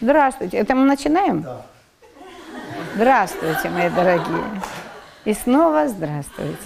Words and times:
Здравствуйте. 0.00 0.58
Это 0.58 0.76
мы 0.76 0.84
начинаем? 0.84 1.42
Да. 1.42 1.62
Здравствуйте, 2.94 3.68
мои 3.68 3.90
дорогие. 3.90 4.44
И 5.24 5.34
снова 5.34 5.88
здравствуйте. 5.88 6.56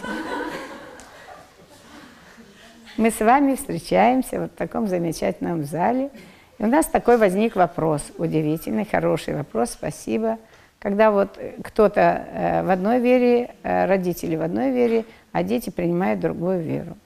Мы 2.98 3.10
с 3.10 3.20
вами 3.20 3.54
встречаемся 3.54 4.38
вот 4.38 4.52
в 4.52 4.54
таком 4.54 4.86
замечательном 4.86 5.64
зале. 5.64 6.10
И 6.58 6.64
у 6.64 6.66
нас 6.66 6.86
такой 6.86 7.16
возник 7.16 7.56
вопрос, 7.56 8.12
удивительный, 8.18 8.84
хороший 8.84 9.34
вопрос, 9.34 9.70
спасибо. 9.70 10.38
Когда 10.78 11.10
вот 11.10 11.38
кто-то 11.64 12.00
э, 12.00 12.62
в 12.64 12.70
одной 12.70 13.00
вере, 13.00 13.54
э, 13.62 13.86
родители 13.86 14.36
в 14.36 14.42
одной 14.42 14.72
вере, 14.72 15.06
а 15.32 15.42
дети 15.42 15.70
принимают 15.70 16.20
другую 16.20 16.60
веру. 16.60 16.98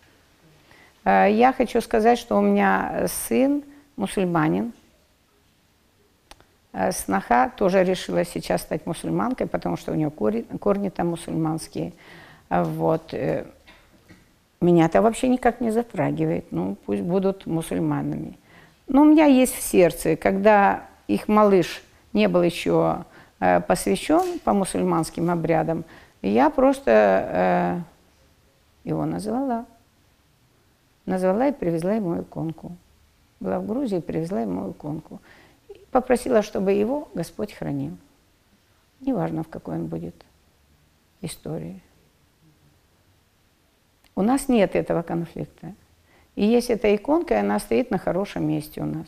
Э, 1.04 1.28
я 1.30 1.52
хочу 1.52 1.80
сказать, 1.80 2.18
что 2.18 2.36
у 2.36 2.40
меня 2.40 3.06
сын 3.06 3.62
мусульманин, 3.96 4.72
сноха 6.92 7.50
тоже 7.56 7.84
решила 7.84 8.24
сейчас 8.24 8.62
стать 8.62 8.86
мусульманкой, 8.86 9.46
потому 9.46 9.76
что 9.76 9.92
у 9.92 9.94
нее 9.94 10.10
корни, 10.10 10.42
корни 10.60 10.88
там 10.90 11.08
мусульманские. 11.08 11.92
А 12.48 12.64
вот. 12.64 13.14
Э, 13.14 13.46
меня 14.60 14.86
это 14.86 15.02
вообще 15.02 15.28
никак 15.28 15.60
не 15.60 15.70
затрагивает. 15.70 16.46
Ну, 16.50 16.76
пусть 16.86 17.02
будут 17.02 17.46
мусульманами. 17.46 18.38
Но 18.88 19.02
у 19.02 19.04
меня 19.04 19.26
есть 19.26 19.54
в 19.54 19.62
сердце, 19.62 20.16
когда 20.16 20.84
их 21.08 21.28
малыш 21.28 21.82
не 22.12 22.28
был 22.28 22.42
еще 22.42 23.04
э, 23.40 23.60
посвящен 23.60 24.38
по 24.40 24.52
мусульманским 24.52 25.30
обрядам, 25.30 25.84
я 26.22 26.50
просто 26.50 27.84
его 28.86 29.04
назвала. 29.04 29.66
Назвала 31.04 31.48
и 31.48 31.52
привезла 31.52 31.92
ему 31.92 32.20
иконку. 32.20 32.72
Была 33.40 33.58
в 33.58 33.66
Грузии, 33.66 34.00
привезла 34.00 34.40
ему 34.40 34.70
иконку. 34.70 35.20
Попросила, 35.96 36.42
чтобы 36.42 36.72
его 36.72 37.08
Господь 37.14 37.54
хранил. 37.54 37.96
Неважно, 39.00 39.42
в 39.42 39.48
какой 39.48 39.76
он 39.76 39.86
будет 39.86 40.26
истории. 41.22 41.82
У 44.14 44.20
нас 44.20 44.46
нет 44.50 44.76
этого 44.76 45.00
конфликта. 45.00 45.72
И 46.34 46.44
есть 46.44 46.68
эта 46.68 46.94
иконка, 46.94 47.32
и 47.32 47.38
она 47.38 47.58
стоит 47.58 47.90
на 47.90 47.96
хорошем 47.96 48.46
месте 48.46 48.82
у 48.82 48.84
нас. 48.84 49.06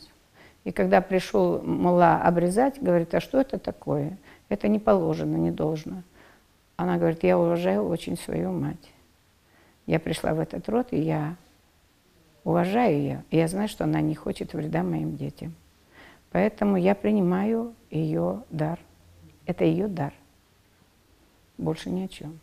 И 0.63 0.71
когда 0.71 0.99
пришел 0.99 1.61
Мула 1.61 2.23
обрезать, 2.23 2.81
говорит, 2.81 3.13
а 3.13 3.19
что 3.19 3.39
это 3.39 3.59
такое? 3.59 4.17
Это 4.49 4.67
не 4.67 4.79
положено, 4.79 5.35
не 5.35 5.51
должно. 5.51 6.01
Она 6.75 6.97
говорит, 6.97 7.23
я 7.23 7.37
уважаю 7.37 7.87
очень 7.87 8.17
свою 8.17 8.51
мать. 8.51 8.91
Я 9.85 9.99
пришла 9.99 10.33
в 10.33 10.39
этот 10.39 10.67
род, 10.67 10.87
и 10.89 10.99
я 10.99 11.35
уважаю 12.43 12.97
ее. 12.97 13.23
И 13.29 13.37
я 13.37 13.47
знаю, 13.47 13.67
что 13.67 13.83
она 13.83 14.01
не 14.01 14.15
хочет 14.15 14.53
вреда 14.53 14.81
моим 14.81 15.17
детям. 15.17 15.53
Поэтому 16.31 16.77
я 16.77 16.95
принимаю 16.95 17.73
ее 17.89 18.43
дар. 18.49 18.79
Это 19.45 19.63
ее 19.63 19.87
дар. 19.87 20.13
Больше 21.57 21.89
ни 21.89 22.03
о 22.03 22.07
чем. 22.07 22.39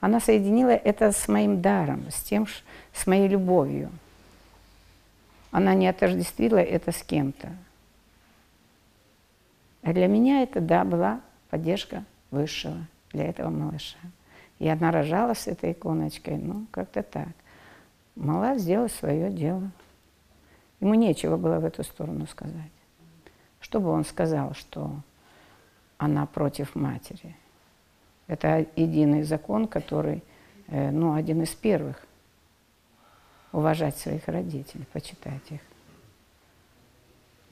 Она 0.00 0.18
соединила 0.18 0.70
это 0.70 1.12
с 1.12 1.28
моим 1.28 1.60
даром, 1.60 2.10
с 2.10 2.22
тем, 2.22 2.46
с 2.92 3.06
моей 3.06 3.28
любовью. 3.28 3.90
Она 5.50 5.74
не 5.74 5.86
отождествила 5.86 6.58
это 6.58 6.90
с 6.90 7.02
кем-то. 7.02 7.50
А 9.82 9.92
для 9.92 10.06
меня 10.06 10.42
это, 10.42 10.60
да, 10.60 10.84
была 10.84 11.20
поддержка 11.50 12.04
высшего 12.30 12.76
для 13.12 13.26
этого 13.26 13.50
малыша. 13.50 13.98
И 14.58 14.68
она 14.68 14.90
рожала 14.90 15.34
с 15.34 15.46
этой 15.46 15.72
иконочкой, 15.72 16.36
ну, 16.36 16.66
как-то 16.70 17.02
так. 17.02 17.28
Мала 18.14 18.58
сделала 18.58 18.88
свое 18.88 19.30
дело. 19.30 19.70
Ему 20.80 20.94
нечего 20.94 21.36
было 21.36 21.58
в 21.58 21.64
эту 21.64 21.82
сторону 21.82 22.26
сказать. 22.26 22.70
Что 23.70 23.78
бы 23.78 23.90
он 23.90 24.04
сказал, 24.04 24.52
что 24.54 24.90
она 25.96 26.26
против 26.26 26.74
матери? 26.74 27.36
Это 28.26 28.66
единый 28.74 29.22
закон, 29.22 29.68
который, 29.68 30.24
э, 30.66 30.90
ну, 30.90 31.14
один 31.14 31.42
из 31.42 31.50
первых. 31.50 32.04
Уважать 33.52 33.96
своих 33.96 34.26
родителей, 34.26 34.86
почитать 34.92 35.48
их. 35.50 35.60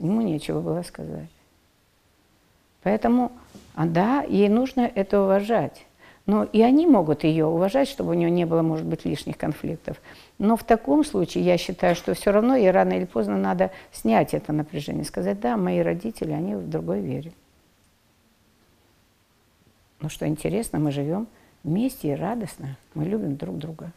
Ему 0.01 0.21
нечего 0.23 0.61
было 0.61 0.83
сказать. 0.83 1.31
Поэтому, 2.83 3.31
а 3.77 3.87
да, 3.87 4.23
ей 4.23 4.49
нужно 4.49 4.81
это 4.81 5.23
уважать. 5.23 5.87
Но 6.29 6.45
и 6.45 6.61
они 6.61 6.87
могут 6.87 7.25
ее 7.25 7.47
уважать, 7.47 7.89
чтобы 7.89 8.11
у 8.11 8.13
нее 8.13 8.31
не 8.31 8.45
было, 8.45 8.61
может 8.61 8.85
быть, 8.85 9.07
лишних 9.07 9.39
конфликтов. 9.39 9.99
Но 10.37 10.59
в 10.59 10.63
таком 10.63 11.03
случае 11.03 11.43
я 11.43 11.57
считаю, 11.57 11.97
что 11.97 12.13
все 12.13 12.33
равно 12.33 12.55
ей 12.55 12.71
рано 12.71 12.93
или 12.93 13.07
поздно 13.07 13.39
надо 13.39 13.71
снять 13.93 14.35
это 14.35 14.53
напряжение, 14.53 15.05
сказать, 15.05 15.41
да, 15.41 15.57
мои 15.57 15.81
родители, 15.81 16.33
они 16.33 16.55
в 16.55 16.69
другой 16.69 17.01
вере. 17.01 17.33
Но 20.01 20.11
что 20.11 20.29
интересно, 20.29 20.79
мы 20.79 20.93
живем 20.93 21.29
вместе 21.65 22.13
и 22.13 22.15
радостно, 22.15 22.77
мы 22.93 23.07
любим 23.07 23.37
друг 23.37 23.57
друга. 23.57 23.91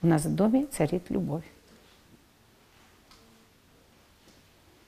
У 0.00 0.06
нас 0.06 0.24
в 0.24 0.34
доме 0.34 0.64
царит 0.64 1.10
любовь. 1.10 1.44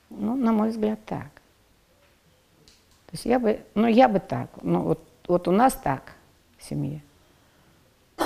Ну, 0.08 0.36
на 0.36 0.52
мой 0.52 0.70
взгляд, 0.70 1.00
так. 1.04 1.28
То 3.08 3.12
есть 3.12 3.26
я 3.26 3.38
бы, 3.38 3.60
ну, 3.74 3.86
я 3.86 4.08
бы 4.08 4.20
так, 4.20 4.48
ну, 4.62 4.80
вот 4.80 5.07
вот 5.28 5.46
у 5.46 5.52
нас 5.52 5.74
так 5.74 6.14
в 6.56 6.64
семье. 6.64 7.02
Я 8.16 8.24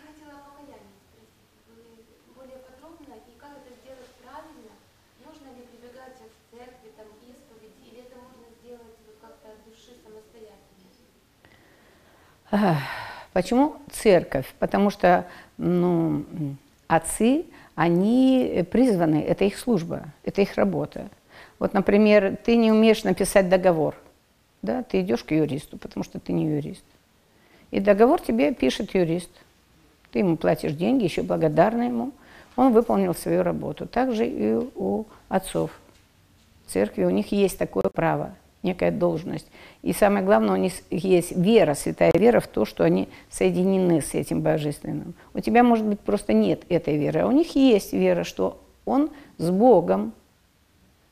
хотела 0.00 0.38
о 0.38 0.42
покаянии 0.46 0.94
спросить. 1.10 2.06
Более 2.36 2.58
подробно, 2.62 3.14
и 3.26 3.34
как 3.38 3.50
это 3.58 3.74
сделать 3.82 4.14
правильно? 4.22 4.72
Нужно 5.26 5.48
ли 5.58 5.66
прибегать 5.66 6.14
в 6.14 6.56
церкви, 6.56 6.94
там, 6.96 7.06
исповеди, 7.26 7.74
или 7.90 8.06
это 8.06 8.16
можно 8.22 8.46
сделать 8.62 8.96
вот 9.04 9.16
как-то 9.20 9.50
от 9.50 9.58
души 9.66 9.98
самостоятельно? 12.50 12.80
Почему 13.32 13.76
церковь? 13.90 14.54
Потому 14.60 14.90
что 14.90 15.26
ну, 15.58 16.24
отцы, 16.86 17.46
они 17.74 18.64
призваны, 18.70 19.22
это 19.22 19.44
их 19.44 19.58
служба, 19.58 20.04
это 20.22 20.40
их 20.40 20.54
работа. 20.54 21.08
Вот, 21.58 21.74
например, 21.74 22.36
ты 22.36 22.56
не 22.56 22.70
умеешь 22.70 23.02
написать 23.02 23.48
договор– 23.48 23.96
да, 24.62 24.82
ты 24.82 25.00
идешь 25.00 25.24
к 25.24 25.30
юристу, 25.32 25.78
потому 25.78 26.04
что 26.04 26.20
ты 26.20 26.32
не 26.32 26.46
юрист. 26.46 26.84
И 27.70 27.80
договор 27.80 28.20
тебе 28.20 28.52
пишет 28.52 28.94
юрист. 28.94 29.30
Ты 30.12 30.20
ему 30.20 30.36
платишь 30.36 30.72
деньги, 30.72 31.04
еще 31.04 31.22
благодарна 31.22 31.84
ему. 31.84 32.12
Он 32.56 32.72
выполнил 32.72 33.14
свою 33.14 33.42
работу. 33.42 33.86
Также 33.86 34.26
и 34.26 34.54
у 34.74 35.04
отцов 35.28 35.70
церкви. 36.66 37.04
У 37.04 37.10
них 37.10 37.32
есть 37.32 37.58
такое 37.58 37.84
право, 37.84 38.34
некая 38.62 38.90
должность. 38.90 39.46
И 39.82 39.92
самое 39.92 40.24
главное, 40.24 40.54
у 40.54 40.56
них 40.56 40.72
есть 40.90 41.32
вера, 41.32 41.74
святая 41.74 42.12
вера 42.14 42.40
в 42.40 42.48
то, 42.48 42.64
что 42.64 42.84
они 42.84 43.08
соединены 43.30 44.02
с 44.02 44.14
этим 44.14 44.40
божественным. 44.40 45.14
У 45.32 45.40
тебя, 45.40 45.62
может 45.62 45.86
быть, 45.86 46.00
просто 46.00 46.32
нет 46.32 46.64
этой 46.68 46.96
веры, 46.96 47.20
а 47.20 47.26
у 47.26 47.32
них 47.32 47.54
есть 47.54 47.92
вера, 47.92 48.24
что 48.24 48.60
он 48.84 49.10
с 49.38 49.50
Богом, 49.50 50.12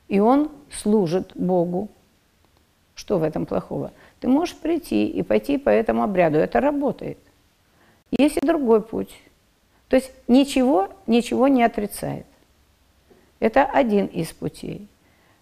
и 0.09 0.21
он 0.21 0.51
служит 0.71 1.33
Богу. 1.35 1.89
Что 2.99 3.19
в 3.19 3.23
этом 3.23 3.47
плохого? 3.47 3.93
Ты 4.19 4.27
можешь 4.27 4.57
прийти 4.57 5.07
и 5.07 5.23
пойти 5.23 5.57
по 5.57 5.69
этому 5.69 6.03
обряду. 6.03 6.39
Это 6.39 6.61
работает. 6.61 7.17
Есть 8.11 8.39
и 8.39 8.45
другой 8.45 8.83
путь. 8.83 9.15
То 9.89 9.95
есть 9.95 10.11
ничего, 10.27 10.89
ничего 11.07 11.47
не 11.47 11.63
отрицает. 11.63 12.27
Это 13.39 13.63
один 13.63 14.07
из 14.07 14.33
путей. 14.33 14.89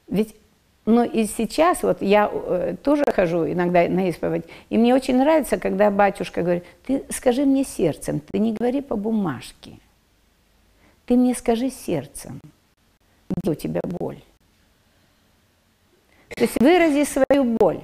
Ведь, 0.06 0.36
ну 0.84 1.02
и 1.02 1.24
сейчас 1.24 1.82
вот 1.82 2.02
я 2.02 2.30
э, 2.30 2.76
тоже 2.82 3.04
хожу 3.06 3.50
иногда 3.50 3.88
на 3.88 4.10
исповедь, 4.10 4.44
и 4.68 4.76
мне 4.76 4.94
очень 4.94 5.16
нравится, 5.16 5.56
когда 5.56 5.90
батюшка 5.90 6.42
говорит, 6.42 6.64
ты 6.84 7.06
скажи 7.08 7.46
мне 7.46 7.64
сердцем, 7.64 8.20
ты 8.20 8.38
не 8.38 8.52
говори 8.52 8.82
по 8.82 8.96
бумажке. 8.96 9.78
Ты 11.06 11.16
мне 11.16 11.34
скажи 11.34 11.70
сердцем, 11.70 12.38
где 13.30 13.50
у 13.52 13.54
тебя 13.54 13.80
боль. 13.82 14.20
То 16.36 16.42
есть 16.44 16.60
вырази 16.60 17.04
свою 17.04 17.44
боль, 17.44 17.80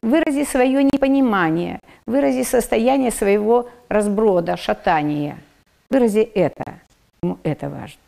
вырази 0.00 0.44
свое 0.44 0.84
непонимание, 0.84 1.80
вырази 2.06 2.44
состояние 2.44 3.10
своего 3.10 3.68
разброда, 3.88 4.56
шатания. 4.56 5.38
Вырази 5.90 6.20
это. 6.20 6.78
Ему 7.24 7.38
это 7.42 7.68
важно. 7.68 7.98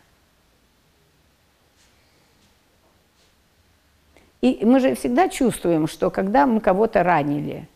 И 4.43 4.61
мы 4.63 4.79
же 4.79 4.95
всегда 4.95 5.29
чувствуем, 5.29 5.89
что 5.89 6.09
когда 6.11 6.47
мы 6.47 6.61
кого-то 6.61 7.03
ранили, 7.03 7.67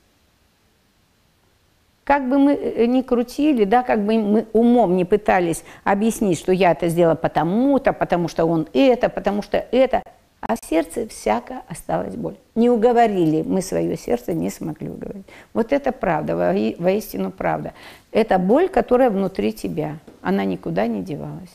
как 2.05 2.29
бы 2.29 2.39
мы 2.39 2.55
э, 2.55 2.87
ни 2.87 3.03
крутили, 3.03 3.65
да, 3.65 3.83
как 3.83 4.05
бы 4.05 4.19
мы 4.19 4.47
умом 4.53 4.97
не 4.97 5.05
пытались 5.05 5.65
объяснить, 5.83 6.39
что 6.39 6.53
я 6.53 6.73
это 6.73 6.89
сделала 6.89 7.17
потому-то, 7.17 7.93
потому 7.93 8.29
что 8.29 8.45
он 8.45 8.69
это, 8.73 9.09
потому 9.09 9.43
что 9.43 9.59
это– 9.59 10.01
а 10.41 10.57
в 10.57 10.65
сердце 10.65 11.09
всяко 11.09 11.63
осталась 11.69 12.15
боль. 12.15 12.37
Не 12.55 12.71
уговорили, 12.71 13.43
мы 13.43 13.61
свое 13.61 13.97
сердце 13.97 14.33
не 14.35 14.51
смогли 14.51 14.89
уговорить. 14.89 15.27
Вот 15.53 15.73
это 15.73 15.91
правда, 15.93 16.37
воистину 16.37 17.31
правда. 17.31 17.73
Это 18.13 18.39
боль, 18.39 18.69
которая 18.69 19.11
внутри 19.11 19.53
тебя, 19.53 19.99
она 20.23 20.45
никуда 20.45 20.87
не 20.87 21.03
девалась. 21.03 21.55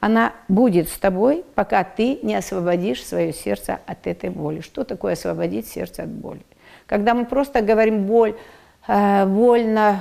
она 0.00 0.32
будет 0.48 0.88
с 0.88 0.98
тобой, 0.98 1.44
пока 1.54 1.84
ты 1.84 2.18
не 2.22 2.34
освободишь 2.34 3.04
свое 3.04 3.32
сердце 3.34 3.80
от 3.86 4.06
этой 4.06 4.30
боли. 4.30 4.60
Что 4.62 4.84
такое 4.84 5.12
освободить 5.12 5.68
сердце 5.68 6.04
от 6.04 6.08
боли? 6.08 6.40
Когда 6.86 7.14
мы 7.14 7.26
просто 7.26 7.60
говорим 7.60 8.06
боль, 8.06 8.34
э, 8.88 9.26
больно, 9.26 10.00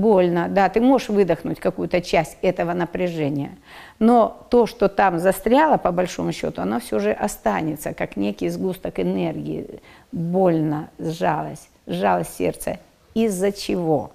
больно, 0.00 0.48
да, 0.48 0.68
ты 0.68 0.80
можешь 0.80 1.08
выдохнуть 1.08 1.60
какую-то 1.60 2.00
часть 2.00 2.36
этого 2.42 2.72
напряжения, 2.72 3.56
но 3.98 4.46
то, 4.50 4.66
что 4.66 4.88
там 4.88 5.18
застряло, 5.18 5.76
по 5.76 5.92
большому 5.92 6.32
счету, 6.32 6.62
оно 6.62 6.80
все 6.80 6.98
же 6.98 7.12
останется, 7.12 7.92
как 7.92 8.16
некий 8.16 8.48
сгусток 8.48 8.98
энергии, 9.00 9.80
больно 10.12 10.88
сжалось, 10.98 11.68
сжалось 11.86 12.28
сердце. 12.28 12.78
Из-за 13.14 13.52
чего? 13.52 14.12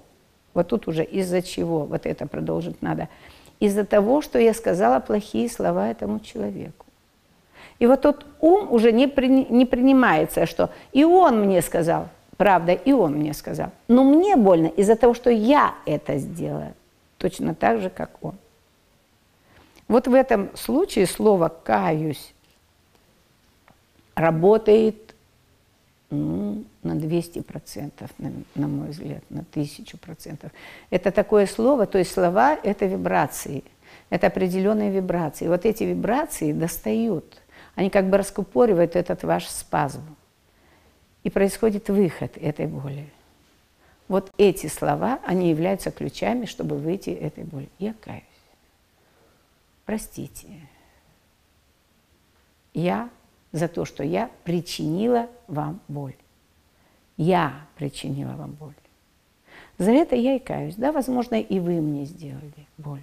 Вот 0.54 0.68
тут 0.68 0.88
уже 0.88 1.04
из-за 1.04 1.42
чего, 1.42 1.80
вот 1.84 2.06
это 2.06 2.26
продолжить 2.26 2.80
надо. 2.82 3.08
Из-за 3.60 3.84
того, 3.84 4.22
что 4.22 4.38
я 4.38 4.54
сказала 4.54 5.00
плохие 5.00 5.48
слова 5.48 5.88
этому 5.90 6.20
человеку. 6.20 6.86
И 7.78 7.86
вот 7.86 8.00
тот 8.00 8.24
ум 8.40 8.72
уже 8.72 8.92
не, 8.92 9.06
при, 9.06 9.28
не 9.28 9.66
принимается, 9.66 10.46
что 10.46 10.70
и 10.92 11.04
он 11.04 11.42
мне 11.42 11.60
сказал, 11.60 12.08
правда, 12.36 12.72
и 12.72 12.92
он 12.92 13.14
мне 13.14 13.34
сказал. 13.34 13.70
Но 13.88 14.04
мне 14.04 14.36
больно 14.36 14.66
из-за 14.66 14.96
того, 14.96 15.14
что 15.14 15.30
я 15.30 15.74
это 15.86 16.18
сделала, 16.18 16.74
точно 17.18 17.54
так 17.54 17.80
же, 17.80 17.90
как 17.90 18.10
он. 18.22 18.34
Вот 19.88 20.08
в 20.08 20.14
этом 20.14 20.54
случае 20.56 21.06
слово 21.06 21.48
«каюсь» 21.48 22.34
работает 24.14 25.14
ну, 26.10 26.64
на 26.82 26.92
200%, 26.92 27.92
на, 28.18 28.32
на 28.54 28.68
мой 28.68 28.88
взгляд, 28.88 29.22
на 29.30 29.40
1000%. 29.40 30.50
Это 30.90 31.10
такое 31.10 31.46
слово, 31.46 31.86
то 31.86 31.98
есть 31.98 32.12
слова– 32.12 32.54
это 32.62 32.86
вибрации, 32.86 33.64
это 34.10 34.26
определенные 34.28 34.90
вибрации. 34.90 35.48
Вот 35.48 35.64
эти 35.64 35.84
вибрации 35.84 36.52
достают, 36.52 37.42
они 37.74 37.90
как 37.90 38.08
бы 38.08 38.16
раскупоривают 38.16 38.96
этот 38.96 39.22
ваш 39.22 39.46
спазм. 39.46 40.02
И 41.26 41.30
происходит 41.30 41.88
выход 41.88 42.36
этой 42.36 42.68
боли. 42.68 43.10
Вот 44.06 44.32
эти 44.38 44.68
слова, 44.68 45.18
они 45.26 45.50
являются 45.50 45.90
ключами, 45.90 46.46
чтобы 46.46 46.78
выйти 46.78 47.10
этой 47.10 47.42
боли. 47.42 47.68
Я 47.80 47.94
каюсь. 47.94 48.22
Простите. 49.86 50.46
Я 52.74 53.10
за 53.50 53.66
то, 53.66 53.84
что 53.84 54.04
я 54.04 54.30
причинила 54.44 55.28
вам 55.48 55.80
боль. 55.88 56.14
Я 57.16 57.66
причинила 57.74 58.34
вам 58.34 58.52
боль. 58.52 58.76
За 59.78 59.90
это 59.90 60.14
я 60.14 60.36
и 60.36 60.38
каюсь. 60.38 60.76
Да, 60.76 60.92
возможно, 60.92 61.40
и 61.40 61.58
вы 61.58 61.80
мне 61.80 62.04
сделали 62.04 62.68
боль. 62.78 63.02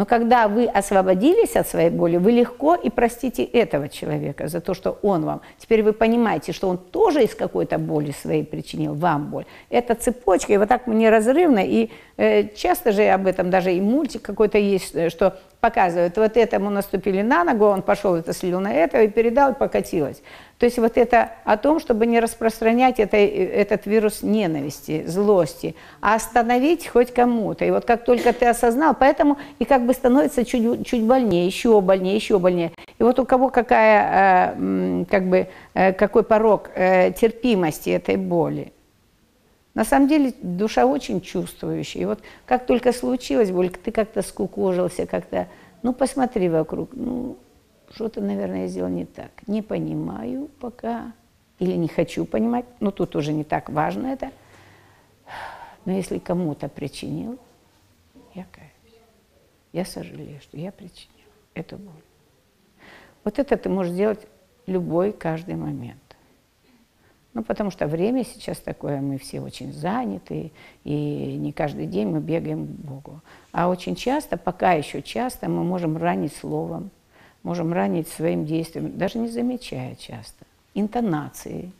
Но 0.00 0.06
когда 0.06 0.48
вы 0.48 0.64
освободились 0.64 1.56
от 1.56 1.68
своей 1.68 1.90
боли, 1.90 2.16
вы 2.16 2.32
легко 2.32 2.74
и 2.74 2.88
простите 2.88 3.44
этого 3.44 3.90
человека 3.90 4.48
за 4.48 4.62
то, 4.62 4.72
что 4.72 4.98
он 5.02 5.26
вам. 5.26 5.42
Теперь 5.58 5.82
вы 5.82 5.92
понимаете, 5.92 6.52
что 6.52 6.70
он 6.70 6.78
тоже 6.78 7.22
из 7.22 7.34
какой-то 7.34 7.76
боли 7.76 8.12
своей 8.12 8.42
причинил 8.42 8.94
вам 8.94 9.26
боль. 9.26 9.44
Это 9.68 9.94
цепочка, 9.94 10.54
и 10.54 10.56
вот 10.56 10.70
так 10.70 10.86
неразрывно. 10.86 11.58
И 11.58 11.90
э, 12.16 12.48
часто 12.56 12.92
же 12.92 13.02
об 13.08 13.26
этом 13.26 13.50
даже 13.50 13.74
и 13.74 13.80
мультик 13.82 14.22
какой-то 14.22 14.56
есть, 14.56 14.94
э, 14.94 15.10
что 15.10 15.38
показывают, 15.60 16.16
вот 16.16 16.38
этому 16.38 16.70
наступили 16.70 17.20
на 17.20 17.44
ногу, 17.44 17.66
он 17.66 17.82
пошел 17.82 18.14
это 18.14 18.32
слил 18.32 18.58
на 18.58 18.72
это 18.72 19.02
и 19.02 19.08
передал, 19.08 19.52
и 19.52 19.54
покатилось. 19.54 20.22
То 20.60 20.66
есть 20.66 20.78
вот 20.78 20.98
это 20.98 21.32
о 21.44 21.56
том, 21.56 21.80
чтобы 21.80 22.04
не 22.04 22.20
распространять 22.20 23.00
это, 23.00 23.16
этот 23.16 23.86
вирус 23.86 24.22
ненависти, 24.22 25.04
злости, 25.06 25.74
а 26.02 26.16
остановить 26.16 26.86
хоть 26.86 27.14
кому-то. 27.14 27.64
И 27.64 27.70
вот 27.70 27.86
как 27.86 28.04
только 28.04 28.34
ты 28.34 28.44
осознал, 28.44 28.94
поэтому 28.94 29.38
и 29.58 29.64
как 29.64 29.86
бы 29.86 29.94
становится 29.94 30.44
чуть, 30.44 30.86
чуть 30.86 31.02
больнее, 31.02 31.46
еще 31.46 31.80
больнее, 31.80 32.14
еще 32.14 32.38
больнее. 32.38 32.72
И 32.98 33.02
вот 33.02 33.18
у 33.18 33.24
кого 33.24 33.48
какая, 33.48 34.54
э, 34.58 35.04
как 35.08 35.30
бы, 35.30 35.48
э, 35.72 35.94
какой 35.94 36.24
порог 36.24 36.68
э, 36.74 37.12
терпимости 37.12 37.88
этой 37.88 38.16
боли. 38.16 38.74
На 39.72 39.86
самом 39.86 40.08
деле 40.08 40.34
душа 40.42 40.84
очень 40.84 41.22
чувствующая. 41.22 42.02
И 42.02 42.04
вот 42.04 42.20
как 42.44 42.66
только 42.66 42.92
случилось 42.92 43.50
боль, 43.50 43.70
ты 43.70 43.90
как-то 43.92 44.20
скукожился, 44.20 45.06
как-то, 45.06 45.48
ну 45.82 45.94
посмотри 45.94 46.50
вокруг, 46.50 46.90
ну 46.92 47.38
что-то, 47.92 48.20
наверное, 48.20 48.62
я 48.62 48.66
сделал 48.68 48.90
не 48.90 49.04
так. 49.04 49.30
Не 49.46 49.62
понимаю 49.62 50.48
пока 50.60 51.12
или 51.58 51.72
не 51.72 51.88
хочу 51.88 52.24
понимать, 52.24 52.64
но 52.80 52.90
тут 52.90 53.16
уже 53.16 53.32
не 53.32 53.44
так 53.44 53.68
важно 53.68 54.06
это. 54.06 54.30
Но 55.84 55.92
если 55.92 56.18
кому-то 56.18 56.68
причинил, 56.68 57.38
я 58.34 58.46
каюсь. 58.52 58.70
Я 59.72 59.84
сожалею, 59.84 60.40
что 60.40 60.56
я 60.56 60.72
причинил 60.72 61.28
эту 61.54 61.76
боль. 61.76 62.02
Вот 63.24 63.38
это 63.38 63.56
ты 63.56 63.68
можешь 63.68 63.94
делать 63.94 64.26
любой, 64.66 65.12
каждый 65.12 65.54
момент. 65.54 65.98
Ну, 67.32 67.44
потому 67.44 67.70
что 67.70 67.86
время 67.86 68.24
сейчас 68.24 68.58
такое, 68.58 69.00
мы 69.00 69.16
все 69.16 69.40
очень 69.40 69.72
заняты, 69.72 70.52
и 70.82 71.36
не 71.36 71.52
каждый 71.52 71.86
день 71.86 72.08
мы 72.08 72.20
бегаем 72.20 72.66
к 72.66 72.70
Богу. 72.70 73.20
А 73.52 73.68
очень 73.68 73.94
часто, 73.94 74.36
пока 74.36 74.72
еще 74.72 75.00
часто, 75.00 75.48
мы 75.48 75.62
можем 75.62 75.96
ранить 75.96 76.34
словом, 76.34 76.90
можем 77.42 77.72
ранить 77.72 78.08
своим 78.08 78.44
действием, 78.44 78.96
даже 78.96 79.18
не 79.18 79.28
замечая 79.28 79.94
часто, 79.94 80.44
интонацией 80.74 81.72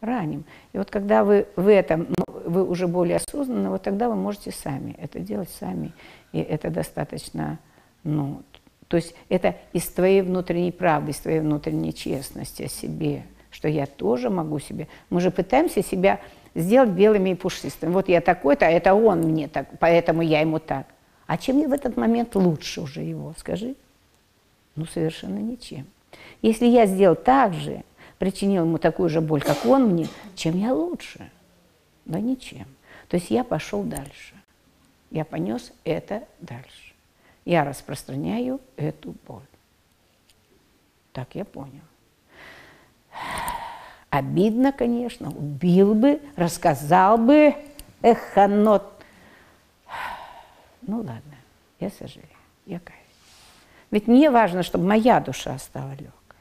раним. 0.00 0.44
И 0.72 0.78
вот 0.78 0.90
когда 0.90 1.24
вы 1.24 1.46
в 1.56 1.70
этом, 1.70 2.06
ну, 2.08 2.24
вы 2.44 2.64
уже 2.64 2.86
более 2.86 3.16
осознанны, 3.16 3.70
вот 3.70 3.82
тогда 3.82 4.08
вы 4.08 4.16
можете 4.16 4.50
сами 4.50 4.96
это 4.98 5.20
делать 5.20 5.50
сами. 5.50 5.92
И 6.32 6.38
это 6.38 6.70
достаточно, 6.70 7.58
ну, 8.02 8.42
то 8.88 8.96
есть 8.96 9.14
это 9.28 9.56
из 9.72 9.86
твоей 9.88 10.22
внутренней 10.22 10.72
правды, 10.72 11.12
из 11.12 11.18
твоей 11.18 11.40
внутренней 11.40 11.92
честности 11.92 12.64
о 12.64 12.68
себе– 12.68 13.24
что 13.50 13.68
я 13.68 13.86
тоже 13.86 14.30
могу 14.30 14.58
себе. 14.58 14.88
Мы 15.10 15.20
же 15.20 15.30
пытаемся 15.30 15.82
себя 15.82 16.20
сделать 16.54 16.90
белыми 16.90 17.30
и 17.30 17.34
пушистыми. 17.34 17.92
Вот 17.92 18.08
я 18.08 18.20
такой-то, 18.20 18.66
а 18.66 18.70
это 18.70 18.94
он 18.94 19.20
мне 19.20 19.48
так, 19.48 19.66
поэтому 19.78 20.22
я 20.22 20.40
ему 20.40 20.58
так. 20.58 20.86
А 21.26 21.36
чем 21.36 21.58
я 21.58 21.68
в 21.68 21.72
этот 21.72 21.96
момент 21.96 22.34
лучше 22.34 22.80
уже 22.80 23.02
его, 23.02 23.34
скажи? 23.38 23.74
Ну, 24.76 24.86
совершенно 24.86 25.38
ничем. 25.38 25.86
Если 26.42 26.66
я 26.66 26.86
сделал 26.86 27.16
так 27.16 27.54
же, 27.54 27.82
причинил 28.18 28.64
ему 28.64 28.78
такую 28.78 29.08
же 29.08 29.20
боль, 29.20 29.42
как 29.42 29.64
он 29.66 29.88
мне, 29.88 30.08
чем 30.34 30.58
я 30.58 30.72
лучше? 30.72 31.30
Да 32.04 32.20
ничем. 32.20 32.66
То 33.08 33.16
есть 33.16 33.30
я 33.30 33.44
пошел 33.44 33.82
дальше. 33.82 34.34
Я 35.10 35.24
понес 35.24 35.72
это 35.84 36.22
дальше. 36.40 36.94
Я 37.44 37.64
распространяю 37.64 38.60
эту 38.76 39.14
боль. 39.26 39.42
Так 41.12 41.34
я 41.34 41.44
понял. 41.44 41.82
Обидно, 44.10 44.72
конечно, 44.72 45.30
убил 45.30 45.94
бы, 45.94 46.20
рассказал 46.36 47.16
бы, 47.16 47.54
эх, 48.02 48.36
оно... 48.36 48.82
Ну 50.82 50.98
ладно, 50.98 51.36
я 51.78 51.90
сожалею, 51.90 52.28
я 52.66 52.80
каюсь. 52.80 52.99
Ведь 53.90 54.06
мне 54.06 54.30
важно, 54.30 54.62
чтобы 54.62 54.86
моя 54.86 55.20
душа 55.20 55.58
стала 55.58 55.90
легкой. 55.90 56.38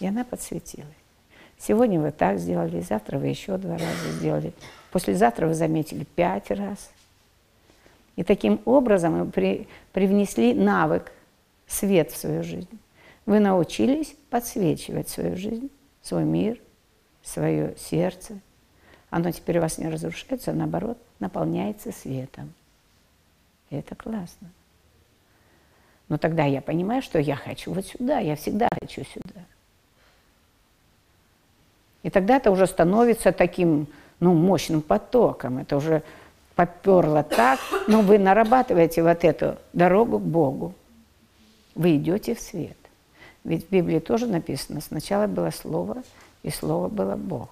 И 0.00 0.06
она 0.06 0.24
подсветила. 0.24 0.86
Сегодня 1.58 2.00
вы 2.00 2.10
так 2.10 2.38
сделали, 2.38 2.80
завтра 2.80 3.18
вы 3.18 3.28
еще 3.28 3.56
два 3.56 3.78
раза 3.78 4.12
сделали. 4.12 4.52
Послезавтра 4.90 5.46
вы 5.46 5.54
заметили 5.54 6.04
пять 6.04 6.50
раз. 6.50 6.90
И 8.16 8.22
таким 8.22 8.60
образом 8.64 9.24
вы 9.24 9.30
при, 9.30 9.68
привнесли 9.92 10.54
навык, 10.54 11.12
свет 11.66 12.12
в 12.12 12.16
свою 12.16 12.42
жизнь. 12.42 12.78
Вы 13.26 13.40
научились 13.40 14.14
подсвечивать 14.30 15.08
свою 15.08 15.36
жизнь, 15.36 15.70
свой 16.02 16.24
мир, 16.24 16.60
свое 17.22 17.74
сердце. 17.78 18.38
Оно 19.10 19.30
теперь 19.30 19.58
у 19.58 19.62
вас 19.62 19.78
не 19.78 19.88
разрушается, 19.88 20.50
а 20.50 20.54
наоборот, 20.54 20.98
наполняется 21.18 21.92
светом. 21.92 22.52
И 23.70 23.76
это 23.76 23.94
классно. 23.94 24.50
Но 26.08 26.18
тогда 26.18 26.44
я 26.44 26.60
понимаю, 26.60 27.02
что 27.02 27.18
я 27.18 27.36
хочу 27.36 27.72
вот 27.72 27.86
сюда, 27.86 28.18
я 28.18 28.36
всегда 28.36 28.68
хочу 28.80 29.04
сюда. 29.04 29.40
И 32.02 32.10
тогда 32.10 32.36
это 32.36 32.50
уже 32.50 32.66
становится 32.66 33.32
таким 33.32 33.86
ну, 34.20 34.34
мощным 34.34 34.82
потоком. 34.82 35.58
Это 35.58 35.76
уже 35.76 36.02
поперло 36.54 37.22
так, 37.22 37.58
но 37.88 38.02
вы 38.02 38.18
нарабатываете 38.18 39.02
вот 39.02 39.24
эту 39.24 39.56
дорогу 39.72 40.18
к 40.18 40.22
Богу. 40.22 40.74
Вы 41.74 41.96
идете 41.96 42.34
в 42.34 42.40
свет. 42.40 42.76
Ведь 43.42 43.66
в 43.66 43.70
Библии 43.70 43.98
тоже 43.98 44.26
написано, 44.26 44.80
сначала 44.80 45.26
было 45.26 45.50
Слово, 45.50 46.02
и 46.42 46.50
Слово 46.50 46.88
было 46.88 47.16
Бог. 47.16 47.50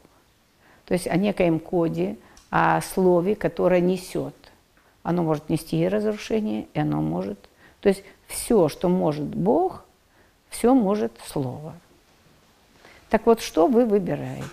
То 0.86 0.94
есть 0.94 1.06
о 1.06 1.16
некоем 1.16 1.58
коде, 1.58 2.16
о 2.50 2.80
слове, 2.82 3.34
которое 3.34 3.80
несет. 3.80 4.34
Оно 5.02 5.22
может 5.22 5.48
нести 5.48 5.80
и 5.80 5.88
разрушение, 5.88 6.66
и 6.74 6.78
оно 6.78 7.00
может... 7.00 7.38
То 7.80 7.88
есть 7.88 8.04
все, 8.32 8.68
что 8.68 8.88
может 8.88 9.24
Бог, 9.24 9.84
все 10.50 10.74
может 10.74 11.12
Слово. 11.26 11.74
Так 13.08 13.26
вот, 13.26 13.40
что 13.40 13.66
вы 13.66 13.84
выбираете? 13.84 14.46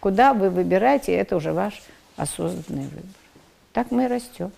Куда 0.00 0.34
вы 0.34 0.50
выбираете, 0.50 1.12
это 1.12 1.36
уже 1.36 1.52
ваш 1.52 1.82
осознанный 2.16 2.84
выбор. 2.84 3.04
Так 3.72 3.90
мы 3.90 4.06
растем. 4.08 4.52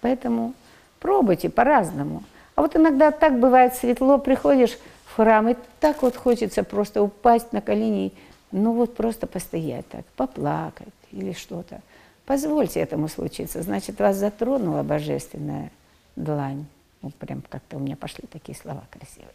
Поэтому 0.00 0.54
пробуйте 0.98 1.48
по-разному. 1.48 2.22
А 2.54 2.62
вот 2.62 2.76
иногда 2.76 3.10
так 3.10 3.38
бывает 3.38 3.74
светло, 3.74 4.18
приходишь 4.18 4.78
в 5.06 5.16
храм, 5.16 5.48
и 5.48 5.56
так 5.80 6.02
вот 6.02 6.16
хочется 6.16 6.62
просто 6.62 7.02
упасть 7.02 7.52
на 7.52 7.60
колени, 7.60 8.12
ну 8.52 8.72
вот 8.72 8.94
просто 8.94 9.26
постоять 9.26 9.88
так, 9.88 10.04
поплакать 10.16 10.88
или 11.12 11.32
что-то. 11.32 11.80
Позвольте 12.26 12.80
этому 12.80 13.08
случиться, 13.08 13.62
значит, 13.62 13.98
вас 13.98 14.16
затронула 14.16 14.82
божественная 14.82 15.70
длань. 16.16 16.66
Ну, 17.02 17.10
прям 17.10 17.42
как-то 17.42 17.76
у 17.76 17.80
меня 17.80 17.96
пошли 17.96 18.26
такие 18.26 18.56
слова 18.56 18.84
красивые. 18.90 19.34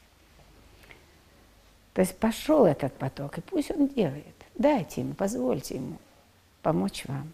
То 1.93 2.01
есть 2.01 2.17
пошел 2.17 2.65
этот 2.65 2.93
поток, 2.97 3.37
и 3.37 3.41
пусть 3.41 3.71
он 3.71 3.87
делает. 3.87 4.35
Дайте 4.55 5.01
ему, 5.01 5.13
позвольте 5.13 5.75
ему 5.75 5.97
помочь 6.61 7.05
вам. 7.05 7.31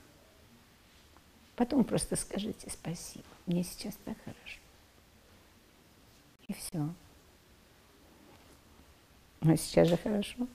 Потом 1.55 1.83
просто 1.83 2.15
скажите 2.15 2.69
спасибо. 2.69 3.25
Мне 3.45 3.63
сейчас 3.63 3.95
так 4.05 4.17
хорошо. 4.23 4.59
И 6.47 6.53
все. 6.53 6.89
Но 9.41 9.55
сейчас 9.55 9.87
же 9.87 9.97
хорошо. 9.97 10.47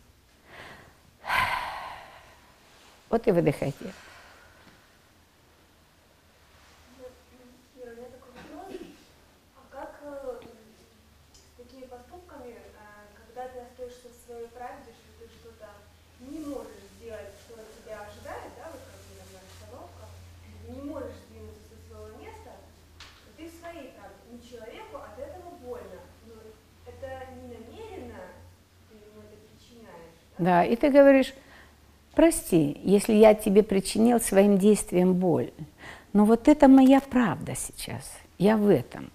Вот 3.08 3.26
и 3.28 3.30
выдыхайте. 3.30 3.92
Да, 30.38 30.64
и 30.64 30.76
ты 30.76 30.90
говоришь, 30.90 31.34
прости, 32.14 32.78
если 32.82 33.14
я 33.14 33.34
тебе 33.34 33.62
причинил 33.62 34.20
своим 34.20 34.58
действием 34.58 35.14
боль, 35.14 35.50
но 36.12 36.24
вот 36.24 36.48
это 36.48 36.68
моя 36.68 37.00
правда 37.00 37.54
сейчас, 37.54 38.10
я 38.38 38.56
в 38.56 38.68
этом. 38.68 39.10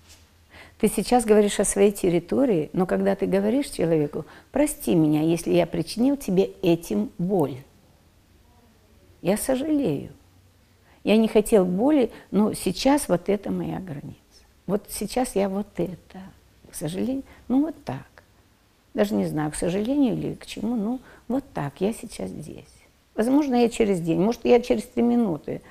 Ты 0.79 0.87
сейчас 0.87 1.25
говоришь 1.25 1.59
о 1.59 1.65
своей 1.65 1.91
территории, 1.91 2.71
но 2.73 2.87
когда 2.87 3.15
ты 3.15 3.27
говоришь 3.27 3.67
человеку, 3.67 4.25
прости 4.51 4.95
меня, 4.95 5.21
если 5.21 5.51
я 5.53 5.67
причинил 5.67 6.17
тебе 6.17 6.51
этим 6.63 7.11
боль. 7.19 7.57
Я 9.21 9.37
сожалею. 9.37 10.09
Я 11.03 11.17
не 11.17 11.27
хотел 11.27 11.65
боли, 11.65 12.11
но 12.31 12.53
сейчас 12.53 13.07
вот 13.07 13.29
это 13.29 13.51
моя 13.51 13.79
граница. 13.79 14.15
Вот 14.65 14.85
сейчас 14.89 15.35
я 15.35 15.49
вот 15.49 15.67
это. 15.77 16.19
К 16.71 16.75
сожалению, 16.75 17.23
ну 17.47 17.61
вот 17.65 17.75
так. 17.83 18.07
Даже 18.93 19.13
не 19.13 19.25
знаю, 19.25 19.51
к 19.51 19.55
сожалению 19.55 20.13
или 20.13 20.33
к 20.33 20.45
чему, 20.45 20.75
ну 20.75 20.99
вот 21.27 21.43
так, 21.53 21.73
я 21.79 21.93
сейчас 21.93 22.29
здесь. 22.29 22.65
Возможно, 23.15 23.55
я 23.55 23.69
через 23.69 24.01
день, 24.01 24.19
может, 24.19 24.45
я 24.45 24.61
через 24.61 24.83
три 24.83 25.03
минуты 25.03 25.61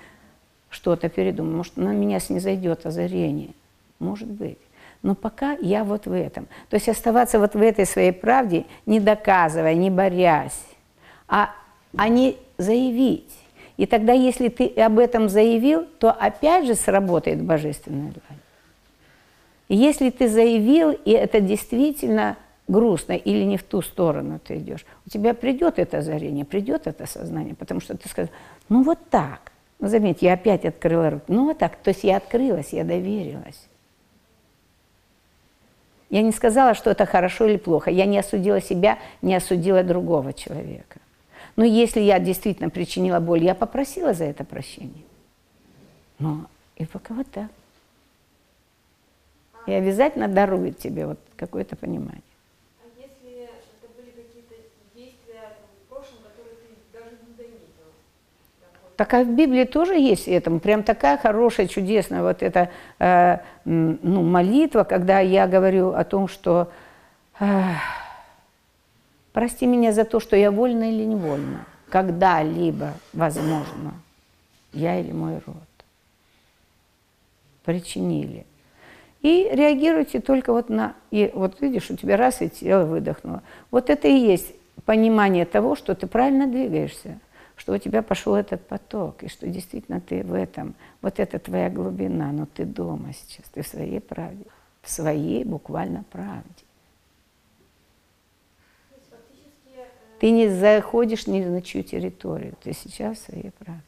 что-то 0.70 1.08
передумаю, 1.08 1.56
может, 1.56 1.76
на 1.76 1.92
меня 1.92 2.20
снизойдет 2.20 2.86
озарение, 2.86 3.50
может 3.98 4.28
быть. 4.28 4.58
Но 5.02 5.14
пока 5.14 5.52
я 5.60 5.84
вот 5.84 6.06
в 6.06 6.12
этом. 6.12 6.46
То 6.68 6.76
есть 6.76 6.88
оставаться 6.88 7.38
вот 7.38 7.54
в 7.54 7.60
этой 7.60 7.86
своей 7.86 8.12
правде, 8.12 8.66
не 8.86 9.00
доказывая, 9.00 9.74
не 9.74 9.90
борясь, 9.90 10.60
а, 11.26 11.50
а 11.96 12.08
не 12.08 12.36
заявить. 12.58 13.32
И 13.78 13.86
тогда, 13.86 14.12
если 14.12 14.48
ты 14.48 14.66
об 14.80 14.98
этом 14.98 15.30
заявил, 15.30 15.86
то 15.98 16.10
опять 16.10 16.66
же 16.66 16.74
сработает 16.74 17.42
божественная 17.42 18.12
длань. 18.12 18.40
Если 19.70 20.10
ты 20.10 20.28
заявил, 20.28 20.90
и 20.90 21.12
это 21.12 21.40
действительно 21.40 22.36
грустно 22.70 23.12
или 23.12 23.44
не 23.44 23.56
в 23.56 23.62
ту 23.62 23.82
сторону 23.82 24.38
ты 24.38 24.56
идешь, 24.56 24.86
у 25.06 25.10
тебя 25.10 25.34
придет 25.34 25.78
это 25.78 25.98
озарение, 25.98 26.44
придет 26.44 26.86
это 26.86 27.06
сознание, 27.06 27.54
потому 27.54 27.80
что 27.80 27.96
ты 27.96 28.08
скажешь, 28.08 28.32
ну 28.68 28.82
вот 28.82 28.98
так. 29.10 29.52
Ну, 29.80 29.88
заметь, 29.88 30.20
я 30.20 30.34
опять 30.34 30.64
открыла 30.66 31.10
руку. 31.10 31.24
Ну 31.28 31.46
вот 31.46 31.58
так. 31.58 31.76
То 31.76 31.88
есть 31.88 32.04
я 32.04 32.18
открылась, 32.18 32.72
я 32.72 32.84
доверилась. 32.84 33.66
Я 36.10 36.22
не 36.22 36.32
сказала, 36.32 36.74
что 36.74 36.90
это 36.90 37.06
хорошо 37.06 37.46
или 37.46 37.56
плохо. 37.56 37.90
Я 37.90 38.04
не 38.04 38.18
осудила 38.18 38.60
себя, 38.60 38.98
не 39.22 39.34
осудила 39.34 39.82
другого 39.82 40.32
человека. 40.34 40.98
Но 41.56 41.64
если 41.64 42.00
я 42.00 42.18
действительно 42.18 42.68
причинила 42.68 43.20
боль, 43.20 43.42
я 43.42 43.54
попросила 43.54 44.12
за 44.12 44.24
это 44.24 44.44
прощение. 44.44 45.04
Но 46.18 46.46
и 46.76 46.84
пока 46.84 47.14
вот 47.14 47.30
так. 47.30 47.50
И 49.66 49.72
обязательно 49.72 50.28
дарует 50.28 50.78
тебе 50.78 51.06
вот 51.06 51.18
какое-то 51.36 51.76
понимание. 51.76 52.22
Такая 59.00 59.24
в 59.24 59.30
Библии 59.30 59.64
тоже 59.64 59.94
есть 59.94 60.28
этому, 60.28 60.60
прям 60.60 60.82
такая 60.82 61.16
хорошая, 61.16 61.68
чудесная 61.68 62.20
вот 62.20 62.42
эта 62.42 62.68
э, 62.98 63.38
ну, 63.64 64.22
молитва, 64.22 64.84
когда 64.84 65.20
я 65.20 65.46
говорю 65.46 65.94
о 65.94 66.04
том, 66.04 66.28
что 66.28 66.70
э, 67.40 67.62
прости 69.32 69.64
меня 69.64 69.92
за 69.92 70.04
то, 70.04 70.20
что 70.20 70.36
я 70.36 70.50
вольна 70.50 70.90
или 70.90 71.04
невольна, 71.04 71.64
когда-либо, 71.88 72.92
возможно, 73.14 73.94
я 74.74 75.00
или 75.00 75.12
мой 75.12 75.40
род 75.46 75.56
причинили. 77.64 78.44
И 79.22 79.48
реагируйте 79.50 80.20
только 80.20 80.52
вот 80.52 80.68
на, 80.68 80.92
и 81.10 81.30
вот 81.32 81.62
видишь, 81.62 81.90
у 81.90 81.96
тебя 81.96 82.18
раз 82.18 82.42
и 82.42 82.50
тело 82.50 82.84
выдохнуло. 82.84 83.42
Вот 83.70 83.88
это 83.88 84.08
и 84.08 84.14
есть 84.14 84.52
понимание 84.84 85.46
того, 85.46 85.74
что 85.74 85.94
ты 85.94 86.06
правильно 86.06 86.46
двигаешься 86.46 87.18
что 87.60 87.74
у 87.74 87.78
тебя 87.78 88.00
пошел 88.00 88.34
этот 88.36 88.66
поток, 88.66 89.22
и 89.22 89.28
что 89.28 89.46
действительно 89.46 90.00
ты 90.00 90.22
в 90.22 90.32
этом, 90.32 90.74
вот 91.02 91.20
это 91.20 91.38
твоя 91.38 91.68
глубина, 91.68 92.32
но 92.32 92.46
ты 92.46 92.64
дома 92.64 93.12
сейчас, 93.12 93.44
ты 93.50 93.60
в 93.60 93.66
своей 93.66 94.00
правде, 94.00 94.46
в 94.80 94.88
своей 94.88 95.44
буквально 95.44 96.02
правде. 96.10 96.48
Ты 100.20 100.30
не 100.30 100.48
заходишь 100.48 101.26
ни 101.26 101.44
на 101.44 101.60
чью 101.60 101.82
территорию, 101.82 102.54
ты 102.62 102.72
сейчас 102.72 103.18
в 103.18 103.24
своей 103.24 103.50
правде. 103.50 103.82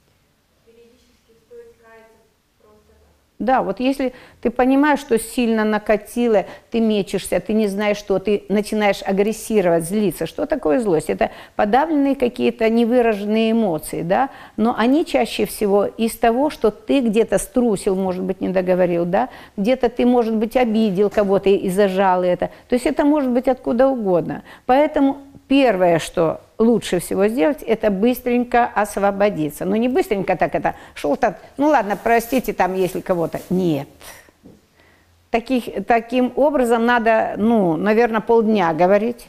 Да, 3.42 3.62
вот 3.62 3.80
если 3.80 4.12
ты 4.40 4.50
понимаешь, 4.50 5.00
что 5.00 5.18
сильно 5.18 5.64
накатило, 5.64 6.46
ты 6.70 6.78
мечешься, 6.78 7.40
ты 7.40 7.54
не 7.54 7.66
знаешь, 7.66 7.96
что, 7.96 8.20
ты 8.20 8.44
начинаешь 8.48 9.02
агрессировать, 9.04 9.82
злиться. 9.82 10.26
Что 10.26 10.46
такое 10.46 10.78
злость? 10.78 11.10
Это 11.10 11.32
подавленные 11.56 12.14
какие-то 12.14 12.70
невыраженные 12.70 13.50
эмоции, 13.50 14.02
да? 14.02 14.30
Но 14.56 14.76
они 14.78 15.04
чаще 15.04 15.44
всего 15.44 15.86
из 15.86 16.16
того, 16.16 16.50
что 16.50 16.70
ты 16.70 17.00
где-то 17.00 17.38
струсил, 17.38 17.96
может 17.96 18.22
быть, 18.22 18.40
не 18.40 18.50
договорил, 18.50 19.06
да? 19.06 19.28
Где-то 19.56 19.88
ты, 19.88 20.06
может 20.06 20.36
быть, 20.36 20.56
обидел 20.56 21.10
кого-то 21.10 21.50
и 21.50 21.68
зажал 21.68 22.22
это. 22.22 22.50
То 22.68 22.76
есть 22.76 22.86
это 22.86 23.04
может 23.04 23.30
быть 23.30 23.48
откуда 23.48 23.88
угодно. 23.88 24.44
Поэтому 24.66 25.18
первое, 25.52 25.98
что 25.98 26.40
лучше 26.56 26.98
всего 26.98 27.28
сделать, 27.28 27.62
это 27.62 27.90
быстренько 27.90 28.64
освободиться. 28.64 29.66
Но 29.66 29.76
не 29.76 29.86
быстренько 29.86 30.34
так 30.34 30.54
это, 30.54 30.76
шел 30.94 31.14
так, 31.14 31.38
ну 31.58 31.66
ладно, 31.66 31.98
простите 32.02 32.54
там, 32.54 32.74
если 32.74 33.02
кого-то. 33.02 33.38
Нет. 33.50 33.86
Таких, 35.28 35.84
таким 35.86 36.32
образом 36.36 36.86
надо, 36.86 37.34
ну, 37.36 37.76
наверное, 37.76 38.22
полдня 38.22 38.72
говорить 38.72 39.26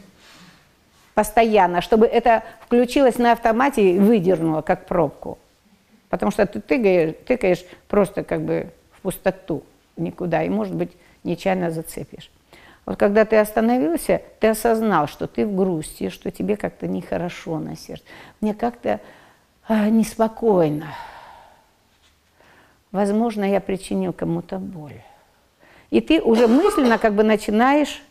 постоянно, 1.14 1.82
чтобы 1.82 2.06
это 2.06 2.44
включилось 2.62 3.18
на 3.18 3.34
автомате 3.34 3.96
и 3.96 4.00
выдернуло, 4.00 4.62
как 4.62 4.86
пробку. 4.86 5.38
Потому 6.08 6.32
что 6.32 6.46
ты 6.46 6.62
тыкаешь, 6.62 7.16
тыкаешь 7.28 7.66
просто 7.90 8.24
как 8.24 8.44
бы 8.44 8.70
в 8.94 9.02
пустоту 9.02 9.64
никуда, 9.98 10.42
и, 10.44 10.48
может 10.48 10.74
быть, 10.74 10.94
нечаянно 11.26 11.70
зацепишь. 11.70 12.32
Вот 12.86 12.98
когда 12.98 13.24
ты 13.24 13.38
остановился, 13.38 14.22
ты 14.40 14.48
осознал, 14.48 15.08
что 15.08 15.28
ты 15.28 15.46
в 15.46 15.56
грусти, 15.56 16.10
что 16.10 16.32
тебе 16.32 16.58
как-то 16.58 16.88
нехорошо 16.88 17.60
на 17.60 17.78
сердце. 17.78 18.04
Мне 18.42 18.54
как-то 18.54 19.00
а, 19.68 19.90
неспокойно. 19.90 20.88
Возможно, 22.92 23.50
я 23.50 23.62
причинил 23.62 24.12
кому-то 24.12 24.60
боль. 24.60 25.02
И 25.90 26.02
ты 26.02 26.22
уже 26.22 26.48
мысленно 26.48 26.98
как 26.98 27.14
бы 27.14 27.24
начинаешь 27.24 28.04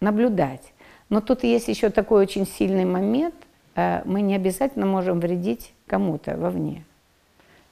наблюдать. 0.00 0.72
Но 1.08 1.20
тут 1.20 1.44
есть 1.44 1.68
еще 1.68 1.90
такой 1.90 2.22
очень 2.22 2.46
сильный 2.46 2.84
момент. 2.84 3.34
А, 3.76 4.02
мы 4.04 4.22
не 4.22 4.34
обязательно 4.34 4.86
можем 4.86 5.20
вредить 5.20 5.72
кому-то 5.86 6.36
вовне. 6.36 6.84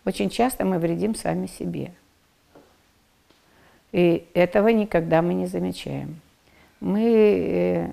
Очень 0.04 0.30
часто 0.30 0.64
мы 0.64 0.78
вредим 0.78 1.14
сами 1.14 1.47
себе. 1.47 1.92
И 3.92 4.26
этого 4.35 4.68
никогда 4.68 5.20
мы 5.20 5.35
не 5.35 5.47
замечаем. 5.47 6.20
Мы 6.80 7.02
э, 7.02 7.90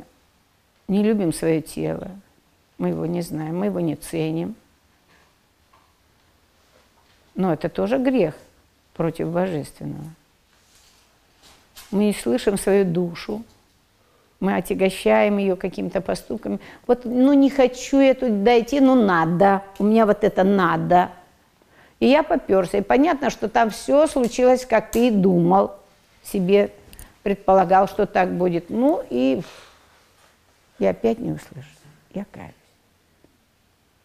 не 0.88 1.04
любим 1.04 1.34
свое 1.34 1.62
тело, 1.62 2.12
мы 2.77 2.89
его 2.89 3.06
не 3.06 3.22
знаем, 3.22 3.60
мы 3.60 3.66
его 3.66 3.80
не 3.80 3.96
ценим. 3.96 4.56
Но 7.36 7.54
это 7.54 7.70
тоже 7.70 7.98
грех, 7.98 8.36
против 8.94 9.30
божественного. 9.30 10.06
Мы 11.92 12.06
не 12.06 12.13
слышим 12.13 12.58
свою 12.58 12.86
душу, 12.86 13.44
мы 14.39 14.56
отягощаем 14.56 15.38
ее 15.38 15.56
какими-то 15.56 16.01
поступками. 16.01 16.60
Вот, 16.86 17.06
ну 17.06 17.34
не 17.34 17.50
хочу 17.50 18.00
я 18.00 18.13
тут 18.13 18.44
дойти, 18.44 18.80
ну 18.80 18.96
надо, 18.96 19.63
у 19.80 19.84
меня 19.84 20.06
вот 20.06 20.24
это 20.24 20.44
надо. 20.44 21.10
И 22.00 22.08
я 22.08 22.22
поперся. 22.22 22.77
И 22.77 22.82
понятно, 22.82 23.32
что 23.32 23.50
там 23.50 23.72
все 23.72 24.06
случилось, 24.06 24.66
как 24.66 24.92
ты 24.92 25.08
и 25.08 25.12
думал, 25.12 25.72
себе 26.27 26.74
предполагал, 27.24 27.88
что 27.88 28.05
так 28.05 28.36
будет. 28.38 28.69
Ну 28.69 29.03
и 29.10 29.41
я 30.79 30.91
опять 30.91 31.19
не 31.19 31.31
услышал. 31.31 31.72
Я 32.13 32.25
каюсь. 32.25 32.53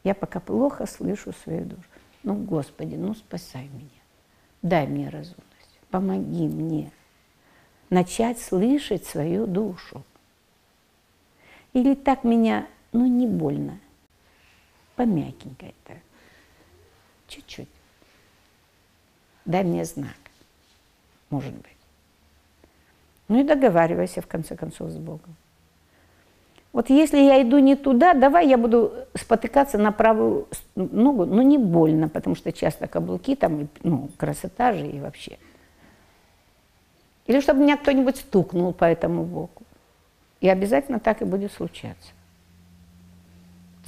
Я 0.04 0.14
пока 0.14 0.40
плохо 0.40 0.86
слышу 0.86 1.32
свою 1.32 1.64
душу. 1.64 1.82
Ну, 2.22 2.34
Господи, 2.34 2.94
ну 2.94 3.14
спасай 3.14 3.68
меня. 3.68 3.88
Дай 4.62 4.86
мне 4.86 5.08
разумность. 5.08 5.80
Помоги 5.90 6.48
мне 6.48 6.90
начать 7.90 8.40
слышать 8.40 9.04
свою 9.04 9.46
душу. 9.46 10.02
Или 11.72 11.94
так 11.94 12.24
меня, 12.24 12.66
ну, 12.92 13.06
не 13.06 13.26
больно, 13.26 13.78
помягенько 14.96 15.66
это, 15.66 16.00
чуть-чуть. 17.28 17.68
Дай 19.44 19.64
мне 19.64 19.84
знак, 19.84 20.16
может 21.30 21.54
быть. 21.54 21.71
Ну 23.32 23.40
и 23.40 23.44
договаривайся, 23.44 24.20
в 24.20 24.26
конце 24.26 24.56
концов, 24.56 24.90
с 24.90 24.96
Богом. 24.98 25.34
Вот 26.74 26.90
если 26.90 27.16
я 27.16 27.40
иду 27.40 27.60
не 27.60 27.76
туда, 27.76 28.12
давай 28.12 28.46
я 28.46 28.58
буду 28.58 28.92
спотыкаться 29.14 29.78
на 29.78 29.90
правую 29.90 30.48
ногу, 30.74 31.24
но 31.24 31.40
не 31.40 31.56
больно, 31.56 32.10
потому 32.10 32.36
что 32.36 32.52
часто 32.52 32.88
каблуки 32.88 33.34
там, 33.34 33.68
ну, 33.82 34.10
красота 34.18 34.74
же 34.74 34.86
и 34.86 35.00
вообще. 35.00 35.38
Или 37.26 37.40
чтобы 37.40 37.62
меня 37.62 37.78
кто-нибудь 37.78 38.18
стукнул 38.18 38.74
по 38.74 38.84
этому 38.84 39.24
боку. 39.24 39.62
И 40.42 40.48
обязательно 40.50 41.00
так 41.00 41.22
и 41.22 41.24
будет 41.24 41.52
случаться. 41.52 42.10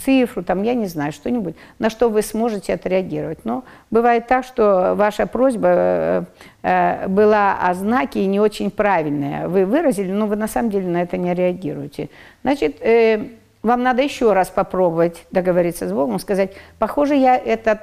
Цифру, 0.03 0.43
там, 0.43 0.63
я 0.63 0.75
не 0.75 0.87
знаю, 0.87 1.13
что-нибудь, 1.13 1.55
на 1.79 1.89
что 1.89 2.09
вы 2.09 2.23
сможете 2.23 2.75
отреагировать. 2.75 3.45
Но 3.45 3.65
бывает 3.91 4.27
так, 4.27 4.45
что 4.45 4.95
ваша 4.97 5.27
просьба 5.27 5.69
э, 5.69 6.25
э, 6.63 7.09
была 7.09 7.57
о 7.61 7.75
знаке 7.75 8.23
и 8.23 8.27
не 8.27 8.41
очень 8.41 8.71
правильная. 8.71 9.49
Вы 9.49 9.65
выразили, 9.65 10.11
но 10.11 10.27
вы 10.27 10.37
на 10.37 10.49
самом 10.49 10.71
деле 10.71 10.89
на 10.89 11.03
это 11.03 11.17
не 11.17 11.33
реагируете. 11.33 12.11
Значит, 12.43 12.83
э, 12.83 13.29
вам 13.63 13.83
надо 13.83 14.03
еще 14.03 14.33
раз 14.33 14.51
попробовать 14.51 15.25
договориться 15.31 15.89
с 15.89 15.93
Богом, 15.93 16.19
сказать, 16.19 16.53
похоже, 16.79 17.15
я 17.15 17.37
этот 17.37 17.81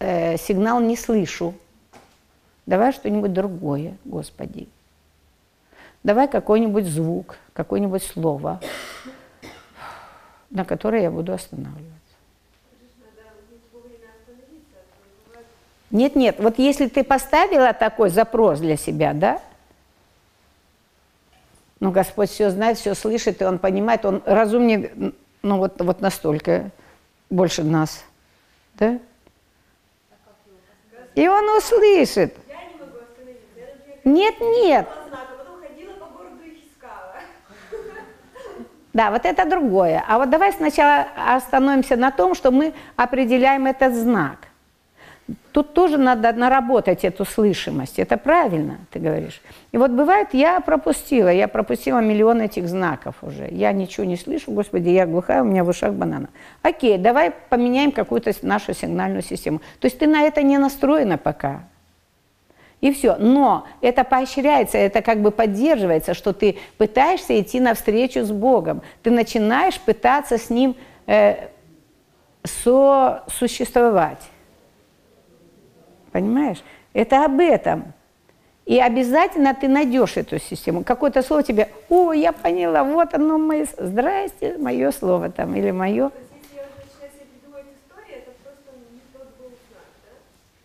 сигнал 0.00 0.80
не 0.80 0.96
слышу. 0.96 1.52
Давай 2.64 2.92
что-нибудь 2.92 3.34
другое, 3.34 3.98
Господи. 4.06 4.66
Давай 6.02 6.26
какой-нибудь 6.26 6.86
звук, 6.86 7.36
какое-нибудь 7.52 8.02
слово, 8.02 8.60
на 10.50 10.64
которое 10.64 11.02
я 11.02 11.10
буду 11.10 11.32
останавливаться. 11.32 11.96
Нет, 15.90 16.14
нет, 16.14 16.36
вот 16.38 16.58
если 16.58 16.86
ты 16.86 17.02
поставила 17.02 17.72
такой 17.72 18.10
запрос 18.10 18.60
для 18.60 18.76
себя, 18.76 19.12
да, 19.12 19.40
ну, 21.80 21.90
Господь 21.90 22.30
все 22.30 22.50
знает, 22.50 22.78
все 22.78 22.94
слышит, 22.94 23.40
и 23.40 23.44
Он 23.44 23.58
понимает, 23.58 24.04
Он 24.04 24.22
разумнее, 24.24 25.12
ну, 25.42 25.56
вот, 25.56 25.80
вот 25.80 26.00
настолько, 26.00 26.70
больше 27.30 27.64
нас, 27.64 28.04
да? 28.74 29.00
И 31.14 31.26
Он 31.26 31.56
услышит. 31.56 32.36
Нет, 34.04 34.34
нет. 34.40 34.88
Да, 38.92 39.10
вот 39.10 39.24
это 39.24 39.48
другое. 39.48 40.02
А 40.06 40.18
вот 40.18 40.30
давай 40.30 40.52
сначала 40.52 41.06
остановимся 41.16 41.96
на 41.96 42.10
том, 42.10 42.34
что 42.34 42.50
мы 42.50 42.72
определяем 42.96 43.66
этот 43.66 43.94
знак. 43.94 44.38
Тут 45.52 45.74
тоже 45.74 45.96
надо 45.96 46.32
наработать 46.32 47.04
эту 47.04 47.24
слышимость. 47.24 47.98
Это 47.98 48.16
правильно, 48.16 48.78
ты 48.90 48.98
говоришь. 48.98 49.40
И 49.70 49.78
вот 49.78 49.92
бывает, 49.92 50.28
я 50.32 50.60
пропустила, 50.60 51.28
я 51.28 51.46
пропустила 51.46 52.00
миллион 52.00 52.40
этих 52.40 52.68
знаков 52.68 53.14
уже. 53.22 53.48
Я 53.50 53.72
ничего 53.72 54.04
не 54.04 54.16
слышу, 54.16 54.50
господи, 54.50 54.88
я 54.88 55.06
глухая, 55.06 55.42
у 55.42 55.44
меня 55.44 55.62
в 55.62 55.68
ушах 55.68 55.92
банана. 55.92 56.28
Окей, 56.62 56.98
давай 56.98 57.32
поменяем 57.48 57.92
какую-то 57.92 58.32
нашу 58.42 58.74
сигнальную 58.74 59.22
систему. 59.22 59.60
То 59.78 59.86
есть 59.86 59.98
ты 59.98 60.08
на 60.08 60.22
это 60.22 60.42
не 60.42 60.58
настроена 60.58 61.16
пока. 61.18 61.62
И 62.80 62.92
все. 62.92 63.16
Но 63.16 63.66
это 63.80 64.04
поощряется, 64.04 64.78
это 64.78 65.02
как 65.02 65.20
бы 65.20 65.30
поддерживается, 65.30 66.14
что 66.14 66.32
ты 66.32 66.58
пытаешься 66.78 67.38
идти 67.40 67.60
навстречу 67.60 68.24
с 68.24 68.30
Богом. 68.30 68.82
Ты 69.02 69.10
начинаешь 69.10 69.78
пытаться 69.78 70.38
с 70.38 70.48
Ним 70.48 70.74
э, 71.06 71.48
сосуществовать. 72.44 74.22
Понимаешь? 76.10 76.62
Это 76.94 77.24
об 77.24 77.38
этом. 77.38 77.92
И 78.64 78.78
обязательно 78.78 79.54
ты 79.54 79.68
найдешь 79.68 80.16
эту 80.16 80.38
систему. 80.38 80.84
Какое-то 80.84 81.22
слово 81.22 81.42
тебе, 81.42 81.68
о, 81.88 82.12
я 82.12 82.32
поняла, 82.32 82.84
вот 82.84 83.14
оно 83.14 83.36
мое, 83.36 83.66
здрасте, 83.76 84.56
мое 84.58 84.90
слово 84.92 85.30
там, 85.30 85.54
или 85.54 85.70
мое. 85.70 86.10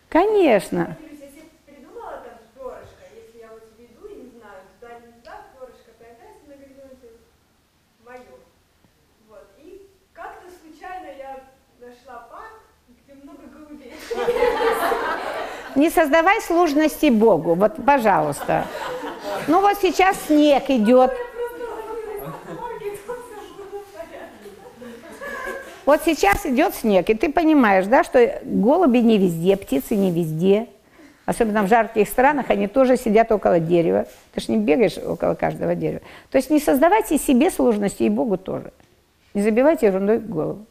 Конечно. 0.09 0.95
Не 15.75 15.89
создавай 15.89 16.41
сложности 16.41 17.07
Богу, 17.07 17.55
вот, 17.55 17.73
пожалуйста. 17.85 18.65
Ну 19.47 19.61
вот 19.61 19.77
сейчас 19.81 20.15
снег 20.27 20.69
идет. 20.69 21.11
Вот 25.85 26.01
сейчас 26.03 26.45
идет 26.45 26.73
снег, 26.73 27.09
и 27.09 27.13
ты 27.13 27.31
понимаешь, 27.31 27.85
да, 27.85 28.03
что 28.03 28.39
голуби 28.43 28.99
не 28.99 29.19
везде, 29.19 29.55
птицы 29.55 29.95
не 29.95 30.11
везде. 30.11 30.67
Особенно 31.25 31.63
в 31.63 31.67
жарких 31.67 32.07
странах 32.07 32.49
они 32.49 32.67
тоже 32.67 32.97
сидят 32.97 33.31
около 33.31 33.59
дерева. 33.59 34.07
Ты 34.33 34.41
же 34.41 34.51
не 34.51 34.57
бегаешь 34.57 34.97
около 34.97 35.33
каждого 35.33 35.75
дерева. 35.75 36.01
То 36.31 36.37
есть 36.37 36.49
не 36.49 36.59
создавайте 36.59 37.17
себе 37.17 37.51
сложности 37.51 38.03
и 38.03 38.09
Богу 38.09 38.37
тоже. 38.37 38.71
Не 39.33 39.41
забивайте 39.41 39.87
ерундой 39.87 40.19
голову. 40.19 40.65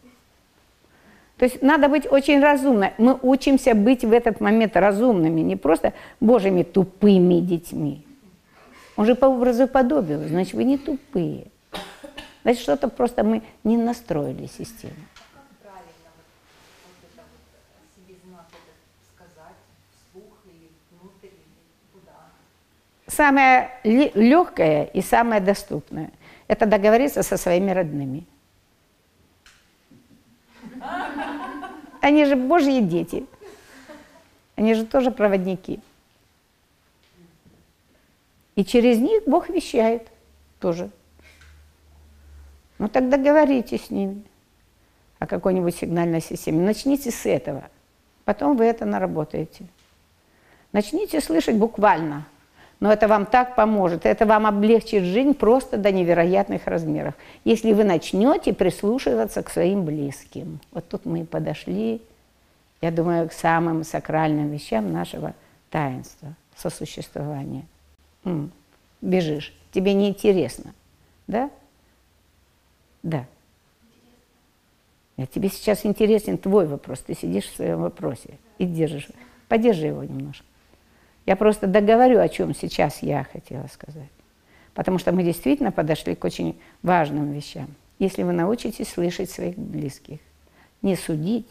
То 1.36 1.46
есть 1.46 1.62
надо 1.62 1.88
быть 1.88 2.10
очень 2.10 2.40
разумно. 2.40 2.92
Мы 2.96 3.18
учимся 3.20 3.74
быть 3.74 4.04
в 4.04 4.12
этот 4.12 4.40
момент 4.40 4.76
разумными, 4.76 5.40
не 5.40 5.56
просто 5.56 5.92
божьими 6.20 6.62
тупыми 6.62 7.40
детьми. 7.40 8.06
Он 8.96 9.04
же 9.04 9.16
по 9.16 9.26
образу 9.26 9.66
подобию, 9.66 10.28
значит, 10.28 10.54
вы 10.54 10.62
не 10.62 10.78
тупые. 10.78 11.46
Значит, 12.44 12.62
что-то 12.62 12.88
просто 12.88 13.24
мы 13.24 13.42
не 13.64 13.76
настроили 13.76 14.46
систему. 14.46 14.94
Самое 23.08 23.70
легкое 23.84 24.84
и 24.84 25.00
самое 25.00 25.40
доступное– 25.40 26.10
это 26.48 26.66
договориться 26.66 27.22
со 27.22 27.36
своими 27.36 27.70
родными– 27.70 28.24
Они 32.04 32.26
же 32.26 32.36
Божьи 32.36 32.80
дети. 32.80 33.24
Они 34.56 34.74
же 34.74 34.84
тоже 34.84 35.10
проводники. 35.10 35.80
И 38.56 38.62
через 38.62 38.98
них 38.98 39.22
Бог 39.24 39.48
вещает 39.48 40.08
тоже. 40.60 40.90
Ну 42.76 42.88
тогда 42.88 43.16
говорите 43.16 43.78
с 43.78 43.88
ними 43.88 44.22
о 45.18 45.26
какой-нибудь 45.26 45.74
сигнальной 45.74 46.20
системе. 46.20 46.66
Начните 46.66 47.10
с 47.10 47.24
этого. 47.24 47.70
Потом 48.26 48.58
вы 48.58 48.66
это 48.66 48.84
наработаете. 48.84 49.64
Начните 50.72 51.22
слышать 51.22 51.56
буквально– 51.56 52.26
но 52.84 52.92
это 52.92 53.08
вам 53.08 53.24
так 53.24 53.56
поможет, 53.56 54.04
это 54.04 54.26
вам 54.26 54.44
облегчит 54.44 55.04
жизнь 55.04 55.32
просто 55.32 55.78
до 55.78 55.90
невероятных 55.90 56.66
размеров. 56.66 57.14
Если 57.42 57.72
вы 57.72 57.82
начнете 57.82 58.52
прислушиваться 58.52 59.42
к 59.42 59.48
своим 59.48 59.86
близким. 59.86 60.60
Вот 60.70 60.86
тут 60.86 61.06
мы 61.06 61.20
и 61.20 61.24
подошли, 61.24 62.02
я 62.82 62.90
думаю, 62.90 63.30
к 63.30 63.32
самым 63.32 63.84
сакральным 63.84 64.50
вещам 64.50 64.92
нашего 64.92 65.32
таинства, 65.70 66.34
сосуществования. 66.58 67.64
М, 68.26 68.52
бежишь, 69.00 69.54
тебе 69.72 69.94
неинтересно, 69.94 70.74
да? 71.26 71.48
Да. 73.02 73.24
Я 75.16 75.24
тебе 75.24 75.48
сейчас 75.48 75.86
интересен 75.86 76.36
твой 76.36 76.66
вопрос, 76.66 76.98
ты 76.98 77.14
сидишь 77.14 77.46
в 77.46 77.56
своем 77.56 77.80
вопросе 77.80 78.36
и 78.58 78.66
держишь. 78.66 79.08
Подержи 79.48 79.86
его 79.86 80.04
немножко. 80.04 80.44
Я 81.26 81.36
просто 81.36 81.66
договорю, 81.66 82.20
о 82.20 82.28
чем 82.28 82.54
сейчас 82.54 83.02
я 83.02 83.24
хотела 83.24 83.66
сказать. 83.68 84.08
Потому 84.74 84.98
что 84.98 85.12
мы 85.12 85.22
действительно 85.22 85.72
подошли 85.72 86.14
к 86.14 86.24
очень 86.24 86.58
важным 86.82 87.32
вещам. 87.32 87.68
Если 87.98 88.22
вы 88.22 88.32
научитесь 88.32 88.88
слышать 88.88 89.30
своих 89.30 89.56
близких, 89.56 90.18
не 90.82 90.96
судить, 90.96 91.48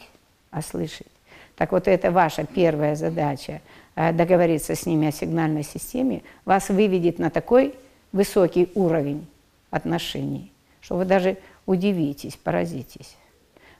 а 0.51 0.61
слышать. 0.61 1.07
Так 1.55 1.71
вот, 1.71 1.87
это 1.87 2.11
ваша 2.11 2.45
первая 2.45 2.95
задача 2.95 3.61
э,– 3.95 4.11
договориться 4.13 4.75
с 4.75 4.85
ними 4.85 5.07
о 5.07 5.11
сигнальной 5.11 5.63
системе, 5.63 6.23
вас 6.45 6.69
выведет 6.69 7.19
на 7.19 7.29
такой 7.29 7.75
высокий 8.11 8.69
уровень 8.75 9.25
отношений, 9.69 10.51
что 10.81 10.97
вы 10.97 11.05
даже 11.05 11.37
удивитесь, 11.65 12.35
поразитесь. 12.35 13.15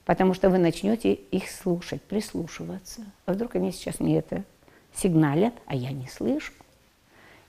Потому 0.06 0.34
что 0.34 0.50
вы 0.50 0.58
начнете 0.58 1.14
их 1.14 1.50
слушать, 1.50 2.02
прислушиваться. 2.02 3.02
А 3.26 3.34
вдруг 3.34 3.56
они 3.56 3.72
сейчас 3.72 4.00
мне 4.00 4.18
это 4.18 4.44
сигналят, 4.96 5.54
а 5.66 5.76
я 5.76 5.92
не 5.92 6.08
слышу. 6.08 6.54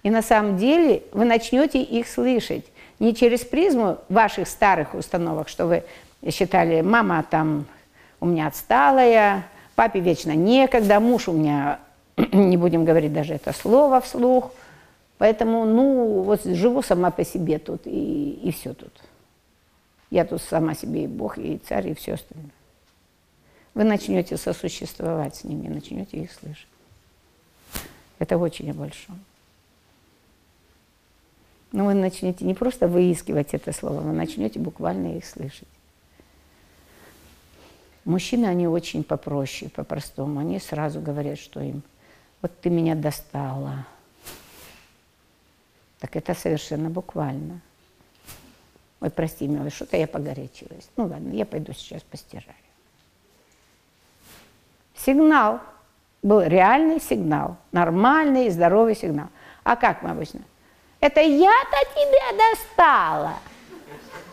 И 0.03 0.11
на 0.11 0.23
самом 0.23 0.59
деле 0.59 1.03
вы 1.13 1.25
начнете 1.25 1.83
их 1.83 2.07
слышать 2.09 2.65
не 2.99 3.15
через 3.15 3.41
призму 3.41 3.99
ваших 4.09 4.49
старых 4.49 4.95
установок, 4.95 5.49
что 5.49 5.67
вы 5.67 5.85
считали, 6.31 6.81
мама 6.83 7.25
там 7.29 7.67
у 8.21 8.27
меня 8.27 8.47
отсталая, 8.47 9.45
папе 9.75 10.01
вечно 10.01 10.35
некогда, 10.35 11.01
муж 11.01 11.29
у 11.29 11.33
меня, 11.33 11.81
не 12.17 12.57
будем 12.57 12.85
говорить 12.85 13.13
даже 13.13 13.35
это 13.35 13.53
слово 13.53 14.01
вслух, 14.01 14.53
поэтому, 15.19 15.65
ну, 15.65 16.23
вот 16.23 16.45
живу 16.45 16.83
сама 16.83 17.11
по 17.11 17.25
себе 17.25 17.59
тут, 17.59 17.87
и, 17.87 18.39
и 18.43 18.53
все 18.53 18.75
тут. 18.75 18.93
Я 20.11 20.25
тут 20.25 20.43
сама 20.43 20.75
себе 20.75 21.05
и 21.05 21.07
Бог, 21.09 21.39
и 21.39 21.59
царь, 21.59 21.89
и 21.89 21.95
все 21.95 22.15
остальное. 22.15 22.51
Вы 23.75 23.85
начнете 23.85 24.37
сосуществовать 24.37 25.37
с 25.37 25.45
ними, 25.45 25.69
начнете 25.69 26.19
их 26.19 26.31
слышать. 26.31 26.69
Это 28.25 28.39
очень 28.39 28.71
о 28.71 28.75
большом. 28.75 29.23
Но 31.73 31.85
вы 31.85 31.93
начнете 31.93 32.47
не 32.47 32.55
просто 32.55 32.89
выискивать 32.89 33.53
это 33.53 33.71
слово, 33.73 34.01
вы 34.01 34.13
начнете 34.13 34.59
буквально 34.59 35.19
их 35.19 35.27
слышать. 35.27 35.69
Мужчины, 38.07 38.47
они 38.47 38.67
очень 38.67 39.05
попроще, 39.05 39.71
по-простому. 39.71 40.41
Они 40.41 40.59
сразу 40.59 41.03
говорят, 41.03 41.39
что 41.39 41.61
им, 41.61 41.83
вот 42.41 42.51
ты 42.63 42.71
меня 42.71 42.95
достала. 42.95 43.87
Так 45.99 46.17
это 46.17 46.33
совершенно 46.33 46.89
буквально. 46.89 47.61
Ой, 49.03 49.11
прости, 49.11 49.47
милый, 49.47 49.71
что-то 49.71 49.99
я 49.99 50.07
погорячилась. 50.07 50.89
Ну 50.97 51.09
ладно, 51.09 51.31
я 51.35 51.45
пойду 51.45 51.75
сейчас 51.75 52.01
постираю. 52.01 52.57
Сигнал 54.97 55.61
был 56.25 56.41
реальный 56.41 57.01
сигнал, 57.01 57.59
нормальный, 57.71 58.49
здоровый 58.49 58.97
сигнал. 58.97 59.29
А 59.63 59.77
как 59.77 60.03
мы 60.03 60.11
обычно? 60.11 60.41
Это 60.99 61.21
я-то 61.21 61.77
тебя 61.95 62.51
достала. 62.51 63.35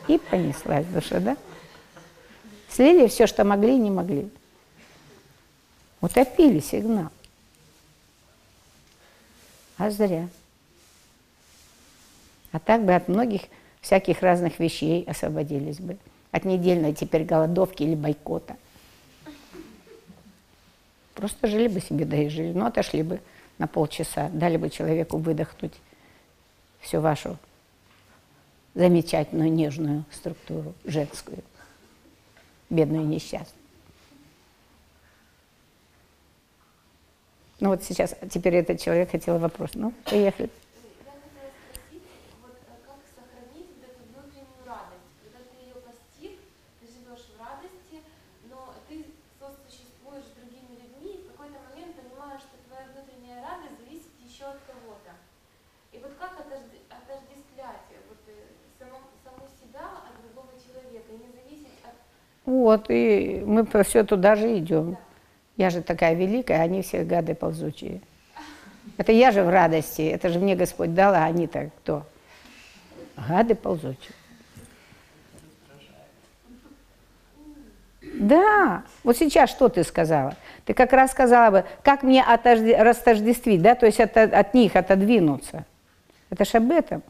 И 0.07 0.17
понеслась 0.17 0.85
душа, 0.85 1.19
да? 1.19 1.37
Слили 2.69 3.07
все, 3.07 3.27
что 3.27 3.43
могли 3.43 3.75
и 3.75 3.79
не 3.79 3.91
могли. 3.91 4.31
Утопили 5.99 6.59
сигнал. 6.59 7.09
А 9.77 9.91
зря. 9.91 10.29
А 12.53 12.59
так 12.59 12.85
бы 12.85 12.95
от 12.95 13.09
многих 13.09 13.41
всяких 13.81 14.21
разных 14.21 14.59
вещей 14.59 15.03
освободились 15.03 15.79
бы. 15.79 15.97
От 16.31 16.45
недельной 16.45 16.93
теперь 16.93 17.25
голодовки 17.25 17.83
или 17.83 17.95
бойкота. 17.95 18.55
Просто 21.21 21.45
жили 21.45 21.67
бы 21.67 21.79
себе, 21.79 22.03
да 22.05 22.17
и 22.17 22.29
жили. 22.29 22.51
Ну, 22.51 22.65
отошли 22.65 23.03
бы 23.03 23.21
на 23.59 23.67
полчаса, 23.67 24.29
дали 24.29 24.57
бы 24.57 24.71
человеку 24.71 25.17
выдохнуть 25.17 25.75
всю 26.79 26.99
вашу 26.99 27.37
замечательную 28.73 29.51
нежную 29.51 30.03
структуру 30.09 30.73
женскую, 30.83 31.43
бедную 32.71 33.03
и 33.03 33.05
несчастную. 33.05 33.61
Ну 37.59 37.69
вот 37.69 37.83
сейчас, 37.83 38.15
теперь 38.31 38.55
этот 38.55 38.81
человек 38.81 39.11
хотел 39.11 39.37
вопрос. 39.37 39.75
Ну, 39.75 39.93
поехали. 40.05 40.49
Вот, 62.71 62.85
и 62.87 63.43
мы 63.45 63.67
все 63.83 64.05
туда 64.05 64.37
же 64.37 64.57
идем. 64.57 64.95
Я 65.57 65.69
же 65.71 65.81
такая 65.81 66.13
великая, 66.13 66.61
они 66.61 66.81
все 66.83 67.03
гады 67.03 67.35
ползучие. 67.35 67.99
Это 68.95 69.11
я 69.11 69.31
же 69.31 69.43
в 69.43 69.49
радости, 69.49 70.03
это 70.03 70.29
же 70.29 70.39
мне 70.39 70.55
Господь 70.55 70.93
дал, 70.93 71.13
а 71.13 71.25
они-то 71.25 71.69
кто? 71.79 72.05
Гады 73.27 73.55
ползучие. 73.55 74.13
Да, 78.13 78.83
вот 79.03 79.17
сейчас 79.17 79.49
что 79.49 79.67
ты 79.67 79.83
сказала? 79.83 80.37
Ты 80.63 80.73
как 80.73 80.93
раз 80.93 81.11
сказала 81.11 81.51
бы, 81.51 81.65
как 81.83 82.03
мне 82.03 82.23
отожде, 82.23 82.81
растождествить, 82.81 83.61
да, 83.61 83.75
то 83.75 83.85
есть 83.85 83.99
от, 83.99 84.15
от 84.15 84.53
них 84.53 84.77
отодвинуться. 84.77 85.65
Это 86.29 86.45
ж 86.45 86.55
об 86.55 86.71
этом. 86.71 87.03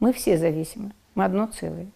Мы 0.00 0.12
все 0.12 0.36
зависимы, 0.36 0.90
мы 1.14 1.24
одно 1.24 1.46
целое. 1.46 1.86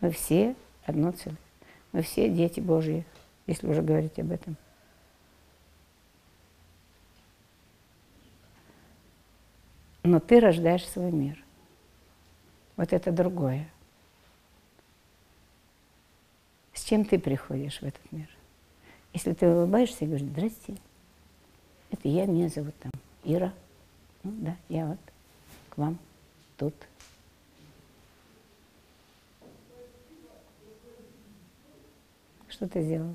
Мы 0.00 0.10
все 0.10 0.54
одно 0.84 1.12
целое. 1.12 1.38
Мы 1.92 2.02
все 2.02 2.28
дети 2.28 2.60
Божьи, 2.60 3.04
если 3.46 3.66
уже 3.66 3.82
говорить 3.82 4.18
об 4.18 4.30
этом. 4.30 4.56
Но 10.02 10.20
ты 10.20 10.38
рождаешь 10.38 10.86
свой 10.86 11.10
мир. 11.10 11.42
Вот 12.76 12.92
это 12.92 13.10
другое. 13.10 13.68
С 16.74 16.84
чем 16.84 17.04
ты 17.04 17.18
приходишь 17.18 17.80
в 17.80 17.82
этот 17.82 18.12
мир? 18.12 18.28
Если 19.12 19.32
ты 19.32 19.48
улыбаешься 19.48 20.04
и 20.04 20.06
говоришь, 20.06 20.28
здрасте, 20.28 20.76
это 21.90 22.08
я, 22.08 22.26
меня 22.26 22.48
зовут 22.48 22.74
там 22.78 22.92
Ира. 23.24 23.52
Ну 24.22 24.32
да, 24.38 24.56
я 24.68 24.86
вот 24.86 24.98
к 25.70 25.78
вам 25.78 25.98
тут. 26.58 26.74
Что 32.56 32.66
ты 32.66 32.80
сделала? 32.80 33.14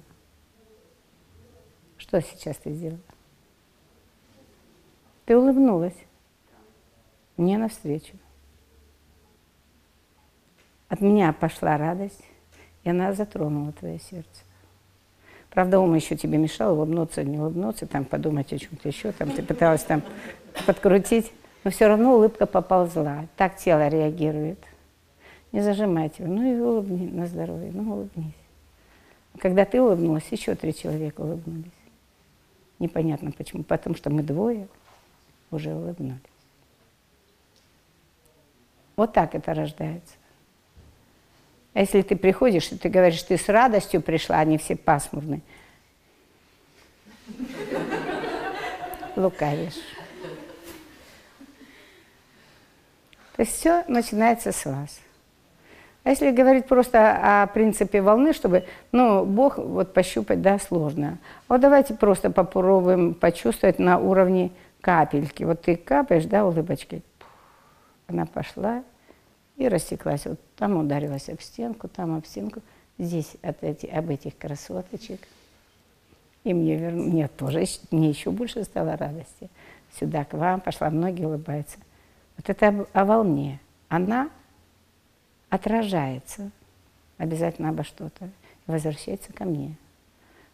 Что 1.97 2.21
сейчас 2.21 2.58
ты 2.58 2.71
сделала? 2.73 2.99
Ты 5.25 5.36
улыбнулась 5.36 5.95
мне 7.38 7.58
навстречу. 7.58 8.13
От 10.89 11.01
меня 11.01 11.34
пошла 11.34 11.75
радость, 11.80 12.23
и 12.84 12.91
она 12.91 13.13
затронула 13.13 13.71
твое 13.71 13.97
сердце. 13.97 14.43
Правда, 15.49 15.80
ум 15.80 15.95
еще 15.95 16.15
тебе 16.15 16.38
мешал 16.38 16.75
улыбнуться, 16.77 17.23
не 17.23 17.39
улыбнуться, 17.39 17.88
там 17.88 18.06
подумать 18.06 18.54
о 18.54 18.60
чем-то 18.60 18.88
еще, 18.88 19.12
там 19.12 19.32
ты 19.32 19.41
пыталась 19.41 19.84
там 19.84 20.04
подкрутить, 20.67 21.34
но 21.63 21.71
все 21.71 21.88
равно 21.88 22.13
улыбка 22.13 22.45
поползла. 22.45 23.25
Так 23.38 23.58
тело 23.58 23.88
реагирует. 23.88 24.60
Не 25.51 25.62
зажимайте 25.62 26.21
его, 26.23 26.32
ну 26.32 26.43
и 26.43 26.60
улыбнись 26.60 27.12
на 27.12 27.25
здоровье, 27.25 27.71
ну 27.73 27.91
улыбнись. 27.91 28.40
Когда 29.39 29.65
ты 29.65 29.82
улыбнулась, 29.82 30.28
еще 30.32 30.56
три 30.56 30.74
человека 30.74 31.22
улыбнулись. 31.22 31.72
Непонятно 32.80 33.32
почему. 33.32 33.63
Потому 33.63 33.96
что 33.96 34.10
мы 34.10 34.24
двое 34.24 34.67
уже 35.52 35.74
улыбнулись. 35.74 36.20
Вот 38.96 39.13
так 39.13 39.36
это 39.36 39.54
рождается. 39.54 40.15
А 41.74 41.80
если 41.80 42.02
ты 42.02 42.15
приходишь, 42.15 42.72
и 42.72 42.78
ты 42.78 42.89
говоришь, 42.89 43.24
ты 43.24 43.38
с 43.38 43.48
радостью 43.48 44.02
пришла, 44.02 44.39
они 44.39 44.58
все 44.58 44.76
пасмурные. 44.76 45.41
Лукавишь. 49.15 49.80
То 53.36 53.44
есть 53.44 53.54
все 53.54 53.84
начинается 53.88 54.52
с 54.52 54.65
вас. 54.65 55.00
А 56.03 56.09
если 56.09 56.31
говорить 56.31 56.65
просто 56.65 57.43
о 57.43 57.47
принципе 57.47 58.01
волны, 58.01 58.33
чтобы, 58.33 58.65
ну, 58.91 59.23
Бог 59.23 59.57
вот 59.59 59.93
пощупать, 59.93 60.41
да, 60.41 60.57
сложно. 60.57 61.19
Вот 61.47 61.61
давайте 61.61 61.93
просто 61.93 62.31
попробуем 62.31 63.13
почувствовать 63.13 63.77
на 63.77 63.99
уровне 63.99 64.51
капельки. 64.81 65.43
Вот 65.43 65.61
ты 65.61 65.75
капаешь, 65.75 66.25
да, 66.25 66.45
улыбочкой, 66.45 67.03
она 68.07 68.25
пошла 68.25 68.83
и 69.57 69.67
растеклась. 69.67 70.25
Вот 70.25 70.39
там 70.55 70.77
ударилась 70.77 71.29
об 71.29 71.39
стенку, 71.39 71.87
там 71.87 72.15
об 72.15 72.25
стенку. 72.25 72.61
Здесь 72.97 73.35
от 73.43 73.63
эти, 73.63 73.85
об 73.85 74.09
этих 74.09 74.35
красоточек. 74.37 75.19
И 76.43 76.53
мне, 76.53 76.77
верну, 76.77 77.03
мне 77.03 77.27
тоже, 77.27 77.63
мне 77.91 78.09
еще 78.09 78.31
больше 78.31 78.63
стало 78.63 78.97
радости. 78.97 79.49
Сюда, 79.99 80.25
к 80.25 80.33
вам 80.33 80.61
пошла, 80.61 80.89
многие 80.89 81.25
улыбаются. 81.25 81.77
Вот 82.37 82.49
это 82.49 82.87
о, 82.93 83.01
о 83.01 83.05
волне. 83.05 83.59
Она 83.87 84.29
отражается 85.51 86.49
обязательно 87.17 87.69
обо 87.69 87.83
что-то 87.83 88.29
возвращается 88.65 89.31
ко 89.33 89.45
мне. 89.45 89.75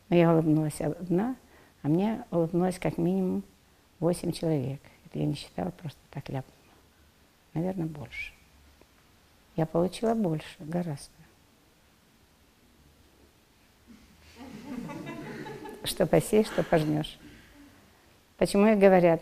Но 0.09 0.15
я 0.15 0.33
улыбнулась 0.33 0.81
одна, 0.81 1.35
а 1.83 1.87
мне 1.87 2.25
улыбнулось 2.31 2.79
как 2.79 2.97
минимум 2.97 3.43
восемь 3.99 4.31
человек. 4.31 4.81
Это 5.05 5.19
я 5.19 5.25
не 5.25 5.35
считала, 5.35 5.69
просто 5.69 5.99
так 6.09 6.27
ляпнула. 6.29 6.57
Наверное, 7.53 7.85
больше. 7.85 8.33
Я 9.55 9.65
получила 9.65 10.15
больше, 10.15 10.47
гораздо. 10.59 11.11
Что 15.83 16.05
посеешь, 16.07 16.47
что 16.47 16.63
пожнешь. 16.63 17.19
Почему 18.37 18.67
и 18.67 18.75
говорят, 18.75 19.21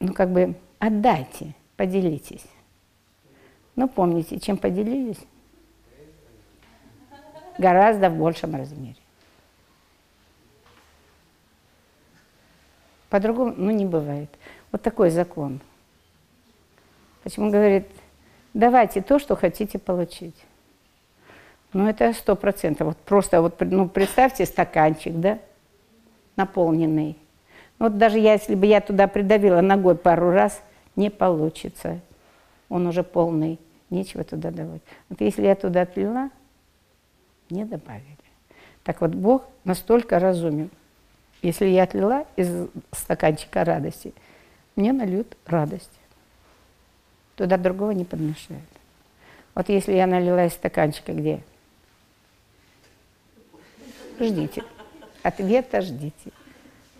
ну 0.00 0.12
как 0.12 0.30
бы 0.30 0.54
отдайте, 0.78 1.54
поделитесь. 1.76 2.44
Ну 3.76 3.88
помните, 3.88 4.38
чем 4.38 4.56
поделились, 4.56 5.20
гораздо 7.58 8.10
в 8.10 8.16
большем 8.16 8.54
размере. 8.54 8.96
По-другому, 13.10 13.54
ну, 13.56 13.70
не 13.70 13.84
бывает. 13.84 14.28
Вот 14.72 14.82
такой 14.82 15.10
закон. 15.10 15.60
Почему 17.22 17.50
говорит, 17.50 17.86
давайте 18.54 19.02
то, 19.02 19.18
что 19.18 19.36
хотите 19.36 19.78
получить. 19.78 20.34
Ну, 21.72 21.88
это 21.88 22.12
сто 22.12 22.36
процентов. 22.36 22.88
Вот 22.88 22.98
просто 22.98 23.40
вот, 23.40 23.60
ну, 23.60 23.88
представьте 23.88 24.46
стаканчик, 24.46 25.14
да, 25.14 25.38
наполненный. 26.36 27.16
Вот 27.78 27.98
даже 27.98 28.18
если 28.18 28.54
бы 28.54 28.66
я 28.66 28.80
туда 28.80 29.08
придавила 29.08 29.60
ногой 29.60 29.96
пару 29.96 30.30
раз, 30.30 30.62
не 30.96 31.10
получится. 31.10 32.00
Он 32.68 32.86
уже 32.86 33.02
полный, 33.02 33.58
нечего 33.90 34.24
туда 34.24 34.50
давать. 34.50 34.82
Вот 35.08 35.20
если 35.20 35.42
я 35.42 35.54
туда 35.54 35.82
отлила, 35.82 36.30
не 37.50 37.64
добавили. 37.64 38.16
Так 38.82 39.00
вот, 39.00 39.14
Бог 39.14 39.44
настолько 39.64 40.18
разумен. 40.18 40.70
Если 41.42 41.66
я 41.66 41.84
отлила 41.84 42.26
из 42.36 42.68
стаканчика 42.92 43.64
радости, 43.64 44.14
мне 44.76 44.92
нальют 44.92 45.36
радость. 45.46 45.90
Туда 47.36 47.56
другого 47.56 47.90
не 47.90 48.04
подмешают. 48.04 48.62
Вот 49.54 49.68
если 49.68 49.92
я 49.92 50.06
налила 50.06 50.46
из 50.46 50.52
стаканчика, 50.52 51.12
где? 51.12 51.42
Ждите. 54.18 54.64
Ответа 55.22 55.80
ждите. 55.80 56.30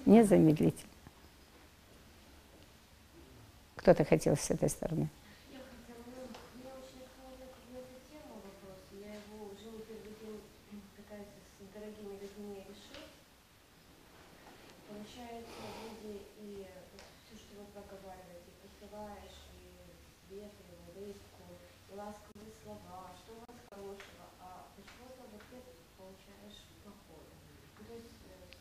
Незамедлительно. 0.06 0.90
Кто-то 3.76 4.04
хотел 4.04 4.36
с 4.36 4.50
этой 4.50 4.68
стороны. 4.68 5.08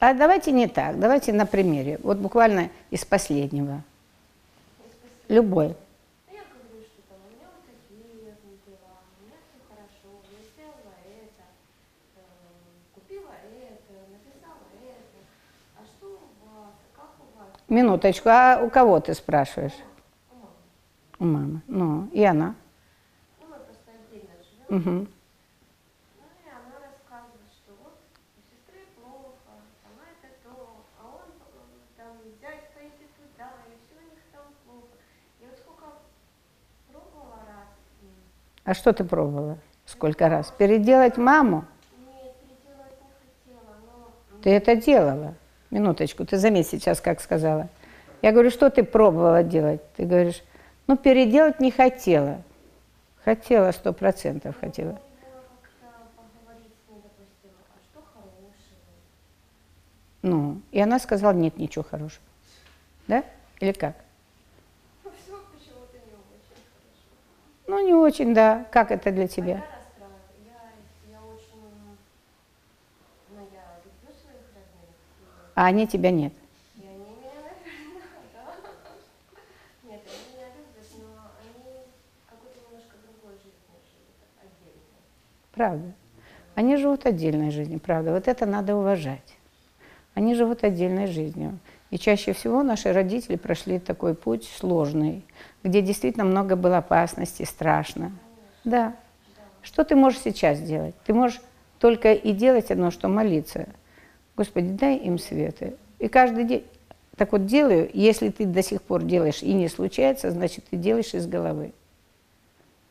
А 0.04 0.14
давайте 0.14 0.52
не 0.52 0.68
так, 0.68 1.00
давайте 1.00 1.32
на 1.32 1.46
примере. 1.46 1.98
Вот 2.04 2.18
буквально 2.18 2.70
из 2.92 3.06
последнего. 3.06 3.82
Любой. 5.30 5.70
Ну, 5.70 6.34
говорю, 6.36 6.84
что 6.84 7.00
там 7.08 7.24
у 7.24 7.32
меня 7.32 7.48
вот 7.48 7.64
такие 7.64 8.36
дела, 8.68 9.00
у 9.00 9.24
меня 9.24 9.40
все 9.48 9.64
хорошо, 9.64 10.20
я 10.28 10.44
сделала 10.44 11.00
это, 11.08 11.48
э, 12.18 12.20
купила 12.94 13.32
это, 13.48 13.94
написала 14.12 14.68
это. 14.84 15.20
А 15.80 15.88
что 15.88 16.20
у 16.20 16.52
вас, 16.52 16.76
как 16.92 17.16
у 17.24 17.40
вас? 17.40 17.48
Минуточку, 17.78 18.30
а 18.30 18.60
у 18.62 18.70
кого 18.70 19.00
ты 19.00 19.16
спрашиваешь? 19.16 19.74
У 21.20 21.26
мамы. 21.26 21.62
У 21.66 21.74
мамы. 21.74 22.06
Ну, 22.06 22.08
и 22.14 22.24
она. 22.24 22.54
Ну, 23.42 23.48
мы 23.50 23.56
просто 23.66 23.90
отдельно 23.90 24.30
живем. 24.46 24.78
Угу. 24.78 24.92
Ну, 24.92 26.26
и 26.46 26.50
она 26.54 26.78
рассказывает, 26.86 27.50
что 27.58 27.72
вот 27.82 27.98
у 28.38 28.42
сестры 28.46 28.86
плохо, 28.96 29.58
она 29.90 30.06
это 30.14 30.30
то, 30.44 30.54
а 31.02 31.04
он 31.18 31.32
э, 31.34 31.98
там 31.98 32.14
дядька 32.40 32.80
идет 32.86 33.10
туда, 33.18 33.50
и 33.66 33.74
все 33.82 33.98
у 33.98 34.04
них 34.06 34.22
там 34.32 34.46
плохо. 34.66 34.94
И 35.42 35.46
вот 35.48 35.58
сколько 35.58 35.86
пробовала 36.92 37.40
раз, 37.50 37.74
м, 38.04 38.08
А 38.66 38.74
что 38.76 38.94
ты 38.94 39.04
пробовала? 39.04 39.58
Сколько 39.88 40.30
раз? 40.30 40.52
Переделать 40.52 41.18
маму? 41.18 41.66
нет, 41.98 42.36
переделать 42.38 43.02
не 43.02 43.10
хотела, 43.18 43.76
но 43.82 44.42
Ты 44.44 44.52
это 44.52 44.76
делала. 44.76 45.34
Минуточку, 45.74 46.24
ты 46.24 46.38
заметь 46.38 46.68
сейчас, 46.68 47.02
как 47.02 47.20
сказала. 47.20 47.68
Я 48.22 48.32
говорю, 48.32 48.52
что 48.52 48.70
ты 48.70 48.84
пробовала 48.84 49.42
делать? 49.42 49.82
Ты 49.96 50.06
говоришь, 50.06 50.44
ну, 50.86 50.96
переделать 50.96 51.60
не 51.60 51.72
хотела. 51.72 52.44
Хотела, 53.24 53.72
сто 53.72 53.92
процентов 53.92 54.56
хотела. 54.60 55.02
Ну, 60.22 60.62
и 60.72 60.80
она 60.80 61.00
сказала, 61.00 61.34
нет 61.34 61.58
ничего 61.58 61.84
хорошего. 61.84 62.24
Да? 63.08 63.24
Или 63.60 63.72
как? 63.72 63.96
Ну, 65.04 65.10
все 65.10 65.32
почему-то 65.52 65.98
не 65.98 66.14
очень 66.14 66.62
хорошо. 66.70 67.66
Ну, 67.66 67.88
не 67.88 67.94
очень, 67.96 68.36
да. 68.36 68.68
Как 68.72 68.92
это 68.92 69.12
для 69.12 69.28
тебя? 69.28 69.56
я 69.56 69.58
расстраиваюсь. 69.58 70.22
Я, 70.46 71.18
я 71.18 71.22
очень, 71.26 71.60
ну, 73.32 73.40
я 73.52 73.82
люблю 73.84 74.14
своих 74.22 74.46
родных. 74.54 74.94
и 75.02 75.26
А 75.26 75.42
они 75.42 75.42
тебя 75.42 75.42
нет. 75.42 75.42
И 75.42 75.42
они 75.42 75.42
меня, 75.42 75.42
наверное, 75.42 75.42
да. 75.42 75.43
Нет, 75.43 75.43
они 75.43 75.43
меня 75.43 75.43
любят, 75.43 75.43
но 75.43 75.43
они 75.43 75.43
какой-то 75.43 75.43
немножко 75.43 75.43
другой 83.04 83.38
жизнью 83.38 83.80
живут, 83.92 84.18
отдельно. 84.42 84.82
Правда. 85.54 85.94
Они 86.56 86.78
живут 86.78 87.06
отдельной 87.06 87.52
жизнью, 87.52 87.80
правда. 87.80 88.14
Вот 88.14 88.28
это 88.28 88.46
надо 88.46 88.76
уважать. 88.76 89.38
Они 90.16 90.36
живут 90.36 90.64
отдельной 90.64 91.08
жизнью. 91.08 91.60
И 91.90 92.00
чаще 92.00 92.34
всего 92.34 92.64
наши 92.64 92.92
родители 92.92 93.36
прошли 93.36 93.80
такой 93.80 94.16
путь 94.16 94.50
сложный, 94.58 95.24
где 95.64 95.82
действительно 95.82 96.26
много 96.26 96.56
было 96.56 96.80
опасностей, 96.80 97.46
страшно. 97.46 98.12
Да. 98.64 98.96
Что 99.62 99.84
ты 99.84 99.96
можешь 99.96 100.20
сейчас 100.20 100.60
делать? 100.60 100.96
Ты 101.06 101.14
можешь 101.14 101.42
только 101.80 102.14
и 102.14 102.32
делать 102.32 102.72
одно, 102.72 102.90
что 102.92 103.08
молиться. 103.08 103.68
Господи, 104.36 104.70
дай 104.70 104.98
им 104.98 105.20
света. 105.20 105.74
И 106.00 106.08
каждый 106.08 106.46
день 106.46 106.64
так 107.16 107.32
вот 107.32 107.46
делаю, 107.46 107.90
если 107.94 108.30
ты 108.30 108.46
до 108.46 108.64
сих 108.64 108.82
пор 108.82 109.04
делаешь 109.04 109.44
и 109.44 109.54
не 109.54 109.68
случается, 109.68 110.32
значит, 110.32 110.66
ты 110.70 110.78
делаешь 110.78 111.14
из 111.14 111.28
головы. 111.28 111.72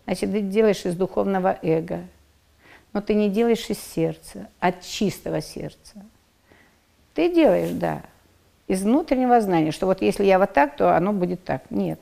Значит, 0.04 0.30
ты 0.30 0.40
делаешь 0.40 0.84
из 0.84 0.94
духовного 0.94 1.58
эго. 1.62 2.00
Но 2.92 3.00
ты 3.00 3.14
не 3.14 3.30
делаешь 3.30 3.68
из 3.68 3.78
сердца, 3.78 4.48
от 4.60 4.82
чистого 4.82 5.40
сердца. 5.40 5.94
Ты 7.14 7.32
делаешь, 7.34 7.70
да, 7.70 8.02
из 8.68 8.82
внутреннего 8.82 9.40
знания, 9.40 9.72
что 9.72 9.86
вот 9.86 10.02
если 10.02 10.24
я 10.24 10.38
вот 10.38 10.52
так, 10.52 10.76
то 10.76 10.96
оно 10.96 11.12
будет 11.12 11.42
так. 11.44 11.70
Нет. 11.70 12.00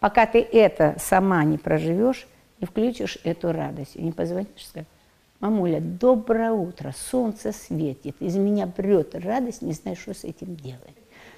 Пока 0.00 0.26
ты 0.26 0.40
это 0.40 0.96
сама 0.98 1.44
не 1.44 1.56
проживешь, 1.56 2.26
не 2.60 2.66
включишь 2.66 3.18
эту 3.24 3.52
радость 3.52 3.96
и 3.96 4.02
не 4.02 4.12
позвонишь, 4.12 4.66
скажешь, 4.68 4.88
мамуля, 5.40 5.80
доброе 5.80 6.52
утро, 6.52 6.92
солнце 7.10 7.52
светит, 7.52 8.16
из 8.20 8.36
меня 8.36 8.66
прет 8.66 9.14
радость, 9.14 9.62
не 9.62 9.72
знаю, 9.72 9.96
что 9.96 10.14
с 10.14 10.24
этим 10.24 10.56
делать. 10.56 10.80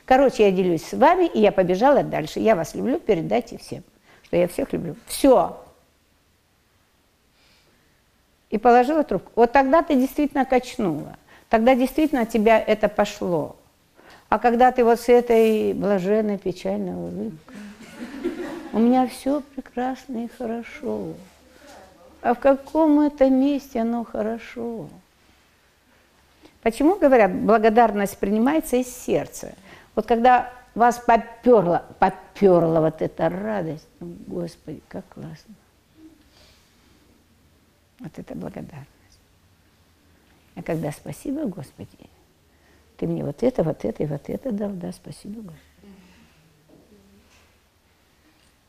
Короче, 0.09 0.45
я 0.45 0.53
делюсь 0.53 0.85
с 0.85 0.95
вами, 0.95 1.27
и 1.27 1.39
я 1.39 1.53
побежала 1.53 2.03
дальше. 2.03 2.41
Я 2.41 2.57
вас 2.57 2.75
люблю, 2.75 2.99
передайте 2.99 3.59
всем, 3.59 3.83
что 4.23 4.37
я 4.37 4.49
всех 4.49 4.73
люблю. 4.73 4.97
Все. 5.07 5.63
И 8.49 8.57
положила 8.57 9.05
трубку. 9.05 9.31
Вот 9.35 9.53
тогда 9.53 9.83
ты 9.83 9.97
действительно 9.97 10.47
качнула. 10.47 11.19
Тогда 11.51 11.75
действительно 11.75 12.25
тебя 12.25 12.59
это 12.59 12.89
пошло. 12.89 13.57
А 14.31 14.39
когда 14.39 14.73
ты 14.73 14.83
вот 14.83 14.99
с 14.99 15.11
этой 15.11 15.75
блаженной, 15.75 16.39
печальной 16.39 16.95
улыбкой, 16.95 17.57
у 18.73 18.79
меня 18.79 19.07
все 19.07 19.43
прекрасно 19.55 20.25
и 20.25 20.29
хорошо. 20.29 21.13
А 22.29 22.35
в 22.35 22.41
каком 22.41 23.01
это 23.01 23.31
месте 23.31 23.81
оно 23.81 24.05
хорошо? 24.05 24.91
Почему 26.61 26.97
говорят, 26.97 27.35
благодарность 27.35 28.19
принимается 28.19 28.77
из 28.77 28.95
сердца? 28.95 29.55
Вот 29.95 30.05
когда 30.05 30.53
вас 30.75 30.99
поперла, 30.99 31.87
поперла 31.99 32.83
вот 32.83 33.01
эта 33.01 33.31
радость, 33.31 33.89
ну, 34.01 34.15
Господи, 34.27 34.83
как 34.89 35.09
классно. 35.09 35.55
Вот 37.99 38.13
это 38.15 38.35
благодарность. 38.35 38.91
А 40.55 40.63
когда 40.63 40.93
спасибо, 40.93 41.47
Господи, 41.47 42.11
ты 42.99 43.07
мне 43.07 43.25
вот 43.25 43.43
это, 43.43 43.63
вот 43.63 43.87
это 43.87 44.03
и 44.03 44.07
вот 44.07 44.29
это 44.29 44.53
дал, 44.53 44.73
да, 44.73 44.93
спасибо, 44.93 45.41
Господи. 45.41 45.63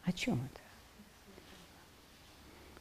О 0.05 0.13
чем 0.13 0.35
это? 0.35 0.68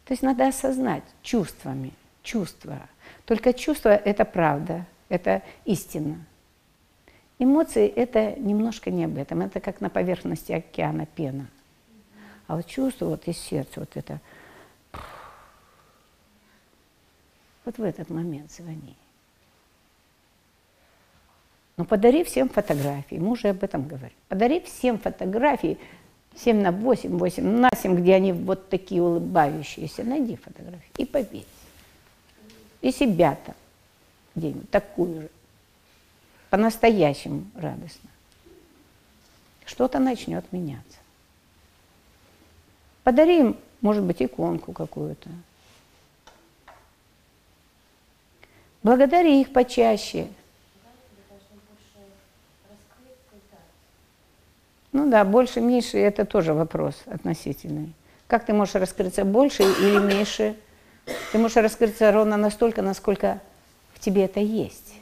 То 0.08 0.14
есть 0.14 0.22
надо 0.22 0.48
осознать 0.48 1.04
чувствами, 1.20 1.92
чувства. 2.22 2.88
Только 3.26 3.52
чувство– 3.52 3.90
это 3.90 4.24
правда, 4.24 4.86
это 5.10 5.42
истина. 5.66 6.24
Эмоции– 7.38 7.86
это 7.94 8.32
немножко 8.40 8.90
не 8.90 9.04
об 9.04 9.18
этом, 9.18 9.42
это 9.42 9.60
как 9.60 9.82
на 9.82 9.90
поверхности 9.90 10.52
океана 10.52 11.04
пена. 11.04 11.46
А 12.46 12.56
вот 12.56 12.66
чувство 12.66 13.04
вот 13.04 13.28
из 13.28 13.36
сердца, 13.36 13.80
вот 13.80 13.98
это, 13.98 14.18
вот 17.66 17.76
в 17.76 17.82
этот 17.82 18.08
момент 18.08 18.50
звони. 18.50 18.96
Но 21.76 21.84
подари 21.84 22.24
всем 22.24 22.48
фотографии, 22.48 23.16
мы 23.16 23.32
уже 23.32 23.48
об 23.48 23.62
этом 23.62 23.86
говорим. 23.86 24.16
Подари 24.28 24.60
всем 24.60 24.98
фотографии 24.98 25.76
7 26.36 26.60
на 26.60 26.72
8, 26.72 27.18
8 27.18 27.44
на 27.44 27.70
7, 27.76 27.96
где 27.96 28.14
они 28.14 28.32
вот 28.32 28.68
такие 28.68 29.02
улыбающиеся. 29.02 30.04
Найди 30.04 30.36
фотографии 30.36 30.90
и 30.96 31.04
повесь. 31.04 31.46
И 32.80 32.92
себя 32.92 33.36
там 33.44 33.54
где-нибудь 34.36 34.70
такую 34.70 35.22
же. 35.22 35.30
По-настоящему 36.50 37.44
радостно. 37.54 38.08
Что-то 39.66 39.98
начнет 39.98 40.50
меняться. 40.52 40.98
Подари 43.02 43.40
им, 43.40 43.56
может 43.80 44.02
быть, 44.04 44.22
иконку 44.22 44.72
какую-то. 44.72 45.28
Благодари 48.82 49.40
их 49.40 49.52
почаще. 49.52 50.28
Ну 54.92 55.10
да, 55.10 55.24
больше, 55.24 55.60
меньше– 55.60 55.98
это 55.98 56.24
тоже 56.24 56.54
вопрос 56.54 56.94
относительный. 57.06 57.92
Как 58.26 58.44
ты 58.44 58.52
можешь 58.52 58.74
раскрыться 58.74 59.24
больше 59.24 59.62
или 59.62 59.98
меньше? 59.98 60.56
Ты 61.32 61.38
можешь 61.38 61.56
раскрыться 61.56 62.10
ровно 62.12 62.36
настолько, 62.36 62.82
насколько 62.82 63.40
в 63.94 64.00
тебе 64.00 64.24
это 64.24 64.40
есть. 64.40 64.94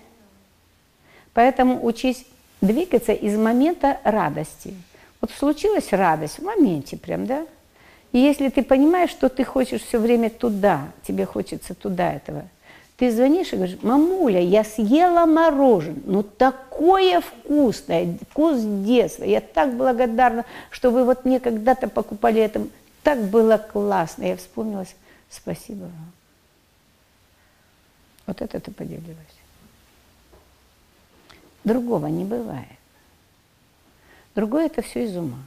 Поэтому 1.35 1.85
учись 1.85 2.25
двигаться 2.61 3.12
из 3.12 3.37
момента 3.37 4.01
радости. 4.05 4.75
Вот 5.20 5.31
случилась 5.31 5.92
радость 5.92 6.38
в 6.38 6.42
моменте 6.42 6.96
прям, 6.96 7.27
да? 7.27 7.46
И 8.12 8.18
если 8.18 8.49
ты 8.49 8.62
понимаешь, 8.62 9.11
что 9.11 9.29
ты 9.29 9.44
хочешь 9.44 9.83
все 9.83 9.99
время 9.99 10.31
туда, 10.31 10.88
тебе 11.07 11.27
хочется 11.27 11.75
туда 11.75 12.12
этого– 12.12 12.44
ты 12.97 13.13
звонишь 13.13 13.53
и 13.53 13.57
говоришь, 13.57 13.79
мамуля, 13.83 14.41
я 14.41 14.65
съела 14.65 15.27
мороженое, 15.27 16.01
ну 16.07 16.23
такое 16.23 17.21
вкусное, 17.21 18.17
вкус 18.31 18.61
детства. 18.63 19.25
Я 19.25 19.43
так 19.43 19.77
благодарна, 19.77 20.47
что 20.71 20.91
вы 20.91 21.05
вот 21.05 21.25
мне 21.25 21.39
когда-то 21.39 21.89
покупали 21.89 22.41
это. 22.41 22.67
Так 23.03 23.23
было 23.25 23.59
классно. 23.59 24.25
Я 24.25 24.37
вспомнилась, 24.37 24.97
спасибо 25.31 25.83
вам. 25.83 26.13
Вот 28.27 28.41
это 28.41 28.59
ты 28.61 28.71
поделилась. 28.73 29.17
Другого 31.65 32.07
не 32.07 32.25
бывает. 32.25 32.67
Другое 34.35 34.67
это 34.67 34.81
все 34.83 35.05
из 35.05 35.17
ума. 35.17 35.39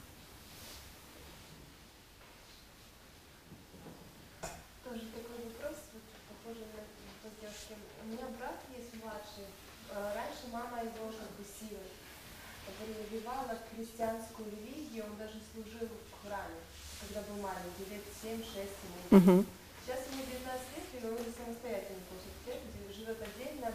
Угу. 19.12 19.44
Сейчас 19.84 20.00
ему 20.08 20.24
19 20.24 20.40
лет, 20.72 20.88
и 20.88 20.98
он 21.04 21.14
уже 21.20 21.30
самостоятельно 21.36 22.00
хочет 22.08 22.32
церковь, 22.48 22.96
живет 22.96 23.20
отдельно. 23.20 23.68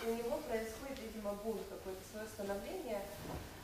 И 0.00 0.04
у 0.08 0.14
него 0.16 0.40
происходит, 0.48 0.98
видимо, 1.04 1.36
бунт 1.44 1.62
какое-то, 1.68 2.00
свое 2.08 2.26
становление. 2.32 3.04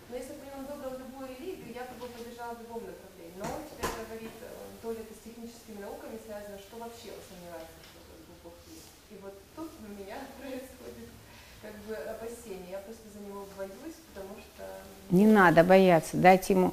Но 0.08 0.16
если 0.16 0.36
бы 0.36 0.44
он 0.52 0.64
выбрал 0.68 0.92
любую 1.00 1.28
религию, 1.28 1.72
я 1.72 1.88
бы 1.88 1.96
его 1.96 2.08
поддержала 2.12 2.54
в 2.56 2.62
любом 2.62 2.84
направлении. 2.84 3.40
Но 3.40 3.48
он 3.48 3.64
теперь 3.64 3.92
говорит, 3.96 4.36
э, 4.44 4.52
то 4.80 4.92
ли 4.92 5.00
это 5.00 5.12
с 5.12 5.24
техническими 5.24 5.80
науками 5.80 6.20
связано, 6.20 6.56
что 6.60 6.76
вообще 6.78 7.16
он 7.16 7.22
сомневается, 7.24 7.80
что 7.80 8.00
Бог 8.44 8.56
есть. 8.68 8.92
И 9.08 9.16
вот 9.20 9.36
тут 9.56 9.72
у 9.72 9.88
меня 9.96 10.20
происходит 10.40 11.08
как 11.62 11.72
бы 11.86 11.94
опасение. 11.94 12.70
Я 12.70 12.78
просто 12.78 13.02
за 13.12 13.20
него 13.26 13.46
боюсь, 13.56 13.96
потому 14.12 14.34
что... 14.38 14.64
Не 15.10 15.26
надо 15.26 15.64
бояться, 15.64 16.16
дать 16.16 16.48
ему... 16.50 16.72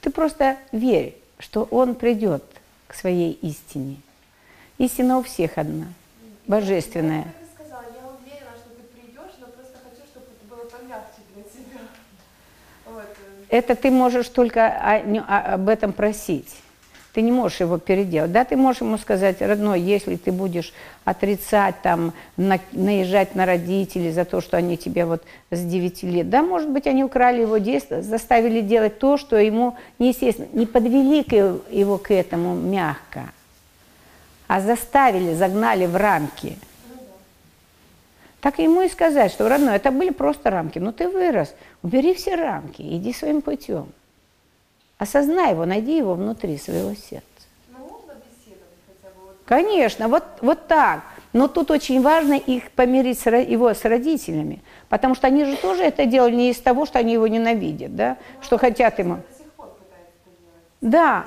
Ты 0.00 0.10
просто 0.10 0.56
верь, 0.72 1.16
что 1.38 1.64
он 1.64 1.94
придет 1.94 2.44
к 2.86 2.94
своей 2.94 3.32
истине. 3.32 3.96
Истина 4.78 5.18
у 5.18 5.22
всех 5.22 5.58
одна, 5.58 5.86
божественная. 6.46 7.32
Это 13.48 13.76
ты 13.76 13.90
можешь 13.92 14.28
только 14.30 14.66
об 14.66 15.68
этом 15.68 15.92
просить. 15.92 16.56
Ты 17.14 17.22
не 17.22 17.30
можешь 17.30 17.60
его 17.60 17.78
переделать. 17.78 18.32
Да, 18.32 18.44
ты 18.44 18.56
можешь 18.56 18.82
ему 18.82 18.98
сказать, 18.98 19.40
родной, 19.40 19.80
если 19.80 20.16
ты 20.16 20.32
будешь 20.32 20.74
отрицать, 21.04 21.76
там, 21.80 22.12
на, 22.36 22.58
наезжать 22.72 23.36
на 23.36 23.46
родителей 23.46 24.10
за 24.10 24.24
то, 24.24 24.40
что 24.40 24.56
они 24.56 24.76
тебе 24.76 25.04
вот 25.04 25.22
с 25.52 25.60
9 25.60 26.02
лет, 26.02 26.28
да, 26.28 26.42
может 26.42 26.70
быть, 26.70 26.88
они 26.88 27.04
украли 27.04 27.42
его 27.42 27.58
детство, 27.58 28.02
заставили 28.02 28.60
делать 28.60 28.98
то, 28.98 29.16
что 29.16 29.36
ему 29.36 29.76
неестественно, 30.00 30.48
не 30.52 30.66
подвели 30.66 31.24
его 31.70 31.98
к 31.98 32.12
этому 32.12 32.56
мягко, 32.56 33.30
а 34.48 34.60
заставили, 34.60 35.34
загнали 35.34 35.86
в 35.86 35.94
рамки. 35.94 36.58
Так 38.40 38.58
ему 38.58 38.82
и 38.82 38.88
сказать, 38.88 39.30
что, 39.30 39.48
родной, 39.48 39.76
это 39.76 39.92
были 39.92 40.10
просто 40.10 40.50
рамки, 40.50 40.80
но 40.80 40.90
ты 40.90 41.08
вырос, 41.08 41.54
убери 41.84 42.12
все 42.12 42.34
рамки, 42.34 42.82
иди 42.82 43.12
своим 43.12 43.40
путем. 43.40 43.86
Осознай 44.98 45.50
его, 45.50 45.64
найди 45.66 45.96
его 45.96 46.14
внутри 46.14 46.56
своего 46.58 46.94
сердца. 46.94 47.24
Ну. 47.68 48.00
Конечно, 49.44 50.08
вот, 50.08 50.24
вот 50.40 50.66
так. 50.68 51.02
Но 51.32 51.48
тут 51.48 51.72
очень 51.72 52.00
важно 52.00 52.34
их 52.34 52.70
помирить 52.70 53.18
с, 53.18 53.28
его 53.28 53.74
с 53.74 53.84
родителями, 53.84 54.62
потому 54.88 55.16
что 55.16 55.26
они 55.26 55.44
же 55.44 55.56
тоже 55.56 55.82
это 55.82 56.06
делали 56.06 56.36
не 56.36 56.50
из 56.50 56.60
того, 56.60 56.86
что 56.86 57.00
они 57.00 57.12
его 57.12 57.26
ненавидят, 57.26 57.96
да, 57.96 58.16
ну, 58.36 58.42
что 58.42 58.56
хотят 58.56 58.98
ему. 59.00 59.18
Да. 60.80 61.26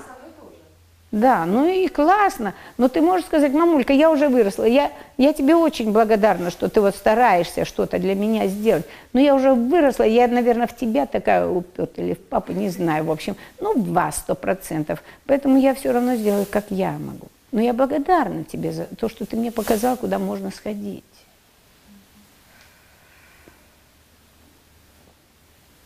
Да, 1.20 1.46
ну 1.48 1.68
и 1.68 1.88
классно. 1.88 2.54
Но 2.78 2.90
ты 2.90 3.02
можешь 3.02 3.26
сказать, 3.26 3.52
мамулька, 3.52 3.92
я 3.92 4.12
уже 4.12 4.30
выросла, 4.30 4.66
я, 4.66 4.92
я 5.18 5.34
тебе 5.34 5.56
очень 5.56 5.92
благодарна, 5.92 6.52
что 6.52 6.70
ты 6.70 6.80
вот 6.80 6.96
стараешься 6.96 7.66
что-то 7.66 7.98
для 7.98 8.14
меня 8.14 8.46
сделать. 8.46 8.86
Но 9.14 9.20
я 9.20 9.34
уже 9.34 9.54
выросла, 9.54 10.04
я, 10.04 10.28
наверное, 10.28 10.68
в 10.68 10.76
тебя 10.76 11.08
такая 11.08 11.48
уперта 11.48 12.04
или 12.04 12.14
в 12.14 12.20
папу, 12.20 12.52
не 12.52 12.70
знаю, 12.70 13.06
в 13.06 13.12
общем, 13.12 13.36
ну, 13.60 13.74
в 13.74 13.94
вас 13.94 14.18
сто 14.18 14.36
процентов. 14.36 15.02
Поэтому 15.26 15.58
я 15.58 15.74
все 15.74 15.92
равно 15.92 16.16
сделаю, 16.16 16.46
как 16.46 16.66
я 16.70 16.92
могу. 16.92 17.28
Но 17.52 17.62
я 17.62 17.74
благодарна 17.74 18.44
тебе 18.44 18.72
за 18.72 18.84
то, 18.84 19.10
что 19.10 19.26
ты 19.26 19.38
мне 19.38 19.52
показал, 19.52 19.98
куда 19.98 20.20
можно 20.20 20.52
сходить. 20.52 21.04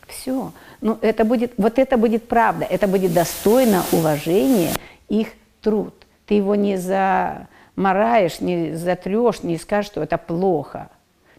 Все. 0.08 0.52
Ну, 0.82 0.98
это 1.00 1.24
будет, 1.24 1.52
вот 1.56 1.78
это 1.78 1.96
будет 1.96 2.28
правда, 2.28 2.66
это 2.68 2.86
будет 2.86 3.14
достойно 3.14 3.82
уважения 3.92 4.72
их 5.12 5.28
труд. 5.60 5.94
Ты 6.26 6.34
его 6.34 6.54
не 6.54 6.78
замараешь, 6.78 8.40
не 8.40 8.72
затрешь, 8.72 9.42
не 9.42 9.58
скажешь, 9.58 9.90
что 9.90 10.02
это 10.02 10.16
плохо. 10.16 10.90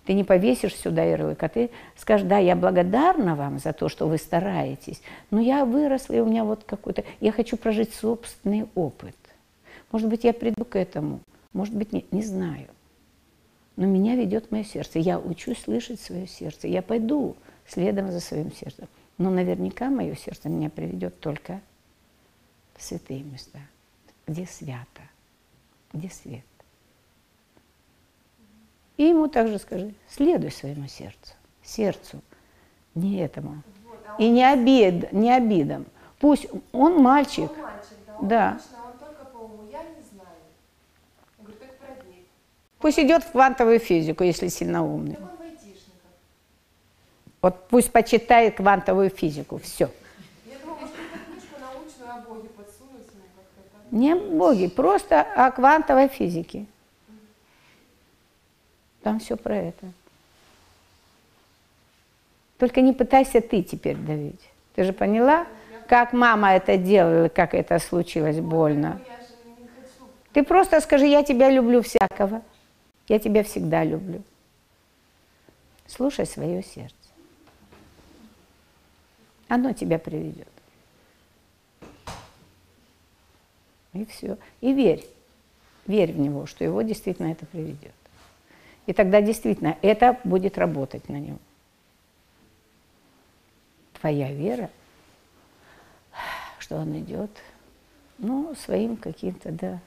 Ты 0.06 0.14
не 0.14 0.24
повесишь 0.24 0.76
сюда 0.76 1.04
ярлык, 1.04 1.42
а 1.42 1.50
ты 1.50 1.72
скажешь, 1.96 2.28
да, 2.28 2.38
я 2.38 2.56
благодарна 2.56 3.36
вам 3.36 3.58
за 3.58 3.74
то, 3.74 3.90
что 3.90 4.08
вы 4.08 4.18
стараетесь, 4.18 5.02
но 5.32 5.40
я 5.40 5.64
выросла, 5.66 6.14
и 6.14 6.20
у 6.20 6.26
меня 6.26 6.44
вот 6.44 6.66
какой-то... 6.66 7.04
Я 7.22 7.32
хочу 7.32 7.56
прожить 7.56 7.94
собственный 7.94 8.68
опыт. 8.76 9.16
Может 9.92 10.10
быть, 10.10 10.24
я 10.24 10.34
приду 10.34 10.66
к 10.66 10.76
этому, 10.76 11.22
может 11.54 11.74
быть, 11.74 11.94
не, 11.94 12.06
не 12.12 12.22
знаю. 12.22 12.68
Но 13.76 13.88
меня 13.88 14.16
ведет 14.16 14.52
мое 14.52 14.64
сердце. 14.64 15.00
Я 15.00 15.18
учусь 15.18 15.62
слышать 15.64 16.00
свое 16.00 16.28
сердце. 16.28 16.68
Я 16.68 16.82
пойду 16.82 17.36
следом 17.68 18.12
за 18.12 18.20
своим 18.20 18.52
сердцем. 18.52 18.88
Но 19.18 19.32
наверняка 19.32 19.90
мое 19.90 20.16
сердце 20.16 20.50
меня 20.50 20.70
приведет 20.70 21.20
только 21.20 21.62
святые 22.78 23.24
места, 23.24 23.60
где 24.28 24.46
свято, 24.46 25.02
где 25.92 26.10
свет. 26.10 26.44
И 28.98 29.04
ему 29.04 29.28
также 29.28 29.60
скажи, 29.60 29.94
следуй 30.08 30.52
своему 30.52 30.88
сердцу, 30.88 31.34
сердцу, 31.64 32.22
не 32.96 33.18
этому. 33.18 33.64
И 34.20 34.30
не, 34.30 34.44
обид, 34.44 35.12
не 35.12 35.32
обидам. 35.32 35.86
Пусть 36.20 36.46
он 36.72 37.02
мальчик. 37.02 37.52
Он 37.52 37.62
мальчик, 37.62 37.98
да. 38.06 38.18
Он 38.20 38.28
да. 38.28 38.54
Лично, 38.54 38.78
он 38.86 38.98
только 39.00 39.26
по 39.26 39.38
уму, 39.38 39.64
я 39.72 39.82
не 39.84 40.04
знаю. 40.14 40.38
Я 41.40 41.44
говорю, 41.44 41.60
так 41.60 41.78
проверь. 41.80 42.26
Пусть 42.80 43.00
идет 43.00 43.24
в 43.24 43.32
квантовую 43.32 43.80
физику, 43.80 44.24
если 44.24 44.48
сильно 44.50 44.86
умный. 44.86 45.16
Так 45.16 45.24
он. 45.24 45.44
Вот 47.44 47.68
пусть 47.68 47.92
почитает 47.92 48.56
квантовую 48.56 49.10
физику. 49.10 49.58
Все. 49.58 49.92
Я 50.46 50.58
думала, 50.60 50.80
может, 50.80 50.96
какую-то 50.96 51.26
книжку 51.30 51.60
научную 51.60 52.14
о 52.14 52.22
Боге 52.22 52.48
подсунуть 52.48 53.08
ему 53.12 53.26
как-то 53.36 53.62
так. 53.70 53.83
Не 53.94 54.14
о 54.14 54.16
Боге, 54.16 54.70
просто 54.70 55.22
о 55.22 55.52
квантовой 55.52 56.08
физике. 56.08 56.66
Там 59.04 59.20
все 59.20 59.38
про 59.38 59.56
это. 59.56 59.86
Только 62.58 62.82
не 62.82 62.92
пытайся 62.92 63.40
ты 63.40 63.62
теперь 63.62 63.96
давить. 63.96 64.50
Ты 64.74 64.84
же 64.84 64.94
поняла, 64.94 65.46
как 65.88 66.12
мама 66.12 66.54
это 66.54 66.76
делала, 66.76 67.30
как 67.30 67.54
это 67.54 67.78
случилось 67.78 68.40
больно. 68.40 69.00
Ты 70.32 70.42
просто 70.42 70.82
скажи, 70.82 71.06
я 71.06 71.22
тебя 71.22 71.52
люблю 71.52 71.84
всякого. 71.84 72.42
Я 73.08 73.20
тебя 73.20 73.44
всегда 73.44 73.84
люблю. 73.84 74.24
Слушай 75.86 76.26
свое 76.26 76.64
сердце. 76.64 76.96
Оно 79.48 79.72
тебя 79.72 80.00
приведет. 80.00 80.48
И 83.94 84.06
все. 84.06 84.38
И 84.62 84.74
верь. 84.74 85.06
Верь 85.86 86.14
в 86.14 86.20
него, 86.20 86.46
что 86.46 86.64
его 86.64 86.82
действительно 86.82 87.28
это 87.32 87.46
приведет. 87.46 87.94
И 88.86 88.94
тогда 88.94 89.22
действительно 89.22 89.78
это 89.82 90.20
будет 90.24 90.58
работать 90.58 91.08
на 91.10 91.20
него. 91.20 91.40
Твоя 94.00 94.32
вера, 94.34 94.70
что 96.60 96.78
он 96.78 96.98
идет, 97.00 97.32
ну, 98.18 98.54
своим 98.56 98.98
каким-то, 98.98 99.52
да, 99.52 99.80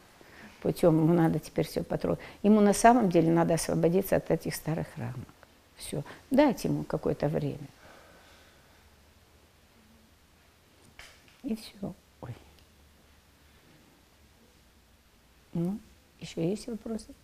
путем. 0.63 0.97
Ему 0.97 1.13
надо 1.13 1.39
теперь 1.39 1.67
все 1.67 1.83
потрогать. 1.83 2.21
Ему 2.43 2.61
на 2.61 2.73
самом 2.73 3.11
деле 3.11 3.31
надо 3.31 3.55
освободиться 3.55 4.17
от 4.17 4.31
этих 4.31 4.55
старых 4.55 4.87
рамок. 4.97 5.29
Все. 5.77 6.03
Дайте 6.31 6.69
ему 6.69 6.85
какое-то 6.85 7.29
время. 7.29 7.59
И 11.43 11.57
все. 11.57 11.95
Ну, 15.59 15.79
еще 16.21 16.47
есть 16.47 16.67
вопросы? 16.67 17.15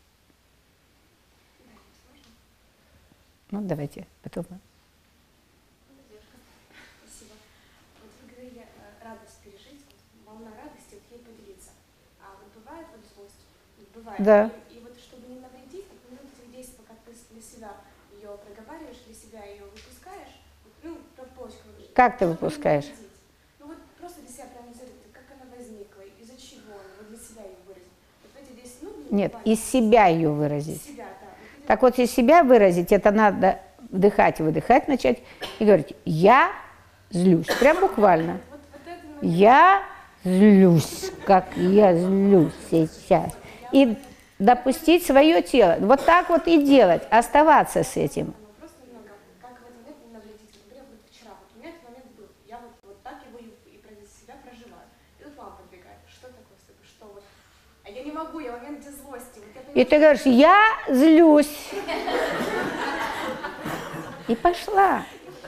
Ну, 3.50 3.60
давайте, 3.60 4.06
потом. 4.22 4.46
Спасибо. 7.04 7.34
Вот 8.00 8.10
вы 8.22 8.32
говорили 8.32 8.64
э, 8.64 9.04
радость 9.04 9.36
пережить, 9.44 9.84
вот 9.84 10.00
волна 10.24 10.50
радости, 10.56 10.94
вот 10.96 11.04
ей 11.12 11.20
поделиться. 11.20 11.72
А 12.22 12.32
вот 12.40 12.48
бывает 12.56 12.86
вот 12.96 13.04
злость? 13.14 13.44
Вот 13.76 13.88
бывает. 14.00 14.22
Да. 14.24 14.50
И, 14.70 14.78
и 14.78 14.80
вот 14.80 14.96
чтобы 14.96 15.28
не 15.28 15.38
навредить, 15.38 15.84
вот 15.92 16.00
минут 16.08 16.32
этих 16.32 16.56
10, 16.56 16.76
пока 16.76 16.94
ты 17.04 17.12
для 17.12 17.42
себя 17.42 17.76
ее 18.16 18.38
проговариваешь, 18.48 19.04
для 19.04 19.14
себя 19.14 19.44
ее 19.44 19.64
выпускаешь, 19.66 20.40
ну, 20.82 20.96
про 21.16 21.24
почку. 21.36 21.68
вот, 21.76 21.92
Как 21.92 22.16
ты 22.16 22.26
выпускаешь? 22.26 22.86
навредить. 22.86 23.10
Ну 23.60 23.66
вот 23.66 23.76
просто 24.00 24.22
для 24.22 24.30
себя 24.30 24.46
проанализировать, 24.46 25.12
как 25.12 25.24
она 25.36 25.44
возникла, 25.54 26.00
из-за 26.16 26.40
чего 26.40 26.72
она, 26.80 26.96
вот 26.96 27.08
для 27.12 27.18
себя 27.18 27.44
ее 27.44 27.60
выразить. 27.66 27.92
Вот 28.22 28.30
в 28.32 28.36
эти 28.36 28.54
10 28.54 28.82
минут... 28.82 28.96
мне 28.98 29.01
Нет, 29.12 29.34
из 29.44 29.62
себя 29.62 30.06
ее 30.06 30.30
выразить. 30.30 30.82
Так 31.66 31.82
вот, 31.82 31.98
из 31.98 32.10
себя 32.10 32.42
выразить, 32.42 32.92
это 32.92 33.10
надо 33.10 33.60
вдыхать 33.90 34.40
и 34.40 34.42
выдыхать 34.42 34.88
начать 34.88 35.18
и 35.58 35.66
говорить, 35.66 35.94
я 36.06 36.50
злюсь, 37.10 37.46
прям 37.60 37.78
буквально. 37.78 38.40
Я 39.20 39.82
злюсь, 40.24 41.12
как 41.26 41.54
я 41.56 41.94
злюсь 41.94 42.54
сейчас. 42.70 43.36
И 43.70 43.98
допустить 44.38 45.04
свое 45.04 45.42
тело. 45.42 45.76
Вот 45.80 46.04
так 46.06 46.30
вот 46.30 46.48
и 46.48 46.64
делать, 46.64 47.02
оставаться 47.10 47.84
с 47.84 47.96
этим. 47.98 48.34
Ну, 48.38 48.48
просто 48.58 48.78
немного, 48.86 49.10
как 49.42 49.60
в 49.60 49.62
этот 49.62 49.76
момент 49.76 49.98
не 50.06 50.12
навредить. 50.14 50.56
Например, 50.64 50.84
вот 50.90 51.00
вчера, 51.12 51.30
вот 51.38 51.48
у 51.54 51.58
меня 51.60 51.68
этот 51.68 51.84
момент 51.84 52.06
был, 52.16 52.26
я 52.48 52.58
вот, 52.58 52.72
вот 52.82 53.02
так 53.04 53.16
его 53.28 53.38
и, 53.38 53.52
и 53.70 53.78
про 53.78 53.92
себя 54.08 54.34
проживаю. 54.42 54.88
И 55.20 55.24
вот 55.24 55.36
мама 55.36 55.52
подбегает, 55.60 56.00
что 56.08 56.26
такое 56.26 56.56
с 56.58 56.64
тобой, 56.64 56.82
что 56.82 57.04
вот. 57.12 57.24
А 57.84 57.90
я 57.90 58.02
не 58.02 58.10
могу, 58.10 58.40
я 58.40 58.56
в 58.56 58.62
момент 58.62 58.80
где 58.80 58.90
злости. 58.90 59.38
Вот 59.38 59.54
я 59.54 59.61
И 59.74 59.84
ты 59.84 59.98
говоришь, 59.98 60.22
я 60.24 60.58
злюсь. 60.88 61.70
И 64.28 64.34
пошла. 64.34 65.02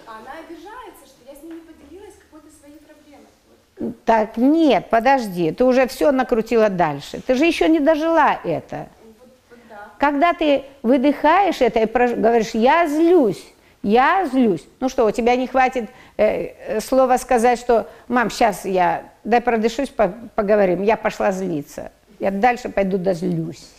она 0.06 0.32
обижается, 0.40 1.06
что 1.06 1.30
я 1.30 1.34
с 1.38 1.42
ней 1.42 1.52
не 1.52 1.60
поделилась 1.60 2.14
какой-то 2.18 2.48
своей 2.58 2.78
проблемой. 2.78 3.94
Так, 4.04 4.36
нет, 4.36 4.88
подожди, 4.90 5.52
ты 5.52 5.64
уже 5.64 5.86
все 5.86 6.10
накрутила 6.10 6.70
дальше. 6.70 7.20
Ты 7.26 7.34
же 7.34 7.44
еще 7.44 7.68
не 7.68 7.80
дожила 7.80 8.38
это. 8.44 8.88
Вот, 9.04 9.28
вот 9.50 9.58
да. 9.68 9.88
Когда 9.98 10.32
ты 10.32 10.64
выдыхаешь 10.82 11.60
это 11.60 11.80
и 11.80 11.86
говоришь, 11.86 12.50
я 12.52 12.86
злюсь, 12.86 13.44
я 13.82 14.26
злюсь. 14.26 14.64
Ну 14.80 14.88
что, 14.88 15.06
у 15.06 15.10
тебя 15.10 15.36
не 15.36 15.46
хватит 15.46 15.90
э, 16.16 16.46
э, 16.46 16.80
слова 16.80 17.18
сказать, 17.18 17.58
что, 17.58 17.88
мам, 18.08 18.30
сейчас 18.30 18.64
я, 18.64 19.04
дай 19.22 19.42
продышусь, 19.42 19.90
по- 19.90 20.14
поговорим, 20.34 20.82
я 20.82 20.96
пошла 20.96 21.30
злиться. 21.30 21.92
Я 22.18 22.30
дальше 22.30 22.70
пойду 22.70 22.96
дозлюсь. 22.96 23.73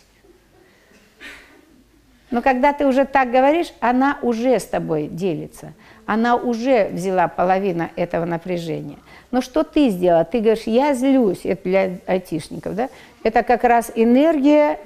Но 2.36 2.42
когда 2.42 2.74
ты 2.74 2.86
уже 2.86 3.06
так 3.06 3.30
говоришь, 3.30 3.72
она 3.80 4.18
уже 4.20 4.60
с 4.60 4.66
тобой 4.66 5.06
делится. 5.06 5.72
Она 6.04 6.36
уже 6.36 6.88
взяла 6.88 7.28
половину 7.28 7.88
этого 7.96 8.26
напряжения. 8.26 8.98
Но 9.30 9.40
что 9.40 9.64
ты 9.64 9.88
сделала? 9.88 10.22
Ты 10.26 10.40
говоришь, 10.40 10.64
я 10.64 10.92
злюсь, 10.92 11.46
это 11.46 11.62
для 11.64 11.96
айтишников, 12.06 12.74
да? 12.74 12.90
Это 13.22 13.42
как 13.42 13.64
раз 13.64 13.90
энергия 13.94 14.78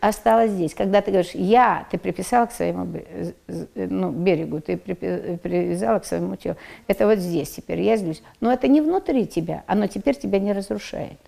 осталась 0.00 0.50
здесь. 0.50 0.74
Когда 0.74 1.00
ты 1.00 1.12
говоришь 1.12 1.34
«я», 1.34 1.86
ты 1.88 1.98
приписала 1.98 2.46
к 2.46 2.52
своему 2.52 2.88
ну, 3.76 4.10
берегу, 4.10 4.60
ты 4.60 4.76
привязала 4.76 6.00
к 6.00 6.04
своему 6.04 6.34
телу. 6.34 6.56
Это 6.88 7.06
вот 7.06 7.18
здесь 7.18 7.50
теперь, 7.50 7.80
я 7.80 7.96
злюсь. 7.96 8.24
Но 8.40 8.52
это 8.52 8.66
не 8.66 8.80
внутри 8.80 9.28
тебя, 9.28 9.62
оно 9.68 9.86
теперь 9.86 10.16
тебя 10.16 10.40
не 10.40 10.52
разрушает. 10.52 11.20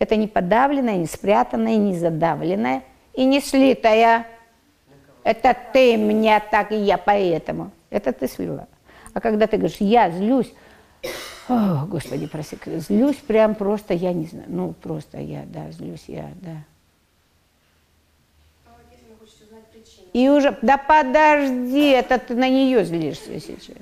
Это 0.00 0.16
не 0.16 0.26
подавленное, 0.26 0.96
не 0.96 1.06
спрятанное, 1.06 1.76
не 1.76 1.94
задавленное 1.94 2.82
и 3.12 3.24
не 3.24 3.40
слитое. 3.40 4.26
Это 5.24 5.56
ты 5.72 5.96
меня 5.96 6.38
так, 6.38 6.70
и 6.70 6.76
я 6.76 6.98
поэтому. 6.98 7.72
Это 7.90 8.12
ты 8.12 8.28
слила. 8.28 8.68
А 9.14 9.20
когда 9.20 9.46
ты 9.46 9.56
говоришь 9.56 9.78
«я 9.80 10.10
злюсь», 10.10 10.52
о, 11.48 11.84
Господи, 11.86 12.26
прости, 12.26 12.56
злюсь 12.64 13.16
прям 13.16 13.54
просто, 13.54 13.92
я 13.92 14.12
не 14.12 14.24
знаю, 14.24 14.46
ну 14.48 14.72
просто 14.72 15.18
я, 15.18 15.44
да, 15.46 15.70
злюсь 15.72 16.04
я, 16.06 16.30
да. 16.40 16.56
А. 18.66 18.70
И 20.14 20.28
уже, 20.30 20.56
да 20.62 20.78
подожди, 20.78 21.90
это 21.90 22.18
ты 22.18 22.34
на 22.34 22.48
нее 22.48 22.84
злишься 22.84 23.38
сейчас. 23.40 23.76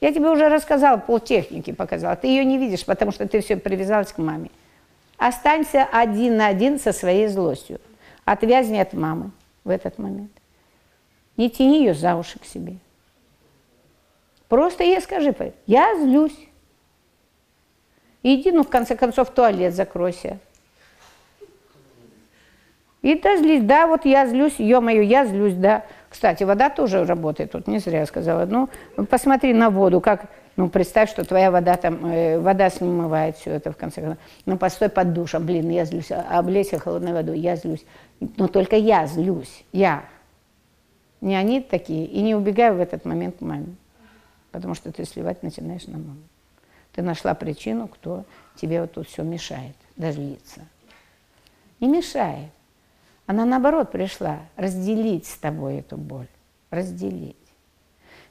Я 0.00 0.12
тебе 0.12 0.28
уже 0.30 0.48
рассказала, 0.48 0.96
полтехники 0.96 1.72
показала. 1.72 2.16
Ты 2.16 2.28
ее 2.28 2.44
не 2.44 2.58
видишь, 2.58 2.84
потому 2.84 3.12
что 3.12 3.26
ты 3.28 3.40
все 3.40 3.56
привязалась 3.56 4.12
к 4.12 4.18
маме. 4.18 4.50
Останься 5.16 5.84
один 5.84 6.36
на 6.36 6.46
один 6.46 6.78
со 6.78 6.92
своей 6.92 7.28
злостью. 7.28 7.80
Отвязни 8.30 8.76
от 8.76 8.92
мамы 8.92 9.30
в 9.64 9.70
этот 9.70 9.96
момент. 9.96 10.30
Не 11.38 11.48
тяни 11.48 11.78
ее 11.78 11.94
за 11.94 12.14
уши 12.14 12.38
к 12.38 12.44
себе. 12.44 12.76
Просто 14.48 14.84
ей 14.84 15.00
скажи, 15.00 15.34
я 15.66 15.96
злюсь. 15.96 16.38
Иди, 18.22 18.52
ну, 18.52 18.64
в 18.64 18.68
конце 18.68 18.96
концов, 18.96 19.30
в 19.30 19.32
туалет 19.32 19.74
закройся. 19.74 20.38
И 23.00 23.18
да, 23.18 23.38
да, 23.60 23.86
вот 23.86 24.04
я 24.04 24.26
злюсь, 24.26 24.56
ё-моё, 24.58 25.00
я 25.00 25.24
злюсь, 25.24 25.54
да. 25.54 25.86
Кстати, 26.10 26.42
вода 26.42 26.68
тоже 26.68 27.06
работает, 27.06 27.52
тут 27.52 27.66
не 27.66 27.78
зря 27.78 28.00
я 28.00 28.06
сказала. 28.06 28.44
Ну, 28.44 28.68
посмотри 29.08 29.54
на 29.54 29.70
воду, 29.70 30.00
как, 30.02 30.26
ну, 30.56 30.68
представь, 30.68 31.08
что 31.08 31.24
твоя 31.24 31.50
вода 31.50 31.76
там, 31.76 32.04
э, 32.04 32.38
вода 32.38 32.68
смывает 32.68 33.36
все 33.36 33.52
это 33.52 33.72
в 33.72 33.76
конце 33.76 34.00
концов. 34.02 34.18
Ну, 34.44 34.58
постой 34.58 34.88
под 34.88 35.12
душем, 35.12 35.46
блин, 35.46 35.70
я 35.70 35.84
злюсь, 35.84 36.10
а- 36.10 36.38
облейся 36.38 36.78
холодной 36.78 37.12
водой, 37.12 37.38
я 37.38 37.56
злюсь. 37.56 37.84
Но 38.20 38.48
только 38.48 38.76
я 38.76 39.06
злюсь, 39.06 39.64
я. 39.72 40.04
Не 41.20 41.36
они 41.36 41.60
такие, 41.60 42.06
и 42.06 42.20
не 42.20 42.34
убегай 42.34 42.72
в 42.72 42.80
этот 42.80 43.04
момент 43.04 43.38
к 43.38 43.40
маме, 43.40 43.74
потому 44.52 44.74
что 44.74 44.92
ты 44.92 45.04
сливать 45.04 45.42
начинаешь 45.42 45.86
на 45.86 45.98
маму. 45.98 46.22
Ты 46.92 47.02
нашла 47.02 47.34
причину, 47.34 47.88
кто 47.88 48.24
тебе 48.56 48.80
вот 48.80 48.92
тут 48.92 49.08
все 49.08 49.22
мешает, 49.22 49.76
дозлиться. 49.96 50.62
Не 51.80 51.88
мешает. 51.88 52.50
Она 53.26 53.44
наоборот 53.44 53.92
пришла 53.92 54.40
разделить 54.56 55.26
с 55.26 55.36
тобой 55.36 55.76
эту 55.76 55.96
боль, 55.96 56.28
разделить. 56.70 57.36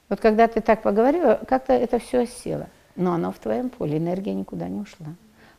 Вот 0.08 0.20
когда 0.20 0.48
ты 0.48 0.60
так 0.60 0.82
поговорила, 0.82 1.40
как-то 1.46 1.72
это 1.72 1.98
все 1.98 2.22
осело. 2.22 2.68
Но 2.96 3.12
оно 3.12 3.30
в 3.30 3.38
твоем 3.38 3.70
поле, 3.70 3.98
энергия 3.98 4.34
никуда 4.34 4.68
не 4.68 4.80
ушла. 4.80 5.06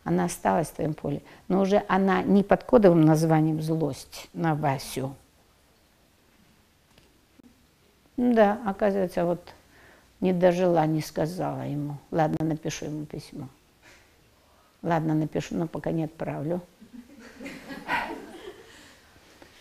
Она 0.09 0.25
осталась 0.25 0.69
в 0.69 0.73
твоем 0.73 0.95
поле. 0.95 1.21
Но 1.49 1.61
уже 1.61 1.83
она 1.87 2.23
не 2.23 2.41
под 2.41 2.63
кодовым 2.63 3.01
названием 3.01 3.61
«злость» 3.61 4.27
на 4.33 4.55
Васю. 4.55 5.13
Да, 8.17 8.59
оказывается, 8.65 9.23
вот 9.23 9.53
не 10.19 10.33
дожила, 10.33 10.83
не 10.87 11.01
сказала 11.01 11.61
ему. 11.61 11.99
Ладно, 12.09 12.43
напишу 12.43 12.85
ему 12.85 13.05
письмо. 13.05 13.49
Ладно, 14.81 15.13
напишу, 15.13 15.55
но 15.55 15.67
пока 15.67 15.91
не 15.91 16.05
отправлю. 16.05 16.59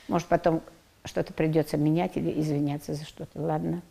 Может, 0.09 0.28
потом 0.28 0.62
что-то 1.05 1.34
придется 1.34 1.76
менять 1.76 2.16
или 2.16 2.40
извиняться 2.40 2.94
за 2.94 3.05
что-то. 3.05 3.38
Ладно, 3.38 3.82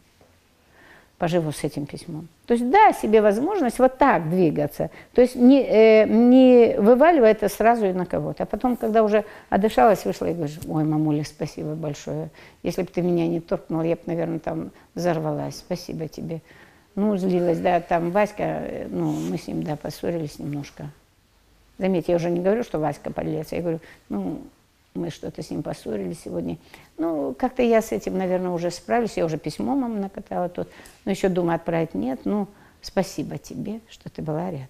поживу 1.17 1.51
с 1.51 1.63
этим 1.63 1.85
письмом. 1.85 2.27
То 2.45 2.53
есть 2.53 2.69
да, 2.69 2.93
себе 2.93 3.21
возможность 3.21 3.79
вот 3.79 3.97
так 3.97 4.29
двигаться. 4.29 4.91
То 5.13 5.21
есть 5.21 5.35
не, 5.35 5.63
э, 5.63 6.05
не 6.05 6.75
вываливая 6.77 7.31
это 7.31 7.49
сразу 7.49 7.87
и 7.87 7.93
на 7.93 8.05
кого-то. 8.05 8.43
А 8.43 8.45
потом, 8.45 8.77
когда 8.77 9.03
уже 9.03 9.25
отдышалась, 9.49 10.05
вышла 10.05 10.27
и 10.27 10.33
говоришь, 10.33 10.59
ой, 10.67 10.83
мамуля, 10.83 11.23
спасибо 11.23 11.73
большое. 11.73 12.29
Если 12.61 12.83
бы 12.83 12.87
ты 12.87 13.01
меня 13.01 13.27
не 13.27 13.39
торкнул, 13.39 13.81
я 13.81 13.95
бы, 13.95 14.01
наверное, 14.05 14.39
там 14.39 14.71
взорвалась. 14.93 15.57
Спасибо 15.57 16.07
тебе. 16.07 16.41
Ну, 16.95 17.17
злилась, 17.17 17.59
да, 17.59 17.79
там 17.79 18.11
Васька, 18.11 18.43
э, 18.43 18.87
ну, 18.89 19.11
мы 19.11 19.37
с 19.37 19.47
ним, 19.47 19.63
да, 19.63 19.75
поссорились 19.75 20.37
немножко. 20.37 20.89
Заметьте, 21.79 22.11
я 22.11 22.15
уже 22.15 22.29
не 22.29 22.41
говорю, 22.41 22.63
что 22.63 22.79
Васька 22.79 23.11
подлец, 23.11 23.51
я 23.51 23.61
говорю, 23.61 23.79
ну, 24.09 24.41
мы 24.93 25.09
что-то 25.09 25.41
с 25.43 25.49
ним 25.49 25.63
поссорились 25.63 26.21
сегодня. 26.23 26.57
Ну, 26.97 27.35
как-то 27.37 27.61
я 27.61 27.81
с 27.81 27.91
этим, 27.91 28.17
наверное, 28.17 28.51
уже 28.51 28.71
справлюсь. 28.71 29.17
Я 29.17 29.25
уже 29.25 29.37
письмо 29.37 29.75
мама 29.75 29.95
накатала 29.95 30.49
тут. 30.49 30.67
Но 31.05 31.11
еще 31.11 31.29
думаю, 31.29 31.55
отправить 31.55 31.93
нет. 31.93 32.21
Ну, 32.25 32.47
спасибо 32.81 33.37
тебе, 33.37 33.79
что 33.89 34.09
ты 34.09 34.21
была 34.21 34.49
рядом. 34.49 34.67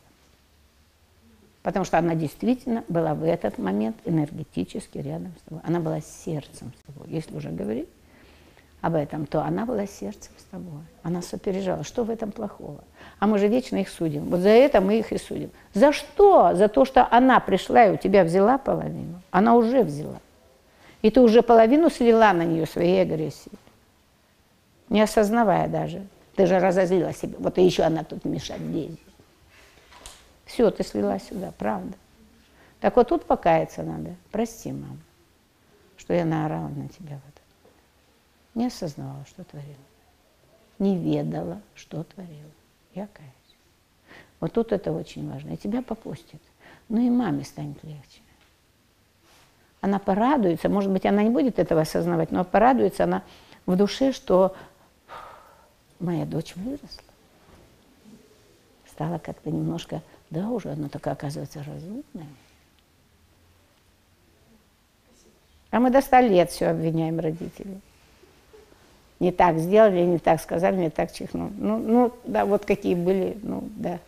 Потому 1.64 1.86
что 1.86 1.98
она 1.98 2.16
действительно 2.16 2.84
была 2.88 3.14
в 3.14 3.24
этот 3.24 3.58
момент 3.58 3.98
энергетически 4.06 5.00
рядом 5.00 5.34
с 5.40 5.50
тобой. 5.50 5.62
Она 5.66 5.80
была 5.80 6.02
сердцем 6.02 6.72
с 6.80 6.94
тобой. 6.94 7.10
Если 7.10 7.36
уже 7.36 7.50
говорить 7.50 7.90
об 8.82 8.96
этом, 8.96 9.26
то 9.26 9.42
она 9.42 9.66
была 9.66 9.88
сердцем 9.88 10.32
с 10.38 10.44
тобой. 10.44 10.82
Она 11.04 11.22
сопереживала. 11.22 11.84
Что 11.84 12.04
в 12.04 12.10
этом 12.10 12.32
плохого? 12.32 12.84
А 13.20 13.28
мы 13.28 13.40
же 13.40 13.48
вечно 13.48 13.78
их 13.78 13.90
судим. 13.90 14.26
Вот 14.26 14.42
за 14.42 14.50
это 14.50 14.82
мы 14.82 15.00
их 15.00 15.12
и 15.12 15.18
судим. 15.18 15.50
За 15.74 15.92
что? 15.92 16.54
За 16.54 16.68
то, 16.68 16.86
что 16.86 17.08
она 17.10 17.40
пришла 17.40 17.86
и 17.86 17.92
у 17.92 17.98
тебя 17.98 18.24
взяла 18.24 18.58
половину. 18.58 19.22
Она 19.32 19.56
уже 19.56 19.84
взяла. 19.84 20.20
И 21.02 21.10
ты 21.10 21.22
уже 21.22 21.42
половину 21.42 21.90
слила 21.90 22.32
на 22.34 22.44
нее 22.44 22.66
своей 22.66 23.02
агрессии. 23.02 23.52
Не 24.90 25.02
осознавая 25.02 25.68
даже. 25.68 26.06
Ты 26.36 26.46
же 26.46 26.60
разозлила 26.60 27.14
себя. 27.14 27.36
Вот 27.40 27.58
и 27.58 27.64
еще 27.64 27.84
она 27.84 28.04
тут 28.04 28.26
мешать 28.26 28.60
лезет. 28.60 29.00
Все, 30.46 30.70
ты 30.72 30.84
слила 30.84 31.20
сюда, 31.20 31.52
правда. 31.58 31.96
Так 32.80 32.96
вот 32.96 33.10
тут 33.10 33.26
покаяться 33.26 33.82
надо. 33.82 34.16
Прости, 34.32 34.72
мама, 34.72 34.98
что 35.98 36.14
я 36.14 36.26
наорала 36.26 36.70
на 36.70 36.88
тебя 36.88 37.18
в. 37.18 37.37
Не 38.58 38.66
осознавала, 38.66 39.24
что 39.28 39.44
творила. 39.44 39.76
Не 40.80 40.98
ведала, 40.98 41.62
что 41.76 42.04
творила. 42.04 42.50
Я 42.96 43.06
каюсь. 43.06 43.32
Вот 44.40 44.54
тут 44.54 44.72
это 44.72 44.92
очень 44.92 45.32
важно. 45.32 45.52
И 45.52 45.58
тебя 45.58 45.84
попустит. 45.84 46.42
Ну 46.90 47.00
и 47.00 47.12
маме 47.12 47.44
станет 47.44 47.84
легче. 47.84 48.22
Она 49.80 50.00
порадуется, 50.00 50.70
может 50.70 50.92
быть, 50.92 51.06
она 51.06 51.22
не 51.22 51.30
будет 51.30 51.60
этого 51.60 51.82
осознавать, 51.82 52.32
но 52.32 52.44
порадуется 52.44 53.04
она 53.04 53.22
в 53.68 53.76
душе, 53.76 54.12
что 54.12 54.56
моя 56.00 56.26
дочь 56.26 56.56
выросла. 56.56 57.04
Стала 58.90 59.20
как-то 59.20 59.52
немножко, 59.52 60.02
да, 60.32 60.50
уже 60.50 60.72
она 60.72 60.90
такая, 60.90 61.14
оказывается, 61.14 61.60
разумная. 61.60 62.34
А 65.70 65.80
мы 65.80 65.92
до 65.92 66.02
ста 66.02 66.22
лет 66.22 66.50
все 66.50 66.70
обвиняем 66.70 67.20
родителей 67.20 67.82
не 69.20 69.32
так 69.32 69.58
сделали, 69.58 70.02
не 70.02 70.20
так 70.20 70.42
сказали, 70.42 70.76
не 70.76 70.90
так 70.90 71.12
чихнул. 71.12 71.50
Ну, 71.58 71.78
ну, 71.78 72.14
да, 72.24 72.46
вот 72.46 72.66
какие 72.66 72.96
были, 72.96 73.38
ну, 73.42 73.64
да. 73.76 74.00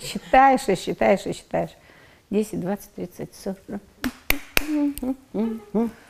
Считаешь 0.00 0.68
и 0.68 0.74
считаешь 0.74 1.26
и 1.26 1.32
считаешь. 1.32 1.70
10, 2.32 2.60
20, 2.60 2.94
30, 2.94 3.34
40. 3.34 3.58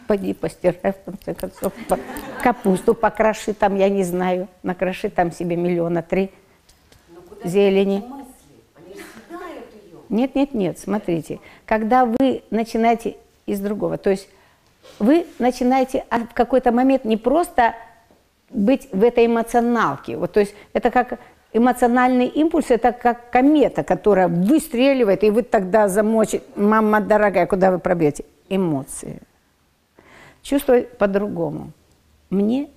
Пойди 0.06 0.34
постирай, 0.34 0.92
в 0.92 1.04
конце 1.04 1.34
концов. 1.34 1.72
Капусту 2.42 2.94
покроши 2.94 3.52
там, 3.54 3.76
я 3.76 3.88
не 3.88 4.04
знаю. 4.04 4.46
Накроши 4.62 5.10
там 5.10 5.32
себе 5.32 5.56
миллиона 5.56 6.00
три 6.02 6.30
зелени. 7.42 8.04
Нет, 10.08 10.36
нет, 10.36 10.54
нет, 10.54 10.78
смотрите. 10.78 11.40
Когда 11.66 12.04
вы 12.04 12.44
начинаете 12.50 13.16
из 13.46 13.58
другого, 13.58 13.98
то 13.98 14.10
есть 14.10 14.28
вы 15.00 15.26
начинаете 15.40 16.04
в 16.08 16.34
какой-то 16.34 16.70
момент 16.70 17.04
не 17.04 17.16
просто 17.16 17.74
быть 18.48 18.88
в 18.92 19.02
этой 19.02 19.26
эмоционалке. 19.26 20.16
Вот, 20.16 20.32
то 20.32 20.38
есть 20.38 20.54
это 20.72 20.92
как 20.92 21.18
эмоциональный 21.52 22.26
импульс– 22.26 22.66
это 22.70 22.92
как 22.92 23.30
комета, 23.30 23.82
которая 23.84 24.28
выстреливает, 24.28 25.24
и 25.24 25.30
вы 25.30 25.42
тогда 25.42 25.88
замочите, 25.88 26.42
мама 26.56 27.00
дорогая, 27.00 27.46
куда 27.46 27.70
вы 27.70 27.78
пробьете? 27.78 28.24
Эмоции. 28.48 29.20
Чувствую 30.42 30.86
по-другому. 30.98 31.72
Мне 32.30 32.68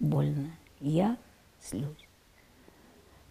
больно, 0.00 0.50
я 0.80 1.16
слюсь. 1.62 1.86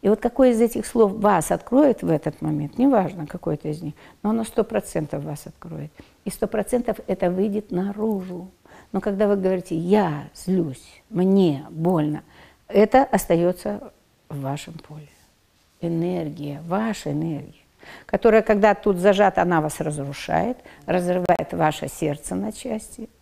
И 0.01 0.09
вот 0.09 0.19
какое 0.19 0.51
из 0.51 0.61
этих 0.61 0.85
слов 0.85 1.13
вас 1.13 1.51
откроет 1.51 2.01
в 2.01 2.09
этот 2.09 2.41
момент, 2.41 2.77
неважно, 2.79 3.27
какой 3.27 3.55
это 3.55 3.67
из 3.67 3.81
них, 3.81 3.93
но 4.23 4.31
оно 4.31 4.43
сто 4.43 4.63
процентов 4.63 5.23
вас 5.23 5.45
откроет. 5.45 5.91
И 6.25 6.31
сто 6.31 6.47
процентов 6.47 6.97
это 7.07 7.29
выйдет 7.29 7.71
наружу. 7.71 8.49
Но 8.91 8.99
когда 8.99 9.27
вы 9.27 9.35
говорите 9.35 9.75
«я 9.75 10.29
злюсь», 10.33 11.03
«мне 11.09 11.65
больно», 11.69 12.23
это 12.67 13.03
остается 13.03 13.91
в 14.31 14.41
вашем 14.41 14.73
поле. 14.73 15.07
Энергия, 15.81 16.61
ваша 16.67 17.11
энергия, 17.11 17.61
которая, 18.05 18.41
когда 18.41 18.75
тут 18.75 18.97
зажата, 18.97 19.41
она 19.41 19.61
вас 19.61 19.79
разрушает, 19.79 20.57
разрывает 20.85 21.53
ваше 21.53 21.87
сердце 21.87 22.35
на 22.35 22.51
части– 22.51 23.09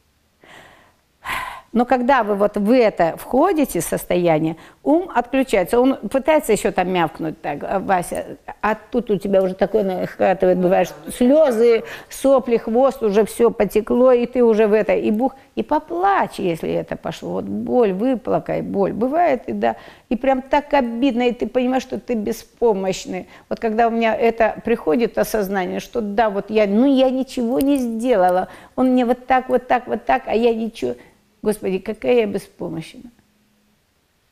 но 1.72 1.86
когда 1.86 2.24
вы 2.24 2.36
вот 2.36 2.58
в 2.58 2.72
это 2.72 3.16
входите 3.18 3.82
состояние, 3.82 4.58
ум 4.84 5.10
отключается. 5.14 5.80
Он 5.80 5.96
пытается 5.96 6.52
еще 6.52 6.72
там 6.72 6.92
мявкнуть 6.92 7.42
так, 7.42 7.60
«А, 7.64 7.80
Вася, 7.80 8.38
а 8.62 8.76
тут 8.76 9.12
у 9.12 9.18
тебя 9.18 9.44
уже 9.44 9.54
такое 9.54 9.84
нахватывает, 9.84 10.58
бывает, 10.58 10.94
слезы, 11.16 11.84
сопли, 12.10 12.58
хвост, 12.58 13.04
уже 13.04 13.26
все 13.26 13.52
потекло, 13.52 14.12
и 14.12 14.26
ты 14.26 14.44
уже 14.44 14.68
в 14.68 14.74
это, 14.74 14.94
и 14.94 15.12
бух, 15.12 15.36
и 15.56 15.64
поплачь, 15.64 16.40
если 16.40 16.72
это 16.72 16.96
пошло. 16.96 17.34
Вот 17.34 17.46
боль, 17.46 17.94
выплакай, 17.94 18.62
боль. 18.62 18.94
Бывает, 18.94 19.44
и 19.48 19.54
да, 19.54 19.76
и 20.10 20.16
прям 20.16 20.42
так 20.42 20.74
обидно, 20.74 21.28
и 21.28 21.34
ты 21.34 21.48
понимаешь, 21.48 21.84
что 21.84 22.00
ты 22.00 22.16
беспомощный. 22.16 23.28
Вот 23.48 23.60
когда 23.60 23.88
у 23.88 23.92
меня 23.92 24.16
это 24.16 24.56
приходит 24.66 25.18
осознание, 25.18 25.80
что 25.80 26.02
да, 26.02 26.30
вот 26.30 26.50
я, 26.50 26.66
ну 26.66 26.86
я 26.86 27.10
ничего 27.12 27.60
не 27.60 27.78
сделала, 27.78 28.48
он 28.76 28.94
мне 28.94 29.06
вот 29.06 29.28
так, 29.28 29.50
вот 29.50 29.68
так, 29.68 29.88
вот 29.88 30.06
так, 30.06 30.24
а 30.26 30.34
я 30.34 30.54
ничего 30.54 30.96
Господи, 31.42 31.80
какая 31.80 32.16
я 32.16 32.26
беспомощна. 32.26 33.10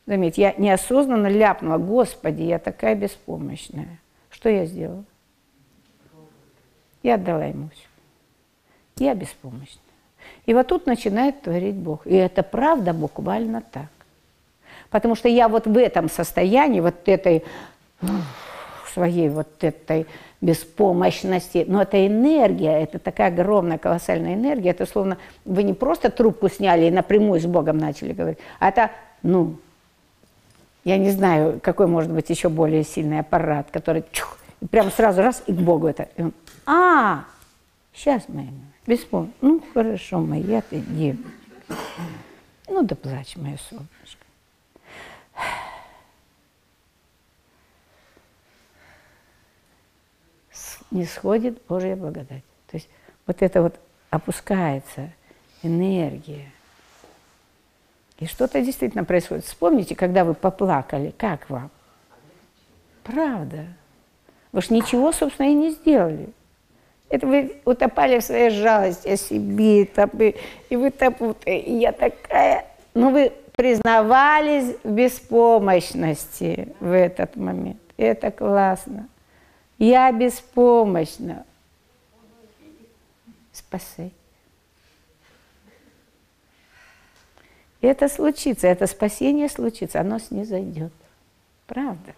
Заметьте, 0.05 0.41
я 0.41 0.53
неосознанно 0.57 1.27
ляпнула, 1.27 1.77
Господи, 1.77 2.43
я 2.43 2.59
такая 2.59 2.95
беспомощная. 2.95 3.99
Что 4.29 4.49
я 4.49 4.65
сделала? 4.65 5.03
Я 7.03 7.15
отдала 7.15 7.45
ему 7.45 7.69
все. 7.69 9.05
Я 9.05 9.15
беспомощна. 9.15 9.81
И 10.45 10.53
вот 10.53 10.67
тут 10.67 10.85
начинает 10.85 11.41
творить 11.41 11.75
Бог. 11.75 12.07
И 12.07 12.13
это 12.15 12.43
правда 12.43 12.93
буквально 12.93 13.61
так. 13.61 13.89
Потому 14.89 15.15
что 15.15 15.27
я 15.27 15.49
вот 15.49 15.67
в 15.67 15.77
этом 15.77 16.09
состоянии, 16.09 16.79
вот 16.79 16.95
этой 17.05 17.43
своей 18.93 19.29
вот 19.29 19.63
этой 19.63 20.07
беспомощности. 20.41 21.65
Но 21.67 21.81
это 21.81 22.05
энергия, 22.05 22.81
это 22.81 22.99
такая 22.99 23.29
огромная, 23.29 23.77
колоссальная 23.77 24.35
энергия. 24.35 24.71
Это 24.71 24.85
словно 24.85 25.17
вы 25.45 25.63
не 25.63 25.73
просто 25.73 26.09
трубку 26.09 26.49
сняли 26.49 26.85
и 26.85 26.91
напрямую 26.91 27.39
с 27.39 27.45
Богом 27.45 27.77
начали 27.77 28.13
говорить, 28.13 28.39
а 28.59 28.69
это, 28.69 28.91
ну, 29.23 29.55
я 30.83 30.97
не 30.97 31.11
знаю, 31.11 31.59
какой 31.61 31.87
может 31.87 32.11
быть 32.11 32.29
еще 32.29 32.49
более 32.49 32.83
сильный 32.83 33.19
аппарат, 33.19 33.67
который 33.71 34.03
чух, 34.11 34.37
и 34.61 34.67
прямо 34.67 34.89
сразу 34.89 35.21
раз 35.21 35.43
и 35.45 35.53
к 35.53 35.57
Богу 35.57 35.87
это. 35.87 36.07
И 36.15 36.21
он, 36.21 36.33
а, 36.65 37.25
сейчас, 37.93 38.29
моя 38.29 38.49
беспомощная. 38.85 39.35
Ну, 39.41 39.63
хорошо, 39.73 40.19
моя 40.19 40.61
ты 40.61 40.79
девочка. 40.79 41.29
Ну, 42.69 42.83
да 42.83 42.95
плачь, 42.95 43.35
моя 43.35 43.57
солнышко. 43.69 44.26
Не 50.97 51.05
сходит 51.05 51.61
Божья 51.67 51.95
благодать. 51.95 52.43
То 52.69 52.77
есть 52.77 52.89
вот 53.25 53.41
это 53.41 53.61
вот 53.61 53.75
опускается 54.09 55.09
энергия. 55.63 56.51
И 58.19 58.25
что-то 58.25 58.61
действительно 58.61 59.03
происходит. 59.03 59.45
Вспомните, 59.45 59.95
когда 59.95 60.25
вы 60.25 60.33
поплакали, 60.33 61.13
как 61.17 61.49
вам? 61.49 61.69
Правда. 63.03 63.65
Вы 64.51 64.61
же 64.61 64.73
ничего, 64.73 65.11
собственно, 65.11 65.47
и 65.47 65.53
не 65.53 65.71
сделали. 65.71 66.29
Это 67.09 67.27
вы 67.27 67.61
утопали 67.63 68.19
в 68.19 68.23
своей 68.23 68.49
жалости 68.49 69.07
о 69.07 69.17
себе, 69.17 69.85
там, 69.85 70.09
и, 70.19 70.35
и 70.69 70.75
вы 70.75 70.91
там 70.91 71.15
вот, 71.19 71.37
и 71.45 71.77
я 71.77 71.93
такая, 71.93 72.65
ну 72.93 73.11
вы 73.11 73.31
признавались 73.55 74.75
в 74.83 74.91
беспомощности 74.91 76.75
в 76.81 76.91
этот 76.91 77.37
момент. 77.37 77.79
Это 77.95 78.29
классно. 78.29 79.07
Я 79.77 80.11
беспомощна. 80.11 81.45
Спасай. 83.51 84.11
Это 87.81 88.09
случится, 88.09 88.67
это 88.67 88.87
спасение 88.87 89.49
случится, 89.49 90.01
оно 90.01 90.19
снизойдет. 90.19 90.91
Правда. 91.67 92.15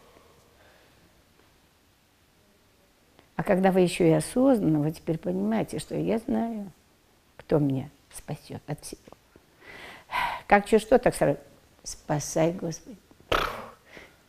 А 3.36 3.44
когда 3.44 3.72
вы 3.72 3.82
еще 3.82 4.08
и 4.08 4.14
осознанно, 4.14 4.80
вы 4.80 4.92
теперь 4.92 5.18
понимаете, 5.18 5.80
что 5.80 5.96
я 5.96 6.18
знаю, 6.20 6.72
кто 7.38 7.60
меня 7.60 7.90
спасет 8.14 8.62
от 8.68 8.82
всего. 8.82 9.02
Как 10.48 10.66
чуть 10.66 10.82
что, 10.82 10.98
так 10.98 11.16
сразу, 11.16 11.38
спасай, 11.84 12.52
Господи. 12.54 12.98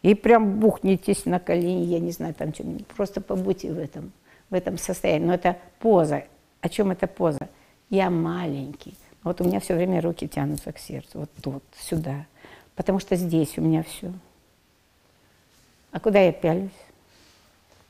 И 0.03 0.15
прям 0.15 0.59
бухнитесь 0.61 1.27
на 1.27 1.39
колени, 1.39 1.85
я 1.85 2.01
не 2.01 2.11
знаю, 2.11 2.35
там 2.35 2.55
что-нибудь. 2.55 2.87
Просто 2.87 3.21
побудьте 3.21 3.73
в 3.73 3.79
этом, 3.79 4.13
в 4.49 4.55
этом 4.55 4.79
состоянии. 4.79 5.27
Но 5.27 5.35
это 5.35 5.59
поза. 5.79 6.25
О 6.61 6.69
чем 6.69 6.91
это 6.91 7.07
поза? 7.07 7.49
Я 7.91 8.11
маленький. 8.11 8.95
Вот 9.23 9.41
у 9.41 9.45
меня 9.45 9.61
все 9.61 9.75
время 9.75 10.01
руки 10.01 10.27
тянутся 10.27 10.73
к 10.73 10.79
сердцу, 10.79 11.21
вот 11.21 11.31
тут, 11.43 11.63
сюда. 11.79 12.27
Потому 12.75 12.99
что 12.99 13.17
здесь 13.17 13.59
у 13.59 13.61
меня 13.61 13.83
все. 13.83 14.13
А 15.93 16.01
куда 16.01 16.21
я 16.21 16.33
пялюсь? 16.33 16.71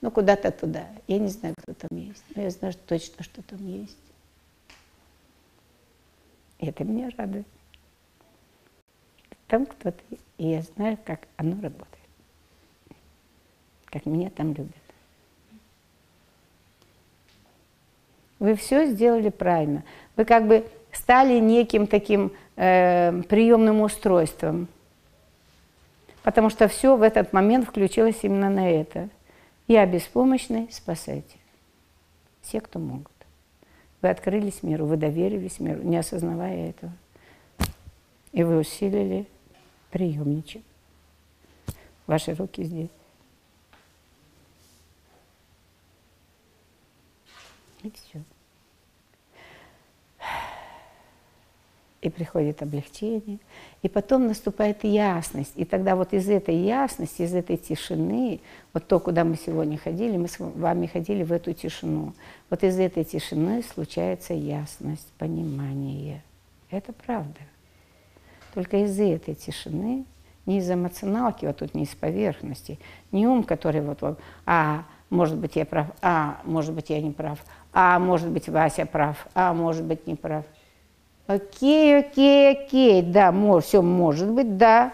Ну, 0.00 0.10
куда-то 0.10 0.50
туда. 0.50 0.86
Я 1.06 1.18
не 1.18 1.28
знаю, 1.28 1.54
кто 1.58 1.74
там 1.74 1.96
есть, 1.96 2.24
но 2.34 2.42
я 2.42 2.50
знаю 2.50 2.74
точно, 2.86 3.22
что 3.22 3.42
там 3.42 3.64
есть. 3.66 3.98
И 6.58 6.66
это 6.66 6.84
меня 6.84 7.10
радует. 7.16 7.46
Там 9.46 9.66
кто-то, 9.66 9.98
и 10.38 10.48
я 10.48 10.62
знаю, 10.62 10.98
как 11.04 11.26
оно 11.36 11.60
работает. 11.60 11.89
Как 13.90 14.06
меня 14.06 14.30
там 14.30 14.48
любят. 14.48 14.72
Вы 18.38 18.54
все 18.54 18.86
сделали 18.86 19.28
правильно. 19.28 19.84
Вы 20.16 20.24
как 20.24 20.46
бы 20.46 20.64
стали 20.92 21.38
неким 21.38 21.86
таким 21.86 22.32
э, 22.56 23.22
приемным 23.28 23.80
устройством. 23.82 24.68
Потому 26.22 26.50
что 26.50 26.68
все 26.68 26.96
в 26.96 27.02
этот 27.02 27.32
момент 27.32 27.66
включилось 27.66 28.18
именно 28.22 28.50
на 28.50 28.70
это– 28.70 29.08
я 29.70 29.86
беспомощный, 29.86 30.66
спасайте. 30.72 31.38
Все, 32.42 32.60
кто 32.60 32.80
могут. 32.80 33.12
Вы 34.02 34.08
открылись 34.08 34.64
миру, 34.64 34.84
вы 34.84 34.96
доверились 34.96 35.60
миру, 35.60 35.80
не 35.84 35.96
осознавая 35.96 36.70
этого. 36.70 36.92
И 38.32 38.42
вы 38.42 38.58
усилили 38.58 39.28
приемничек. 39.92 40.64
Ваши 42.08 42.34
руки 42.34 42.64
здесь. 42.64 42.88
И 47.82 47.90
все. 47.90 48.22
и 52.00 52.08
приходит 52.08 52.62
облегчение, 52.62 53.38
и 53.82 53.88
потом 53.88 54.26
наступает 54.26 54.84
ясность. 54.84 55.52
И 55.56 55.64
тогда 55.64 55.96
вот 55.96 56.14
из 56.14 56.28
этой 56.28 56.56
ясности, 56.56 57.22
из 57.22 57.34
этой 57.34 57.58
тишины, 57.58 58.40
вот 58.72 58.86
то, 58.86 58.98
куда 59.00 59.24
мы 59.24 59.36
сегодня 59.36 59.76
ходили, 59.76 60.16
мы 60.16 60.28
с 60.28 60.38
вами 60.38 60.86
ходили 60.86 61.22
в 61.22 61.32
эту 61.32 61.52
тишину. 61.52 62.14
Вот 62.48 62.64
из 62.64 62.78
этой 62.78 63.04
тишины 63.04 63.62
случается 63.62 64.32
ясность, 64.32 65.08
понимание. 65.18 66.22
Это 66.70 66.92
правда. 66.92 67.40
Только 68.54 68.78
из 68.78 68.98
этой 68.98 69.34
тишины, 69.34 70.04
не 70.46 70.58
из 70.58 70.70
эмоционалки, 70.70 71.44
вот 71.44 71.58
тут 71.58 71.74
не 71.74 71.82
из 71.82 71.94
поверхности, 71.94 72.78
не 73.12 73.26
ум, 73.26 73.44
который 73.44 73.82
вот, 73.82 74.00
вот 74.00 74.18
а, 74.46 74.84
может 75.10 75.36
быть, 75.36 75.56
я 75.56 75.66
прав, 75.66 75.88
а, 76.00 76.40
может 76.44 76.72
быть, 76.72 76.88
я 76.88 77.00
не 77.00 77.10
прав, 77.10 77.44
а, 77.72 77.98
может 77.98 78.28
быть, 78.28 78.48
Вася 78.48 78.86
прав, 78.86 79.26
а, 79.34 79.52
может 79.54 79.84
быть, 79.84 80.06
не 80.06 80.14
прав– 80.14 80.44
Окей, 81.30 81.96
окей, 81.96 82.50
окей, 82.50 83.02
да, 83.02 83.30
мож, 83.30 83.62
все 83.62 83.82
может 83.82 84.28
быть, 84.30 84.56
да. 84.56 84.92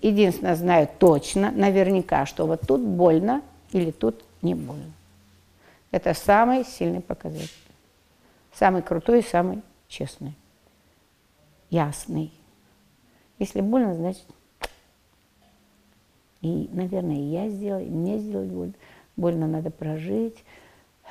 Единственное, 0.00 0.54
знаю 0.54 0.88
точно, 1.00 1.50
наверняка, 1.50 2.26
что 2.26 2.46
вот 2.46 2.60
тут 2.60 2.80
больно 2.80 3.42
или 3.72 3.90
тут 3.90 4.24
не 4.40 4.54
больно. 4.54 4.92
Это 5.90 6.14
самый 6.14 6.64
сильный 6.64 7.00
показатель. 7.00 7.50
Самый 8.54 8.82
крутой 8.82 9.24
самый 9.24 9.62
честный. 9.88 10.34
Ясный. 11.68 12.32
Если 13.40 13.62
больно, 13.62 13.96
значит... 13.96 14.22
И, 16.40 16.70
наверное, 16.72 17.16
я 17.16 17.48
сделала, 17.48 17.82
и 17.82 17.90
мне 17.90 18.18
сделать 18.20 18.48
больно. 18.48 18.74
Больно 19.16 19.48
надо 19.48 19.70
прожить. 19.70 20.44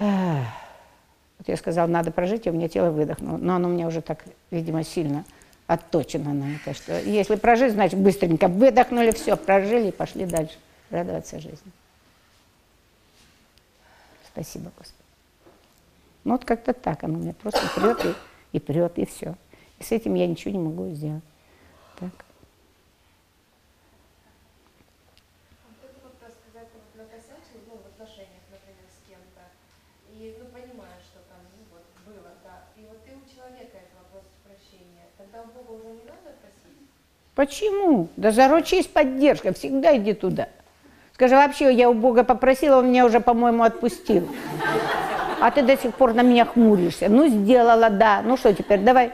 Вот 0.01 1.47
я 1.47 1.57
сказала, 1.57 1.87
надо 1.87 2.11
прожить, 2.11 2.47
и 2.47 2.49
у 2.49 2.53
меня 2.53 2.67
тело 2.67 2.89
выдохнуло. 2.89 3.37
Но 3.37 3.55
оно 3.55 3.69
у 3.69 3.71
меня 3.71 3.87
уже 3.87 4.01
так, 4.01 4.25
видимо, 4.49 4.83
сильно 4.83 5.23
отточено 5.67 6.33
на 6.33 6.55
это, 6.55 6.73
что 6.73 6.99
если 6.99 7.35
прожить, 7.35 7.73
значит 7.73 7.99
быстренько 7.99 8.47
выдохнули, 8.47 9.11
все, 9.11 9.37
прожили 9.37 9.89
и 9.89 9.91
пошли 9.91 10.25
дальше 10.25 10.57
радоваться 10.89 11.39
жизни. 11.39 11.71
Спасибо, 14.27 14.71
Господи. 14.77 14.97
Ну 16.23 16.33
вот 16.33 16.45
как-то 16.45 16.73
так, 16.73 17.03
оно 17.03 17.17
меня 17.17 17.33
просто 17.33 17.61
прет 17.75 18.05
и, 18.05 18.57
и 18.57 18.59
прет, 18.59 18.97
и 18.97 19.05
все. 19.05 19.35
И 19.79 19.83
с 19.83 19.91
этим 19.91 20.15
я 20.15 20.27
ничего 20.27 20.51
не 20.51 20.59
могу 20.59 20.89
сделать. 20.89 21.23
Так. 21.99 22.25
Почему? 37.35 38.09
Да 38.17 38.31
заручись 38.31 38.87
поддержкой, 38.87 39.53
всегда 39.53 39.95
иди 39.97 40.13
туда. 40.13 40.49
Скажи, 41.13 41.35
вообще, 41.35 41.73
я 41.73 41.89
у 41.89 41.93
Бога 41.93 42.23
попросила, 42.23 42.79
он 42.79 42.89
меня 42.89 43.05
уже, 43.05 43.19
по-моему, 43.19 43.63
отпустил. 43.63 44.27
А 45.39 45.51
ты 45.51 45.63
до 45.63 45.77
сих 45.77 45.95
пор 45.95 46.13
на 46.13 46.21
меня 46.21 46.45
хмуришься. 46.45 47.09
Ну, 47.09 47.27
сделала, 47.27 47.89
да. 47.89 48.21
Ну 48.21 48.37
что 48.37 48.53
теперь, 48.53 48.81
давай. 48.81 49.11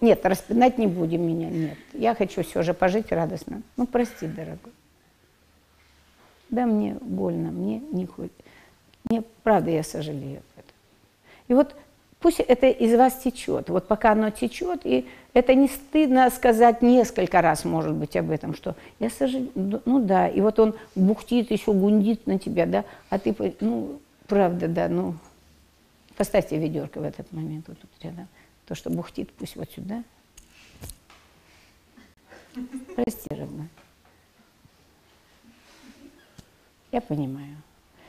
Нет, 0.00 0.24
распинать 0.24 0.78
не 0.78 0.86
будем 0.86 1.26
меня, 1.26 1.48
нет. 1.48 1.78
Я 1.92 2.14
хочу 2.14 2.42
все 2.42 2.62
же 2.62 2.74
пожить 2.74 3.10
радостно. 3.10 3.62
Ну, 3.76 3.86
прости, 3.86 4.26
дорогой. 4.26 4.72
Да, 6.50 6.66
мне 6.66 6.96
больно, 7.00 7.50
мне 7.50 7.80
не 7.92 8.06
хоть. 8.06 8.32
Мне, 9.04 9.22
правда, 9.42 9.70
я 9.70 9.82
сожалею 9.82 10.38
об 10.38 10.58
этом. 10.58 10.74
И 11.48 11.54
вот 11.54 11.74
Пусть 12.26 12.40
это 12.40 12.66
из 12.66 12.92
вас 12.98 13.18
течет. 13.18 13.68
Вот 13.68 13.86
пока 13.86 14.10
оно 14.10 14.30
течет, 14.30 14.80
и 14.82 15.06
это 15.32 15.54
не 15.54 15.68
стыдно 15.68 16.28
сказать 16.30 16.82
несколько 16.82 17.40
раз, 17.40 17.64
может 17.64 17.94
быть, 17.94 18.16
об 18.16 18.32
этом, 18.32 18.52
что 18.52 18.74
я 18.98 19.10
сожалею, 19.10 19.52
ну 19.54 20.00
да, 20.00 20.26
и 20.26 20.40
вот 20.40 20.58
он 20.58 20.74
бухтит, 20.96 21.52
еще 21.52 21.72
гундит 21.72 22.26
на 22.26 22.40
тебя, 22.40 22.66
да, 22.66 22.84
а 23.10 23.20
ты, 23.20 23.32
ну, 23.60 24.00
правда, 24.26 24.66
да, 24.66 24.88
ну, 24.88 25.14
поставьте 26.16 26.58
ведерко 26.58 26.98
в 26.98 27.04
этот 27.04 27.30
момент 27.30 27.68
вот 27.68 27.78
тут 27.78 27.90
рядом. 28.02 28.26
То, 28.66 28.74
что 28.74 28.90
бухтит, 28.90 29.30
пусть 29.30 29.54
вот 29.54 29.70
сюда. 29.70 30.02
Прости, 32.96 33.28
родная. 33.30 33.68
Я 36.90 37.00
понимаю. 37.00 37.54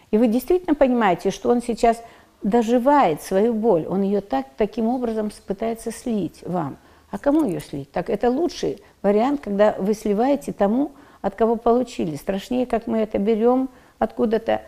И 0.10 0.18
вы 0.18 0.28
действительно 0.28 0.74
понимаете, 0.74 1.30
что 1.30 1.52
он 1.52 1.62
сейчас 1.62 2.02
доживает 2.44 3.22
свою 3.22 3.54
боль, 3.54 3.86
он 3.88 4.02
ее 4.02 4.22
так, 4.22 4.48
таким 4.58 4.88
образом 4.88 5.32
пытается 5.46 5.92
слить 5.92 6.44
вам. 6.46 6.78
А 7.10 7.18
кому 7.18 7.46
ее 7.46 7.60
слить? 7.60 7.92
Так 7.92 8.10
это 8.10 8.30
лучший 8.30 8.82
вариант, 9.02 9.42
когда 9.42 9.74
вы 9.74 9.94
сливаете 9.94 10.54
тому, 10.54 10.92
от 11.22 11.36
кого 11.36 11.56
получили. 11.56 12.16
Страшнее, 12.16 12.66
как 12.66 12.86
мы 12.86 13.00
это 13.00 13.18
берем 13.18 13.70
откуда-то, 13.98 14.62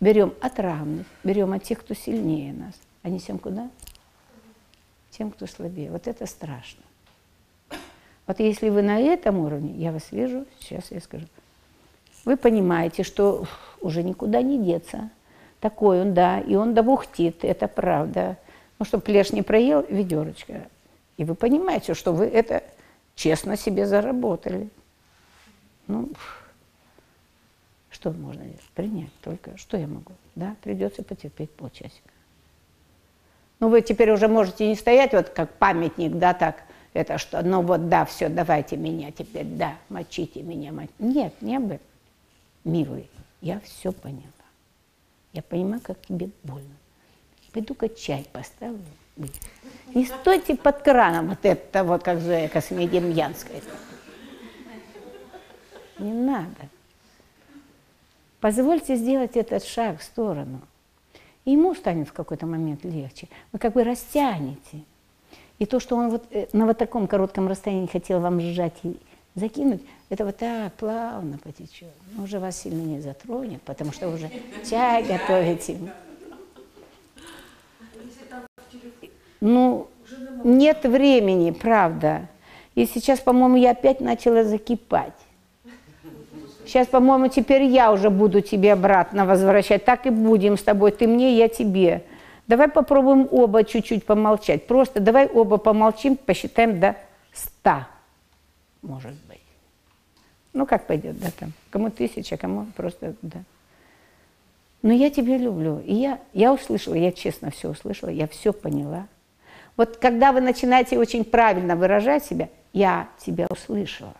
берем 0.00 0.34
от 0.40 0.58
равных, 0.58 1.06
берем 1.24 1.52
от 1.52 1.64
тех, 1.64 1.80
кто 1.80 1.94
сильнее 1.94 2.52
нас, 2.52 2.74
а 3.02 3.08
несем 3.08 3.38
куда? 3.38 3.68
Тем, 5.10 5.30
кто 5.30 5.46
слабее. 5.46 5.90
Вот 5.90 6.06
это 6.06 6.26
страшно. 6.26 6.82
Вот 8.26 8.40
если 8.40 8.68
вы 8.68 8.82
на 8.82 8.98
этом 8.98 9.38
уровне, 9.38 9.72
я 9.74 9.92
вас 9.92 10.10
вижу, 10.10 10.46
сейчас 10.60 10.90
я 10.90 11.00
скажу, 11.00 11.26
вы 12.24 12.36
понимаете, 12.36 13.02
что 13.02 13.46
уже 13.80 14.02
никуда 14.02 14.42
не 14.42 14.58
деться– 14.58 15.10
такой 15.64 16.02
он, 16.02 16.12
да, 16.12 16.40
и 16.40 16.56
он 16.56 16.74
добухтит, 16.74 17.42
это 17.42 17.68
правда. 17.68 18.36
Ну, 18.78 18.84
чтобы 18.84 19.02
плешь 19.02 19.32
не 19.32 19.40
проел, 19.40 19.82
ведерочка. 19.88 20.66
И 21.16 21.24
вы 21.24 21.34
понимаете, 21.34 21.94
что 21.94 22.12
вы 22.12 22.26
это 22.26 22.62
честно 23.14 23.56
себе 23.56 23.86
заработали. 23.86 24.68
Ну, 25.86 26.10
что 27.90 28.10
можно? 28.10 28.44
Принять 28.74 29.08
только. 29.22 29.56
Что 29.56 29.78
я 29.78 29.86
могу? 29.86 30.12
Да, 30.34 30.54
придется 30.62 31.02
потерпеть 31.02 31.50
полчасика. 31.52 32.10
Ну, 33.58 33.70
вы 33.70 33.80
теперь 33.80 34.10
уже 34.10 34.28
можете 34.28 34.68
не 34.68 34.74
стоять 34.74 35.14
вот 35.14 35.30
как 35.30 35.50
памятник, 35.54 36.12
да, 36.18 36.34
так, 36.34 36.56
это 36.92 37.16
что, 37.16 37.42
ну 37.42 37.62
вот, 37.62 37.88
да, 37.88 38.04
все, 38.04 38.28
давайте 38.28 38.76
меня 38.76 39.12
теперь, 39.12 39.46
да, 39.46 39.76
мочите 39.88 40.42
меня, 40.42 40.72
мочите. 40.72 40.94
Нет, 40.98 41.32
не 41.40 41.56
об 41.56 41.68
этом. 41.68 41.86
Милый, 42.64 43.08
я 43.40 43.60
все 43.60 43.92
поняла. 43.92 44.33
Я 45.34 45.42
понимаю, 45.42 45.82
как 45.82 46.00
тебе 46.00 46.30
больно. 46.44 46.74
Пойду-ка 47.52 47.88
чай 47.88 48.26
поставлю. 48.32 48.80
Не 49.94 50.06
стойте 50.06 50.56
под 50.56 50.82
краном 50.82 51.28
вот 51.28 51.38
это 51.42 51.84
вот, 51.84 52.02
как 52.02 52.20
Зоя 52.20 52.48
Космедемьянская. 52.48 53.60
Не 55.98 56.12
надо. 56.12 56.68
Позвольте 58.40 58.96
сделать 58.96 59.36
этот 59.36 59.64
шаг 59.64 60.00
в 60.00 60.02
сторону. 60.02 60.60
И 61.44 61.52
ему 61.52 61.74
станет 61.74 62.08
в 62.08 62.12
какой-то 62.12 62.46
момент 62.46 62.84
легче. 62.84 63.28
Вы 63.52 63.58
как 63.58 63.74
бы 63.74 63.84
растянете. 63.84 64.82
И 65.58 65.66
то, 65.66 65.78
что 65.78 65.96
он 65.96 66.10
вот 66.10 66.24
э, 66.30 66.48
на 66.52 66.66
вот 66.66 66.78
таком 66.78 67.06
коротком 67.06 67.48
расстоянии 67.48 67.86
хотел 67.86 68.20
вам 68.20 68.40
сжать 68.40 68.74
и 68.82 68.98
закинуть, 69.34 69.82
это 70.14 70.24
вот 70.24 70.36
так 70.36 70.72
плавно 70.74 71.38
потечет. 71.38 71.88
Но 72.12 72.22
уже 72.22 72.38
вас 72.38 72.62
сильно 72.62 72.80
не 72.80 73.00
затронет, 73.00 73.60
потому 73.62 73.92
что 73.92 74.08
уже 74.08 74.30
чай 74.68 75.02
готовите. 75.02 75.76
Ну, 79.40 79.88
нет 80.44 80.84
времени, 80.84 81.50
правда. 81.50 82.28
И 82.76 82.86
сейчас, 82.86 83.20
по-моему, 83.20 83.56
я 83.56 83.72
опять 83.72 84.00
начала 84.00 84.44
закипать. 84.44 85.12
Сейчас, 86.64 86.86
по-моему, 86.86 87.28
теперь 87.28 87.64
я 87.64 87.92
уже 87.92 88.08
буду 88.08 88.40
тебе 88.40 88.72
обратно 88.72 89.26
возвращать. 89.26 89.84
Так 89.84 90.06
и 90.06 90.10
будем 90.10 90.56
с 90.56 90.62
тобой. 90.62 90.92
Ты 90.92 91.06
мне, 91.06 91.36
я 91.36 91.48
тебе. 91.48 92.04
Давай 92.46 92.68
попробуем 92.68 93.28
оба 93.30 93.64
чуть-чуть 93.64 94.06
помолчать. 94.06 94.66
Просто 94.66 95.00
давай 95.00 95.26
оба 95.26 95.56
помолчим, 95.58 96.16
посчитаем 96.16 96.80
до 96.80 96.96
ста, 97.32 97.88
может 98.82 99.12
быть. 99.12 99.23
Ну, 100.54 100.66
как 100.66 100.86
пойдет, 100.86 101.18
да, 101.18 101.30
там. 101.38 101.52
Кому 101.70 101.90
тысяча, 101.90 102.36
кому 102.36 102.66
просто, 102.76 103.14
да. 103.22 103.42
Но 104.82 104.92
я 104.92 105.10
тебя 105.10 105.36
люблю. 105.36 105.80
И 105.80 105.94
я, 105.94 106.20
я 106.32 106.52
услышала, 106.52 106.94
я 106.94 107.10
честно 107.10 107.50
все 107.50 107.70
услышала, 107.70 108.10
я 108.10 108.28
все 108.28 108.52
поняла. 108.52 109.08
Вот 109.76 109.96
когда 109.96 110.30
вы 110.32 110.40
начинаете 110.40 110.98
очень 110.98 111.24
правильно 111.24 111.74
выражать 111.74 112.24
себя, 112.24 112.48
я 112.72 113.08
тебя 113.18 113.46
услышала. 113.50 114.14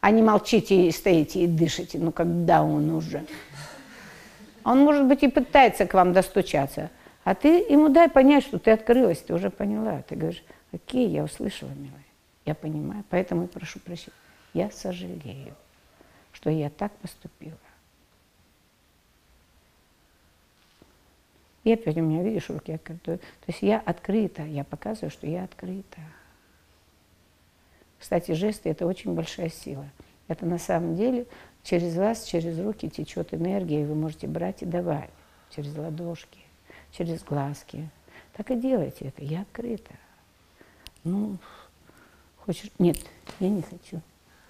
А 0.00 0.10
не 0.10 0.22
молчите 0.22 0.88
и 0.88 0.90
стоите 0.90 1.44
и 1.44 1.46
дышите, 1.46 1.98
ну 1.98 2.10
когда 2.10 2.62
он 2.62 2.90
уже? 2.90 3.24
Он, 4.64 4.80
может 4.80 5.06
быть, 5.06 5.22
и 5.22 5.28
пытается 5.28 5.86
к 5.86 5.94
вам 5.94 6.12
достучаться. 6.12 6.90
А 7.22 7.34
ты 7.34 7.48
ему 7.68 7.90
дай 7.90 8.08
понять, 8.08 8.44
что 8.44 8.58
ты 8.58 8.72
открылась, 8.72 9.18
ты 9.18 9.34
уже 9.34 9.50
поняла. 9.50 10.02
Ты 10.08 10.16
говоришь, 10.16 10.42
окей, 10.72 11.08
я 11.08 11.22
услышала, 11.22 11.70
милая, 11.70 12.04
я 12.46 12.54
понимаю, 12.54 13.04
поэтому 13.10 13.44
и 13.44 13.46
прошу 13.46 13.78
прощения. 13.78 14.16
Я 14.52 14.70
сожалею, 14.70 15.54
что 16.32 16.50
я 16.50 16.70
так 16.70 16.92
поступила. 16.98 17.58
И 21.62 21.72
опять 21.72 21.96
у 21.98 22.02
меня, 22.02 22.22
видишь, 22.22 22.48
руки 22.48 22.72
открыты. 22.72 23.18
То 23.18 23.46
есть 23.46 23.62
я 23.62 23.78
открыта, 23.78 24.42
я 24.42 24.64
показываю, 24.64 25.10
что 25.10 25.26
я 25.26 25.44
открыта. 25.44 26.00
Кстати, 27.98 28.32
жесты– 28.32 28.68
это 28.70 28.86
очень 28.86 29.14
большая 29.14 29.50
сила. 29.50 29.86
Это 30.26 30.46
на 30.46 30.58
самом 30.58 30.96
деле 30.96 31.26
через 31.62 31.96
вас, 31.96 32.24
через 32.24 32.58
руки 32.58 32.88
течет 32.88 33.34
энергия, 33.34 33.82
и 33.82 33.84
вы 33.84 33.94
можете 33.94 34.26
брать 34.26 34.62
и 34.62 34.66
давать. 34.66 35.10
Через 35.50 35.76
ладошки, 35.76 36.40
через 36.92 37.22
глазки. 37.22 37.90
Так 38.32 38.50
и 38.50 38.56
делайте 38.56 39.06
это. 39.06 39.22
Я 39.22 39.42
открыта. 39.42 39.92
Ну, 41.04 41.36
хочешь? 42.38 42.70
Нет, 42.78 42.98
я 43.38 43.50
не 43.50 43.62
хочу, 43.62 44.00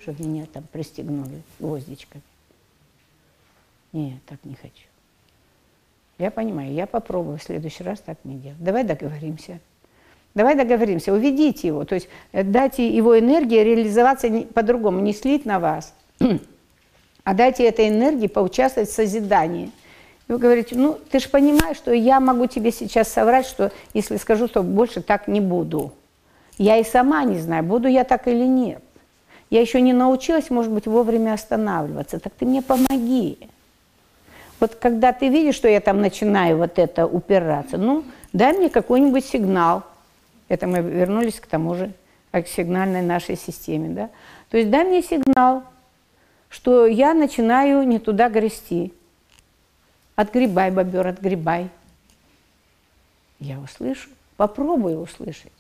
чтобы 0.01 0.25
меня 0.25 0.47
там 0.47 0.65
пристегнули 0.73 1.43
гвоздичками. 1.59 2.23
Нет, 3.93 4.19
так 4.27 4.39
не 4.45 4.55
хочу. 4.55 4.87
Я 6.19 6.31
понимаю, 6.31 6.73
я 6.73 6.87
попробую 6.87 7.39
в 7.39 7.43
следующий 7.43 7.83
раз 7.83 8.01
так 8.01 8.19
не 8.25 8.37
делать. 8.37 8.63
Давай 8.63 8.85
договоримся. 8.85 9.59
Давай 10.35 10.55
договоримся, 10.55 11.13
уведите 11.13 11.67
его, 11.67 11.85
то 11.85 11.97
есть 11.97 12.09
э, 12.31 12.45
дайте 12.45 12.89
его 12.89 13.19
энергии 13.19 13.59
реализоваться 13.59 14.29
по-другому, 14.55 15.01
не 15.01 15.13
слить 15.13 15.45
на 15.45 15.59
вас, 15.59 15.93
а 17.25 17.35
дайте 17.35 17.65
этой 17.67 17.89
энергии 17.89 18.29
поучаствовать 18.29 18.89
в 18.89 18.93
созидании. 18.93 19.73
И 20.29 20.33
вы 20.33 20.39
говорите, 20.39 20.77
ну, 20.77 20.97
ты 21.11 21.19
же 21.19 21.29
понимаешь, 21.29 21.77
что 21.77 21.93
я 21.93 22.21
могу 22.21 22.47
тебе 22.47 22.71
сейчас 22.71 23.09
соврать, 23.09 23.45
что 23.45 23.73
если 23.93 24.19
скажу, 24.19 24.47
то 24.47 24.63
больше 24.63 25.03
так 25.03 25.27
не 25.27 25.41
буду. 25.41 25.93
Я 26.59 26.77
и 26.77 26.85
сама 26.85 27.25
не 27.25 27.41
знаю, 27.41 27.65
буду 27.65 27.89
я 27.89 28.05
так 28.05 28.29
или 28.29 28.47
нет. 28.47 28.85
Я 29.51 29.61
еще 29.61 29.81
не 29.81 29.93
научилась, 29.93 30.49
может 30.49 30.73
быть, 30.73 30.87
вовремя 30.87 31.35
останавливаться. 31.35 32.21
Так 32.21 32.33
ты 32.35 32.47
мне 32.47 32.63
помоги. 32.63 33.39
Вот 34.61 34.77
когда 34.77 35.13
ты 35.13 35.29
видишь, 35.29 35.57
что 35.57 35.69
я 35.69 35.81
там 35.81 36.01
начинаю 36.01 36.59
вот 36.59 36.79
это 36.79 37.07
упираться, 37.07 37.77
ну, 37.77 38.05
дай 38.33 38.57
мне 38.57 38.69
какой-нибудь 38.69 39.25
сигнал. 39.25 39.83
Это 40.49 40.67
мы 40.67 40.81
вернулись 40.81 41.41
к 41.41 41.47
тому 41.47 41.75
же, 41.75 41.93
к 42.31 42.47
сигнальной 42.47 43.03
нашей 43.03 43.37
системе, 43.37 43.89
да. 43.89 44.11
То 44.51 44.59
есть 44.59 44.71
дай 44.71 44.85
мне 44.85 45.03
сигнал, 45.03 45.65
что 46.49 46.87
я 46.87 47.15
начинаю 47.15 47.83
не 47.85 47.99
туда 47.99 48.29
грести. 48.29 48.93
Отгребай, 50.15 50.71
бобер, 50.71 51.07
отгребай. 51.07 51.71
Я 53.39 53.59
услышу, 53.59 54.11
попробую 54.37 55.01
услышать. 55.01 55.53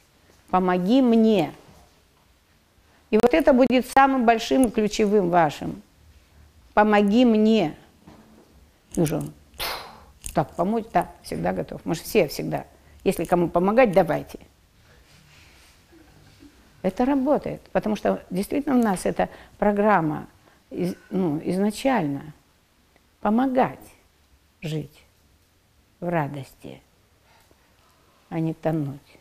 Помоги 0.51 1.01
мне. 1.01 1.53
И 3.11 3.17
вот 3.17 3.35
это 3.35 3.53
будет 3.53 3.87
самым 3.87 4.25
большим 4.25 4.71
ключевым 4.71 5.31
вашим. 5.31 5.83
Помоги 6.75 7.25
мне. 7.25 7.77
Нужно 8.97 9.33
так 10.35 10.55
помочь, 10.55 10.87
да, 10.93 11.11
всегда 11.23 11.53
готов. 11.53 11.81
Мы 11.85 11.95
же 11.95 12.03
все 12.03 12.29
всегда. 12.29 12.67
Если 13.05 13.25
кому 13.25 13.49
помогать, 13.49 13.93
давайте. 13.93 14.39
Это 16.83 17.05
работает, 17.05 17.61
потому 17.73 17.97
что 17.97 18.23
действительно 18.31 18.79
у 18.79 18.83
нас 18.83 19.05
эта 19.05 19.29
программа 19.59 20.27
из, 20.71 20.95
ну, 21.11 21.41
изначально 21.45 22.33
помогать 23.21 23.79
жить 24.63 25.05
в 25.99 26.09
радости, 26.09 26.81
а 28.31 28.41
не 28.41 28.55
тонуть. 28.55 29.19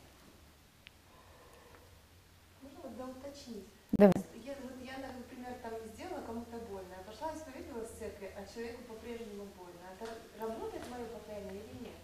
Можно 2.61 2.79
вот 2.83 2.97
доуточнить? 2.97 3.65
Давай. 3.97 4.13
Я, 4.45 4.53
я, 4.83 4.95
например, 5.17 5.53
там 5.61 5.73
сделала 5.93 6.21
кому-то 6.25 6.57
больно, 6.69 6.93
я 6.97 7.03
пошла 7.11 7.31
исповедовалась 7.35 7.89
в 7.89 7.99
церкви, 7.99 8.29
а 8.35 8.53
человеку 8.53 8.83
по-прежнему 8.87 9.47
больно. 9.57 9.85
Это 9.99 10.09
работает 10.39 10.83
мое 10.89 11.05
покаяние 11.05 11.63
или 11.63 11.83
нет? 11.83 11.97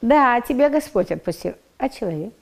Да, 0.00 0.40
тебя 0.40 0.68
Господь 0.70 1.10
отпустил. 1.10 1.54
А 1.78 1.88
человек? 1.88 2.32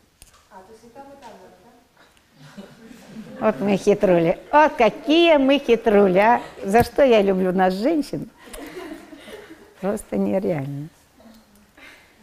А, 0.51 0.57
то 0.63 0.73
есть 0.73 0.85
и 0.85 0.89
там, 0.89 1.05
и 1.05 1.17
там 1.21 1.33
надо, 1.41 1.57
да? 1.65 3.47
Вот 3.47 3.61
мы 3.61 3.77
хитрули. 3.77 4.39
Вот 4.53 4.73
какие 4.75 5.39
мы 5.39 5.59
хитрули, 5.59 6.19
а? 6.19 6.43
За 6.63 6.85
что 6.85 7.03
я 7.03 7.23
люблю 7.23 7.53
нас, 7.53 7.73
женщин? 7.73 8.29
Просто 9.81 10.19
нереально. 10.19 10.91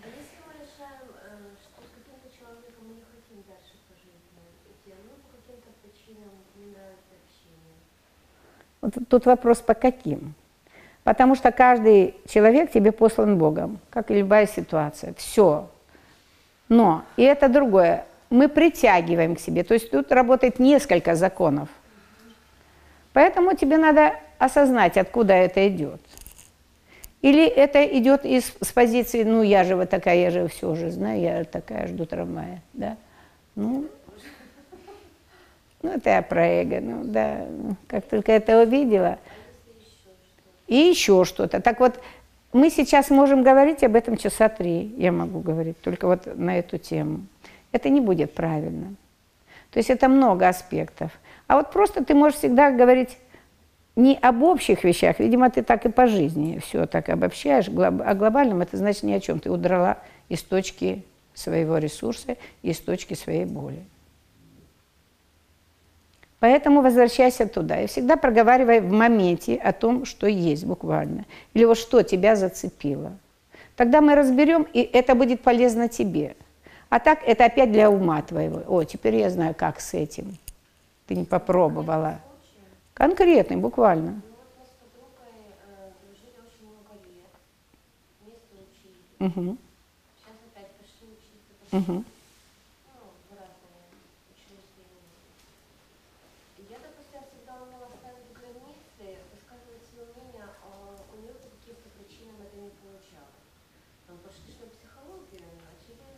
А 0.04 0.08
если 0.14 0.38
мы 0.46 0.54
решаем, 0.62 1.10
э, 1.10 1.58
что 1.58 1.82
с 1.82 1.90
каким-то 1.90 2.30
человеком 2.30 2.86
мы 2.86 2.94
не 2.94 3.02
хотим 3.02 3.42
дальше 3.50 3.74
по 3.90 3.98
жизни 3.98 4.46
идти, 4.70 4.94
а 4.94 5.02
ну 5.10 5.18
по 5.26 5.42
каким-то 5.42 5.74
причинам 5.82 6.38
не 6.54 6.70
нравится 6.70 7.18
общение? 7.18 7.82
Вот 8.82 8.94
тут 9.10 9.26
вопрос 9.26 9.60
по 9.60 9.74
каким. 9.74 10.34
Потому 11.04 11.36
что 11.36 11.52
каждый 11.52 12.16
человек 12.28 12.72
тебе 12.72 12.92
послан 12.92 13.38
Богом, 13.38 13.80
как 13.90 14.12
и 14.12 14.16
любая 14.16 14.46
ситуация. 14.46 15.14
Все. 15.18 15.70
Но, 16.70 17.04
и 17.16 17.24
это 17.24 17.48
другое, 17.48 18.06
мы 18.30 18.50
притягиваем 18.50 19.36
к 19.36 19.40
себе. 19.40 19.64
То 19.64 19.74
есть 19.74 19.90
тут 19.90 20.12
работает 20.12 20.60
несколько 20.60 21.16
законов. 21.16 21.70
Поэтому 23.14 23.56
тебе 23.56 23.78
надо 23.78 24.16
осознать, 24.38 24.98
откуда 24.98 25.34
это 25.34 25.68
идет. 25.68 26.02
Или 27.22 27.48
это 27.48 27.84
идет 27.84 28.26
из, 28.26 28.54
с 28.62 28.72
позиции, 28.72 29.24
ну 29.24 29.42
я 29.42 29.64
же 29.64 29.76
вот 29.76 29.90
такая, 29.90 30.18
я 30.18 30.30
же 30.30 30.48
все 30.48 30.70
уже 30.70 30.92
знаю, 30.92 31.20
я 31.20 31.44
такая, 31.46 31.88
жду 31.88 32.06
трамвая. 32.06 32.62
Да? 32.74 32.96
Ну, 33.56 33.86
ну, 35.88 35.94
это 35.94 36.10
я 36.10 36.22
про 36.22 36.46
эго, 36.46 36.82
ну 36.82 37.04
да, 37.06 37.46
как 37.88 38.06
только 38.06 38.32
это 38.32 38.62
увидела. 38.62 39.20
И 40.68 40.76
еще 40.76 41.24
что-то. 41.24 41.62
Так 41.62 41.80
вот, 41.80 42.00
мы 42.52 42.70
сейчас 42.70 43.10
можем 43.10 43.42
говорить 43.42 43.84
об 43.84 43.96
этом 43.96 44.18
часа 44.18 44.50
три, 44.50 44.94
я 44.98 45.12
могу 45.12 45.40
говорить, 45.40 45.80
только 45.82 46.08
вот 46.08 46.38
на 46.38 46.60
эту 46.60 46.78
тему. 46.78 47.22
Это 47.72 47.90
не 47.90 48.02
будет 48.02 48.34
правильно. 48.34 48.96
То 49.72 49.80
есть 49.80 49.90
это 49.90 50.10
много 50.10 50.48
аспектов. 50.48 51.12
А 51.48 51.56
вот 51.56 51.72
просто 51.72 52.04
ты 52.04 52.14
можешь 52.14 52.40
всегда 52.40 52.72
говорить, 52.72 53.18
не 53.96 54.16
об 54.16 54.44
общих 54.44 54.84
вещах, 54.84 55.20
видимо, 55.20 55.50
ты 55.50 55.64
так 55.64 55.86
и 55.86 55.90
по 55.90 56.08
жизни 56.08 56.60
все 56.60 56.86
так 56.86 57.10
обобщаешь, 57.10 57.68
глоб- 57.70 58.04
а 58.06 58.14
глобальном 58.14 58.62
это 58.62 58.76
значит 58.78 59.04
ни 59.04 59.14
о 59.14 59.20
чем. 59.20 59.40
Ты 59.40 59.50
удрала 59.50 60.00
из 60.30 60.44
точки 60.44 61.04
своего 61.34 61.78
ресурса, 61.78 62.36
из 62.62 62.80
точки 62.80 63.14
своей 63.14 63.46
боли. 63.46 63.84
Поэтому 66.40 66.82
возвращайся 66.82 67.48
туда 67.48 67.82
и 67.82 67.88
всегда 67.88 68.16
проговаривай 68.16 68.80
в 68.80 68.92
моменте 68.92 69.56
о 69.56 69.74
том, 69.74 70.06
что 70.06 70.28
есть 70.28 70.66
буквально. 70.66 71.26
Или 71.54 71.66
вот 71.66 71.78
что 71.78 72.04
тебя 72.04 72.36
зацепило. 72.36 73.18
Тогда 73.76 74.02
мы 74.02 74.16
разберем, 74.16 74.68
и 74.74 74.82
это 74.82 75.16
будет 75.16 75.42
полезно 75.42 75.88
тебе. 75.90 76.36
А 76.90 77.00
так 77.00 77.20
это 77.26 77.46
опять 77.46 77.72
для 77.72 77.90
ума 77.90 78.22
твоего. 78.22 78.62
О, 78.68 78.84
теперь 78.84 79.16
я 79.16 79.30
знаю, 79.30 79.56
как 79.58 79.80
с 79.80 79.94
этим. 79.94 80.38
Ты 81.08 81.16
не 81.16 81.26
попробовала. 81.26 82.20
Конкретный, 82.94 83.58
буквально. 83.58 84.22
Угу, 89.20 89.58
Сейчас 90.22 90.38
опять 90.46 90.78
пошли 90.78 91.10
учиться, 91.10 91.50
пошли 91.58 91.74
угу. 91.82 92.06
ну, 92.06 93.02
в 93.26 93.32
разные 93.34 93.90
учреждения. 94.30 95.10
И 96.62 96.70
я, 96.70 96.78
допустим, 96.78 97.26
всегда 97.26 97.58
умела 97.66 97.90
ставить 97.98 98.30
границы, 98.38 99.18
высказывать 99.34 99.82
свое 99.90 100.06
мнение, 100.14 100.46
а 100.62 100.70
у 101.02 101.16
нее 101.18 101.34
по 101.34 101.50
каким-то 101.50 101.90
причинам 101.98 102.38
это 102.46 102.62
не 102.62 102.70
получалось. 102.78 103.42
Мы 104.06 104.22
пошли 104.22 104.54
на 104.62 104.70
психологию, 104.70 105.50
начали 105.66 106.14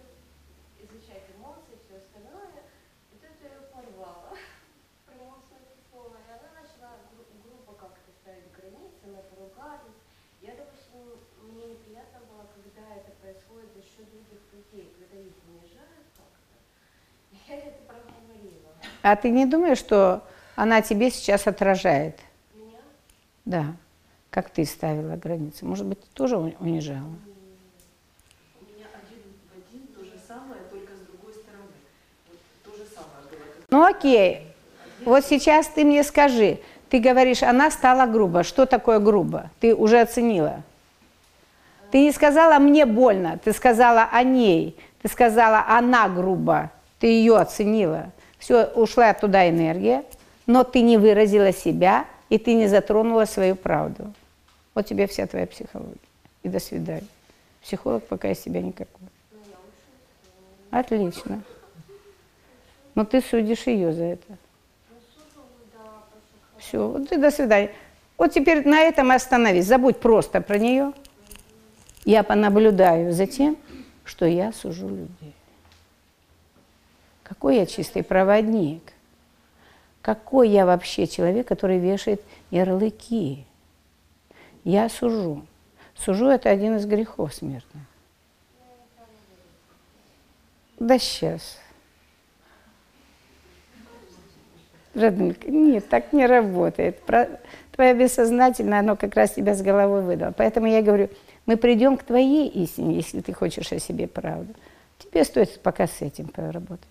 изучать 0.84 1.24
эмоции, 1.40 1.80
все 1.88 2.04
остальное. 2.04 2.68
И 3.12 3.24
тут 3.24 3.32
я 3.40 3.48
ее 3.48 3.64
порвала. 3.72 4.36
В 4.36 5.04
прямом 5.08 5.40
смысле 5.48 5.72
слова. 5.88 6.20
И 6.20 6.28
она 6.36 6.52
начала 6.52 7.00
гру- 7.16 7.32
грубо 7.48 7.80
как-то 7.80 8.12
ставить 8.20 8.52
границы, 8.60 9.08
мы 9.08 9.24
поругались. 9.32 10.04
Я, 10.44 10.56
допустим, 10.56 11.20
мне 11.52 11.76
неприятно 11.76 12.20
было, 12.32 12.48
когда 12.56 12.96
это 12.96 13.12
происходит 13.20 13.76
за 13.76 13.84
счет 13.84 14.08
других 14.08 14.40
людей, 14.56 14.88
когда 14.96 15.20
их 15.20 15.36
унижают 15.52 16.08
как-то. 16.16 16.56
Я 17.44 17.58
это 17.60 17.84
проговорила. 17.84 18.72
А 19.02 19.16
ты 19.16 19.30
не 19.30 19.45
думаешь, 19.45 19.78
что 19.78 20.24
она 20.56 20.82
тебе 20.82 21.10
сейчас 21.12 21.47
отражает? 21.47 22.20
Меня 22.54 22.80
Да. 23.45 23.66
Как 24.30 24.50
ты 24.50 24.66
ставила 24.66 25.16
границы? 25.16 25.66
Может 25.66 25.86
быть, 25.86 26.00
ты 26.02 26.08
тоже 26.14 26.38
унижала? 26.38 27.00
У 28.60 28.66
меня 28.66 28.86
один 28.93 29.24
в 29.47 29.58
один 29.58 29.88
то 29.88 30.04
же 30.04 30.20
самое, 30.28 30.62
только 30.70 30.93
с 30.93 31.00
другой 31.00 31.34
стороны. 31.34 31.72
Вот 32.28 32.39
то 32.64 32.78
же 32.78 32.88
самое 32.93 33.24
было. 33.32 33.66
Ну 33.72 33.84
окей. 33.84 34.47
Вот 35.04 35.26
сейчас 35.26 35.68
ты 35.68 35.84
мне 35.84 36.04
скажи. 36.04 36.60
Ты 36.89 37.00
говоришь, 37.00 37.41
она 37.41 37.72
стала 37.72 38.06
грубо. 38.06 38.43
Что 38.43 38.66
такое 38.66 39.00
грубо? 39.00 39.50
Ты 39.60 39.74
уже 39.74 40.02
оценила. 40.02 40.64
Ты 41.91 42.02
не 42.02 42.12
сказала 42.12 42.60
«мне 42.60 42.86
больно», 42.86 43.39
ты 43.43 43.52
сказала 43.52 44.10
о 44.12 44.22
ней. 44.24 44.78
Ты 45.02 45.08
сказала 45.08 45.66
«она 45.68 46.08
грубо». 46.08 46.72
Ты 47.00 47.08
ее 47.08 47.38
оценила. 47.38 48.12
Все, 48.40 48.66
ушла 48.66 49.14
туда 49.14 49.48
энергия, 49.48 50.04
но 50.48 50.64
ты 50.64 50.82
не 50.82 50.98
выразила 50.98 51.52
себя, 51.52 52.06
и 52.30 52.38
ты 52.38 52.56
не 52.56 52.68
затронула 52.68 53.26
свою 53.26 53.56
правду. 53.56 54.14
Вот 54.74 54.86
тебе 54.86 55.06
вся 55.08 55.28
твоя 55.28 55.46
психология. 55.46 55.98
И 56.42 56.50
до 56.50 56.60
свидания. 56.60 57.06
Психолог 57.62 58.08
пока 58.08 58.32
из 58.32 58.40
тебя 58.40 58.62
никакой. 58.62 59.08
Отлично. 60.72 61.44
Но 62.96 63.04
ты 63.04 63.22
судишь 63.22 63.68
ее 63.68 63.92
за 63.92 64.04
это. 64.04 64.38
Все, 66.58 66.88
вот 66.88 67.12
и 67.12 67.18
до 67.18 67.32
свидания. 67.32 67.72
Вот 68.18 68.34
теперь 68.34 68.68
на 68.68 68.82
этом 68.82 69.12
и 69.12 69.16
остановись. 69.16 69.66
Забудь 69.66 70.00
просто 70.00 70.42
про 70.42 70.58
нее. 70.58 70.94
Я 72.06 72.24
понаблюдаю 72.24 73.12
за 73.14 73.28
тем, 73.28 73.58
что 74.04 74.26
я 74.26 74.52
сужу 74.52 74.88
людей. 74.88 75.34
Какой 77.30 77.58
я 77.58 77.66
чистый 77.68 78.04
проводник. 78.04 78.82
Какой 80.02 80.50
я 80.50 80.66
вообще 80.66 81.06
человек, 81.06 81.48
который 81.48 81.78
вешает 81.78 82.24
ярлыки. 82.50 83.46
Я 84.64 84.90
сужу. 84.90 85.46
Сужу– 85.96 86.26
это 86.28 86.50
один 86.50 86.78
из 86.78 86.86
грехов 86.86 87.34
смертных. 87.34 87.84
Да 90.80 90.98
сейчас. 90.98 91.60
Роднулька, 94.96 95.52
нет, 95.52 95.88
так 95.88 96.14
не 96.14 96.26
работает. 96.26 97.00
Про- 97.04 97.30
Твое 97.74 97.94
бессознательное, 97.94 98.80
оно 98.80 98.96
как 98.96 99.16
раз 99.16 99.32
тебя 99.32 99.54
с 99.54 99.62
головой 99.62 100.02
выдало. 100.02 100.34
Поэтому 100.36 100.68
я 100.68 100.82
говорю, 100.82 101.10
мы 101.46 101.58
придем 101.58 101.96
к 101.96 102.04
твоей 102.04 102.50
истине, 102.50 102.96
если 102.96 103.22
ты 103.22 103.34
хочешь 103.34 103.72
о 103.72 103.80
себе 103.80 104.08
правду. 104.08 104.54
Тебе 104.98 105.24
стоит 105.24 105.62
пока 105.62 105.88
с 105.88 106.02
этим 106.02 106.28
поработать. 106.28 106.88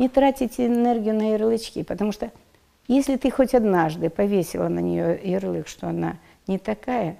Не 0.00 0.08
тратить 0.08 0.58
энергию 0.58 1.14
на 1.14 1.32
ярлычки, 1.32 1.82
потому 1.82 2.10
что 2.10 2.30
если 2.88 3.16
ты 3.16 3.30
хоть 3.30 3.54
однажды 3.54 4.08
повесила 4.08 4.68
на 4.68 4.78
нее 4.78 5.20
ярлык, 5.22 5.68
что 5.68 5.88
она 5.88 6.16
не 6.46 6.56
такая, 6.56 7.18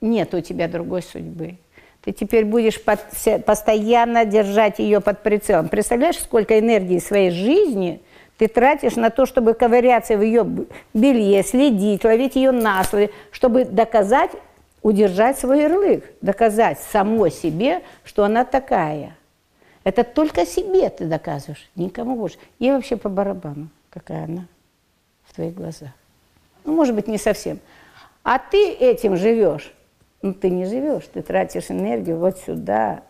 нет 0.00 0.34
у 0.34 0.40
тебя 0.40 0.66
другой 0.66 1.00
судьбы. 1.00 1.58
Ты 2.02 2.10
теперь 2.10 2.44
будешь 2.44 2.82
под- 2.82 3.06
постоянно 3.46 4.24
держать 4.24 4.80
ее 4.80 5.00
под 5.00 5.22
прицелом. 5.22 5.68
Представляешь, 5.68 6.18
сколько 6.18 6.58
энергии 6.58 6.98
своей 6.98 7.30
жизни 7.30 8.00
ты 8.36 8.48
тратишь 8.48 8.96
на 8.96 9.10
то, 9.10 9.24
чтобы 9.24 9.54
ковыряться 9.54 10.16
в 10.16 10.22
ее 10.22 10.44
белье, 10.92 11.44
следить, 11.44 12.02
ловить 12.02 12.34
ее 12.34 12.50
на 12.50 12.82
слове, 12.82 13.10
чтобы 13.30 13.64
доказать, 13.64 14.32
удержать 14.82 15.38
свой 15.38 15.62
ярлык, 15.62 16.04
доказать 16.20 16.80
самой 16.80 17.30
себе, 17.30 17.82
что 18.02 18.24
она 18.24 18.44
такая. 18.44 19.14
Это 19.84 20.04
только 20.04 20.46
себе 20.46 20.88
ты 20.90 21.06
доказываешь, 21.06 21.68
никому 21.74 22.16
больше. 22.16 22.38
Ей 22.58 22.72
вообще 22.72 22.96
по 22.96 23.08
барабану, 23.08 23.68
какая 23.90 24.24
она 24.24 24.46
в 25.24 25.34
твоих 25.34 25.54
глазах. 25.54 25.90
Ну, 26.64 26.74
может 26.74 26.94
быть, 26.94 27.08
не 27.08 27.18
совсем. 27.18 27.58
А 28.22 28.38
ты 28.38 28.72
этим 28.72 29.16
живешь. 29.16 29.72
Ну, 30.22 30.32
ты 30.34 30.50
не 30.50 30.66
живешь, 30.66 31.04
ты 31.12 31.22
тратишь 31.22 31.70
энергию 31.70 32.16
вот 32.16 32.38
сюда, 32.38 33.02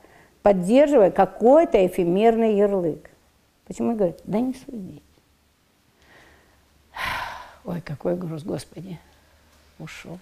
поддерживая 0.43 1.11
какой-то 1.11 1.87
эфемерный 1.87 2.57
ярлык. 2.57 3.11
Почему 3.67 3.95
говорят, 3.95 4.19
да 4.25 4.41
не 4.41 4.55
судить. 4.55 5.03
Ой, 7.65 7.83
какой 7.83 8.17
груз, 8.17 8.43
Господи, 8.43 8.99
ушел. 9.79 10.19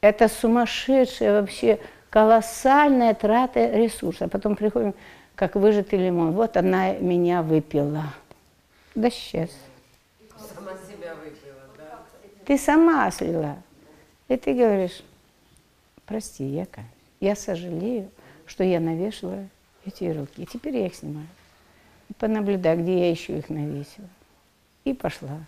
Это 0.00 0.28
сумасшедшая 0.28 1.40
вообще 1.40 1.78
колоссальная 2.16 3.12
трата 3.12 3.72
ресурсов. 3.76 4.30
Потом 4.30 4.56
приходим, 4.56 4.94
как 5.34 5.54
выжатый 5.54 5.98
лимон. 5.98 6.32
Вот 6.32 6.56
она 6.56 6.94
меня 6.94 7.42
выпила. 7.42 8.04
Да 8.94 9.10
сейчас. 9.10 9.50
Сама 10.54 10.72
себя 10.88 11.14
выпила, 11.16 11.60
да. 11.76 11.98
Ты 12.46 12.56
сама 12.56 13.10
слила. 13.10 13.58
И 14.28 14.36
ты 14.38 14.54
говоришь, 14.54 15.02
прости, 16.06 16.42
я 16.44 16.64
каюсь. 16.64 16.88
Я 17.20 17.36
сожалею, 17.36 18.08
что 18.46 18.64
я 18.64 18.80
навешала 18.80 19.46
эти 19.84 20.04
ярлыки. 20.04 20.44
И 20.44 20.46
теперь 20.46 20.74
я 20.78 20.86
их 20.86 20.94
снимаю. 20.94 21.28
И 22.08 22.14
понаблюдай, 22.14 22.78
где 22.78 22.98
я 22.98 23.10
еще 23.10 23.36
их 23.36 23.50
навесила. 23.50 24.08
И 24.84 24.94
пошла. 24.94 25.38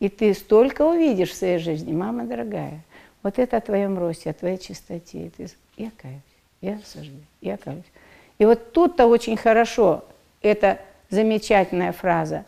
И 0.00 0.10
ты 0.10 0.34
столько 0.34 0.82
увидишь 0.82 1.30
в 1.30 1.34
своей 1.34 1.56
жизни, 1.56 1.94
мама 1.94 2.26
дорогая. 2.26 2.82
Вот 3.24 3.38
это 3.38 3.56
о 3.56 3.60
твоем 3.60 3.98
росте, 3.98 4.30
о 4.30 4.34
твоей 4.34 4.58
чистоте. 4.58 5.32
Ты, 5.36 5.48
я 5.78 5.90
каюсь, 5.96 6.20
я 6.60 6.78
сожалею, 6.84 7.24
я 7.40 7.56
каюсь. 7.56 7.90
И 8.38 8.44
вот 8.44 8.72
тут-то 8.72 9.06
очень 9.06 9.38
хорошо, 9.38 10.04
эта 10.42 10.78
замечательная 11.08 11.92
фраза. 11.92 12.44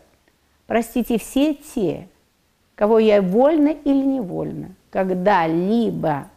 Простите 0.67 1.17
все 1.17 1.55
те, 1.55 2.07
кого 2.75 2.99
я 2.99 3.23
вольно 3.23 3.69
или 3.69 4.05
невольно, 4.05 4.75
когда-либо 4.91 6.29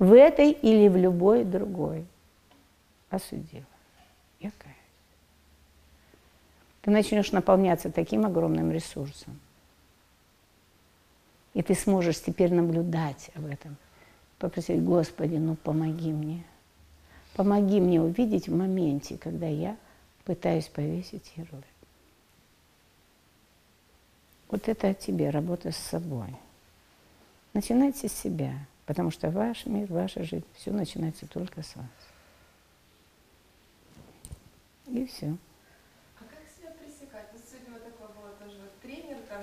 в 0.00 0.12
этой 0.12 0.50
или 0.50 0.88
в 0.88 0.96
любой 0.96 1.44
другой 1.44 2.04
осудила. 3.10 3.62
Я 4.40 4.50
каюсь. 4.58 4.74
Ты 6.82 6.90
начнешь 6.90 7.30
наполняться 7.30 7.92
таким 7.92 8.26
огромным 8.26 8.72
ресурсом. 8.72 9.38
И 11.58 11.62
ты 11.62 11.74
сможешь 11.74 12.22
теперь 12.22 12.54
наблюдать 12.54 13.32
об 13.34 13.46
этом. 13.46 13.76
Попросить, 14.38 14.80
Господи, 14.80 15.34
ну 15.38 15.56
помоги 15.56 16.12
мне. 16.12 16.44
Помоги 17.34 17.80
мне 17.80 18.00
увидеть 18.00 18.46
в 18.46 18.54
моменте, 18.54 19.18
когда 19.18 19.48
я 19.48 19.76
пытаюсь 20.24 20.68
повесить 20.68 21.32
ярлык. 21.34 21.64
Вот 24.48 24.68
это 24.68 24.90
о 24.90 24.94
тебе, 24.94 25.30
работа 25.30 25.72
с 25.72 25.76
собой. 25.76 26.32
Начинайте 27.54 28.08
с 28.08 28.12
себя, 28.12 28.54
потому 28.86 29.10
что 29.10 29.28
ваш 29.28 29.66
мир, 29.66 29.92
ваша 29.92 30.22
жизнь, 30.22 30.46
все 30.54 30.70
начинается 30.70 31.26
только 31.26 31.64
с 31.64 31.74
вас. 31.74 31.86
И 34.86 35.04
все. 35.06 35.36
А 36.20 36.22
как 36.22 36.38
себя 36.56 36.70
пресекать? 36.80 37.26
Вот 37.32 37.42
сегодня 37.50 37.72
вот 37.72 37.82
такое 37.82 38.06
было 38.14 38.30
тоже. 38.38 38.60
Вот 38.60 38.80
тренер 38.80 39.16
там 39.28 39.42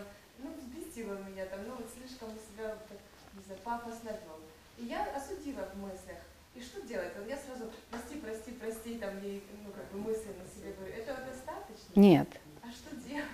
пафосно 3.66 4.09
вел. 4.09 4.39
И 4.78 4.86
я 4.86 5.03
осудила 5.16 5.68
в 5.74 5.78
мыслях. 5.82 6.22
И 6.53 6.61
что 6.61 6.82
делать? 6.84 7.11
Вот 7.18 7.28
я 7.28 7.36
сразу 7.36 7.70
прости, 7.89 8.51
прости, 8.86 8.99
там 8.99 9.21
ей, 9.23 9.43
ну, 9.63 9.71
как 9.71 9.91
бы 9.91 10.07
мысленно 10.07 10.43
себе 10.55 10.73
говорю. 10.77 10.93
Этого 10.93 11.17
достаточно? 11.19 11.99
Нет. 11.99 12.27
А 12.61 12.67
что 12.71 12.95
делать? 13.07 13.25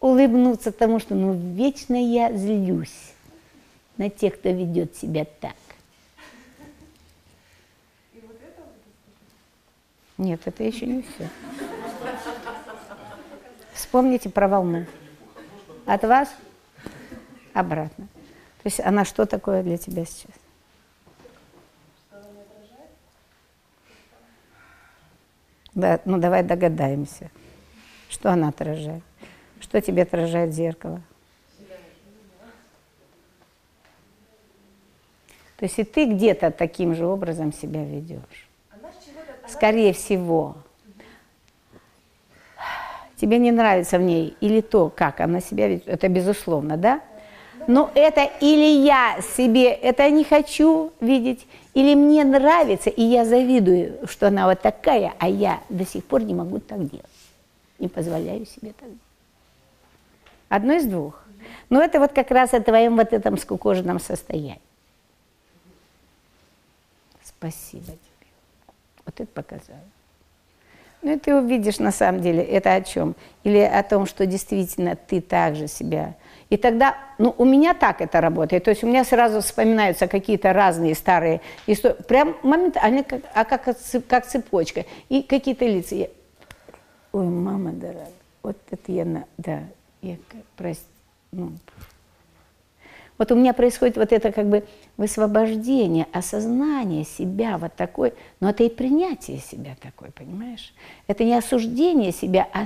Улыбнуться 0.00 0.72
тому, 0.72 0.98
что 0.98 1.14
ну 1.14 1.32
вечно 1.54 1.94
я 1.94 2.32
злюсь 2.32 3.12
на 3.96 4.10
тех, 4.10 4.34
кто 4.34 4.50
ведет 4.50 4.96
себя 4.96 5.24
так. 5.40 5.56
И 8.12 8.20
вот 8.20 8.36
это 8.36 8.62
Нет, 10.18 10.40
это 10.44 10.62
еще 10.62 10.86
не 10.86 11.02
все. 11.02 11.28
Вспомните 13.72 14.28
про 14.30 14.48
волну. 14.48 14.86
От 15.86 16.02
вас 16.04 16.28
обратно. 17.52 18.06
То 18.62 18.66
есть 18.66 18.80
она 18.80 19.04
что 19.04 19.26
такое 19.26 19.62
для 19.62 19.78
тебя 19.78 20.04
сейчас? 20.04 20.43
Да, 25.74 26.00
ну 26.04 26.18
давай 26.18 26.42
догадаемся. 26.42 27.30
Что 28.08 28.30
она 28.30 28.48
отражает? 28.48 29.02
Что 29.60 29.80
тебе 29.80 30.02
отражает 30.02 30.52
зеркало? 30.52 31.00
То 35.56 35.66
есть 35.66 35.78
и 35.78 35.84
ты 35.84 36.06
где-то 36.06 36.50
таким 36.50 36.94
же 36.94 37.06
образом 37.06 37.52
себя 37.52 37.84
ведешь. 37.84 38.48
Скорее 39.48 39.92
всего. 39.92 40.56
Тебе 43.16 43.38
не 43.38 43.52
нравится 43.52 43.98
в 43.98 44.02
ней 44.02 44.36
или 44.40 44.60
то, 44.60 44.90
как 44.90 45.20
она 45.20 45.40
себя 45.40 45.68
ведет, 45.68 45.88
это 45.88 46.08
безусловно, 46.08 46.76
да? 46.76 47.00
Но 47.66 47.90
это 47.94 48.24
или 48.40 48.84
я 48.84 49.20
себе 49.36 49.68
это 49.68 50.10
не 50.10 50.24
хочу 50.24 50.92
видеть, 51.00 51.46
или 51.74 51.94
мне 51.94 52.24
нравится, 52.24 52.90
и 52.90 53.02
я 53.02 53.24
завидую, 53.24 54.06
что 54.06 54.28
она 54.28 54.46
вот 54.46 54.60
такая, 54.60 55.14
а 55.18 55.28
я 55.28 55.60
до 55.68 55.84
сих 55.84 56.04
пор 56.04 56.22
не 56.22 56.34
могу 56.34 56.58
так 56.58 56.78
делать. 56.88 57.06
Не 57.78 57.88
позволяю 57.88 58.46
себе 58.46 58.72
так 58.72 58.88
делать. 58.88 58.98
Одно 60.48 60.74
из 60.74 60.86
двух. 60.86 61.24
Но 61.70 61.82
это 61.82 61.98
вот 61.98 62.12
как 62.12 62.30
раз 62.30 62.54
о 62.54 62.60
твоем 62.60 62.96
вот 62.96 63.12
этом 63.12 63.36
скукоженном 63.36 63.98
состоянии. 63.98 64.60
Спасибо 67.22 67.86
тебе. 67.86 68.28
Вот 69.04 69.20
это 69.20 69.26
показало. 69.26 69.80
Ну 71.02 71.12
и 71.12 71.18
ты 71.18 71.34
увидишь 71.34 71.78
на 71.78 71.92
самом 71.92 72.22
деле, 72.22 72.42
это 72.42 72.72
о 72.72 72.80
чем? 72.80 73.14
Или 73.42 73.58
о 73.58 73.82
том, 73.82 74.06
что 74.06 74.24
действительно 74.26 74.96
ты 74.96 75.20
также 75.20 75.68
себя... 75.68 76.14
И 76.50 76.56
тогда, 76.56 76.96
ну 77.18 77.34
у 77.36 77.44
меня 77.44 77.74
так 77.74 78.00
это 78.00 78.20
работает, 78.20 78.64
то 78.64 78.70
есть 78.70 78.84
у 78.84 78.86
меня 78.86 79.04
сразу 79.04 79.40
вспоминаются 79.40 80.06
какие-то 80.06 80.52
разные 80.52 80.94
старые 80.94 81.40
истории, 81.66 82.02
прям 82.02 82.36
моментально, 82.42 83.02
как, 83.02 83.22
а 83.34 83.44
как, 83.44 83.76
как 84.08 84.26
цепочка, 84.26 84.84
и 85.08 85.22
какие-то 85.22 85.66
лица. 85.66 85.94
Я, 85.94 86.08
Ой, 87.12 87.26
мама 87.26 87.72
дорогая, 87.72 88.08
вот 88.42 88.56
это 88.70 88.92
я, 88.92 89.04
на, 89.04 89.24
да, 89.38 89.60
я, 90.02 90.16
прости, 90.56 90.84
ну, 91.32 91.52
вот 93.16 93.30
у 93.30 93.36
меня 93.36 93.52
происходит 93.52 93.96
вот 93.96 94.12
это 94.12 94.32
как 94.32 94.48
бы 94.48 94.64
высвобождение, 94.96 96.06
осознание 96.12 97.04
себя 97.04 97.58
вот 97.58 97.74
такой, 97.74 98.12
но 98.40 98.50
это 98.50 98.64
и 98.64 98.68
принятие 98.68 99.38
себя 99.38 99.76
такой, 99.80 100.10
понимаешь? 100.10 100.74
Это 101.06 101.22
не 101.22 101.34
осуждение 101.34 102.12
себя, 102.12 102.48
а 102.52 102.64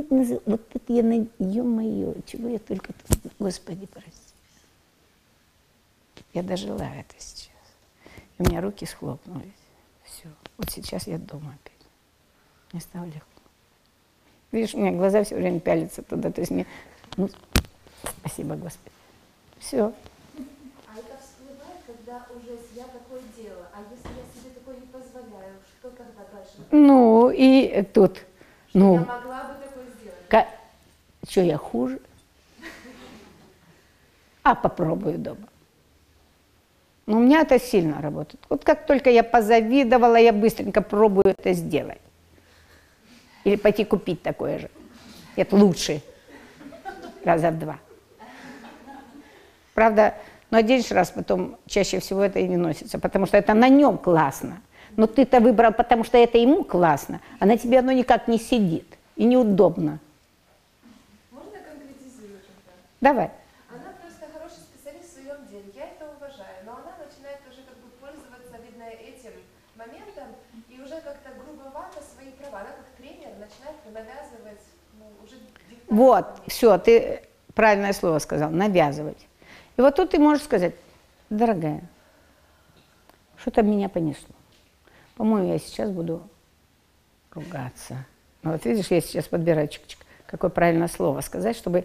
за- 0.00 0.40
вот 0.46 0.60
это 0.74 0.92
я, 0.92 1.02
на- 1.02 1.26
ё-моё, 1.38 2.14
чего 2.26 2.48
я 2.48 2.58
только, 2.58 2.92
тут- 2.92 3.32
Господи, 3.38 3.86
прости. 3.86 4.10
Я 6.32 6.42
дожила 6.42 6.82
это 6.82 7.14
сейчас. 7.18 7.50
У 8.38 8.44
меня 8.44 8.60
руки 8.60 8.86
схлопнулись. 8.86 9.52
Все. 10.04 10.28
Вот 10.56 10.70
сейчас 10.70 11.06
я 11.06 11.18
дома 11.18 11.54
опять. 11.62 11.86
Мне 12.72 12.80
стало 12.80 13.04
легко. 13.04 13.26
Видишь, 14.50 14.74
у 14.74 14.78
меня 14.78 14.92
глаза 14.92 15.24
все 15.24 15.36
время 15.36 15.60
пялятся 15.60 16.02
туда. 16.02 16.30
То 16.30 16.40
есть 16.40 16.50
мне, 16.50 16.66
ну, 17.16 17.28
спасибо, 18.20 18.54
Господи. 18.56 18.94
Все. 19.58 19.92
А 20.88 20.98
это 20.98 21.18
всплывает, 21.20 21.80
когда 21.86 22.26
уже 22.34 22.58
я 22.74 22.84
такое 22.84 23.20
дело. 23.36 23.68
А 23.74 23.80
если 23.80 24.08
я 24.08 24.24
себе 24.42 24.54
такое 24.54 24.76
не 24.76 24.86
позволяю, 24.86 25.54
что 25.78 25.90
тогда 25.90 26.22
дальше? 26.32 26.52
Ну, 26.70 27.30
и 27.30 27.82
тут, 27.92 28.16
Я 28.72 28.80
ну, 28.80 28.94
могла 28.96 29.06
такое 29.06 29.20
сделать. 29.22 29.31
Что 31.28 31.40
я 31.40 31.56
хуже? 31.56 32.00
А 34.42 34.54
попробую 34.54 35.18
дома. 35.18 35.48
Но 37.06 37.18
у 37.18 37.20
меня 37.20 37.42
это 37.42 37.58
сильно 37.58 38.00
работает. 38.00 38.40
Вот 38.48 38.64
как 38.64 38.86
только 38.86 39.10
я 39.10 39.22
позавидовала, 39.22 40.16
я 40.16 40.32
быстренько 40.32 40.82
пробую 40.82 41.26
это 41.26 41.52
сделать. 41.52 42.00
Или 43.44 43.56
пойти 43.56 43.84
купить 43.84 44.22
такое 44.22 44.58
же. 44.60 44.70
Это 45.36 45.56
лучше. 45.56 46.00
Раза 47.24 47.50
в 47.50 47.58
два. 47.58 47.78
Правда, 49.74 50.14
но 50.50 50.58
один 50.58 50.82
раз 50.90 51.10
потом 51.10 51.56
чаще 51.66 51.98
всего 51.98 52.22
это 52.22 52.38
и 52.38 52.46
не 52.46 52.56
носится, 52.56 52.98
потому 52.98 53.26
что 53.26 53.36
это 53.36 53.54
на 53.54 53.68
нем 53.68 53.96
классно. 53.96 54.60
Но 54.96 55.06
ты-то 55.06 55.40
выбрал, 55.40 55.72
потому 55.72 56.04
что 56.04 56.18
это 56.18 56.36
ему 56.36 56.64
классно, 56.64 57.20
а 57.38 57.46
на 57.46 57.56
тебе 57.56 57.78
оно 57.78 57.92
никак 57.92 58.28
не 58.28 58.38
сидит 58.38 58.86
и 59.16 59.24
неудобно. 59.24 59.98
Давай. 63.02 63.32
Она 63.68 63.90
просто 64.00 64.26
хороший 64.32 64.62
специалист 64.62 65.10
в 65.10 65.12
своем 65.14 65.44
деле, 65.48 65.72
я 65.74 65.88
это 65.88 66.06
уважаю, 66.06 66.64
но 66.64 66.72
она 66.74 66.94
начинает 67.02 67.40
уже 67.50 67.62
как 67.62 67.76
бы 67.78 67.90
пользоваться, 68.00 68.56
видно, 68.62 68.84
этим 68.84 69.32
моментом 69.74 70.28
и 70.68 70.80
уже 70.80 71.00
как-то 71.00 71.30
грубовато 71.34 71.98
свои 72.00 72.30
права. 72.30 72.60
Она 72.60 72.68
как 72.70 72.86
тренер 72.96 73.30
начинает 73.40 73.76
навязывать, 73.92 74.62
ну, 74.94 75.06
уже 75.24 75.34
Вот, 75.88 76.26
все, 76.46 76.78
ты 76.78 77.22
правильное 77.54 77.92
слово 77.92 78.20
сказал, 78.20 78.50
навязывать. 78.50 79.26
И 79.76 79.80
вот 79.80 79.96
тут 79.96 80.10
ты 80.10 80.20
можешь 80.20 80.44
сказать, 80.44 80.74
дорогая, 81.28 81.82
что-то 83.36 83.62
меня 83.62 83.88
понесло. 83.88 84.34
По-моему, 85.16 85.52
я 85.52 85.58
сейчас 85.58 85.90
буду 85.90 86.22
ругаться. 87.32 88.06
Ну, 88.42 88.52
вот 88.52 88.64
видишь, 88.64 88.92
я 88.92 89.00
сейчас 89.00 89.26
подбираю 89.26 89.66
чик-чик, 89.66 89.98
какое 90.26 90.50
правильное 90.50 90.86
слово 90.86 91.20
сказать, 91.20 91.56
чтобы 91.56 91.84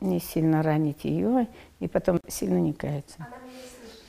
не 0.00 0.20
сильно 0.20 0.62
ранить 0.62 1.04
ее 1.04 1.48
и 1.80 1.88
потом 1.88 2.20
сильно 2.28 2.58
не 2.58 2.72
каяться. 2.72 3.16
Она 3.18 3.38
меня 3.38 3.52
не 3.52 3.68
слышит. 3.68 4.02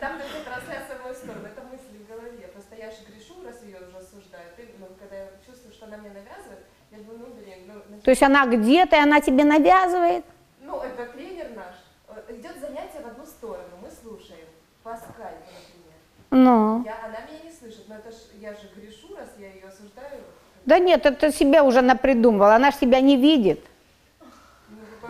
Там 0.00 0.18
такая 0.18 0.44
трансляция 0.44 0.98
в 0.98 1.02
мою 1.02 1.14
сторону, 1.14 1.46
это 1.46 1.62
мысли 1.62 2.04
в 2.04 2.08
голове. 2.08 2.48
Просто 2.52 2.76
я 2.76 2.90
же 2.90 2.96
грешу, 3.08 3.34
раз 3.44 3.62
ее 3.62 3.76
уже 3.76 3.96
осуждаю. 3.98 4.46
Ты, 4.56 4.68
ну, 4.78 4.86
когда 4.98 5.16
я 5.16 5.28
чувствую, 5.46 5.72
что 5.72 5.86
она 5.86 5.98
мне 5.98 6.10
навязывает, 6.10 6.64
я 6.90 6.98
думаю, 6.98 7.18
ну, 7.18 7.26
блин, 7.34 7.58
ну, 7.66 7.74
ну, 7.88 8.00
То 8.00 8.10
есть 8.10 8.22
она 8.22 8.46
где-то, 8.46 8.96
и 8.96 9.00
она 9.00 9.20
тебе 9.20 9.44
навязывает. 9.44 10.24
Ну, 10.60 10.80
это 10.80 11.06
тренер 11.06 11.50
наш. 11.56 11.74
Э, 12.08 12.34
Идет 12.34 12.60
занятие 12.60 13.00
в 13.02 13.06
одну 13.06 13.24
сторону, 13.26 13.76
мы 13.82 13.90
слушаем. 13.90 14.46
По 14.82 14.96
скайпу, 14.96 15.44
например. 15.44 15.98
Ну. 16.30 16.82
Я, 16.84 17.04
она 17.04 17.18
меня 17.28 17.44
не 17.44 17.52
слышит, 17.52 17.86
но 17.88 17.96
это 17.96 18.10
ж, 18.10 18.14
я 18.40 18.52
же 18.54 18.70
грешу, 18.74 19.14
раз 19.14 19.28
я 19.38 19.48
ее 19.48 19.66
осуждаю. 19.66 20.22
Да 20.64 20.78
нет, 20.78 21.04
это 21.04 21.32
себя 21.32 21.64
уже 21.64 21.82
напридумывала, 21.82 22.54
она 22.54 22.70
ж 22.70 22.76
тебя 22.76 23.00
не 23.00 23.16
видит. 23.16 23.60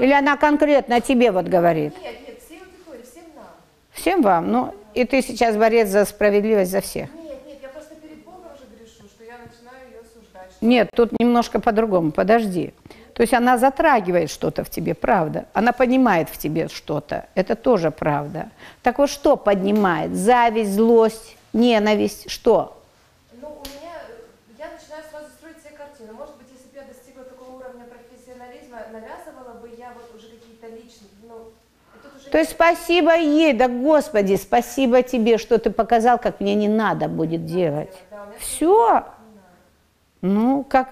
Или 0.00 0.12
она 0.12 0.36
конкретно 0.36 1.00
тебе 1.00 1.30
вот 1.30 1.46
говорит. 1.46 1.94
Нет, 2.02 2.14
нет, 2.26 2.38
всей 2.44 2.60
аудитории, 2.60 3.02
всем 3.10 3.24
нам. 3.36 3.44
Всем 3.92 4.22
вам, 4.22 4.50
ну, 4.50 4.74
и 4.94 5.04
ты 5.04 5.22
сейчас 5.22 5.56
борец 5.56 5.88
за 5.88 6.04
справедливость 6.04 6.70
за 6.70 6.80
всех. 6.80 7.08
Нет, 7.14 7.38
нет, 7.46 7.58
я 7.62 7.68
просто 7.68 7.94
перед 7.96 8.24
Богом 8.24 8.44
уже 8.54 8.64
грешу, 8.76 9.06
что 9.14 9.24
я 9.24 9.34
начинаю 9.38 9.88
ее 9.90 10.00
осуждать. 10.00 10.50
что- 10.56 10.64
Нет, 10.66 10.88
тут 10.94 11.12
немножко 11.20 11.60
по-другому, 11.60 12.12
подожди. 12.12 12.72
То 13.12 13.22
есть 13.22 13.34
она 13.34 13.58
затрагивает 13.58 14.30
что-то 14.30 14.64
в 14.64 14.70
тебе, 14.70 14.94
правда. 14.94 15.44
Она 15.52 15.72
понимает 15.72 16.30
в 16.30 16.38
тебе 16.38 16.68
что-то, 16.68 17.26
это 17.34 17.54
тоже 17.54 17.90
правда. 17.90 18.48
Так 18.82 18.98
вот 18.98 19.10
что 19.10 19.36
поднимает? 19.36 20.14
Зависть, 20.16 20.72
злость, 20.72 21.36
ненависть, 21.52 22.30
что? 22.30 22.80
Ну, 23.42 23.48
у 23.48 23.60
меня, 23.68 23.92
э, 24.08 24.12
я 24.58 24.66
начинаю 24.72 25.02
сразу 25.10 25.26
строить 25.36 25.58
себе 25.58 25.76
картину. 25.76 26.14
Может 26.14 26.36
быть, 26.36 26.46
если 26.50 26.68
бы 26.72 26.76
я 26.80 26.84
достигла 26.88 27.24
такого 27.24 27.56
уровня 27.58 27.84
профессионализма, 27.84 28.78
навязывала 28.90 29.52
бы 29.60 29.68
я 29.76 29.92
вот 29.92 30.08
уже 30.16 30.28
какие-то 30.30 30.68
личные, 30.68 31.10
ну, 31.28 31.52
и 31.94 31.98
тут 32.02 32.12
уже... 32.16 32.19
То 32.30 32.38
есть 32.38 32.52
спасибо 32.52 33.16
ей, 33.16 33.52
да 33.52 33.68
Господи, 33.68 34.36
спасибо 34.36 35.02
тебе, 35.02 35.38
что 35.38 35.58
ты 35.58 35.70
показал, 35.70 36.18
как 36.18 36.40
мне 36.40 36.54
не 36.54 36.68
надо 36.68 37.08
будет 37.08 37.44
делать. 37.44 37.92
Все. 38.38 39.04
Ну, 40.22 40.64
как 40.64 40.90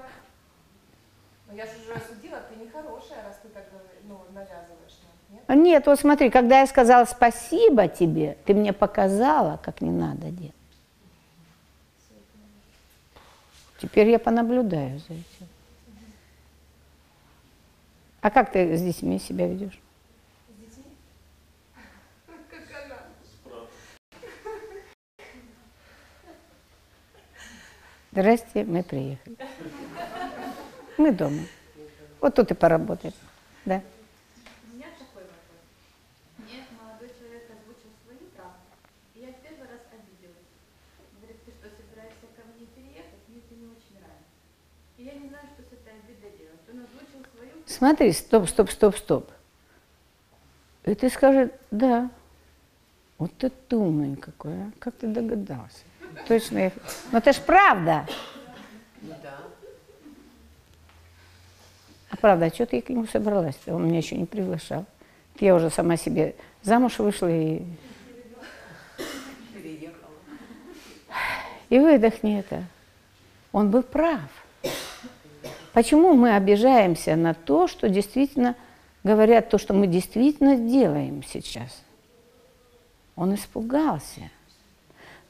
Но 1.49 1.55
я 1.55 1.65
же 1.65 1.73
уже 1.83 1.93
осудила, 1.95 2.41
ты 2.49 2.65
нехорошая, 2.65 3.25
раз 3.25 3.39
ты 3.43 3.49
так 3.49 3.65
ну, 4.09 4.21
навязываешь 4.33 4.99
нет? 5.31 5.43
Нет, 5.49 5.87
вот 5.87 6.01
смотри, 6.01 6.31
когда 6.31 6.61
я 6.61 6.67
сказала 6.67 7.05
спасибо 7.05 7.89
тебе, 7.89 8.37
ты 8.47 8.55
мне 8.55 8.73
показала, 8.73 9.61
как 9.63 9.81
не 9.81 9.91
надо 9.91 10.31
делать. 10.31 10.55
Теперь 13.81 14.09
я 14.09 14.19
понаблюдаю 14.19 14.99
за 14.99 15.15
этим. 15.15 15.49
А 18.21 18.31
как 18.31 18.51
ты 18.51 18.77
с 18.77 18.83
детьми 18.83 19.21
себя 19.21 19.47
ведешь? 19.47 19.79
С 20.49 20.61
детьми? 20.61 20.85
Здрасте, 28.19 28.65
мы 28.65 28.83
приехали. 28.83 29.37
Мы 30.97 31.13
дома. 31.13 31.39
Вот 32.21 32.35
тут 32.35 32.51
и 32.51 32.55
поработаем. 32.55 33.15
Да. 33.65 33.81
У 34.67 34.75
меня 34.75 34.87
такой 34.99 35.23
вопрос. 35.23 35.63
Мне 36.39 36.67
молодой 36.83 37.15
человек 37.15 37.47
озвучил 37.47 37.95
свою 38.03 38.27
правду, 38.35 38.59
и 39.15 39.21
я 39.21 39.29
в 39.29 39.39
первый 39.39 39.71
раз 39.71 39.87
обиделась. 39.95 40.51
Говорит, 41.15 41.39
ты 41.47 41.53
что, 41.53 41.71
собираешься 41.71 42.27
ко 42.35 42.43
мне 42.51 42.67
переехать? 42.75 43.23
Мне 43.29 43.39
это 43.39 43.55
не 43.55 43.71
очень 43.71 43.95
нравится. 44.03 44.35
И 44.99 45.05
я 45.05 45.15
не 45.15 45.29
знаю, 45.29 45.47
что 45.55 45.63
с 45.63 45.73
этой 45.79 45.95
обидой 46.03 46.35
делать. 46.43 46.67
Он 46.67 46.83
озвучил 46.91 47.23
свою 47.31 47.53
Смотри, 47.67 48.11
стоп, 48.11 48.49
стоп, 48.49 48.71
стоп, 48.71 48.97
стоп. 48.97 49.31
И 50.87 50.95
ты 50.97 51.09
скажешь, 51.09 51.51
да, 51.71 52.11
вот 53.19 53.31
ты 53.39 53.77
умный 53.77 54.17
какой, 54.17 54.55
а? 54.55 54.73
как 54.81 54.97
ты 54.97 55.07
догадался? 55.07 55.87
Точно, 56.27 56.59
я... 56.59 56.73
но 57.13 57.19
это 57.19 57.33
ж 57.33 57.37
правда. 57.37 58.07
Да. 59.01 59.39
А 62.11 62.17
правда, 62.17 62.47
а 62.47 62.51
что 62.51 62.67
ты 62.67 62.81
к 62.81 62.89
нему 62.89 63.07
собралась 63.07 63.57
-то? 63.65 63.75
Он 63.75 63.87
меня 63.87 63.99
еще 63.99 64.17
не 64.17 64.27
приглашал. 64.27 64.85
Я 65.41 65.55
уже 65.55 65.71
сама 65.71 65.97
себе 65.97 66.35
замуж 66.63 66.99
вышла 66.99 67.31
и, 67.31 67.63
Переехала. 69.55 70.11
и 71.69 71.79
выдохни 71.79 72.39
это. 72.39 72.65
Он 73.53 73.71
был 73.71 73.83
прав. 73.83 74.21
Почему 75.73 76.15
мы 76.15 76.35
обижаемся 76.35 77.15
на 77.15 77.35
то, 77.35 77.69
что 77.69 77.89
действительно 77.89 78.57
говорят, 79.05 79.49
то, 79.49 79.59
что 79.59 79.75
мы 79.75 79.87
действительно 79.87 80.57
делаем 80.57 81.23
сейчас? 81.23 81.83
Он 83.15 83.35
испугался. 83.35 84.31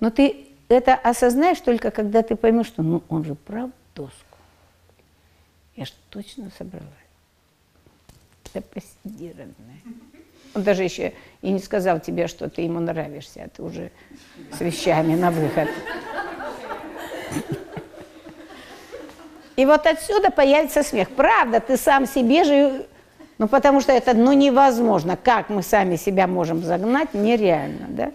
Но 0.01 0.11
ты 0.11 0.48
это 0.69 0.95
осознаешь 0.95 1.61
только, 1.61 1.91
когда 1.91 2.23
ты 2.23 2.37
поймешь, 2.37 2.67
что 2.67 2.83
ну 2.83 3.03
он 3.09 3.25
же 3.25 3.35
прав 3.35 3.71
доску. 3.95 4.39
Я 5.77 5.87
ж 5.87 5.93
точно 6.11 6.51
собрала. 6.57 6.87
Да 8.55 8.61
посиди, 8.61 9.29
родная. 9.29 9.81
Он 10.55 10.63
даже 10.63 10.83
еще 10.83 11.13
и 11.43 11.51
не 11.51 11.59
сказал 11.59 12.01
тебе, 12.01 12.27
что 12.27 12.49
ты 12.49 12.63
ему 12.63 12.81
нравишься, 12.81 13.45
а 13.45 13.49
ты 13.49 13.63
уже 13.63 13.91
с 14.53 14.61
вещами 14.61 15.15
на 15.15 15.31
выход. 15.31 15.69
И 19.57 19.67
вот 19.67 19.87
отсюда 19.87 20.31
появится 20.31 20.83
смех. 20.83 21.11
Правда, 21.11 21.61
ты 21.61 21.77
сам 21.77 22.07
себе 22.07 22.45
же... 22.45 22.87
Ну, 23.39 23.49
потому 23.49 23.81
что 23.81 23.93
это 23.93 24.15
ну, 24.15 24.33
невозможно. 24.33 25.17
Как 25.17 25.49
мы 25.49 25.63
сами 25.63 25.97
себя 25.97 26.27
можем 26.27 26.63
загнать, 26.63 27.13
нереально, 27.13 27.87
да? 27.89 28.13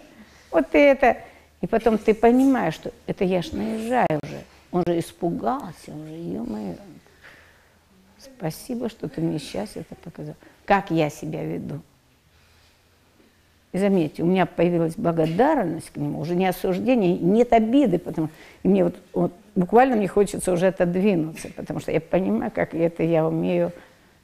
Вот 0.52 0.70
ты 0.70 0.80
это... 0.80 1.18
И 1.64 1.68
потом 1.68 1.98
ты 1.98 2.14
понимаешь, 2.14 2.74
что 2.74 2.92
это 3.08 3.24
я 3.24 3.42
ж 3.42 3.54
наезжаю 3.54 4.20
уже. 4.22 4.44
Он 4.74 4.84
же 4.86 5.00
испугался 5.00 5.94
уже, 5.94 6.14
ё-моё. 6.14 6.76
Спасибо, 8.20 8.90
что 8.90 9.08
ты 9.08 9.22
мне 9.22 9.40
сейчас 9.40 9.78
это 9.78 9.96
показал. 9.96 10.36
Как 10.66 10.92
я 10.92 11.10
себя 11.10 11.42
веду. 11.42 11.80
И 13.72 13.78
заметьте, 13.78 14.24
у 14.24 14.26
меня 14.26 14.46
появилась 14.46 14.96
благодарность 14.98 15.90
к 15.92 15.96
нему, 15.96 16.20
уже 16.20 16.36
не 16.36 16.48
осуждение, 16.48 17.18
нет 17.18 17.54
обиды, 17.54 17.98
потому 17.98 18.28
и 18.64 18.68
мне 18.68 18.84
вот, 18.84 18.96
вот 19.14 19.34
буквально 19.56 19.94
не 19.94 20.08
хочется 20.08 20.52
уже 20.52 20.68
отодвинуться, 20.68 21.48
потому 21.56 21.80
что 21.80 21.94
я 21.94 22.02
понимаю, 22.02 22.52
как 22.54 22.76
это 22.76 23.04
я 23.04 23.26
умею 23.26 23.72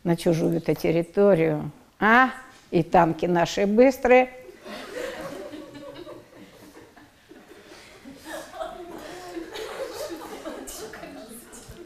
на 0.03 0.17
чужую 0.17 0.57
эту 0.57 0.75
территорию. 0.75 1.71
А? 2.01 2.31
И 2.69 2.83
танки 2.83 3.27
наши 3.27 3.65
быстрые. 3.65 4.29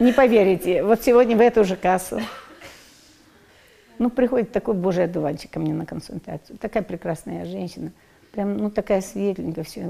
Не 0.04 0.12
поверите, 0.12 0.84
вот 0.84 1.02
сегодня 1.02 1.38
в 1.38 1.40
эту 1.40 1.64
же 1.64 1.78
кассу. 1.78 2.20
Ну, 3.98 4.10
приходит 4.10 4.52
такой 4.52 4.74
божий 4.74 5.06
одуванчик 5.06 5.50
ко 5.50 5.62
мне 5.62 5.74
на 5.74 5.86
консультацию. 5.86 6.58
Такая 6.58 6.84
прекрасная 6.84 7.46
женщина. 7.46 7.94
Прям, 8.34 8.58
ну, 8.58 8.70
такая 8.70 9.00
светленькая, 9.00 9.64
все. 9.64 9.90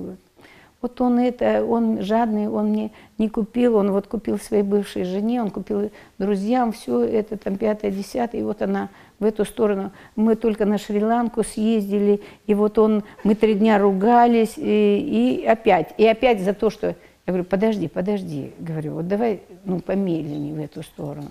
Вот 0.81 1.01
он 1.01 1.17
это, 1.17 1.65
он 1.65 2.03
жадный, 2.03 2.47
он 2.47 2.67
мне 2.67 2.91
не 3.17 3.27
купил, 3.27 3.75
он 3.75 3.91
вот 3.91 4.05
купил 4.05 4.37
своей 4.37 4.61
бывшей 4.61 5.03
жене, 5.03 5.41
он 5.41 5.49
купил 5.49 5.89
друзьям, 6.19 6.73
все 6.73 7.01
это, 7.01 7.35
там, 7.35 7.57
пятое, 7.57 7.89
десятое, 7.89 8.41
и 8.41 8.43
вот 8.43 8.61
она 8.61 8.89
в 9.17 9.25
эту 9.25 9.45
сторону. 9.45 9.93
Мы 10.15 10.35
только 10.35 10.65
на 10.65 10.77
Шри-Ланку 10.77 11.43
съездили, 11.43 12.21
и 12.45 12.53
вот 12.53 12.77
он, 12.77 13.03
мы 13.23 13.33
три 13.33 13.55
дня 13.55 13.79
ругались, 13.79 14.53
и, 14.57 15.39
и 15.41 15.43
опять, 15.43 15.95
и 15.97 16.05
опять 16.05 16.39
за 16.39 16.53
то, 16.53 16.69
что... 16.69 16.95
Я 17.25 17.31
говорю, 17.31 17.45
подожди, 17.45 17.87
подожди, 17.87 18.51
говорю, 18.59 18.95
вот 18.95 19.07
давай, 19.07 19.41
ну, 19.63 19.79
помедленнее 19.79 20.53
в 20.53 20.59
эту 20.59 20.83
сторону. 20.83 21.29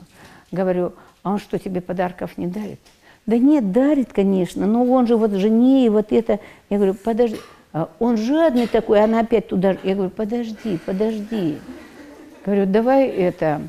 Говорю, 0.50 0.94
а 1.22 1.32
он 1.32 1.38
что, 1.38 1.58
тебе 1.58 1.82
подарков 1.82 2.38
не 2.38 2.46
дарит? 2.46 2.80
Да 3.26 3.36
нет, 3.36 3.72
дарит, 3.72 4.12
конечно, 4.12 4.66
но 4.66 4.84
он 4.84 5.06
же 5.06 5.16
вот 5.16 5.32
жене 5.32 5.86
и 5.86 5.88
вот 5.90 6.10
это. 6.10 6.40
Я 6.70 6.78
говорю, 6.78 6.94
подожди, 6.94 7.36
а 7.72 7.90
он 7.98 8.16
жадный 8.16 8.66
такой, 8.66 9.02
она 9.02 9.20
опять 9.20 9.48
туда. 9.48 9.76
Я 9.82 9.94
говорю, 9.94 10.10
подожди, 10.10 10.78
подожди. 10.84 11.58
Говорю, 12.44 12.66
давай 12.66 13.08
это, 13.08 13.62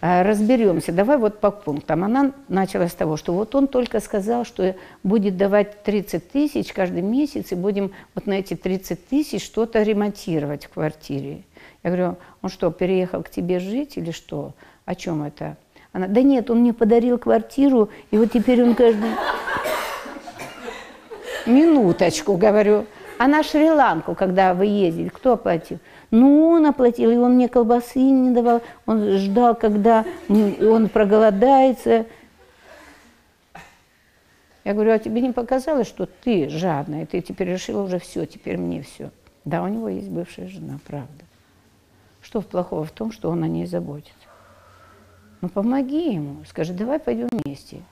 а, 0.00 0.24
разберемся, 0.24 0.92
давай 0.92 1.16
вот 1.16 1.40
по 1.40 1.50
пунктам. 1.50 2.04
Она 2.04 2.32
начала 2.48 2.88
с 2.88 2.94
того, 2.94 3.16
что 3.16 3.32
вот 3.32 3.54
он 3.54 3.68
только 3.68 4.00
сказал, 4.00 4.44
что 4.44 4.74
будет 5.02 5.36
давать 5.36 5.84
30 5.84 6.30
тысяч 6.30 6.72
каждый 6.72 7.02
месяц, 7.02 7.52
и 7.52 7.54
будем 7.54 7.92
вот 8.14 8.26
на 8.26 8.34
эти 8.34 8.54
30 8.54 9.06
тысяч 9.06 9.44
что-то 9.44 9.82
ремонтировать 9.82 10.66
в 10.66 10.70
квартире. 10.70 11.44
Я 11.82 11.90
говорю, 11.90 12.16
он 12.42 12.50
что, 12.50 12.70
переехал 12.70 13.22
к 13.22 13.30
тебе 13.30 13.58
жить 13.58 13.96
или 13.96 14.10
что? 14.10 14.52
О 14.84 14.94
чем 14.94 15.22
это? 15.22 15.56
Она, 15.92 16.06
да 16.06 16.22
нет, 16.22 16.50
он 16.50 16.60
мне 16.60 16.72
подарил 16.72 17.18
квартиру, 17.18 17.90
и 18.10 18.16
вот 18.16 18.32
теперь 18.32 18.62
он 18.62 18.74
каждый... 18.74 19.10
Минуточку, 21.46 22.36
говорю. 22.36 22.86
А 23.18 23.26
на 23.26 23.42
Шри-Ланку, 23.42 24.14
когда 24.14 24.54
вы 24.54 24.66
ездили, 24.66 25.08
кто 25.08 25.34
оплатил? 25.34 25.78
Ну, 26.10 26.50
он 26.50 26.66
оплатил, 26.66 27.10
и 27.10 27.16
он 27.16 27.34
мне 27.34 27.48
колбасы 27.48 27.98
не 27.98 28.30
давал. 28.30 28.62
Он 28.86 29.18
ждал, 29.18 29.54
когда 29.54 30.04
он 30.28 30.88
проголодается. 30.88 32.06
Я 34.64 34.74
говорю, 34.74 34.92
а 34.92 34.98
тебе 34.98 35.20
не 35.20 35.32
показалось, 35.32 35.88
что 35.88 36.06
ты 36.06 36.48
жадная, 36.48 37.06
ты 37.06 37.20
теперь 37.20 37.48
решила 37.48 37.82
уже 37.82 37.98
все, 37.98 38.26
теперь 38.26 38.56
мне 38.56 38.82
все. 38.82 39.10
Да, 39.44 39.62
у 39.62 39.68
него 39.68 39.88
есть 39.88 40.08
бывшая 40.08 40.48
жена, 40.48 40.78
правда. 40.86 41.24
Что 42.32 42.40
плохого 42.40 42.86
в 42.86 42.92
том, 42.92 43.12
что 43.12 43.28
он 43.28 43.42
о 43.42 43.46
ней 43.46 43.66
заботится? 43.66 44.14
Ну, 45.42 45.50
помоги 45.50 46.14
ему, 46.14 46.42
скажи, 46.46 46.72
давай 46.72 46.98
пойдем 46.98 47.28
вместе, 47.30 47.82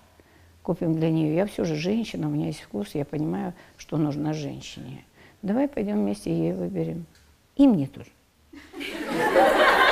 купим 0.63 0.95
для 0.95 1.11
нее. 1.11 1.37
Я 1.37 1.45
все 1.45 1.65
же 1.65 1.75
женщина, 1.75 2.27
у 2.27 2.31
меня 2.31 2.47
есть 2.47 2.63
вкус, 2.63 2.95
я 2.95 3.05
понимаю, 3.05 3.53
что 3.77 3.99
нужно 3.99 4.33
женщине. 4.33 5.05
Давай 5.43 5.69
пойдем 5.69 5.97
вместе 5.97 6.33
ей 6.33 6.55
выберем. 6.55 7.05
И 7.57 7.67
мне 7.67 7.87
тоже. 7.87 8.09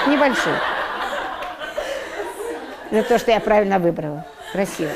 Небольшой. 0.07 0.55
За 2.91 3.03
то, 3.03 3.19
что 3.19 3.33
я 3.33 3.41
правильно 3.41 3.79
выбрала. 3.79 4.27
Красиво. 4.53 4.93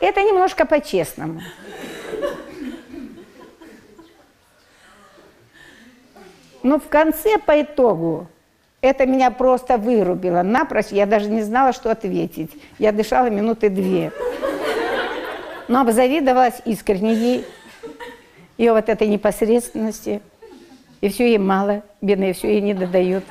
Это 0.00 0.20
немножко 0.20 0.66
по-честному. 0.66 1.40
Но 6.64 6.78
в 6.78 6.88
конце, 6.88 7.38
по 7.38 7.60
итогу, 7.60 8.26
это 8.80 9.04
меня 9.04 9.30
просто 9.30 9.76
вырубило 9.76 10.42
напрочь. 10.42 10.86
Я 10.92 11.04
даже 11.04 11.28
не 11.28 11.42
знала, 11.42 11.74
что 11.74 11.90
ответить. 11.90 12.50
Я 12.78 12.90
дышала 12.90 13.28
минуты 13.28 13.68
две. 13.68 14.12
Но 15.68 15.82
обзавидовалась 15.82 16.62
искренне 16.64 17.12
ей, 17.12 17.44
ее 18.56 18.72
вот 18.72 18.88
этой 18.88 19.08
непосредственности. 19.08 20.22
И 21.02 21.10
все 21.10 21.28
ей 21.28 21.38
мало, 21.38 21.82
бедные 22.00 22.32
все 22.32 22.48
ей 22.48 22.62
не 22.62 22.72
додают. 22.72 23.24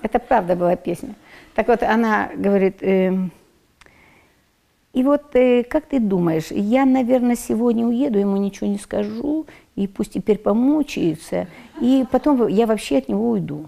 Это 0.00 0.18
правда 0.18 0.56
была 0.56 0.76
песня. 0.76 1.14
Так 1.54 1.68
вот, 1.68 1.82
она 1.82 2.30
говорит, 2.34 2.82
э, 2.82 3.12
и 4.94 5.02
вот 5.02 5.36
э, 5.36 5.62
как 5.64 5.84
ты 5.84 6.00
думаешь, 6.00 6.46
я, 6.50 6.86
наверное, 6.86 7.36
сегодня 7.36 7.84
уеду, 7.84 8.18
ему 8.18 8.38
ничего 8.38 8.66
не 8.66 8.78
скажу, 8.78 9.46
и 9.76 9.86
пусть 9.86 10.14
теперь 10.14 10.38
помучается, 10.38 11.46
и 11.80 12.04
потом 12.10 12.48
я 12.48 12.66
вообще 12.66 12.98
от 12.98 13.08
него 13.08 13.30
уйду. 13.30 13.66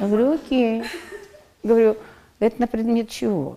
Я 0.00 0.08
говорю, 0.08 0.34
окей. 0.34 0.84
Говорю, 1.62 1.96
это 2.38 2.60
на 2.60 2.66
предмет 2.66 3.08
чего? 3.08 3.56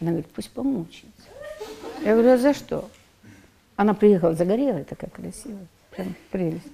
Она 0.00 0.10
говорит, 0.10 0.26
пусть 0.34 0.50
помучается. 0.50 1.28
Я 2.02 2.14
говорю, 2.14 2.32
а 2.32 2.38
за 2.38 2.52
что? 2.52 2.90
Она 3.76 3.94
приехала 3.94 4.34
загорелая, 4.34 4.84
такая 4.84 5.10
красивая, 5.10 5.66
прям 5.90 6.14
прелесть. 6.30 6.66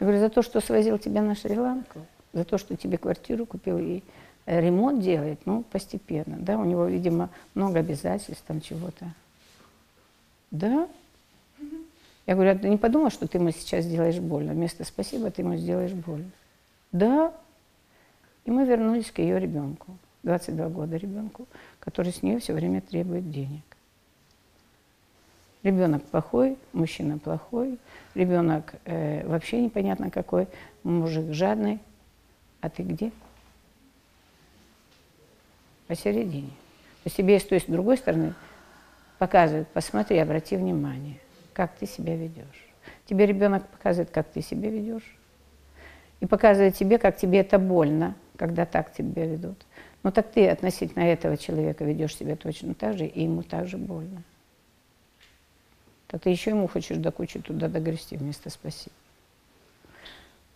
Я 0.00 0.06
говорю, 0.06 0.20
за 0.20 0.30
то, 0.30 0.42
что 0.42 0.60
свозил 0.60 0.98
тебя 0.98 1.22
на 1.22 1.34
Шри-Ланку, 1.34 2.06
за 2.32 2.44
то, 2.44 2.58
что 2.58 2.76
тебе 2.76 2.98
квартиру 2.98 3.46
купил 3.46 3.78
и 3.78 4.02
ремонт 4.46 5.02
делает, 5.02 5.40
ну, 5.46 5.62
постепенно, 5.62 6.36
да, 6.38 6.58
у 6.58 6.64
него, 6.64 6.86
видимо, 6.86 7.30
много 7.54 7.80
обязательств, 7.80 8.44
там 8.46 8.60
чего-то. 8.60 9.12
Да? 10.50 10.88
Я 12.26 12.34
говорю, 12.34 12.52
а 12.52 12.54
ты 12.54 12.68
не 12.68 12.76
подумал, 12.76 13.10
что 13.10 13.26
ты 13.26 13.38
ему 13.38 13.50
сейчас 13.50 13.84
сделаешь 13.84 14.18
больно? 14.18 14.52
Вместо 14.52 14.84
спасибо 14.84 15.30
ты 15.30 15.42
ему 15.42 15.56
сделаешь 15.56 15.92
больно. 15.92 16.30
Да. 16.92 17.34
И 18.44 18.50
мы 18.50 18.64
вернулись 18.64 19.10
к 19.10 19.18
ее 19.18 19.38
ребенку, 19.40 19.96
22 20.22 20.68
года 20.68 20.96
ребенку, 20.96 21.46
который 21.80 22.12
с 22.12 22.22
нее 22.22 22.38
все 22.38 22.52
время 22.52 22.80
требует 22.80 23.30
денег. 23.30 23.62
Ребенок 25.62 26.02
плохой, 26.04 26.58
мужчина 26.72 27.18
плохой, 27.18 27.78
ребенок 28.14 28.74
э, 28.84 29.26
вообще 29.26 29.60
непонятно 29.60 30.10
какой, 30.10 30.48
мужик 30.82 31.32
жадный. 31.32 31.78
А 32.60 32.68
ты 32.68 32.82
где? 32.82 33.12
Посередине. 35.86 36.48
То 36.48 37.06
есть 37.06 37.16
тебе 37.16 37.38
с 37.38 37.44
той 37.44 37.60
с 37.60 37.64
другой 37.64 37.96
стороны 37.96 38.34
показывают, 39.18 39.68
посмотри, 39.68 40.18
обрати 40.18 40.56
внимание, 40.56 41.18
как 41.52 41.74
ты 41.76 41.86
себя 41.86 42.16
ведешь. 42.16 42.68
Тебе 43.06 43.26
ребенок 43.26 43.66
показывает, 43.68 44.10
как 44.10 44.28
ты 44.28 44.42
себя 44.42 44.70
ведешь. 44.70 45.16
И 46.20 46.26
показывает 46.26 46.76
тебе, 46.76 46.98
как 46.98 47.16
тебе 47.16 47.40
это 47.40 47.58
больно, 47.58 48.14
когда 48.36 48.64
так 48.64 48.92
тебя 48.92 49.26
ведут. 49.26 49.58
Но 50.02 50.10
так 50.10 50.30
ты 50.30 50.48
относительно 50.48 51.02
этого 51.02 51.36
человека 51.36 51.84
ведешь 51.84 52.16
себя 52.16 52.36
точно 52.36 52.74
так 52.74 52.96
же, 52.96 53.06
и 53.06 53.24
ему 53.24 53.42
также 53.42 53.76
больно 53.76 54.22
так 56.12 56.20
ты 56.20 56.28
еще 56.28 56.50
ему 56.50 56.68
хочешь 56.68 56.98
до 56.98 57.10
кучи 57.10 57.40
туда 57.40 57.68
догрести 57.68 58.18
вместо 58.18 58.50
спасибо. 58.50 58.94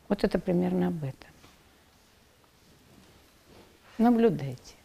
Вот 0.06 0.22
это 0.22 0.38
примерно 0.38 0.88
об 0.88 1.02
этом. 1.02 1.30
Наблюдайте. 3.96 4.75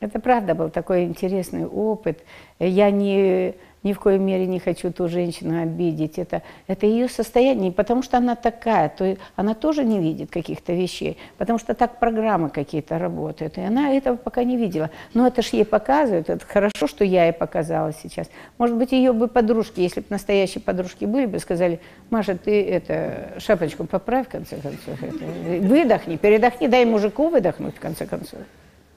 Это 0.00 0.20
правда 0.20 0.54
был 0.54 0.70
такой 0.70 1.04
интересный 1.04 1.66
опыт. 1.66 2.24
Я 2.58 2.90
не 2.90 3.54
ни 3.82 3.92
в 3.92 4.00
коей 4.00 4.18
мере 4.18 4.46
не 4.46 4.58
хочу 4.58 4.92
ту 4.92 5.08
женщину 5.08 5.62
обидеть. 5.62 6.18
Это, 6.18 6.42
это 6.66 6.86
ее 6.86 7.08
состояние, 7.08 7.72
потому 7.72 8.02
что 8.02 8.16
она 8.16 8.34
такая, 8.34 8.88
то 8.88 9.16
она 9.36 9.54
тоже 9.54 9.84
не 9.84 9.98
видит 9.98 10.30
каких-то 10.30 10.72
вещей, 10.72 11.16
потому 11.36 11.58
что 11.58 11.74
так 11.74 11.98
программы 11.98 12.50
какие-то 12.50 12.98
работают, 12.98 13.58
и 13.58 13.60
она 13.60 13.92
этого 13.94 14.16
пока 14.16 14.44
не 14.44 14.56
видела. 14.56 14.90
Но 15.14 15.26
это 15.26 15.42
ж 15.42 15.46
ей 15.48 15.64
показывают, 15.64 16.28
это 16.28 16.44
хорошо, 16.46 16.86
что 16.86 17.04
я 17.04 17.26
ей 17.26 17.32
показала 17.32 17.92
сейчас. 17.92 18.28
Может 18.58 18.76
быть, 18.76 18.92
ее 18.92 19.12
бы 19.12 19.28
подружки, 19.28 19.80
если 19.80 20.00
бы 20.00 20.06
настоящие 20.10 20.62
подружки 20.62 21.04
были, 21.04 21.26
бы 21.26 21.38
сказали, 21.38 21.80
Маша, 22.10 22.36
ты 22.36 22.68
это, 22.68 23.34
шапочку 23.38 23.84
поправь, 23.84 24.26
в 24.26 24.30
конце 24.30 24.56
концов, 24.56 25.02
это, 25.02 25.24
выдохни, 25.66 26.16
передохни, 26.16 26.66
дай 26.66 26.84
мужику 26.84 27.28
выдохнуть, 27.28 27.76
в 27.76 27.80
конце 27.80 28.06
концов. 28.06 28.40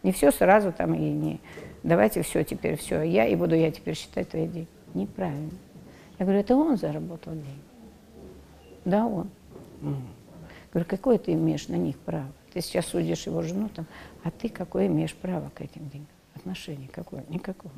Не 0.03 0.11
все 0.11 0.31
сразу 0.31 0.71
там 0.71 0.93
и 0.93 0.99
не 0.99 1.39
давайте 1.83 2.21
все 2.21 2.43
теперь, 2.43 2.77
все, 2.77 3.01
я 3.01 3.25
и 3.25 3.35
буду 3.35 3.55
я 3.55 3.71
теперь 3.71 3.95
считать 3.95 4.29
твои 4.29 4.47
деньги. 4.47 4.67
Неправильно. 4.93 5.51
Я 6.19 6.25
говорю, 6.25 6.41
это 6.41 6.55
он 6.55 6.77
заработал 6.77 7.33
деньги. 7.33 7.47
Да, 8.85 9.05
он. 9.05 9.29
Говорю, 10.71 10.87
какое 10.87 11.17
ты 11.17 11.33
имеешь 11.33 11.67
на 11.67 11.75
них 11.75 11.97
право? 11.97 12.31
Ты 12.53 12.61
сейчас 12.61 12.87
судишь 12.87 13.25
его 13.25 13.41
жену 13.41 13.69
там, 13.69 13.85
а 14.23 14.31
ты 14.31 14.49
какое 14.49 14.87
имеешь 14.87 15.15
право 15.15 15.49
к 15.53 15.61
этим 15.61 15.89
деньгам? 15.89 16.07
Отношение 16.35 16.89
какое? 16.89 17.23
Никакого. 17.29 17.73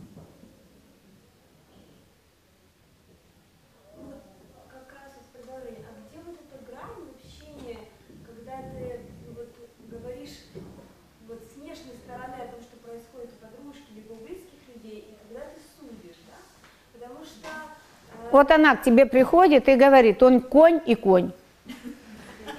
Вот 18.33 18.49
она 18.49 18.75
к 18.75 18.81
тебе 18.81 19.05
приходит 19.05 19.69
и 19.69 19.75
говорит, 19.75 20.23
он 20.23 20.41
конь 20.41 20.81
и 20.87 20.95
конь. 20.95 21.31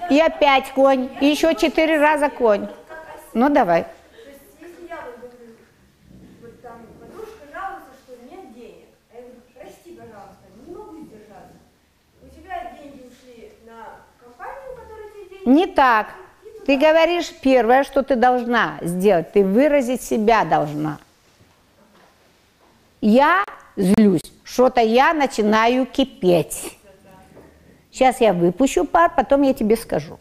И 0.09 0.21
опять 0.21 0.71
конь, 0.73 1.09
и 1.21 1.27
еще 1.27 1.57
четыре 1.57 1.99
раза 1.99 2.29
конь. 2.29 2.69
Ну 3.33 3.49
давай. 3.49 3.85
Не 15.45 15.67
так. 15.67 16.07
Ты 16.67 16.79
говоришь 16.79 17.33
первое, 17.43 17.83
что 17.83 18.05
ты 18.05 18.15
должна 18.15 18.79
сделать. 18.81 19.33
Ты 19.33 19.45
выразить 19.45 20.03
себя 20.03 20.45
должна. 20.45 20.99
Я 23.01 23.45
злюсь 23.77 24.34
что-то 24.45 24.81
я 24.81 25.13
начинаю 25.15 25.87
кипеть. 25.87 26.79
Сейчас 27.91 28.21
я 28.21 28.33
выпущу 28.33 28.85
пар, 28.85 29.13
потом 29.15 29.43
я 29.43 29.55
тебе 29.55 29.77
скажу. 29.77 30.19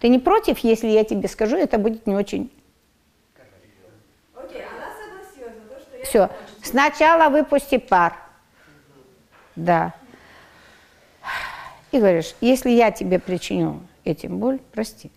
Ты 0.00 0.08
не 0.08 0.18
против, 0.18 0.58
если 0.58 0.88
я 0.88 1.04
тебе 1.04 1.28
скажу, 1.28 1.56
это 1.56 1.78
будет 1.78 2.06
не 2.06 2.14
очень... 2.14 2.52
Окей, 4.34 4.62
она 4.62 4.92
согласилась 4.94 5.56
на 5.56 5.74
то, 5.74 5.80
что 5.80 5.96
я... 5.96 6.04
Все, 6.04 6.30
сначала 6.62 7.30
выпусти 7.30 7.78
пар. 7.78 8.14
Да. 9.56 9.94
И 11.92 11.98
говоришь, 11.98 12.34
если 12.40 12.70
я 12.70 12.90
тебе 12.90 13.18
причиню 13.18 13.80
этим 14.04 14.38
боль, 14.38 14.60
прости. 14.72 15.10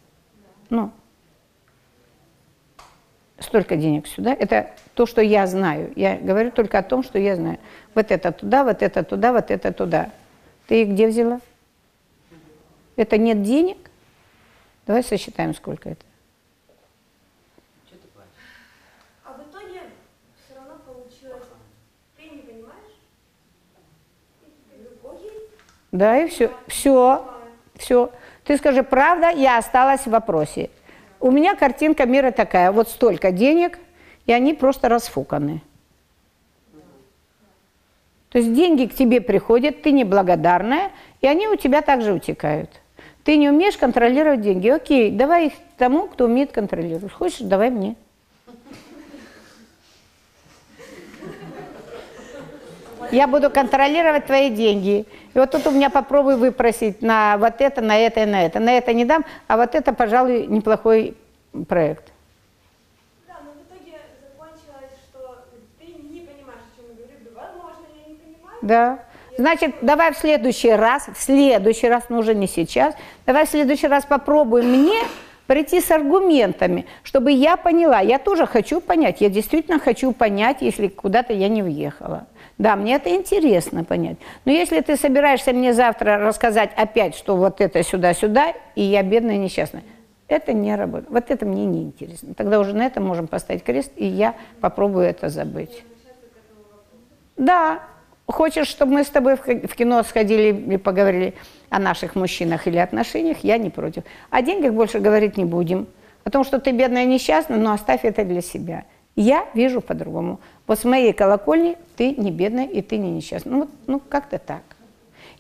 Ну, 0.70 0.92
столько 3.38 3.76
денег 3.76 4.08
сюда. 4.08 4.34
Это 4.34 4.74
то, 5.00 5.06
что 5.06 5.22
я 5.22 5.48
знаю. 5.48 5.94
Я 5.96 6.18
говорю 6.18 6.52
только 6.52 6.78
о 6.78 6.84
том, 6.84 7.04
что 7.04 7.18
я 7.18 7.38
знаю. 7.38 7.58
Вот 7.96 8.12
это 8.12 8.34
туда, 8.34 8.66
вот 8.66 8.82
это 8.82 9.02
туда, 9.02 9.32
вот 9.32 9.50
это 9.50 9.72
туда. 9.72 10.10
Ты 10.68 10.82
их 10.82 10.90
где 10.90 11.08
взяла? 11.08 11.40
Это 12.98 13.18
нет 13.18 13.42
денег? 13.42 13.78
Давай 14.86 15.02
сосчитаем, 15.02 15.56
сколько 15.56 15.88
это. 15.88 16.04
А 19.24 19.38
в 19.38 19.50
итоге 19.50 19.84
все 20.44 20.60
равно 20.60 20.82
получилось, 20.86 21.48
ты 22.18 22.24
не 22.24 22.42
понимаешь? 22.42 23.00
Да, 25.94 26.18
и 26.18 26.28
все. 26.28 26.52
Все. 26.68 27.26
Все. 27.76 28.12
Ты 28.44 28.58
скажи, 28.58 28.84
правда, 28.84 29.30
я 29.30 29.60
осталась 29.60 30.02
в 30.02 30.10
вопросе. 30.10 30.70
У 31.22 31.32
меня 31.32 31.56
картинка 31.56 32.06
мира 32.06 32.32
такая, 32.32 32.74
вот 32.74 32.90
столько 32.90 33.32
денег, 33.32 33.80
и 34.30 34.32
они 34.32 34.54
просто 34.54 34.90
расфуканы. 34.90 35.64
То 38.30 38.38
есть 38.38 38.54
деньги 38.54 38.86
к 38.86 38.94
тебе 38.94 39.22
приходят, 39.22 39.82
ты 39.82 39.92
неблагодарная, 39.92 40.92
и 41.20 41.26
они 41.26 41.48
у 41.48 41.56
тебя 41.56 41.82
также 41.82 42.14
утекают. 42.14 42.70
Ты 43.24 43.38
не 43.38 43.50
умеешь 43.50 43.76
контролировать 43.76 44.42
деньги. 44.42 44.70
Окей, 44.70 45.10
давай 45.10 45.48
их 45.48 45.54
тому, 45.80 46.08
кто 46.08 46.26
умеет 46.26 46.52
контролировать. 46.52 47.12
Хочешь, 47.12 47.40
давай 47.40 47.72
мне. 47.72 47.96
Я 53.12 53.28
буду 53.28 53.50
контролировать 53.50 54.28
твои 54.28 54.52
деньги. 54.52 55.08
И 55.34 55.40
вот 55.40 55.50
тут 55.50 55.66
у 55.66 55.72
меня 55.72 55.90
попробуй 55.90 56.36
выпросить 56.36 57.02
на 57.02 57.38
вот 57.40 57.62
это, 57.62 57.82
на 57.82 57.98
это 57.98 58.22
и 58.22 58.26
на 58.28 58.46
это. 58.46 58.60
На 58.60 58.78
это 58.78 58.94
не 58.94 59.06
дам, 59.06 59.26
а 59.48 59.58
вот 59.58 59.74
это, 59.74 59.92
пожалуй, 59.92 60.46
неплохой 60.46 61.18
проект. 61.68 62.12
Да, 63.28 63.38
но 63.44 63.52
в 63.52 63.64
итоге 63.66 63.98
закончилось, 64.22 64.94
что 65.10 65.46
ты 65.80 65.86
не 65.88 66.22
понимаешь, 66.22 66.62
о 66.66 66.78
чем 66.78 66.86
я 66.90 66.96
говорю. 66.96 67.18
Да, 67.26 67.42
возможно, 67.42 67.86
я 67.96 68.10
не 68.12 68.16
понимаю. 68.16 68.49
Да. 68.62 69.00
Значит, 69.38 69.76
давай 69.82 70.14
в 70.14 70.18
следующий 70.18 70.72
раз, 70.72 71.08
в 71.14 71.22
следующий 71.22 71.88
раз, 71.88 72.04
но 72.10 72.20
уже 72.20 72.36
не 72.36 72.48
сейчас, 72.48 72.94
давай 73.26 73.46
в 73.46 73.50
следующий 73.50 73.88
раз 73.88 74.04
попробуем 74.06 74.68
мне 74.68 75.00
прийти 75.48 75.82
с 75.82 75.90
аргументами, 75.92 76.86
чтобы 77.04 77.32
я 77.32 77.56
поняла. 77.56 78.02
Я 78.02 78.20
тоже 78.20 78.46
хочу 78.46 78.82
понять, 78.82 79.22
я 79.22 79.30
действительно 79.30 79.80
хочу 79.80 80.12
понять, 80.12 80.58
если 80.62 80.90
куда-то 80.90 81.34
я 81.34 81.48
не 81.48 81.64
въехала. 81.64 82.28
Да, 82.58 82.76
мне 82.76 82.96
это 82.96 83.10
интересно 83.10 83.86
понять. 83.86 84.18
Но 84.44 84.52
если 84.52 84.82
ты 84.82 84.98
собираешься 84.98 85.54
мне 85.54 85.74
завтра 85.74 86.18
рассказать 86.18 86.72
опять, 86.76 87.16
что 87.16 87.38
вот 87.38 87.62
это 87.62 87.82
сюда-сюда, 87.82 88.54
и 88.76 88.84
я 88.84 89.02
бедная 89.02 89.38
несчастная, 89.38 89.84
это 90.28 90.54
не 90.54 90.76
работает. 90.76 91.10
Вот 91.10 91.32
это 91.32 91.46
мне 91.46 91.66
не 91.66 91.84
интересно. 91.84 92.34
Тогда 92.36 92.60
уже 92.60 92.76
на 92.76 92.86
этом 92.86 93.06
можем 93.06 93.28
поставить 93.28 93.64
крест, 93.64 93.92
и 93.96 94.06
я 94.06 94.36
попробую 94.60 95.06
это 95.06 95.30
забыть. 95.30 95.84
Да. 97.38 97.80
Хочешь, 98.32 98.68
чтобы 98.68 98.94
мы 98.94 99.04
с 99.04 99.10
тобой 99.10 99.38
в 99.38 99.76
кино 99.76 100.04
сходили 100.04 100.74
и 100.76 100.78
поговорили 100.78 101.34
о 101.72 101.80
наших 101.80 102.16
мужчинах 102.16 102.68
или 102.68 102.78
отношениях, 102.78 103.38
я 103.42 103.58
не 103.58 103.72
против. 103.72 104.04
О 104.30 104.44
деньгах 104.44 104.72
больше 104.74 105.00
говорить 105.00 105.36
не 105.36 105.46
будем. 105.46 105.88
О 106.26 106.30
том, 106.30 106.44
что 106.44 106.60
ты 106.60 106.72
бедная 106.72 107.06
несчастная, 107.06 107.58
но 107.58 107.74
оставь 107.74 108.06
это 108.06 108.24
для 108.24 108.42
себя. 108.42 108.86
Я 109.16 109.46
вижу 109.56 109.82
по-другому. 109.82 110.40
Вот 110.68 110.80
с 110.80 110.84
моей 110.84 111.12
колокольни 111.12 111.76
ты 111.98 112.14
не 112.16 112.30
бедная 112.30 112.68
и 112.68 112.84
ты 112.84 112.98
не 112.98 113.10
несчастная. 113.10 113.52
Ну, 113.52 113.60
вот, 113.62 113.70
ну 113.88 114.00
как-то 114.00 114.38
так. 114.38 114.62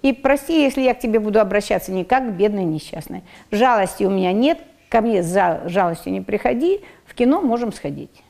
И 0.01 0.11
прости, 0.11 0.63
если 0.63 0.81
я 0.81 0.95
к 0.95 0.99
тебе 0.99 1.19
буду 1.19 1.39
обращаться 1.39 1.91
не 1.91 2.03
как 2.03 2.27
к 2.27 2.31
бедной 2.31 2.63
несчастной. 2.63 3.21
Жалости 3.51 4.03
у 4.03 4.09
меня 4.09 4.33
нет, 4.33 4.57
ко 4.89 5.01
мне 5.01 5.21
за 5.21 5.61
жалостью 5.65 6.11
не 6.11 6.21
приходи, 6.21 6.81
в 7.05 7.13
кино 7.13 7.39
можем 7.39 7.71
сходить. 7.71 8.23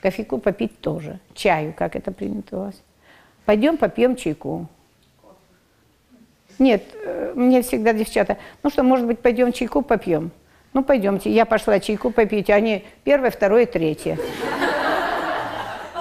Кофейку 0.00 0.38
попить 0.38 0.80
тоже, 0.80 1.20
чаю, 1.34 1.74
как 1.76 1.96
это 1.96 2.12
принято 2.12 2.56
у 2.56 2.60
вас. 2.60 2.74
Пойдем 3.46 3.78
попьем 3.78 4.16
чайку. 4.16 4.66
Нет, 6.58 6.82
э, 7.02 7.32
мне 7.34 7.62
всегда 7.62 7.94
девчата, 7.94 8.36
ну 8.62 8.70
что, 8.70 8.82
может 8.82 9.06
быть, 9.06 9.20
пойдем 9.20 9.52
чайку 9.52 9.80
попьем? 9.80 10.30
Ну, 10.76 10.84
пойдемте. 10.84 11.30
Я 11.30 11.46
пошла 11.46 11.80
чайку 11.80 12.10
попить, 12.10 12.50
они 12.50 12.84
первое, 13.02 13.30
второе, 13.30 13.64
третье. 13.64 14.18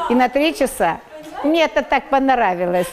И 0.10 0.16
на 0.16 0.28
три 0.28 0.54
часа. 0.54 1.00
Мне 1.46 1.64
это 1.64 1.82
так 1.82 2.10
понравилось. 2.10 2.92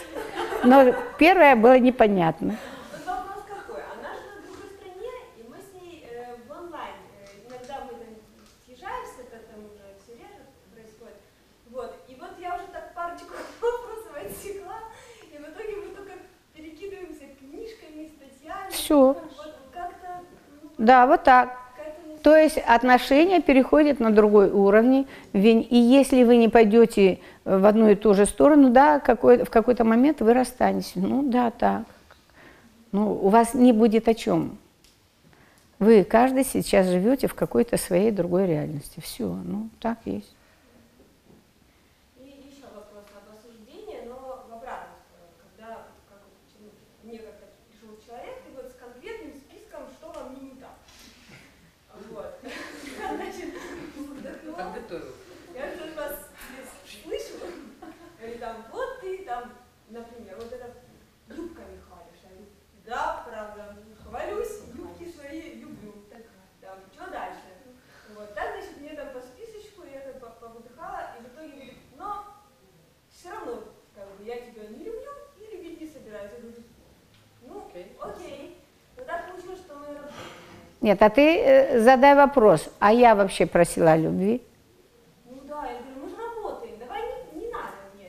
Но 0.63 0.95
первое 1.19 1.57
было 1.57 1.77
непонятно. 1.81 2.57
Вот 2.93 3.05
вопрос 3.05 3.43
какой. 3.49 3.83
Она 3.99 4.15
живет 4.15 4.39
в 4.39 4.47
другой 4.47 4.71
стране, 4.79 5.11
и 5.39 5.43
мы 5.51 5.57
с 5.59 5.75
ней 5.75 6.07
э, 6.07 6.37
в 6.47 6.51
онлайн. 6.53 6.95
Э, 7.19 7.51
иногда 7.51 7.83
мы 7.83 7.99
там 7.99 8.15
съезжаемся, 8.65 9.27
когда 9.27 9.43
там 9.51 9.67
уже 9.67 9.83
все 9.99 10.15
реже 10.23 10.47
происходит. 10.71 11.19
Вот. 11.73 11.99
И 12.07 12.15
вот 12.15 12.39
я 12.39 12.55
уже 12.55 12.71
так 12.71 12.95
парочку 12.95 13.35
вопросов 13.59 14.15
отсекла, 14.15 14.87
и 15.35 15.37
в 15.37 15.51
итоге 15.51 15.83
мы 15.83 15.89
только 15.99 16.15
перекидываемся 16.55 17.27
книжками, 17.43 18.13
ну, 18.91 19.17
Да, 20.79 21.07
вот 21.07 21.23
так. 21.25 21.59
То 22.23 22.37
есть 22.37 22.57
отношения 22.59 23.41
переходят 23.41 23.99
на 23.99 24.13
другой 24.13 24.51
уровень. 24.51 25.09
Вень- 25.33 25.67
И 25.69 25.77
если 25.77 26.23
вы 26.23 26.37
не 26.37 26.49
пойдете 26.49 27.19
в 27.45 27.67
одну 27.67 27.89
и 27.91 27.97
ту 27.97 28.15
же 28.15 28.27
сторону, 28.27 28.71
да, 28.71 29.01
какой, 29.01 29.45
в 29.45 29.51
какой-то 29.51 29.83
момент 29.85 30.21
вы 30.21 30.33
расстанетесь. 30.33 30.93
Ну 30.95 31.23
да, 31.29 31.51
так. 31.51 31.83
Ну, 32.93 33.13
у 33.13 33.29
вас 33.29 33.55
не 33.55 33.73
будет 33.73 34.07
о 34.07 34.15
чем. 34.15 34.57
Вы 35.81 36.05
каждый 36.05 36.45
сейчас 36.45 36.87
живете 36.87 37.27
в 37.27 37.35
какой-то 37.35 37.77
своей 37.77 38.13
другой 38.13 38.47
реальности. 38.47 39.01
Все, 39.01 39.27
ну 39.27 39.69
так 39.81 39.99
есть. 40.05 40.33
И 42.21 42.23
еще 42.23 42.67
вопрос 42.73 43.03
об 43.17 43.35
осуждении, 43.35 44.07
но 44.07 44.15
в 44.49 44.53
обратную 44.53 44.95
сторону. 45.11 45.35
Когда, 45.43 45.75
как 46.09 46.23
вот, 46.23 46.39
ну, 46.61 46.69
мне 47.03 47.19
как-то 47.19 47.47
пришел 47.67 47.99
человек, 48.07 48.37
и 48.49 48.55
вот 48.55 48.71
с 48.71 48.75
конкретным 48.79 49.33
списком, 49.35 49.83
что 49.99 50.13
во 50.13 50.29
мне 50.31 50.51
не 50.55 50.61
так. 50.61 50.77
Вот. 52.13 52.39
Я, 53.01 53.17
значит, 53.17 53.51
вздохнула. 53.97 54.55
Подготовил. 54.57 55.13
Я 55.55 55.67
тут 55.73 55.97
вас 55.97 56.15
здесь 56.47 57.03
слышу. 57.03 57.43
Говорит, 58.21 58.39
там, 58.41 58.57
вот 58.71 59.01
ты 59.01 59.25
там, 59.25 59.51
например, 59.91 60.37
вот 60.37 60.53
это 60.53 60.67
юбками 61.29 61.81
хвалишь. 61.89 62.23
Я 62.23 62.31
говорю, 62.31 62.47
да, 62.87 63.25
правда, 63.29 63.77
хвалюсь, 64.03 64.61
юбки 64.75 65.11
свои 65.13 65.55
люблю. 65.61 65.93
Там, 66.61 66.79
что 66.95 67.11
дальше? 67.11 67.41
Вот, 68.17 68.35
так, 68.35 68.55
значит, 68.57 68.77
мне 68.81 68.95
там 68.95 69.09
по 69.13 69.21
списочку, 69.21 69.83
я 69.93 70.01
так 70.01 70.21
по- 70.21 70.47
повыдыхала, 70.47 71.11
и 71.19 71.23
в 71.25 71.27
итоге 71.35 71.53
говорит, 71.53 71.75
но 71.99 72.25
все 73.11 73.31
равно, 73.31 73.65
как 73.95 74.07
бы, 74.17 74.25
я 74.25 74.37
тебя 74.37 74.63
не 74.69 74.85
люблю 74.85 75.11
и 75.39 75.57
любить 75.57 75.81
не 75.81 75.89
собираюсь. 75.89 76.31
Я 76.33 76.39
говорю, 76.41 76.63
ну, 77.49 77.67
Окей. 77.69 77.97
окей. 78.01 78.59
Но 78.97 79.05
так 79.05 79.31
получилось, 79.31 79.61
что 79.61 79.75
мы 79.77 79.87
работаем. 79.87 80.15
Нет, 80.83 81.01
а 81.01 81.11
ты 81.11 81.39
э, 81.39 81.81
задай 81.81 82.17
вопрос, 82.17 82.69
а 82.81 82.93
я 82.93 83.15
вообще 83.15 83.47
просила 83.47 83.93
о 83.93 83.97
любви? 83.97 84.43
Ну 85.25 85.37
да, 85.49 85.63
я 85.63 85.79
говорю, 85.79 86.03
мы 86.03 86.09
же 86.09 86.17
работаем, 86.17 86.75
давай 86.81 87.03
не, 87.33 87.41
не 87.41 87.53
надо 87.53 87.69
мне. 87.95 88.09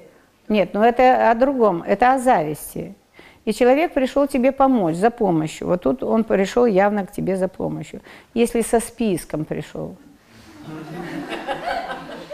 Нет, 0.50 0.74
ну 0.74 0.82
это 0.82 1.30
о 1.30 1.36
другом, 1.36 1.84
это 1.84 2.14
о 2.14 2.20
зависти. 2.20 2.96
И 3.46 3.54
человек 3.54 3.94
пришел 3.94 4.26
тебе 4.28 4.52
помочь, 4.52 4.96
за 4.96 5.12
помощью. 5.12 5.68
Вот 5.68 5.84
тут 5.84 6.02
он 6.02 6.24
пришел 6.24 6.66
явно 6.66 7.06
к 7.06 7.12
тебе 7.12 7.36
за 7.36 7.48
помощью. 7.48 8.02
Если 8.34 8.62
со 8.62 8.80
списком 8.80 9.46
пришел. 9.46 9.96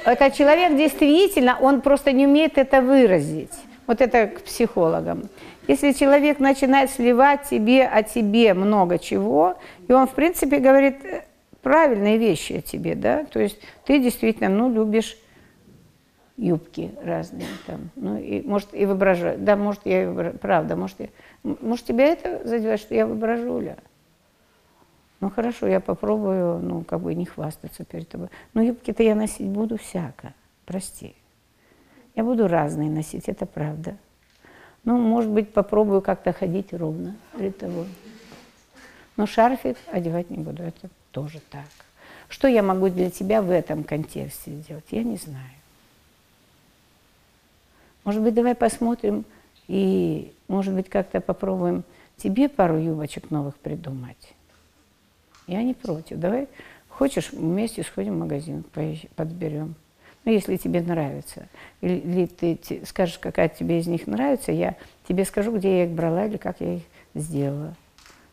Это 0.06 0.32
человек 0.32 0.78
действительно, 0.78 1.58
он 1.60 1.82
просто 1.82 2.14
не 2.14 2.26
умеет 2.28 2.58
это 2.58 2.82
выразить. 2.82 3.54
Вот 3.88 4.00
это 4.00 4.28
к 4.28 4.42
психологам. 4.44 5.30
Если 5.70 5.92
человек 5.92 6.40
начинает 6.40 6.90
сливать 6.90 7.44
тебе 7.44 7.86
о 7.86 8.02
тебе 8.02 8.56
много 8.56 8.98
чего, 8.98 9.56
и 9.88 9.94
он, 9.94 10.08
в 10.08 10.16
принципе, 10.16 10.58
говорит 10.58 11.06
э, 11.06 11.26
правильные 11.62 12.18
вещи 12.18 12.54
о 12.54 12.62
тебе, 12.62 12.96
да, 12.96 13.24
то 13.26 13.40
есть 13.40 13.60
ты 13.86 14.00
действительно, 14.00 14.50
ну, 14.50 14.74
любишь 14.74 15.16
юбки 16.38 16.92
разные 17.04 17.46
там, 17.68 17.92
ну, 17.96 18.18
и, 18.18 18.42
может, 18.42 18.74
и 18.74 18.84
воображаю, 18.88 19.38
да, 19.38 19.56
может, 19.56 19.82
я, 19.86 20.12
правда, 20.42 20.76
может, 20.76 21.02
я, 21.02 21.10
может, 21.44 21.86
тебя 21.86 22.08
это 22.08 22.48
задевает, 22.48 22.80
что 22.80 22.96
я 22.96 23.06
воображу, 23.06 23.60
Ля? 23.60 23.78
Ну, 25.20 25.30
хорошо, 25.30 25.68
я 25.68 25.80
попробую, 25.80 26.62
ну, 26.64 26.84
как 26.84 27.02
бы 27.02 27.14
не 27.14 27.26
хвастаться 27.26 27.86
перед 27.86 28.10
тобой. 28.10 28.30
Но 28.56 28.64
юбки-то 28.64 29.04
я 29.04 29.14
носить 29.14 29.46
буду 29.46 29.78
всяко, 29.78 30.34
прости. 30.66 31.14
Я 32.16 32.24
буду 32.24 32.48
разные 32.48 32.90
носить, 32.90 33.30
это 33.30 33.46
правда. 33.46 33.98
Ну, 34.90 34.98
может 34.98 35.30
быть, 35.30 35.54
попробую 35.54 36.02
как-то 36.02 36.34
ходить 36.34 36.74
ровно 36.74 37.16
перед 37.38 37.56
тобой. 37.60 37.86
Но 39.18 39.28
шарфик 39.28 39.78
одевать 39.92 40.32
не 40.32 40.38
буду, 40.38 40.64
это 40.64 40.90
тоже 41.12 41.42
так. 41.52 41.68
Что 42.28 42.48
я 42.48 42.64
могу 42.64 42.90
для 42.90 43.12
тебя 43.12 43.44
в 43.44 43.52
этом 43.52 43.84
контексте 43.84 44.50
сделать, 44.50 44.86
я 44.90 45.04
не 45.04 45.18
знаю. 45.18 45.52
Может 48.04 48.24
быть, 48.24 48.34
давай 48.34 48.56
посмотрим 48.56 49.26
и, 49.68 50.34
может 50.48 50.74
быть, 50.74 50.90
как-то 50.90 51.22
попробуем 51.22 51.84
тебе 52.18 52.50
пару 52.50 52.80
юбочек 52.80 53.30
новых 53.30 53.58
придумать. 53.58 54.34
Я 55.46 55.62
не 55.62 55.76
против. 55.76 56.18
Давай, 56.18 56.48
хочешь, 56.88 57.32
вместе 57.32 57.84
сходим 57.84 58.16
в 58.16 58.20
магазин, 58.22 58.64
подберем. 59.16 59.76
Ну, 60.30 60.36
если 60.36 60.58
тебе 60.58 60.82
нравится. 60.82 61.48
Или, 61.82 61.96
или 61.96 62.26
ты 62.28 62.86
скажешь, 62.86 63.18
какая 63.18 63.50
тебе 63.50 63.80
из 63.80 63.88
них 63.88 64.06
нравится, 64.06 64.52
я 64.52 64.76
тебе 65.08 65.26
скажу, 65.26 65.58
где 65.58 65.80
я 65.80 65.86
их 65.86 65.90
брала 65.90 66.28
или 66.28 66.38
как 66.38 66.62
я 66.62 66.76
их 66.76 66.84
сделала. 67.16 67.74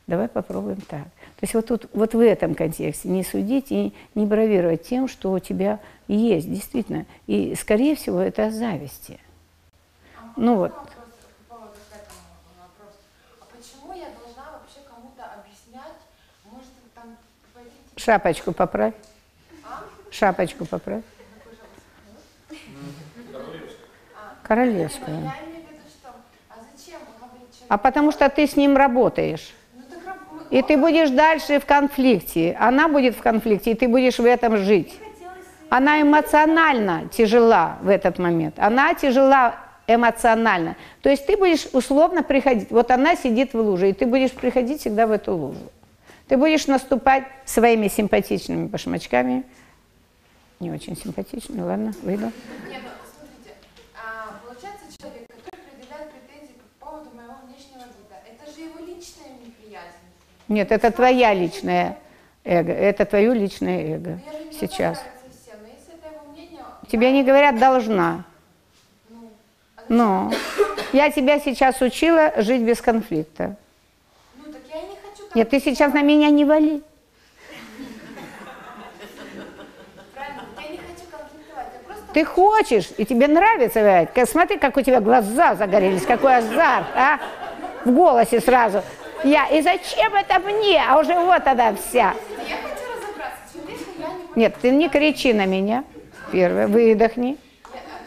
Давай 0.07 0.29
попробуем 0.29 0.83
так. 0.83 1.05
То 1.05 1.41
есть 1.41 1.55
вот 1.55 1.67
тут, 1.67 1.89
вот 1.95 2.13
в 2.13 2.21
этом 2.21 2.55
контексте 2.55 3.09
не 3.09 3.25
судить 3.25 3.73
и 3.73 3.95
не 4.15 4.27
бравировать 4.27 4.83
тем, 4.83 5.09
что 5.09 5.33
у 5.33 5.39
тебя 5.39 5.81
есть, 6.07 6.53
действительно. 6.53 7.07
И, 7.27 7.55
скорее 7.55 7.97
всего, 7.97 8.21
это 8.21 8.49
о 8.49 8.51
зависти. 8.51 9.19
Ну 10.37 10.57
вот. 10.57 10.73
Вопрос. 10.73 10.99
А 13.41 13.47
почему 13.57 13.95
я 13.95 14.09
должна 14.23 14.53
вообще 14.53 14.81
кому-то 14.87 15.25
объяснять, 15.25 15.97
может 16.45 16.69
там 16.95 17.17
пойти 17.55 17.71
типа, 17.71 17.99
Шапочку 17.99 18.53
поправь. 18.53 18.93
Шапочку 20.11 20.67
поправь. 20.67 21.03
Королевскую. 24.47 25.33
А 27.69 27.79
потому 27.79 28.13
что 28.13 28.29
ты 28.29 28.47
с 28.47 28.57
ним 28.57 28.77
работаешь. 28.77 29.53
И 30.51 30.63
ты 30.63 30.77
будешь 30.77 31.11
дальше 31.11 31.59
в 31.59 31.67
конфликте. 31.67 32.57
Она 32.61 32.89
будет 32.89 33.17
в 33.17 33.23
конфликте, 33.23 33.73
и 33.73 33.75
ты 33.75 33.89
будешь 33.89 34.19
в 34.19 34.25
этом 34.25 34.57
жить. 34.59 34.99
Она 35.69 36.01
эмоционально 36.01 37.09
тяжела 37.09 37.79
в 37.83 37.89
этот 37.89 38.19
момент. 38.19 38.55
Она 38.59 38.95
тяжела 38.95 39.57
эмоционально. 39.89 40.77
То 41.03 41.11
есть 41.11 41.27
ты 41.27 41.37
будешь 41.37 41.67
условно 41.73 42.23
приходить. 42.23 42.71
Вот 42.71 42.91
она 42.91 43.17
сидит 43.17 43.53
в 43.53 43.59
луже, 43.59 43.91
и 43.91 43.93
ты 43.93 44.07
будешь 44.07 44.33
приходить 44.33 44.81
всегда 44.81 45.07
в 45.07 45.11
эту 45.11 45.35
лужу. 45.35 45.61
Ты 46.29 46.37
будешь 46.37 46.67
наступать 46.67 47.25
своими 47.45 47.89
симпатичными 47.89 48.67
башмачками. 48.67 49.45
Не 50.59 50.71
очень 50.71 50.97
симпатичными, 50.97 51.61
ладно, 51.63 51.93
выйду. 52.03 52.33
Не, 52.67 52.79
ну 52.79 52.89
смотрите, 53.05 53.55
а, 53.95 54.41
получается 54.43 54.87
человек, 54.99 55.29
который 55.29 55.63
предъявляет 55.69 56.11
претензии 56.13 56.55
по 56.81 56.87
поводу 56.87 57.11
моего 57.15 57.35
внешнего 57.45 57.85
вида, 57.93 58.17
это 58.25 58.51
же 58.51 58.63
его 58.63 58.79
личная 58.81 59.37
неприязнь. 59.45 60.01
Нет, 60.49 60.71
это 60.71 60.91
твоя 60.91 61.35
личная 61.35 61.99
эго, 62.45 62.73
это 62.73 63.05
твое 63.05 63.35
личное 63.35 63.97
эго 63.97 64.21
не 64.45 64.53
сейчас. 64.53 65.03
Тебе 66.89 67.11
не 67.11 67.25
говорят 67.25 67.59
«должна». 67.59 68.25
ну, 69.09 69.31
а? 69.77 69.83
Но 69.89 70.33
я 70.93 71.11
тебя 71.11 71.41
сейчас 71.41 71.81
учила 71.81 72.33
жить 72.37 72.63
без 72.63 72.81
конфликта. 72.81 73.57
ну 74.37 74.53
так 74.53 74.63
я 74.73 74.81
и 74.83 74.85
не 74.85 74.97
хочу 74.97 75.29
Нет, 75.35 75.51
ты 75.51 75.59
сейчас 75.59 75.93
на 75.93 76.03
меня 76.03 76.31
не 76.31 76.45
вали. 76.45 76.83
Ты 82.13 82.25
хочешь, 82.25 82.89
и 82.97 83.05
тебе 83.05 83.29
нравится. 83.29 84.09
Как- 84.15 84.27
Смотри, 84.27 84.57
как 84.57 84.77
у 84.79 84.81
тебя 84.81 85.01
глаза 85.01 85.55
загорелись, 85.55 86.07
какой 86.07 86.37
азарт, 86.37 86.87
а? 86.95 87.19
В 87.85 87.91
голосе 87.91 88.41
сразу. 88.41 88.83
Я, 89.25 89.49
и 89.49 89.63
зачем 89.63 90.15
это 90.15 90.39
мне? 90.39 90.83
А 90.83 90.99
уже 90.99 91.15
вот 91.15 91.47
она 91.47 91.75
вся. 91.75 92.15
Нет, 94.35 94.55
ты 94.61 94.71
не 94.71 94.89
кричи 94.89 95.33
на 95.33 95.47
меня. 95.47 95.85
Первое, 96.31 96.69
выдохни. 96.69 97.39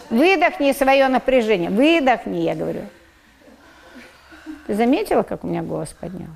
Выдохни 0.10 0.72
свое 0.72 1.08
напряжение. 1.08 1.70
Выдохни, 1.70 2.38
я 2.40 2.56
говорю. 2.56 2.82
Ты 4.68 4.76
заметила, 4.76 5.24
как 5.24 5.44
у 5.44 5.48
меня 5.48 5.64
голос 5.64 5.90
поднялся? 6.00 6.30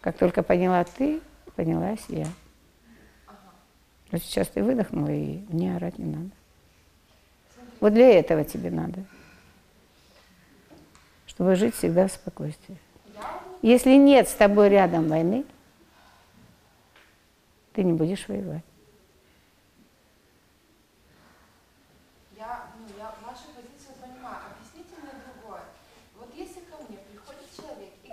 Как 0.00 0.16
только 0.16 0.42
поняла 0.42 0.84
ты, 0.84 1.20
поднялась 1.54 2.04
я. 2.08 2.26
Вот 4.10 4.22
сейчас 4.22 4.48
ты 4.48 4.62
выдохнула, 4.62 5.10
и 5.10 5.40
мне 5.48 5.76
орать 5.76 5.98
не 5.98 6.06
надо. 6.06 6.30
Вот 7.80 7.92
для 7.92 8.18
этого 8.18 8.44
тебе 8.44 8.70
надо. 8.70 9.04
Чтобы 11.26 11.56
жить 11.56 11.74
всегда 11.74 12.06
в 12.06 12.12
спокойствии. 12.12 12.78
Если 13.64 13.92
нет 13.96 14.28
с 14.28 14.34
тобой 14.34 14.68
рядом 14.68 15.08
войны, 15.08 15.42
ты 17.72 17.82
не 17.82 17.94
будешь 17.94 18.28
воевать. 18.28 18.62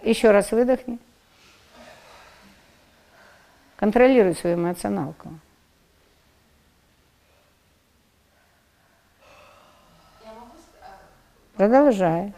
ну, 0.01 0.09
Еще 0.09 0.31
раз 0.31 0.51
выдохни. 0.53 0.97
Контролируй 3.75 4.35
свою 4.35 4.55
эмоционалку. 4.55 5.33
а, 10.81 10.97
Продолжай. 11.55 12.33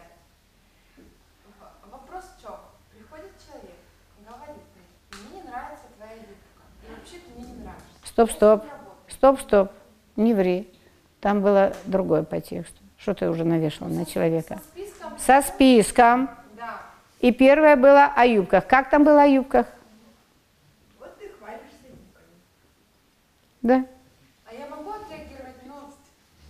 В- 1.46 1.90
Вопрос 1.90 2.24
в 2.36 2.40
чем? 2.42 2.56
Приходит 2.90 3.32
человек 3.44 3.76
и 4.18 4.24
говорит 4.24 4.62
мне, 5.10 5.20
мне 5.30 5.42
не 5.42 5.48
нравится 5.48 5.84
твоя 5.96 6.14
юбка. 6.14 6.62
И 6.82 6.90
вообще 6.94 7.18
ты 7.18 7.30
мне 7.34 7.52
не 7.52 7.62
нравишься. 7.62 7.94
Стоп, 8.14 8.30
стоп. 8.30 8.64
Стоп, 9.08 9.40
стоп. 9.40 9.72
Не 10.14 10.34
ври. 10.34 10.72
Там 11.20 11.42
было 11.42 11.72
другое 11.84 12.22
по 12.22 12.40
тексту. 12.40 12.80
Что 12.96 13.12
ты 13.12 13.28
уже 13.28 13.42
навешала 13.42 13.88
на 13.88 14.06
человека? 14.06 14.54
Со 14.54 14.62
списком, 14.62 15.18
Со 15.18 15.42
списком. 15.42 16.30
да. 16.56 16.80
И 17.18 17.32
первое 17.32 17.74
было 17.74 18.04
о 18.14 18.24
юбках. 18.24 18.68
Как 18.68 18.88
там 18.88 19.02
было 19.02 19.22
о 19.24 19.26
юбках? 19.26 19.66
Вот 21.00 21.18
ты 21.18 21.28
хвалишься 21.28 21.88
юбками. 21.88 22.38
Да. 23.62 23.84
А 24.48 24.54
я 24.54 24.68
могу 24.68 24.90
отреагировать, 24.92 25.56
ну, 25.66 25.74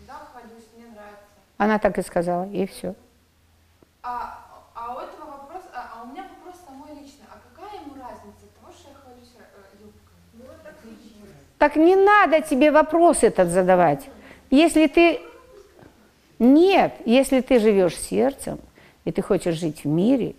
да, 0.06 0.18
хвалюсь, 0.32 0.68
мне 0.76 0.84
нравится. 0.88 1.24
Она 1.56 1.78
так 1.78 1.96
и 1.96 2.02
сказала, 2.02 2.46
и 2.50 2.66
все. 2.66 2.94
А, 4.02 4.38
а 4.74 4.96
у 4.96 4.98
этого 4.98 5.30
вопрос, 5.30 5.62
а, 5.72 5.92
а 5.94 6.02
у 6.02 6.12
меня 6.12 6.24
вопрос 6.24 6.60
самой 6.66 6.90
лично. 7.00 7.24
А 7.32 7.40
какая 7.48 7.80
ему 7.80 7.94
разница 7.94 8.44
от 8.44 8.60
того, 8.60 8.70
что 8.70 8.90
я 8.90 8.96
хвалюсь 8.96 9.32
э, 9.38 9.80
юбками? 9.80 10.04
Так 11.58 11.76
не 11.76 11.96
надо 11.96 12.40
тебе 12.42 12.70
вопрос 12.70 13.22
этот 13.22 13.48
задавать. 13.48 14.08
Если 14.50 14.86
ты... 14.86 15.20
Нет, 16.38 16.94
если 17.04 17.40
ты 17.40 17.60
живешь 17.60 17.96
сердцем, 17.96 18.58
и 19.04 19.12
ты 19.12 19.22
хочешь 19.22 19.56
жить 19.56 19.84
в 19.84 19.88
мире, 19.88 20.34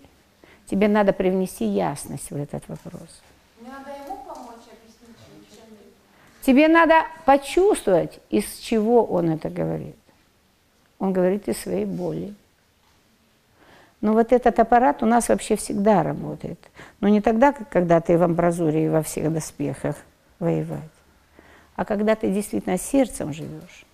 тебе 0.65 0.87
надо 0.87 1.13
привнести 1.13 1.65
ясность 1.65 2.31
в 2.31 2.35
этот 2.35 2.67
вопрос. 2.67 3.21
Мне 3.59 3.69
надо 3.69 3.91
ему 3.91 4.17
помочь 4.25 4.65
объяснить, 4.71 5.17
чем. 5.51 5.63
Тебе 6.41 6.67
надо 6.67 7.05
почувствовать, 7.25 8.19
из 8.29 8.57
чего 8.57 9.03
он 9.05 9.29
это 9.29 9.49
говорит. 9.49 9.95
Он 10.99 11.13
говорит 11.13 11.47
из 11.47 11.57
своей 11.57 11.85
боли. 11.85 12.33
Но 14.01 14.13
вот 14.13 14.31
этот 14.33 14.59
аппарат 14.59 15.01
у 15.01 15.05
нас 15.05 15.29
вообще 15.29 15.55
всегда 15.55 16.03
работает. 16.03 16.59
Но 16.99 17.07
не 17.07 17.21
тогда, 17.21 17.53
когда 17.53 18.01
ты 18.01 18.17
в 18.17 18.23
амбразуре 18.23 18.85
и 18.85 18.89
во 18.89 19.01
всех 19.01 19.33
доспехах 19.33 19.95
воевать, 20.39 20.81
а 21.75 21.85
когда 21.85 22.15
ты 22.15 22.31
действительно 22.31 22.77
сердцем 22.77 23.33
живешь. 23.33 23.85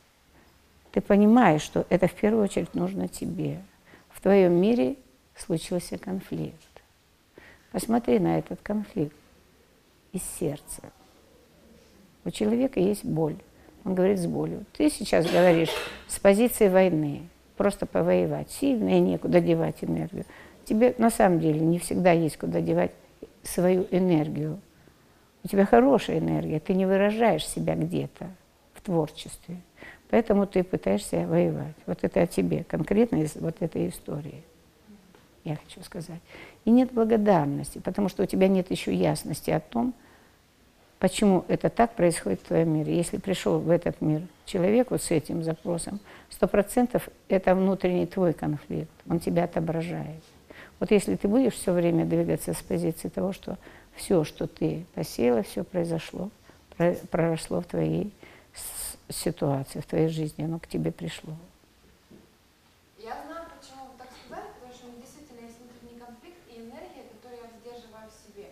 Ты 0.92 1.02
понимаешь, 1.02 1.62
что 1.62 1.86
это 1.90 2.08
в 2.08 2.14
первую 2.14 2.44
очередь 2.44 2.74
нужно 2.74 3.08
тебе. 3.08 3.62
В 4.10 4.22
твоем 4.22 4.54
мире 4.54 4.98
случился 5.36 5.98
конфликт. 5.98 6.56
Посмотри 7.72 8.20
на 8.20 8.38
этот 8.38 8.60
конфликт 8.62 9.16
из 10.12 10.22
сердца. 10.40 10.82
У 12.26 12.30
человека 12.30 12.80
есть 12.80 13.06
боль. 13.06 13.38
Он 13.84 13.96
говорит 13.96 14.20
с 14.20 14.28
болью. 14.28 14.66
Ты 14.74 14.90
сейчас 14.90 15.26
говоришь 15.26 15.72
с 16.08 16.20
позиции 16.20 16.68
войны, 16.68 17.24
просто 17.58 17.86
повоевать. 17.86 18.52
Сильно 18.52 18.98
и 18.98 19.00
некуда 19.00 19.40
девать 19.40 19.84
энергию. 19.84 20.26
Тебе 20.66 20.94
на 20.98 21.10
самом 21.10 21.40
деле 21.40 21.62
не 21.62 21.80
всегда 21.80 22.12
есть 22.12 22.38
куда 22.38 22.62
девать 22.62 22.92
свою 23.44 23.88
энергию. 23.90 24.60
У 25.44 25.48
тебя 25.48 25.66
хорошая 25.66 26.20
энергия, 26.20 26.60
ты 26.60 26.74
не 26.74 26.86
выражаешь 26.86 27.48
себя 27.48 27.76
где-то 27.76 28.30
в 28.74 28.82
творчестве. 28.82 29.58
Поэтому 30.10 30.46
ты 30.46 30.64
пытаешься 30.64 31.26
воевать. 31.26 31.76
Вот 31.86 32.00
это 32.04 32.22
о 32.22 32.28
тебе, 32.28 32.64
конкретно 32.66 33.18
из 33.18 33.36
вот 33.36 33.56
этой 33.62 33.88
истории, 33.88 34.44
я 35.44 35.56
хочу 35.56 35.82
сказать. 35.84 36.20
И 36.66 36.70
нет 36.70 36.92
благодарности, 36.92 37.80
потому 37.80 38.10
что 38.10 38.24
у 38.24 38.26
тебя 38.26 38.48
нет 38.48 38.70
еще 38.70 38.94
ясности 38.94 39.50
о 39.52 39.60
том, 39.60 39.94
почему 41.00 41.46
это 41.48 41.70
так 41.70 41.96
происходит 41.96 42.42
в 42.42 42.48
твоем 42.48 42.74
мире. 42.74 42.96
Если 42.96 43.18
пришел 43.18 43.60
в 43.60 43.70
этот 43.70 44.02
мир 44.02 44.22
человек 44.46 44.92
вот 44.92 45.02
с 45.02 45.10
этим 45.10 45.44
запросом, 45.44 46.00
сто 46.30 46.48
процентов 46.48 47.10
это 47.28 47.56
внутренний 47.56 48.06
твой 48.06 48.34
конфликт, 48.34 48.92
он 49.10 49.20
тебя 49.20 49.46
отображает. 49.46 50.22
Вот 50.80 50.92
если 50.92 51.16
ты 51.16 51.28
будешь 51.28 51.54
все 51.54 51.72
время 51.72 52.06
двигаться 52.06 52.54
с 52.54 52.62
позиции 52.62 53.08
того, 53.08 53.34
что 53.34 53.58
все, 53.96 54.24
что 54.24 54.48
ты 54.48 54.86
посеяла, 54.96 55.44
все 55.44 55.64
произошло, 55.64 56.30
про- 56.78 56.96
проросло 57.10 57.62
в 57.62 57.66
твоей 57.66 58.12
ситуации, 59.10 59.80
в 59.80 59.86
твоей 59.86 60.08
жизни, 60.08 60.44
оно 60.44 60.60
к 60.60 60.68
тебе 60.68 60.92
пришло. 60.92 61.34
Я 62.98 63.18
знаю, 63.26 63.46
почему 63.60 63.86
вы 63.92 63.98
так 63.98 64.08
сказали, 64.12 64.48
потому 64.56 64.74
что 64.74 64.86
у 64.88 64.90
меня 64.92 65.02
действительно 65.02 65.42
есть 65.46 65.58
внутренний 65.60 66.00
конфликт 66.00 66.38
и 66.50 66.56
энергия, 66.62 67.04
которую 67.12 67.42
я 67.44 67.50
сдерживаю 67.60 68.08
в 68.10 68.14
себе. 68.28 68.48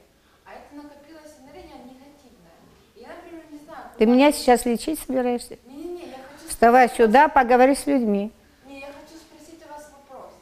А 0.46 0.54
это 0.54 0.76
накопилась 0.76 1.34
энергия 1.42 1.78
негативная. 1.86 2.58
И 2.96 3.02
я, 3.02 3.10
например, 3.16 3.44
не 3.52 3.60
знаю... 3.64 3.84
Ты 3.98 4.06
меня 4.06 4.32
сейчас 4.32 4.66
лечить 4.66 5.00
собираешься? 5.00 5.58
Не-не-не, 5.66 6.08
я 6.08 6.18
хочу... 6.28 6.50
Вставай 6.50 6.90
сюда, 6.90 7.30
поговори 7.30 7.76
с 7.76 7.86
людьми. 7.88 8.32
Не, 8.68 8.80
я 8.82 8.88
хочу 8.88 9.16
спросить 9.16 9.64
у 9.66 9.70
вас 9.72 9.90
вопрос. 9.94 10.34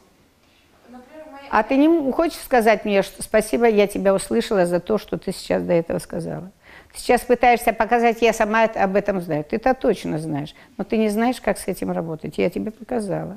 Например, 0.88 1.26
моя... 1.30 1.37
А 1.50 1.62
ты 1.62 1.76
не 1.76 2.12
хочешь 2.12 2.38
сказать 2.38 2.84
мне, 2.84 3.02
что 3.02 3.22
спасибо, 3.22 3.66
я 3.66 3.86
тебя 3.86 4.14
услышала 4.14 4.66
за 4.66 4.80
то, 4.80 4.98
что 4.98 5.18
ты 5.18 5.32
сейчас 5.32 5.62
до 5.62 5.72
этого 5.72 5.98
сказала? 5.98 6.50
Сейчас 6.94 7.20
пытаешься 7.22 7.72
показать, 7.72 8.22
я 8.22 8.32
сама 8.32 8.64
об 8.64 8.96
этом 8.96 9.20
знаю. 9.20 9.44
Ты 9.44 9.56
это 9.56 9.74
точно 9.74 10.18
знаешь, 10.18 10.54
но 10.76 10.84
ты 10.84 10.96
не 10.96 11.08
знаешь, 11.08 11.40
как 11.40 11.58
с 11.58 11.68
этим 11.68 11.92
работать. 11.92 12.38
Я 12.38 12.50
тебе 12.50 12.70
показала. 12.70 13.36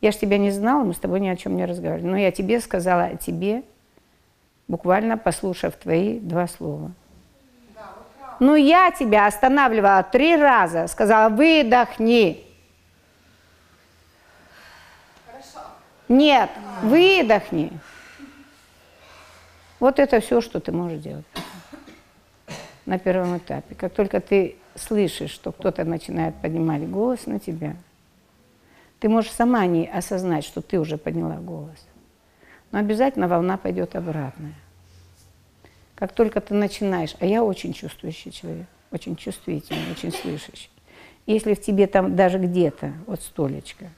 Я 0.00 0.12
же 0.12 0.18
тебя 0.18 0.38
не 0.38 0.50
знала, 0.50 0.84
мы 0.84 0.94
с 0.94 0.98
тобой 0.98 1.20
ни 1.20 1.28
о 1.28 1.36
чем 1.36 1.56
не 1.56 1.64
разговаривали. 1.64 2.10
Но 2.10 2.16
я 2.16 2.30
тебе 2.30 2.60
сказала 2.60 3.04
о 3.04 3.16
тебе, 3.16 3.62
буквально 4.68 5.16
послушав 5.16 5.74
твои 5.74 6.20
два 6.20 6.46
слова. 6.46 6.92
Да. 7.74 7.82
Ну, 8.38 8.54
я 8.54 8.92
тебя 8.92 9.26
останавливала 9.26 10.02
три 10.02 10.36
раза, 10.36 10.86
сказала, 10.86 11.30
выдохни. 11.30 12.44
Нет, 16.08 16.50
выдохни. 16.82 17.70
Вот 19.80 19.98
это 19.98 20.20
все, 20.20 20.40
что 20.40 20.60
ты 20.60 20.72
можешь 20.72 21.00
делать 21.00 21.24
на 22.86 22.98
первом 22.98 23.36
этапе. 23.36 23.74
Как 23.74 23.92
только 23.92 24.20
ты 24.20 24.56
слышишь, 24.74 25.30
что 25.30 25.52
кто-то 25.52 25.84
начинает 25.84 26.34
поднимать 26.36 26.88
голос 26.88 27.26
на 27.26 27.38
тебя, 27.38 27.76
ты 28.98 29.08
можешь 29.08 29.30
сама 29.30 29.66
не 29.66 29.86
осознать, 29.86 30.44
что 30.44 30.62
ты 30.62 30.80
уже 30.80 30.96
подняла 30.96 31.36
голос. 31.36 31.86
Но 32.72 32.78
обязательно 32.78 33.28
волна 33.28 33.56
пойдет 33.56 33.94
обратная. 33.94 34.54
Как 35.94 36.12
только 36.12 36.40
ты 36.40 36.54
начинаешь, 36.54 37.14
а 37.20 37.26
я 37.26 37.44
очень 37.44 37.72
чувствующий 37.72 38.30
человек, 38.30 38.66
очень 38.90 39.16
чувствительный, 39.16 39.90
очень 39.92 40.12
слышащий. 40.12 40.70
Если 41.26 41.54
в 41.54 41.60
тебе 41.60 41.86
там 41.86 42.16
даже 42.16 42.38
где-то, 42.38 42.94
вот 43.06 43.20
столечко, 43.20 43.90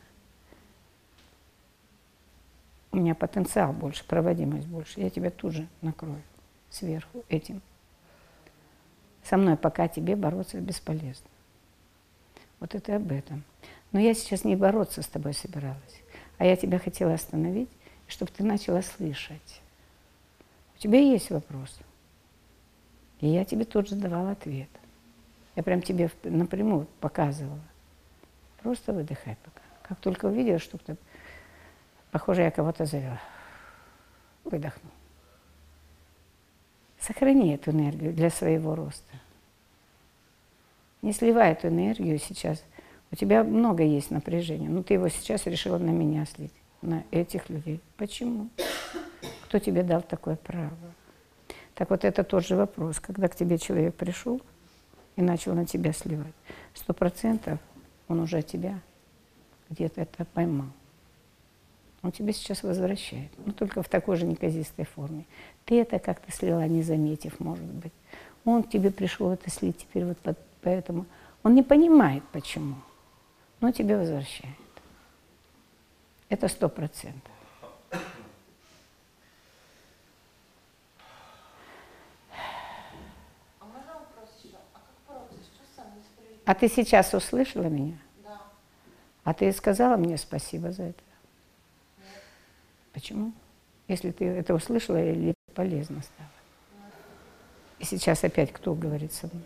у 2.93 2.97
меня 2.97 3.15
потенциал 3.15 3.73
больше, 3.73 4.05
проводимость 4.05 4.67
больше, 4.67 5.01
я 5.01 5.11
тебя 5.11 5.31
тут 5.31 5.53
же 5.53 5.69
накрою 5.81 6.23
сверху 6.71 7.25
этим. 7.29 7.63
Со 9.25 9.37
мной 9.37 9.57
пока 9.57 9.89
тебе 9.89 10.17
бороться 10.17 10.61
бесполезно. 10.61 11.27
Вот 12.59 12.75
это 12.75 12.97
об 12.97 13.11
этом. 13.13 13.45
Но 13.93 14.01
я 14.01 14.15
сейчас 14.15 14.45
не 14.45 14.57
бороться 14.57 15.03
с 15.03 15.07
тобой 15.07 15.35
собиралась, 15.35 16.03
а 16.39 16.45
я 16.45 16.57
тебя 16.57 16.79
хотела 16.79 17.15
остановить, 17.15 17.71
чтобы 18.07 18.31
ты 18.33 18.45
начала 18.45 18.83
слышать. 18.83 19.61
У 20.77 20.79
тебя 20.79 20.99
есть 20.99 21.31
вопрос. 21.31 21.79
И 23.21 23.29
я 23.29 23.45
тебе 23.45 23.65
тут 23.65 23.89
же 23.89 23.97
давала 23.97 24.33
ответ. 24.33 24.69
Я 25.55 25.63
прям 25.63 25.83
тебе 25.83 26.11
напрямую 26.23 26.87
показывала. 27.01 27.61
Просто 28.63 28.93
выдыхай 28.93 29.37
пока. 29.45 29.61
Как 29.83 29.99
только 29.99 30.27
увидела, 30.27 30.59
что 30.59 30.79
кто 30.79 30.97
Похоже, 32.11 32.43
я 32.43 32.51
кого-то 32.51 32.85
завела. 32.87 33.21
Выдохнул. 34.45 34.93
Сохрани 36.99 37.55
эту 37.55 37.71
энергию 37.71 38.13
для 38.13 38.31
своего 38.31 38.75
роста. 38.75 39.17
Не 41.03 41.13
сливай 41.13 41.53
эту 41.53 41.69
энергию 41.69 42.19
сейчас. 42.19 42.63
У 43.11 43.17
тебя 43.17 43.43
много 43.43 43.83
есть 43.83 44.11
напряжения, 44.11 44.69
но 44.69 44.83
ты 44.83 44.95
его 44.95 45.09
сейчас 45.09 45.47
решила 45.47 45.79
на 45.79 45.91
меня 45.91 46.27
слить, 46.27 46.53
на 46.83 47.05
этих 47.11 47.49
людей. 47.49 47.81
Почему? 47.97 48.49
Кто 49.45 49.59
тебе 49.59 49.83
дал 49.83 50.03
такое 50.03 50.37
право? 50.37 50.77
Так 51.75 51.91
вот 51.91 52.05
это 52.05 52.23
тот 52.23 52.47
же 52.47 52.57
вопрос. 52.57 53.01
Когда 53.01 53.29
к 53.29 53.35
тебе 53.35 53.57
человек 53.59 53.95
пришел 53.95 54.41
и 55.17 55.23
начал 55.23 55.55
на 55.55 55.65
тебя 55.65 55.93
сливать, 55.93 56.35
сто 56.75 56.93
процентов 56.93 57.59
он 58.07 58.21
уже 58.21 58.43
тебя 58.43 58.79
где-то 59.71 60.03
это 60.03 60.25
поймал. 60.27 60.69
Он 62.03 62.13
тебе 62.13 62.33
сейчас 62.33 62.63
возвращает, 62.63 63.31
но 63.45 63.53
только 63.53 63.83
в 63.83 63.89
такой 63.89 64.17
же 64.17 64.25
неказистой 64.25 64.87
форме. 64.87 65.27
Ты 65.67 65.81
это 65.81 65.99
как-то 65.99 66.33
слила, 66.33 66.67
не 66.67 66.83
заметив, 66.83 67.39
может 67.41 67.65
быть. 67.65 67.93
Он 68.45 68.63
к 68.63 68.71
тебе 68.71 68.91
пришел 68.91 69.31
это 69.31 69.51
слить 69.51 69.77
теперь 69.79 70.07
вот 70.07 70.19
под, 70.19 70.39
поэтому. 70.63 71.05
Он 71.43 71.55
не 71.55 71.63
понимает, 71.63 72.23
почему, 72.33 72.77
но 73.61 73.71
тебе 73.71 73.99
возвращает. 73.99 74.55
Это 76.31 76.49
сто 76.49 76.69
процентов. 76.69 77.33
А? 77.91 77.97
А? 82.31 84.01
А 86.47 86.55
ты 86.55 86.69
сейчас 86.69 87.13
услышала 87.15 87.65
меня? 87.65 87.99
Да. 88.25 88.41
А 89.25 89.35
ты 89.35 89.53
сказала 89.53 89.97
мне 89.97 90.17
спасибо 90.17 90.73
за 90.73 90.85
это? 90.85 91.03
Почему? 92.93 93.33
Если 93.89 94.11
ты 94.11 94.25
это 94.25 94.55
услышала 94.55 95.03
или 95.03 95.35
полезно 95.55 96.03
стало? 96.03 96.31
И 97.79 97.85
сейчас 97.85 98.25
опять 98.25 98.53
кто 98.53 98.75
говорит 98.75 99.13
со 99.13 99.27
мной? 99.27 99.43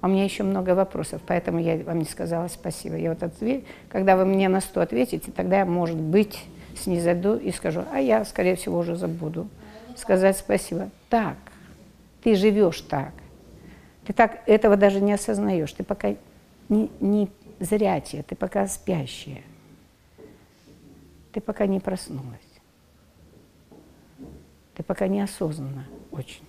А 0.00 0.08
у 0.08 0.10
меня 0.10 0.24
еще 0.24 0.42
много 0.42 0.74
вопросов, 0.74 1.22
поэтому 1.26 1.60
я 1.60 1.76
вам 1.84 2.00
не 2.00 2.04
сказала 2.04 2.48
спасибо. 2.48 2.96
Я 2.96 3.10
вот 3.10 3.22
ответ... 3.22 3.64
Когда 3.88 4.16
вы 4.16 4.24
мне 4.24 4.48
на 4.48 4.60
сто 4.60 4.80
ответите, 4.80 5.30
тогда 5.30 5.58
я, 5.58 5.64
может 5.64 5.96
быть, 5.96 6.44
снизойду 6.76 7.36
и 7.36 7.52
скажу, 7.52 7.84
а 7.92 8.00
я, 8.00 8.24
скорее 8.24 8.56
всего, 8.56 8.78
уже 8.78 8.96
забуду 8.96 9.48
сказать 9.96 10.36
спасибо. 10.36 10.90
Так, 11.08 11.36
ты 12.22 12.34
живешь 12.34 12.80
так. 12.82 13.12
Ты 14.06 14.12
так 14.12 14.42
этого 14.46 14.76
даже 14.76 15.00
не 15.00 15.12
осознаешь. 15.12 15.72
Ты 15.72 15.84
пока 15.84 16.14
не, 16.68 16.90
не 17.00 17.30
зрячая, 17.60 18.22
ты 18.22 18.34
пока 18.34 18.66
спящая. 18.66 19.42
Ты 21.32 21.40
пока 21.40 21.66
не 21.66 21.80
проснулась. 21.80 22.51
Ты 24.74 24.82
пока 24.82 25.06
неосознанно 25.06 25.86
очень. 26.10 26.44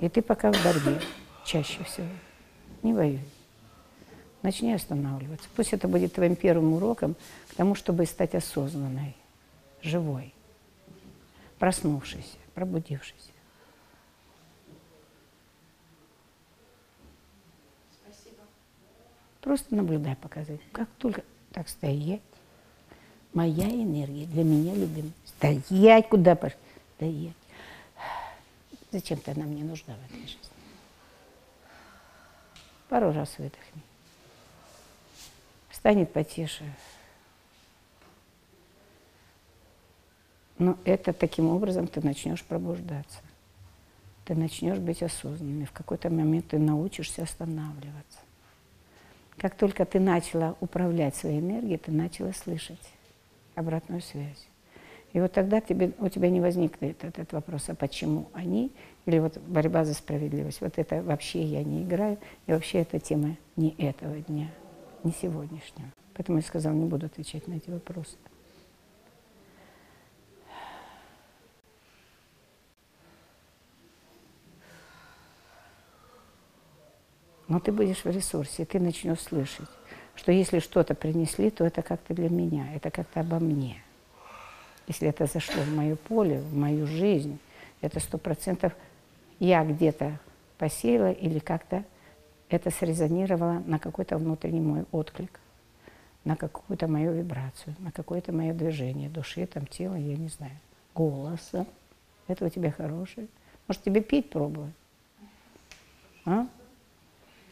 И 0.00 0.08
ты 0.08 0.22
пока 0.22 0.52
в 0.52 0.62
борьбе 0.62 1.00
чаще 1.44 1.82
всего. 1.84 2.06
Не 2.82 2.92
воюй. 2.92 3.20
Начни 4.42 4.72
останавливаться. 4.72 5.48
Пусть 5.56 5.72
это 5.72 5.88
будет 5.88 6.14
твоим 6.14 6.36
первым 6.36 6.74
уроком 6.74 7.16
к 7.50 7.54
тому, 7.56 7.74
чтобы 7.74 8.06
стать 8.06 8.36
осознанной, 8.36 9.16
живой, 9.82 10.32
проснувшейся, 11.58 12.36
пробудившейся. 12.54 13.32
Спасибо. 17.90 18.42
Просто 19.40 19.74
наблюдай, 19.74 20.14
показывай. 20.14 20.60
Как 20.70 20.88
только 20.98 21.24
так 21.52 21.68
стоять, 21.68 22.20
моя 23.34 23.68
энергия 23.68 24.26
для 24.26 24.44
меня 24.44 24.74
любимая. 24.76 25.12
Стоять, 25.26 26.08
куда 26.08 26.36
пошли? 26.36 26.58
Стоять. 26.98 27.36
Зачем-то 28.90 29.30
она 29.30 29.44
мне 29.44 29.62
нужна 29.62 29.94
в 29.94 30.04
этой 30.06 30.20
жизни. 30.22 30.40
Пару 32.88 33.12
раз 33.12 33.38
выдохни. 33.38 33.82
Станет 35.70 36.12
потише. 36.12 36.64
Но 40.58 40.76
это 40.84 41.12
таким 41.12 41.50
образом 41.50 41.86
ты 41.86 42.04
начнешь 42.04 42.42
пробуждаться. 42.42 43.20
Ты 44.24 44.34
начнешь 44.34 44.78
быть 44.78 45.00
осознанным. 45.00 45.66
В 45.66 45.72
какой-то 45.72 46.10
момент 46.10 46.48
ты 46.48 46.58
научишься 46.58 47.22
останавливаться. 47.22 48.18
Как 49.36 49.56
только 49.56 49.84
ты 49.84 50.00
начала 50.00 50.56
управлять 50.58 51.14
своей 51.14 51.38
энергией, 51.38 51.78
ты 51.78 51.92
начала 51.92 52.32
слышать 52.32 52.90
обратную 53.54 54.02
связь. 54.02 54.48
И 55.12 55.20
вот 55.20 55.32
тогда 55.32 55.60
тебе, 55.60 55.92
у 55.98 56.08
тебя 56.08 56.28
не 56.28 56.40
возникнет 56.40 57.02
этот 57.02 57.32
вопрос, 57.32 57.68
а 57.68 57.74
почему 57.74 58.28
они, 58.34 58.70
или 59.06 59.18
вот 59.18 59.38
борьба 59.38 59.84
за 59.84 59.94
справедливость. 59.94 60.60
Вот 60.60 60.74
это 60.76 61.02
вообще 61.02 61.42
я 61.42 61.64
не 61.64 61.82
играю, 61.82 62.18
и 62.46 62.52
вообще 62.52 62.80
эта 62.80 63.00
тема 63.00 63.36
не 63.56 63.74
этого 63.78 64.16
дня, 64.16 64.50
не 65.04 65.12
сегодняшнего. 65.12 65.88
Поэтому 66.14 66.38
я 66.38 66.44
сказала, 66.44 66.74
не 66.74 66.84
буду 66.84 67.06
отвечать 67.06 67.46
на 67.48 67.54
эти 67.54 67.70
вопросы. 67.70 68.16
Но 77.48 77.60
ты 77.60 77.72
будешь 77.72 78.04
в 78.04 78.10
ресурсе, 78.10 78.66
ты 78.66 78.78
начнешь 78.78 79.20
слышать, 79.20 79.68
что 80.14 80.32
если 80.32 80.58
что-то 80.58 80.94
принесли, 80.94 81.48
то 81.50 81.64
это 81.64 81.80
как-то 81.80 82.12
для 82.12 82.28
меня, 82.28 82.74
это 82.74 82.90
как-то 82.90 83.20
обо 83.20 83.38
мне. 83.38 83.82
Если 84.88 85.06
это 85.06 85.26
зашло 85.26 85.62
в 85.62 85.76
мое 85.76 85.96
поле, 85.96 86.40
в 86.40 86.56
мою 86.56 86.86
жизнь, 86.86 87.38
это 87.82 88.00
сто 88.00 88.16
процентов 88.16 88.72
я 89.38 89.62
где-то 89.62 90.18
посеяла 90.56 91.12
или 91.12 91.38
как-то 91.38 91.84
это 92.48 92.70
срезонировало 92.70 93.62
на 93.66 93.78
какой-то 93.78 94.16
внутренний 94.16 94.60
мой 94.60 94.86
отклик, 94.90 95.38
на 96.24 96.34
какую-то 96.36 96.88
мою 96.88 97.12
вибрацию, 97.12 97.76
на 97.78 97.92
какое-то 97.92 98.32
мое 98.32 98.54
движение 98.54 99.10
души, 99.10 99.46
там, 99.46 99.66
тела, 99.66 99.94
я 99.94 100.16
не 100.16 100.28
знаю, 100.28 100.56
голоса. 100.94 101.66
Это 102.26 102.46
у 102.46 102.48
тебя 102.48 102.70
хорошее. 102.70 103.28
Может, 103.68 103.82
тебе 103.82 104.00
петь 104.00 104.30
пробовать? 104.30 104.72
А? 106.24 106.46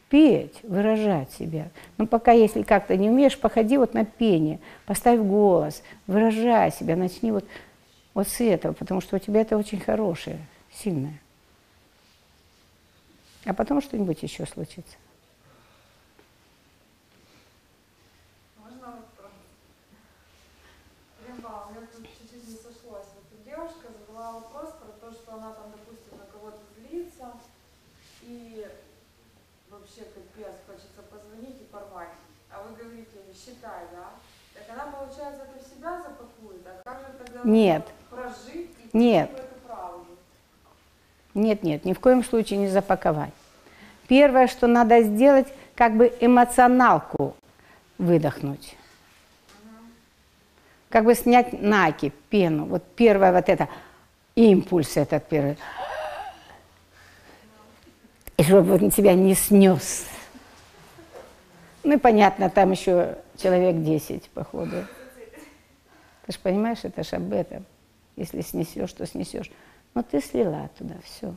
Петь, 0.09 0.63
выражать 0.63 1.31
себя. 1.33 1.69
Но 1.97 2.07
пока, 2.07 2.31
если 2.31 2.61
как-то 2.61 2.95
не 2.95 3.09
умеешь, 3.09 3.37
походи 3.37 3.77
вот 3.77 3.93
на 3.93 4.05
пение, 4.05 4.59
поставь 4.85 5.19
голос, 5.19 5.83
выражай 6.07 6.71
себя, 6.71 6.95
начни 6.95 7.31
вот, 7.33 7.43
вот 8.13 8.27
с 8.27 8.39
этого, 8.39 8.71
потому 8.71 9.01
что 9.01 9.17
у 9.17 9.19
тебя 9.19 9.41
это 9.41 9.57
очень 9.57 9.81
хорошее, 9.81 10.39
сильное. 10.71 11.19
А 13.43 13.53
потом 13.53 13.81
что-нибудь 13.81 14.23
еще 14.23 14.45
случится. 14.45 14.95
Можно 18.57 18.87
вопрос? 18.87 19.31
Римба, 21.27 21.67
у 21.69 21.71
меня 21.71 21.87
тут 21.93 22.05
чуть-чуть 22.05 22.47
не 22.47 22.55
сошлось. 22.55 23.07
Вот 23.15 23.29
тут 23.29 23.43
девушка 23.45 23.87
задала 23.99 24.33
вопрос 24.33 24.73
про 24.79 24.91
то, 24.99 25.13
что 25.13 25.33
она 25.33 25.53
там, 25.53 25.71
допустим, 25.71 26.17
на 26.17 26.25
кого-то 26.25 26.59
злится, 26.77 27.33
и 28.23 28.67
вообще 29.69 30.01
капец, 30.01 30.55
хочется 30.65 31.01
позвонить 31.09 31.61
и 31.61 31.65
порвать. 31.65 32.15
А 32.49 32.63
вы 32.63 32.75
считай, 33.47 33.83
да? 33.91 34.09
Так 34.53 34.63
она, 34.69 34.91
получается, 34.91 35.43
это 35.43 35.63
в 35.63 35.75
себя 35.75 36.01
запакует, 36.01 36.61
а 36.65 36.81
как 36.83 36.99
же 36.99 37.13
тогда 37.17 37.39
Нет. 37.43 37.87
прожить 38.09 38.71
и 38.93 38.97
Нет. 38.97 39.31
эту 39.31 39.55
правду? 39.65 40.05
Нет, 41.33 41.63
нет, 41.63 41.85
ни 41.85 41.93
в 41.93 41.99
коем 41.99 42.23
случае 42.23 42.59
не 42.59 42.67
запаковать. 42.67 43.33
Первое, 44.07 44.47
что 44.47 44.67
надо 44.67 45.01
сделать, 45.03 45.47
как 45.75 45.95
бы 45.95 46.13
эмоционалку 46.19 47.35
выдохнуть. 47.97 48.75
Как 50.89 51.03
бы 51.03 51.13
снять 51.15 51.61
накипь, 51.61 52.15
пену. 52.29 52.65
Вот 52.65 52.83
первое 52.95 53.33
вот 53.33 53.49
это, 53.49 53.67
импульс 54.35 54.95
этот 54.95 55.27
первый. 55.27 55.57
И 58.37 58.43
чтобы 58.43 58.75
он 58.75 58.91
тебя 58.91 59.13
не 59.13 59.35
снес. 59.35 60.05
Ну 61.83 61.93
и 61.93 61.97
понятно, 61.97 62.49
там 62.49 62.71
еще 62.71 63.17
человек 63.37 63.81
10, 63.83 64.29
походу. 64.29 64.85
Ты 66.25 66.33
же 66.33 66.39
понимаешь, 66.39 66.79
это 66.83 67.03
ж 67.03 67.13
об 67.13 67.31
этом. 67.31 67.65
Если 68.15 68.41
снесешь, 68.41 68.91
то 68.93 69.05
снесешь. 69.05 69.49
Но 69.93 70.03
ты 70.03 70.19
слила 70.19 70.69
туда, 70.77 70.95
все. 71.03 71.33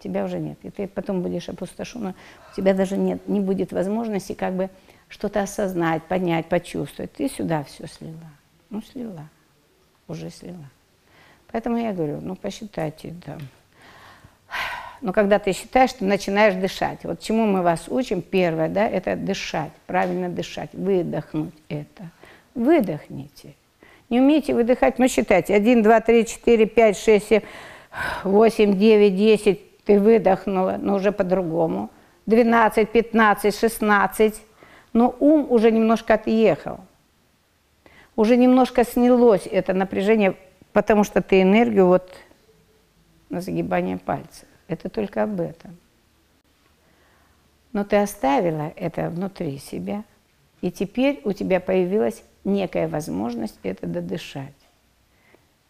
Тебя 0.00 0.24
уже 0.24 0.38
нет. 0.38 0.58
И 0.62 0.70
ты 0.70 0.88
потом 0.88 1.22
будешь 1.22 1.48
опустошена. 1.48 2.14
У 2.50 2.56
тебя 2.56 2.74
даже 2.74 2.96
нет, 2.96 3.28
не 3.28 3.40
будет 3.40 3.72
возможности 3.72 4.32
как 4.32 4.54
бы 4.54 4.70
что-то 5.08 5.42
осознать, 5.42 6.02
понять, 6.04 6.46
почувствовать. 6.48 7.12
Ты 7.12 7.28
сюда 7.28 7.62
все 7.62 7.86
слила. 7.86 8.30
Ну, 8.70 8.82
слила. 8.82 9.28
Уже 10.08 10.30
слила. 10.30 10.68
Поэтому 11.52 11.76
я 11.76 11.92
говорю, 11.92 12.20
ну, 12.20 12.34
посчитайте 12.34 13.14
там. 13.24 13.38
Но 15.02 15.12
когда 15.12 15.38
ты 15.38 15.52
считаешь, 15.52 15.92
ты 15.92 16.04
начинаешь 16.04 16.54
дышать. 16.54 17.00
Вот 17.02 17.20
чему 17.20 17.44
мы 17.44 17.62
вас 17.62 17.88
учим, 17.88 18.22
первое, 18.22 18.68
да, 18.68 18.88
это 18.88 19.16
дышать, 19.16 19.72
правильно 19.86 20.28
дышать, 20.28 20.70
выдохнуть 20.72 21.54
это. 21.68 22.04
Выдохните. 22.54 23.54
Не 24.08 24.20
умеете 24.20 24.54
выдыхать, 24.54 24.98
ну 24.98 25.08
считайте. 25.08 25.54
1, 25.54 25.82
2, 25.82 26.00
3, 26.00 26.26
4, 26.26 26.66
5, 26.66 26.96
6, 26.96 27.28
7, 27.28 27.40
8, 28.24 28.78
9, 28.78 29.16
10. 29.16 29.84
Ты 29.84 30.00
выдохнула, 30.00 30.76
но 30.80 30.94
уже 30.94 31.12
по-другому. 31.12 31.90
12, 32.26 32.88
15, 32.88 33.58
16. 33.58 34.40
Но 34.92 35.14
ум 35.18 35.46
уже 35.50 35.70
немножко 35.70 36.14
отъехал. 36.14 36.78
Уже 38.14 38.36
немножко 38.36 38.84
снялось 38.84 39.48
это 39.50 39.72
напряжение 39.72 40.36
Потому 40.72 41.04
что 41.04 41.20
ты 41.20 41.42
энергию 41.42 41.86
вот 41.86 42.14
на 43.28 43.40
загибание 43.40 43.98
пальца. 43.98 44.46
Это 44.72 44.88
только 44.88 45.22
об 45.22 45.38
этом. 45.38 45.76
Но 47.74 47.84
ты 47.84 47.96
оставила 47.96 48.72
это 48.74 49.10
внутри 49.10 49.58
себя, 49.58 50.02
и 50.62 50.70
теперь 50.70 51.20
у 51.24 51.32
тебя 51.32 51.60
появилась 51.60 52.22
некая 52.44 52.88
возможность 52.88 53.58
это 53.62 53.86
додышать, 53.86 54.54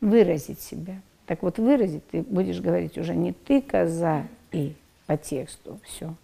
выразить 0.00 0.60
себя. 0.60 1.00
Так 1.26 1.42
вот, 1.42 1.58
выразить 1.58 2.06
ты 2.10 2.22
будешь 2.22 2.60
говорить 2.60 2.96
уже 2.96 3.16
не 3.16 3.32
ты, 3.32 3.60
коза, 3.60 4.24
и 4.52 4.74
по 5.06 5.16
тексту 5.16 5.80
все, 5.82 6.14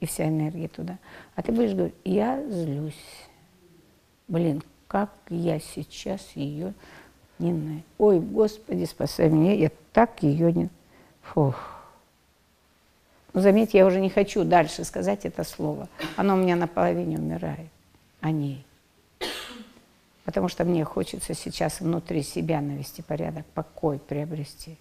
и 0.00 0.06
вся 0.06 0.26
энергия 0.26 0.68
туда, 0.68 0.96
а 1.34 1.42
ты 1.42 1.52
будешь 1.52 1.74
говорить, 1.74 1.94
я 2.04 2.42
злюсь. 2.48 2.94
Блин, 4.26 4.62
как 4.88 5.10
я 5.28 5.58
сейчас 5.58 6.30
ее 6.34 6.72
не. 7.38 7.82
Ой, 7.98 8.20
Господи, 8.20 8.84
спасай 8.84 9.28
меня, 9.28 9.52
я 9.52 9.70
так 9.92 10.22
ее 10.22 10.50
не... 10.50 10.70
Фух. 11.22 11.81
Но 13.32 13.40
заметьте, 13.40 13.78
я 13.78 13.86
уже 13.86 14.00
не 14.00 14.10
хочу 14.10 14.44
дальше 14.44 14.84
сказать 14.84 15.24
это 15.24 15.44
слово. 15.44 15.88
Оно 16.16 16.34
у 16.34 16.36
меня 16.36 16.56
наполовине 16.56 17.18
умирает 17.18 17.70
о 18.20 18.30
ней. 18.30 18.64
Потому 20.24 20.48
что 20.48 20.64
мне 20.64 20.84
хочется 20.84 21.34
сейчас 21.34 21.80
внутри 21.80 22.22
себя 22.22 22.60
навести 22.60 23.02
порядок, 23.02 23.44
покой 23.54 23.98
приобрести. 23.98 24.76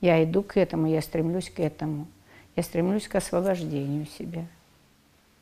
Я 0.00 0.22
иду 0.22 0.42
к 0.42 0.56
этому, 0.56 0.86
я 0.86 1.02
стремлюсь 1.02 1.50
к 1.50 1.60
этому. 1.60 2.06
Я 2.56 2.62
стремлюсь 2.62 3.06
к 3.06 3.14
освобождению 3.14 4.06
себя, 4.06 4.44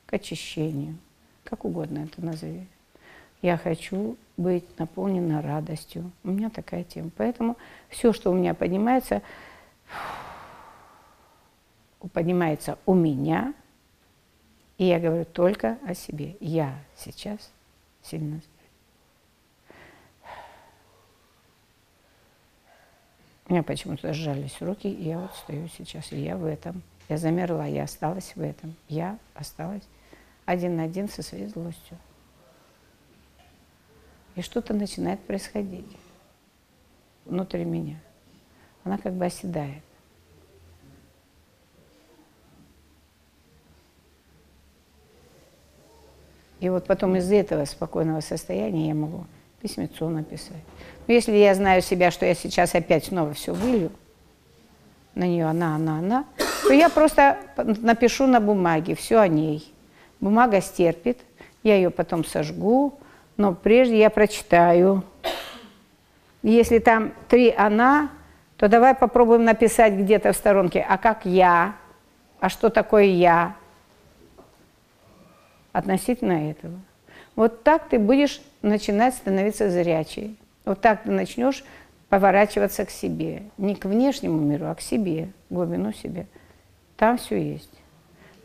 к 0.06 0.14
очищению, 0.14 0.96
как 1.44 1.64
угодно 1.64 2.00
это 2.00 2.24
назови. 2.24 2.66
Я 3.42 3.56
хочу 3.58 4.16
быть 4.36 4.64
наполнена 4.78 5.40
радостью. 5.40 6.10
У 6.24 6.30
меня 6.30 6.50
такая 6.50 6.84
тема. 6.84 7.10
Поэтому 7.16 7.56
все, 7.88 8.12
что 8.12 8.30
у 8.30 8.34
меня 8.34 8.54
поднимается, 8.54 9.22
поднимается 12.12 12.78
у 12.86 12.94
меня, 12.94 13.54
и 14.78 14.84
я 14.84 15.00
говорю 15.00 15.24
только 15.24 15.78
о 15.86 15.94
себе. 15.94 16.36
Я 16.40 16.78
сейчас 16.96 17.50
сильно 18.02 18.40
У 23.48 23.52
меня 23.52 23.62
почему-то 23.62 24.12
сжались 24.12 24.60
руки, 24.60 24.88
и 24.88 25.04
я 25.04 25.20
вот 25.20 25.32
стою 25.36 25.68
сейчас, 25.68 26.12
и 26.12 26.20
я 26.20 26.36
в 26.36 26.44
этом. 26.44 26.82
Я 27.08 27.16
замерла, 27.16 27.64
я 27.66 27.84
осталась 27.84 28.34
в 28.34 28.40
этом. 28.40 28.74
Я 28.88 29.18
осталась 29.34 29.84
один 30.46 30.76
на 30.76 30.82
один 30.82 31.08
со 31.08 31.22
своей 31.22 31.46
злостью. 31.46 31.96
И 34.34 34.42
что-то 34.42 34.74
начинает 34.74 35.20
происходить 35.20 35.86
внутри 37.24 37.64
меня. 37.64 38.00
Она 38.82 38.98
как 38.98 39.14
бы 39.14 39.24
оседает. 39.24 39.82
И 46.60 46.68
вот 46.68 46.86
потом 46.86 47.16
из 47.16 47.30
этого 47.30 47.64
спокойного 47.64 48.20
состояния 48.20 48.88
я 48.88 48.94
могу 48.94 49.24
письмецо 49.60 50.08
написать. 50.08 50.62
Но 51.06 51.14
если 51.14 51.32
я 51.32 51.54
знаю 51.54 51.82
себя, 51.82 52.10
что 52.10 52.26
я 52.26 52.34
сейчас 52.34 52.74
опять 52.74 53.06
снова 53.06 53.32
все 53.34 53.52
вылью, 53.52 53.90
на 55.14 55.24
нее 55.24 55.46
она, 55.46 55.76
она, 55.76 55.98
она, 55.98 56.24
то 56.62 56.72
я 56.72 56.88
просто 56.88 57.38
напишу 57.56 58.26
на 58.26 58.40
бумаге 58.40 58.94
все 58.94 59.18
о 59.18 59.28
ней. 59.28 59.72
Бумага 60.20 60.60
стерпит, 60.60 61.18
я 61.62 61.76
ее 61.76 61.90
потом 61.90 62.24
сожгу, 62.24 62.98
но 63.36 63.54
прежде 63.54 63.98
я 63.98 64.10
прочитаю. 64.10 65.04
Если 66.42 66.78
там 66.78 67.12
три 67.28 67.50
«она», 67.50 68.10
то 68.56 68.68
давай 68.68 68.94
попробуем 68.94 69.44
написать 69.44 69.94
где-то 69.94 70.32
в 70.32 70.36
сторонке, 70.36 70.84
а 70.88 70.96
как 70.96 71.26
я, 71.26 71.76
а 72.40 72.48
что 72.48 72.70
такое 72.70 73.04
я, 73.04 73.56
относительно 75.76 76.50
этого. 76.50 76.80
Вот 77.34 77.62
так 77.62 77.90
ты 77.90 77.98
будешь 77.98 78.40
начинать 78.62 79.14
становиться 79.14 79.68
зрячей. 79.68 80.38
Вот 80.64 80.80
так 80.80 81.02
ты 81.02 81.10
начнешь 81.10 81.64
поворачиваться 82.08 82.86
к 82.86 82.90
себе. 82.90 83.42
Не 83.58 83.74
к 83.74 83.84
внешнему 83.84 84.40
миру, 84.40 84.66
а 84.70 84.74
к 84.74 84.80
себе, 84.80 85.28
глубину 85.50 85.92
себя. 85.92 86.24
Там 86.96 87.18
все 87.18 87.36
есть. 87.36 87.70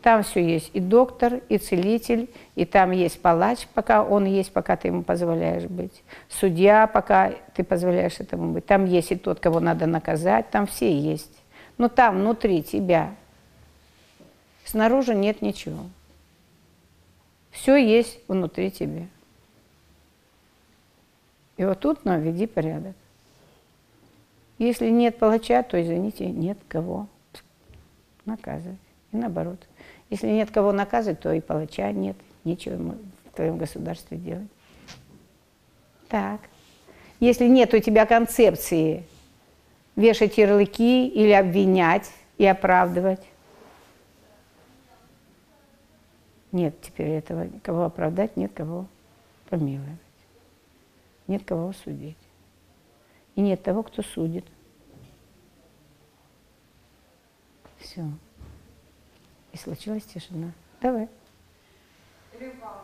Там 0.02 0.24
все 0.24 0.44
есть 0.44 0.70
и 0.74 0.80
доктор, 0.80 1.40
и 1.48 1.56
целитель, 1.56 2.28
и 2.54 2.66
там 2.66 2.90
есть 2.90 3.22
палач, 3.22 3.66
пока 3.72 4.02
он 4.02 4.26
есть, 4.26 4.52
пока 4.52 4.76
ты 4.76 4.88
ему 4.88 5.02
позволяешь 5.02 5.64
быть. 5.64 6.02
Судья, 6.28 6.86
пока 6.86 7.32
ты 7.54 7.64
позволяешь 7.64 8.20
этому 8.20 8.52
быть. 8.52 8.66
Там 8.66 8.84
есть 8.84 9.10
и 9.10 9.16
тот, 9.16 9.40
кого 9.40 9.58
надо 9.58 9.86
наказать, 9.86 10.50
там 10.50 10.66
все 10.66 10.92
есть. 10.92 11.32
Но 11.78 11.88
там, 11.88 12.18
внутри 12.18 12.62
тебя, 12.62 13.14
снаружи 14.64 15.14
нет 15.14 15.40
ничего. 15.40 15.84
Все 17.52 17.76
есть 17.76 18.18
внутри 18.26 18.70
тебя. 18.70 19.06
И 21.56 21.64
вот 21.64 21.78
тут 21.80 22.04
наведи 22.04 22.46
порядок. 22.46 22.96
Если 24.58 24.88
нет 24.88 25.18
палача, 25.18 25.62
то, 25.62 25.80
извините, 25.80 26.26
нет 26.26 26.58
кого 26.66 27.06
наказывать. 28.24 28.78
И 29.12 29.16
наоборот. 29.16 29.58
Если 30.08 30.28
нет 30.28 30.50
кого 30.50 30.72
наказывать, 30.72 31.20
то 31.20 31.32
и 31.32 31.40
палача 31.40 31.92
нет. 31.92 32.16
Нечего 32.44 32.76
в 32.76 33.36
твоем 33.36 33.58
государстве 33.58 34.16
делать. 34.16 34.48
Так. 36.08 36.40
Если 37.20 37.46
нет 37.46 37.72
у 37.74 37.78
тебя 37.78 38.06
концепции 38.06 39.04
вешать 39.94 40.38
ярлыки 40.38 41.06
или 41.06 41.32
обвинять 41.32 42.10
и 42.38 42.46
оправдывать, 42.46 43.20
Нет 46.52 46.80
теперь 46.80 47.08
этого, 47.08 47.48
кого 47.62 47.84
оправдать, 47.84 48.36
нет 48.36 48.52
кого 48.54 48.86
помиловать. 49.48 49.98
Нет 51.26 51.44
кого 51.44 51.72
судить. 51.72 52.18
И 53.34 53.40
нет 53.40 53.62
того, 53.62 53.82
кто 53.82 54.02
судит. 54.02 54.44
Все. 57.78 58.04
И 59.52 59.56
случилась 59.56 60.04
тишина. 60.04 60.52
Давай. 60.80 61.08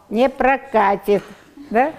Не 0.09 0.29
прокатит. 0.29 1.23
Да? 1.71 1.95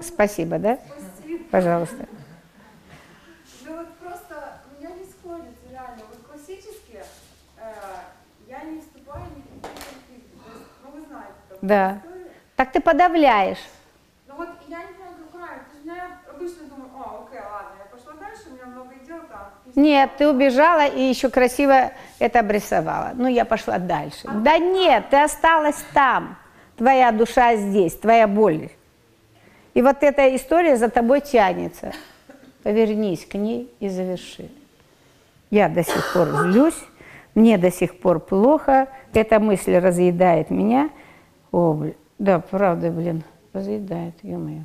Спасибо, 0.00 0.58
да? 0.58 0.78
Спасибо. 0.78 1.44
Пожалуйста. 1.50 2.08
Ну 3.64 3.76
вот 3.76 3.88
просто 3.98 4.60
у 4.66 4.80
меня 4.80 4.94
не 4.96 5.04
сходится 5.04 5.68
реально. 5.70 6.02
Вот 6.10 6.18
классически 6.28 7.02
э, 7.58 7.72
я 8.48 8.64
не 8.64 8.80
вступаю 8.80 9.24
ни 9.36 9.40
в 9.40 9.62
какие 9.62 9.84
конфликты. 9.84 10.36
То 10.44 10.50
есть, 10.50 10.70
ну 10.82 10.90
вы 10.90 11.06
знаете 11.06 11.34
такую 11.48 11.51
Да. 11.62 12.00
Так 12.56 12.72
ты 12.72 12.80
подавляешь. 12.80 13.58
Ну 14.26 14.34
вот 14.36 14.48
я 14.68 14.78
не 14.78 14.92
как 14.92 15.30
правильно. 15.30 15.64
То 15.64 15.74
есть 15.74 15.86
я 15.86 16.30
обычно 16.30 16.66
думаю, 16.66 16.90
а, 16.96 17.24
окей, 17.26 17.40
ладно, 17.40 17.70
я 17.78 17.84
пошла 17.96 18.12
дальше, 18.20 18.42
у 18.50 18.54
меня 18.54 18.66
много 18.66 18.94
дел 19.06 19.20
там. 19.30 19.50
Нет, 19.74 20.10
ты 20.18 20.28
убежала 20.28 20.86
и 20.86 21.00
еще 21.00 21.30
красиво 21.30 21.92
это 22.18 22.40
обрисовала. 22.40 23.12
Ну, 23.14 23.28
я 23.28 23.44
пошла 23.44 23.78
дальше. 23.78 24.28
Да 24.28 24.58
нет, 24.58 25.08
ты 25.10 25.22
осталась 25.22 25.82
там. 25.94 26.36
Твоя 26.76 27.12
душа 27.12 27.56
здесь, 27.56 27.94
твоя 27.96 28.26
боль. 28.26 28.68
И 29.74 29.82
вот 29.82 30.02
эта 30.02 30.34
история 30.36 30.76
за 30.76 30.88
тобой 30.88 31.20
тянется. 31.20 31.92
Повернись 32.62 33.24
к 33.24 33.34
ней 33.34 33.72
и 33.80 33.88
заверши. 33.88 34.50
Я 35.50 35.68
до 35.68 35.84
сих 35.84 36.12
пор 36.12 36.28
злюсь, 36.28 36.78
мне 37.34 37.58
до 37.58 37.70
сих 37.70 37.98
пор 37.98 38.20
плохо, 38.20 38.88
эта 39.12 39.40
мысль 39.40 39.76
разъедает 39.76 40.50
меня. 40.50 40.90
О, 41.52 41.74
блин, 41.74 41.94
да, 42.18 42.40
правда, 42.40 42.90
блин, 42.90 43.22
разъедает, 43.52 44.14
ё-моё. 44.22 44.64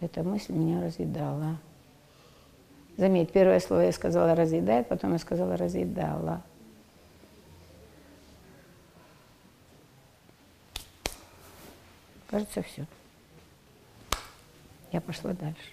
Эта 0.00 0.22
мысль 0.24 0.52
меня 0.52 0.82
разъедала. 0.82 1.56
Заметь, 2.96 3.30
первое 3.30 3.60
слово 3.60 3.82
я 3.82 3.92
сказала 3.92 4.34
разъедает, 4.34 4.88
потом 4.88 5.12
я 5.12 5.18
сказала 5.18 5.56
разъедала. 5.56 6.42
Кажется, 12.28 12.62
все. 12.62 12.84
Я 14.90 15.00
пошла 15.00 15.32
дальше. 15.32 15.72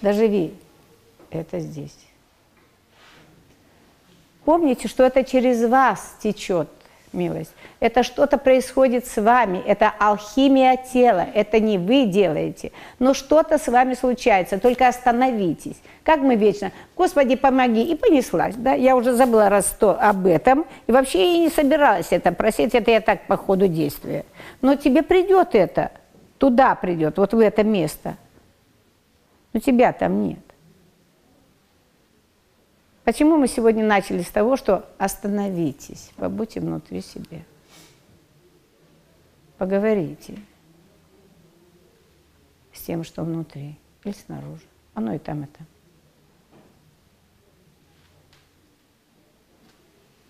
Доживи 0.00 0.56
это 1.28 1.60
здесь. 1.60 1.96
Помните, 4.44 4.88
что 4.88 5.04
это 5.04 5.22
через 5.22 5.68
вас 5.68 6.16
течет 6.22 6.68
милость. 7.12 7.52
Это 7.80 8.02
что-то 8.02 8.38
происходит 8.38 9.06
с 9.06 9.20
вами, 9.20 9.62
это 9.66 9.92
алхимия 9.98 10.76
тела, 10.76 11.26
это 11.34 11.60
не 11.60 11.78
вы 11.78 12.06
делаете, 12.06 12.72
но 12.98 13.14
что-то 13.14 13.58
с 13.58 13.68
вами 13.68 13.94
случается, 13.94 14.58
только 14.58 14.88
остановитесь. 14.88 15.76
Как 16.02 16.20
мы 16.20 16.36
вечно, 16.36 16.72
Господи, 16.96 17.36
помоги, 17.36 17.82
и 17.82 17.94
понеслась, 17.94 18.54
да, 18.56 18.72
я 18.72 18.96
уже 18.96 19.12
забыла 19.12 19.48
раз 19.48 19.66
сто 19.66 19.96
об 20.00 20.26
этом, 20.26 20.64
и 20.86 20.92
вообще 20.92 21.32
я 21.32 21.38
не 21.38 21.50
собиралась 21.50 22.08
это 22.10 22.32
просить, 22.32 22.74
это 22.74 22.90
я 22.90 23.00
так 23.00 23.26
по 23.26 23.36
ходу 23.36 23.68
действия. 23.68 24.24
Но 24.62 24.74
тебе 24.74 25.02
придет 25.02 25.54
это, 25.54 25.92
туда 26.38 26.74
придет, 26.74 27.18
вот 27.18 27.32
в 27.32 27.38
это 27.38 27.64
место. 27.64 28.16
Но 29.52 29.60
тебя 29.60 29.92
там 29.92 30.26
нет. 30.26 30.38
Почему 33.10 33.36
мы 33.36 33.48
сегодня 33.48 33.84
начали 33.84 34.22
с 34.22 34.28
того, 34.28 34.56
что 34.56 34.88
остановитесь, 34.96 36.12
побудьте 36.14 36.60
внутри 36.60 37.00
себя. 37.00 37.40
Поговорите 39.58 40.38
с 42.72 42.80
тем, 42.82 43.02
что 43.02 43.24
внутри 43.24 43.74
или 44.04 44.12
снаружи. 44.12 44.62
Оно 44.94 45.12
и 45.14 45.18
там, 45.18 45.42
и 45.42 45.46
там. 45.46 45.66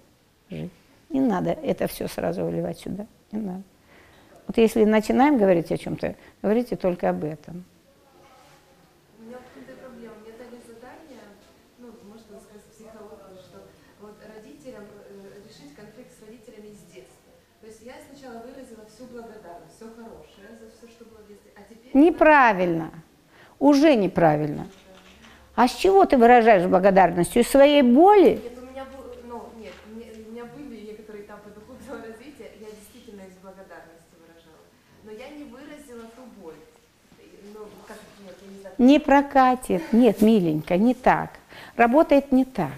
жить. 0.50 0.72
Не 1.10 1.20
надо 1.20 1.52
это 1.52 1.88
все 1.88 2.08
сразу 2.08 2.46
выливать 2.46 2.80
сюда, 2.80 3.06
не 3.34 3.40
надо. 3.40 3.64
Вот 4.48 4.58
если 4.58 4.84
начинаем 4.86 5.38
говорить 5.38 5.72
о 5.72 5.78
чем-то, 5.78 6.16
говорите 6.42 6.76
только 6.76 7.10
об 7.10 7.24
этом. 7.24 7.66
У 9.20 9.24
меня 9.24 9.38
вот 9.38 9.62
эта 9.62 9.78
проблема. 9.78 10.16
Мне 10.24 10.32
дали 10.40 10.58
задание, 10.66 11.24
ну, 11.78 11.88
можно 12.08 12.40
сказать, 12.40 12.64
психологию, 12.72 13.38
что 13.44 13.68
вот 14.02 14.16
родителям 14.24 14.84
э, 14.84 15.44
решить 15.48 15.76
конфликт 15.76 16.12
с 16.18 16.24
родителями 16.26 16.74
с 16.74 16.82
детства. 16.92 17.32
То 17.62 17.68
есть 17.68 17.82
я 17.84 17.96
сначала 18.08 18.40
выразила 18.40 18.88
всю 18.88 19.06
благодарность, 19.12 19.76
все 19.76 19.92
хорошее 19.92 20.56
за 20.60 20.72
все, 20.72 20.88
что 20.88 21.06
было 21.06 21.20
в 21.24 21.28
детстве, 21.28 21.52
а 21.56 21.62
теперь... 21.68 21.83
Неправильно. 21.94 22.92
Уже 23.60 23.96
неправильно. 23.96 24.68
А 25.56 25.68
с 25.68 25.76
чего 25.76 26.06
ты 26.06 26.18
выражаешь 26.18 26.66
благодарностью? 26.66 27.44
Из 27.44 27.48
своей 27.48 27.84
боли? 27.84 28.42
Нет, 28.44 28.54
у 28.58 28.72
меня 28.72 28.86
был, 28.86 29.06
ну, 29.28 29.44
нет, 29.60 29.74
у 29.88 30.32
меня, 30.32 30.46
были 30.46 30.88
некоторые 30.88 31.26
этапы 31.26 31.52
духовного 31.52 32.08
развития, 32.08 32.52
я 32.60 32.68
действительно 32.72 33.22
из 33.22 33.36
благодарности 33.42 34.16
выражала. 34.20 34.64
Но 35.04 35.12
я 35.12 35.30
не 35.30 35.44
выразила 35.44 36.10
ту 36.16 36.24
боль. 36.42 36.56
Ну, 37.54 37.60
как, 37.88 37.98
нет, 38.26 38.36
не 38.50 38.62
знаю. 38.62 38.76
Не 38.80 39.00
прокатит. 39.00 39.94
Нет, 39.94 40.22
миленько, 40.22 40.78
не 40.78 40.96
так. 40.96 41.30
Работает 41.76 42.32
не 42.32 42.46
так. 42.46 42.72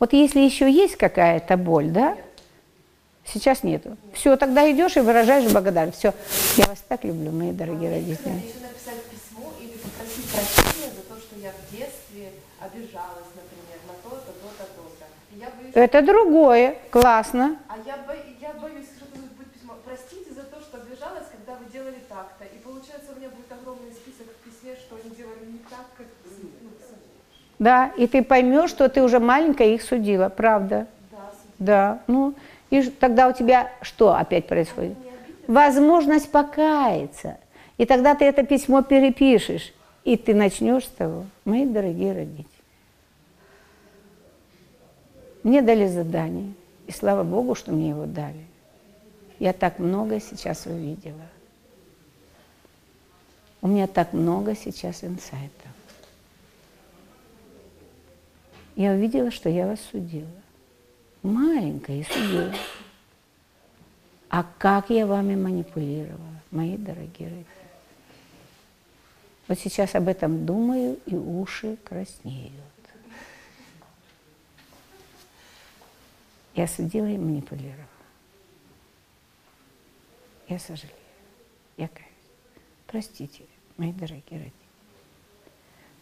Вот 0.00 0.12
если 0.12 0.40
еще 0.40 0.70
есть 0.70 0.96
какая-то 0.96 1.56
боль, 1.56 1.90
да? 1.90 2.16
Сейчас 3.26 3.62
нету. 3.62 3.96
Все, 4.12 4.36
тогда 4.36 4.70
идешь 4.70 4.96
и 4.96 5.00
выражаешь 5.00 5.50
благодарность. 5.50 5.98
Все, 5.98 6.14
я 6.56 6.66
вас 6.66 6.82
так 6.88 7.04
люблю, 7.04 7.32
мои 7.32 7.52
дорогие 7.52 7.90
родители. 7.90 8.32
Еще 8.34 8.60
написать 8.62 9.02
письмо 9.10 9.50
или 9.60 9.76
попросить 9.78 10.24
прощения 10.30 10.92
за 10.94 11.02
то, 11.02 11.20
что 11.20 11.34
я 11.42 11.50
в 11.50 11.70
детстве 11.76 12.30
обижалась, 12.60 13.30
например, 13.34 13.78
на 13.88 13.94
то-то, 14.10 14.32
то-то, 14.32 14.64
то-то. 14.64 15.06
Боюсь, 15.58 15.72
Это 15.74 16.02
другое, 16.02 16.76
классно. 16.90 17.58
а 17.68 17.74
я, 17.84 17.96
бо- 18.06 18.14
я 18.40 18.52
боюсь, 18.54 18.86
что 18.96 19.04
будет 19.18 19.32
письмо. 19.52 19.74
Простите 19.84 20.32
за 20.32 20.44
то, 20.44 20.60
что 20.60 20.78
обижалась, 20.78 21.26
когда 21.30 21.58
вы 21.58 21.70
делали 21.72 21.98
так-то. 22.08 22.44
И 22.44 22.58
получается, 22.58 23.10
у 23.14 23.18
меня 23.18 23.28
будет 23.30 23.50
огромный 23.50 23.90
список 23.92 24.26
в 24.32 24.44
письме, 24.48 24.76
что 24.76 24.96
они 24.96 25.14
делали 25.16 25.44
не 25.50 25.58
так, 25.68 25.84
как 25.98 26.06
ну, 26.42 26.48
Да, 27.58 27.90
и 27.96 28.06
ты 28.06 28.22
поймешь, 28.22 28.70
что 28.70 28.88
ты 28.88 29.02
уже 29.02 29.18
маленькая 29.18 29.68
их 29.74 29.82
судила, 29.82 30.28
правда. 30.28 30.86
да, 31.10 31.18
судьба. 31.32 31.54
Да, 31.58 31.98
ну, 32.06 32.34
и 32.70 32.82
тогда 32.90 33.28
у 33.28 33.32
тебя 33.32 33.70
что 33.82 34.14
опять 34.14 34.46
происходит? 34.46 34.96
Возможность 35.46 36.30
покаяться. 36.30 37.38
И 37.78 37.84
тогда 37.84 38.14
ты 38.14 38.24
это 38.24 38.42
письмо 38.44 38.82
перепишешь, 38.82 39.72
и 40.04 40.16
ты 40.16 40.34
начнешь 40.34 40.84
с 40.84 40.88
того, 40.88 41.26
мои 41.44 41.66
дорогие 41.66 42.12
родители. 42.12 42.46
Мне 45.42 45.62
дали 45.62 45.86
задание, 45.86 46.54
и 46.86 46.92
слава 46.92 47.22
Богу, 47.22 47.54
что 47.54 47.70
мне 47.70 47.90
его 47.90 48.06
дали. 48.06 48.46
Я 49.38 49.52
так 49.52 49.78
много 49.78 50.20
сейчас 50.20 50.66
увидела. 50.66 51.28
У 53.60 53.68
меня 53.68 53.86
так 53.86 54.12
много 54.12 54.56
сейчас 54.56 55.04
инсайтов. 55.04 55.50
Я 58.74 58.92
увидела, 58.92 59.30
что 59.30 59.48
я 59.48 59.66
вас 59.66 59.78
судила. 59.90 60.26
Маленькая 61.22 62.00
и 62.00 62.04
судила. 62.04 62.54
А 64.28 64.44
как 64.58 64.90
я 64.90 65.06
вами 65.06 65.34
манипулировала, 65.34 66.40
мои 66.50 66.76
дорогие 66.76 67.28
родители? 67.28 67.46
Вот 69.48 69.58
сейчас 69.58 69.94
об 69.94 70.08
этом 70.08 70.44
думаю, 70.44 70.98
и 71.06 71.14
уши 71.14 71.76
краснеют. 71.84 72.52
Я 76.54 76.66
судила 76.66 77.06
и 77.06 77.18
манипулировала. 77.18 77.86
Я 80.48 80.58
сожалею. 80.58 80.96
Я 81.76 81.88
каюсь. 81.88 82.08
Простите, 82.86 83.44
мои 83.76 83.92
дорогие 83.92 84.22
родители. 84.30 84.52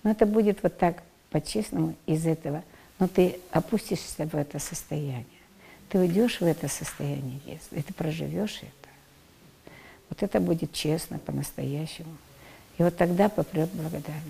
Но 0.03 0.11
это 0.11 0.27
будет 0.27 0.63
вот 0.63 0.79
так 0.79 1.03
по-честному 1.31 1.97
из 2.07 2.27
этого. 2.27 2.63
Но 3.05 3.09
ты 3.09 3.39
опустишься 3.51 4.25
в 4.25 4.35
это 4.35 4.59
состояние. 4.59 5.27
Ты 5.91 5.99
уйдешь 5.99 6.41
в 6.41 6.45
это 6.47 6.69
состояние 6.69 7.39
детства, 7.45 7.77
и 7.77 7.83
ты 7.83 7.93
проживешь 7.93 8.61
это. 8.63 9.73
Вот 10.09 10.23
это 10.23 10.41
будет 10.41 10.73
честно, 10.73 11.19
по-настоящему. 11.19 12.17
И 12.79 12.83
вот 12.83 12.97
тогда 12.97 13.29
попрет 13.29 13.69
благодарность. 13.75 14.25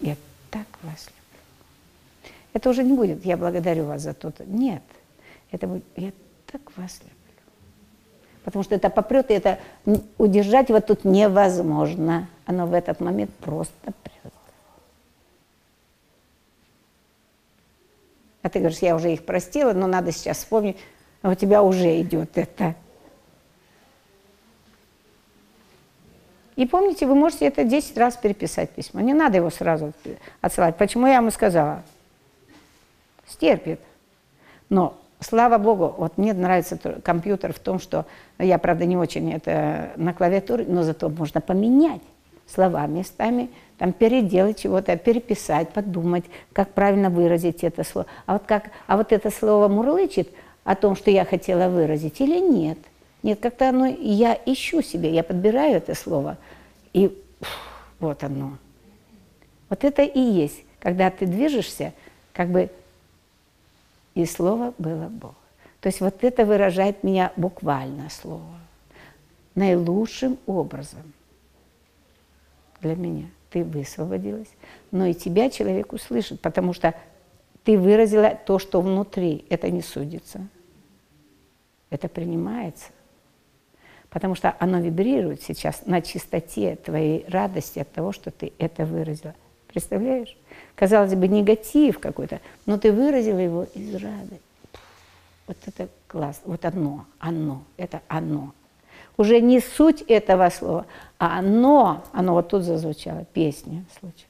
Я 0.00 0.16
так 0.50 0.66
вас 0.82 1.06
люблю. 1.06 2.34
Это 2.52 2.70
уже 2.70 2.82
не 2.82 2.94
будет, 2.94 3.24
я 3.24 3.36
благодарю 3.36 3.84
вас 3.84 4.02
за 4.02 4.12
то-то. 4.12 4.44
Нет. 4.44 4.82
Это 5.52 5.68
будет, 5.68 5.84
я 5.94 6.10
так 6.50 6.62
вас 6.76 6.98
люблю. 7.02 7.14
Потому 8.42 8.64
что 8.64 8.74
это 8.74 8.90
попрет, 8.90 9.30
и 9.30 9.34
это 9.34 9.60
удержать 10.18 10.68
вот 10.70 10.84
тут 10.84 11.04
невозможно. 11.04 12.26
Оно 12.44 12.66
в 12.66 12.74
этот 12.74 12.98
момент 12.98 13.30
просто 13.36 13.92
прет. 14.02 14.34
А 18.42 18.48
ты 18.48 18.58
говоришь, 18.58 18.78
я 18.78 18.96
уже 18.96 19.12
их 19.12 19.24
простила, 19.24 19.72
но 19.72 19.86
надо 19.86 20.12
сейчас 20.12 20.38
вспомнить. 20.38 20.76
А 21.22 21.30
у 21.30 21.34
тебя 21.34 21.62
уже 21.62 22.00
идет 22.00 22.38
это. 22.38 22.74
И 26.56 26.66
помните, 26.66 27.06
вы 27.06 27.14
можете 27.14 27.46
это 27.46 27.64
10 27.64 27.96
раз 27.96 28.16
переписать 28.16 28.70
письмо. 28.70 29.00
Не 29.00 29.14
надо 29.14 29.38
его 29.38 29.50
сразу 29.50 29.92
отсылать. 30.40 30.76
Почему 30.76 31.06
я 31.06 31.16
ему 31.16 31.30
сказала? 31.30 31.82
Стерпит. 33.26 33.80
Но, 34.68 34.98
слава 35.20 35.58
богу, 35.58 35.94
вот 35.96 36.18
мне 36.18 36.34
нравится 36.34 36.76
компьютер 37.02 37.52
в 37.52 37.58
том, 37.58 37.78
что 37.78 38.04
я, 38.38 38.58
правда, 38.58 38.84
не 38.84 38.96
очень 38.96 39.32
это 39.32 39.92
на 39.96 40.12
клавиатуре, 40.12 40.64
но 40.68 40.82
зато 40.82 41.08
можно 41.08 41.40
поменять 41.40 42.02
слова 42.46 42.86
местами, 42.86 43.50
там 43.80 43.94
переделать 43.94 44.60
чего-то, 44.60 44.94
переписать, 44.98 45.70
подумать, 45.70 46.26
как 46.52 46.74
правильно 46.74 47.08
выразить 47.08 47.64
это 47.64 47.82
слово. 47.82 48.06
А 48.26 48.34
вот, 48.34 48.42
как, 48.44 48.70
а 48.86 48.98
вот 48.98 49.10
это 49.10 49.30
слово 49.30 49.68
мурлычет 49.68 50.28
о 50.64 50.74
том, 50.76 50.94
что 50.94 51.10
я 51.10 51.24
хотела 51.24 51.70
выразить 51.70 52.20
или 52.20 52.38
нет. 52.38 52.76
Нет, 53.22 53.40
как-то 53.40 53.70
оно, 53.70 53.86
я 53.86 54.38
ищу 54.44 54.82
себе, 54.82 55.10
я 55.14 55.22
подбираю 55.22 55.76
это 55.76 55.94
слово, 55.94 56.36
и 56.92 57.18
вот 58.00 58.22
оно. 58.22 58.58
Вот 59.70 59.82
это 59.82 60.02
и 60.02 60.20
есть, 60.20 60.62
когда 60.78 61.10
ты 61.10 61.24
движешься, 61.24 61.94
как 62.34 62.50
бы 62.50 62.68
и 64.14 64.26
слово 64.26 64.74
было 64.76 65.08
Бог. 65.08 65.36
То 65.80 65.86
есть 65.86 66.02
вот 66.02 66.22
это 66.22 66.44
выражает 66.44 67.02
меня 67.02 67.32
буквально 67.36 68.10
слово. 68.10 68.60
Наилучшим 69.54 70.36
образом 70.44 71.14
для 72.82 72.94
меня. 72.94 73.30
Ты 73.50 73.64
высвободилась, 73.64 74.48
но 74.90 75.06
и 75.06 75.14
тебя 75.14 75.50
человек 75.50 75.92
услышит, 75.92 76.40
потому 76.40 76.72
что 76.72 76.94
ты 77.64 77.78
выразила 77.78 78.38
то, 78.46 78.58
что 78.58 78.80
внутри. 78.80 79.44
Это 79.50 79.70
не 79.70 79.82
судится. 79.82 80.46
Это 81.90 82.08
принимается. 82.08 82.86
Потому 84.08 84.34
что 84.34 84.56
оно 84.58 84.80
вибрирует 84.80 85.42
сейчас 85.42 85.86
на 85.86 86.00
чистоте 86.00 86.76
твоей 86.76 87.24
радости 87.28 87.78
от 87.78 87.92
того, 87.92 88.12
что 88.12 88.30
ты 88.30 88.52
это 88.58 88.84
выразила. 88.84 89.34
Представляешь? 89.68 90.36
Казалось 90.74 91.14
бы, 91.14 91.28
негатив 91.28 92.00
какой-то, 92.00 92.40
но 92.66 92.76
ты 92.76 92.92
выразила 92.92 93.38
его 93.38 93.64
из 93.74 93.94
радости. 93.94 94.40
Вот 95.46 95.56
это 95.66 95.88
классно. 96.08 96.42
Вот 96.50 96.64
оно, 96.64 97.06
оно, 97.18 97.62
это 97.76 98.00
оно. 98.08 98.52
Уже 99.20 99.42
не 99.42 99.60
суть 99.60 100.00
этого 100.00 100.48
слова, 100.48 100.86
а 101.18 101.40
оно, 101.40 102.02
оно 102.14 102.32
вот 102.32 102.48
тут 102.48 102.62
зазвучало, 102.62 103.26
песня 103.34 103.84
случилась. 104.00 104.24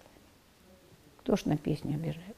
Кто 1.20 1.36
ж 1.36 1.44
на 1.44 1.56
песню 1.56 1.94
обижается? 1.94 2.34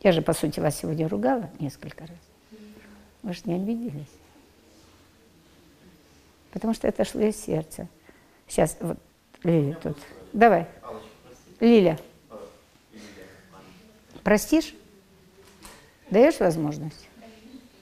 Я 0.00 0.10
же, 0.10 0.22
по 0.22 0.32
сути, 0.32 0.58
вас 0.58 0.76
сегодня 0.76 1.08
ругала 1.08 1.48
несколько 1.60 2.00
раз. 2.00 2.18
Вы 3.22 3.32
же 3.32 3.42
не 3.44 3.54
обиделись. 3.54 4.10
Потому 6.50 6.74
что 6.74 6.88
это 6.88 7.04
шло 7.04 7.20
из 7.20 7.36
сердца. 7.40 7.86
Сейчас, 8.48 8.76
вот, 8.80 8.98
Лиля 9.44 9.76
тут. 9.80 9.98
Давай. 10.32 10.66
Лиля. 11.60 11.96
Простишь? 14.24 14.74
Даешь 16.10 16.40
возможность? 16.40 17.06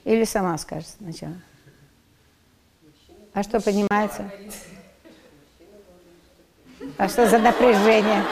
Или 0.05 0.23
сама 0.23 0.57
скажешь 0.57 0.89
сначала? 0.97 1.35
А 3.33 3.43
что 3.43 3.59
поднимается? 3.59 4.31
А 6.97 7.09
что 7.09 7.27
за 7.27 7.39
напряжение? 7.39 8.23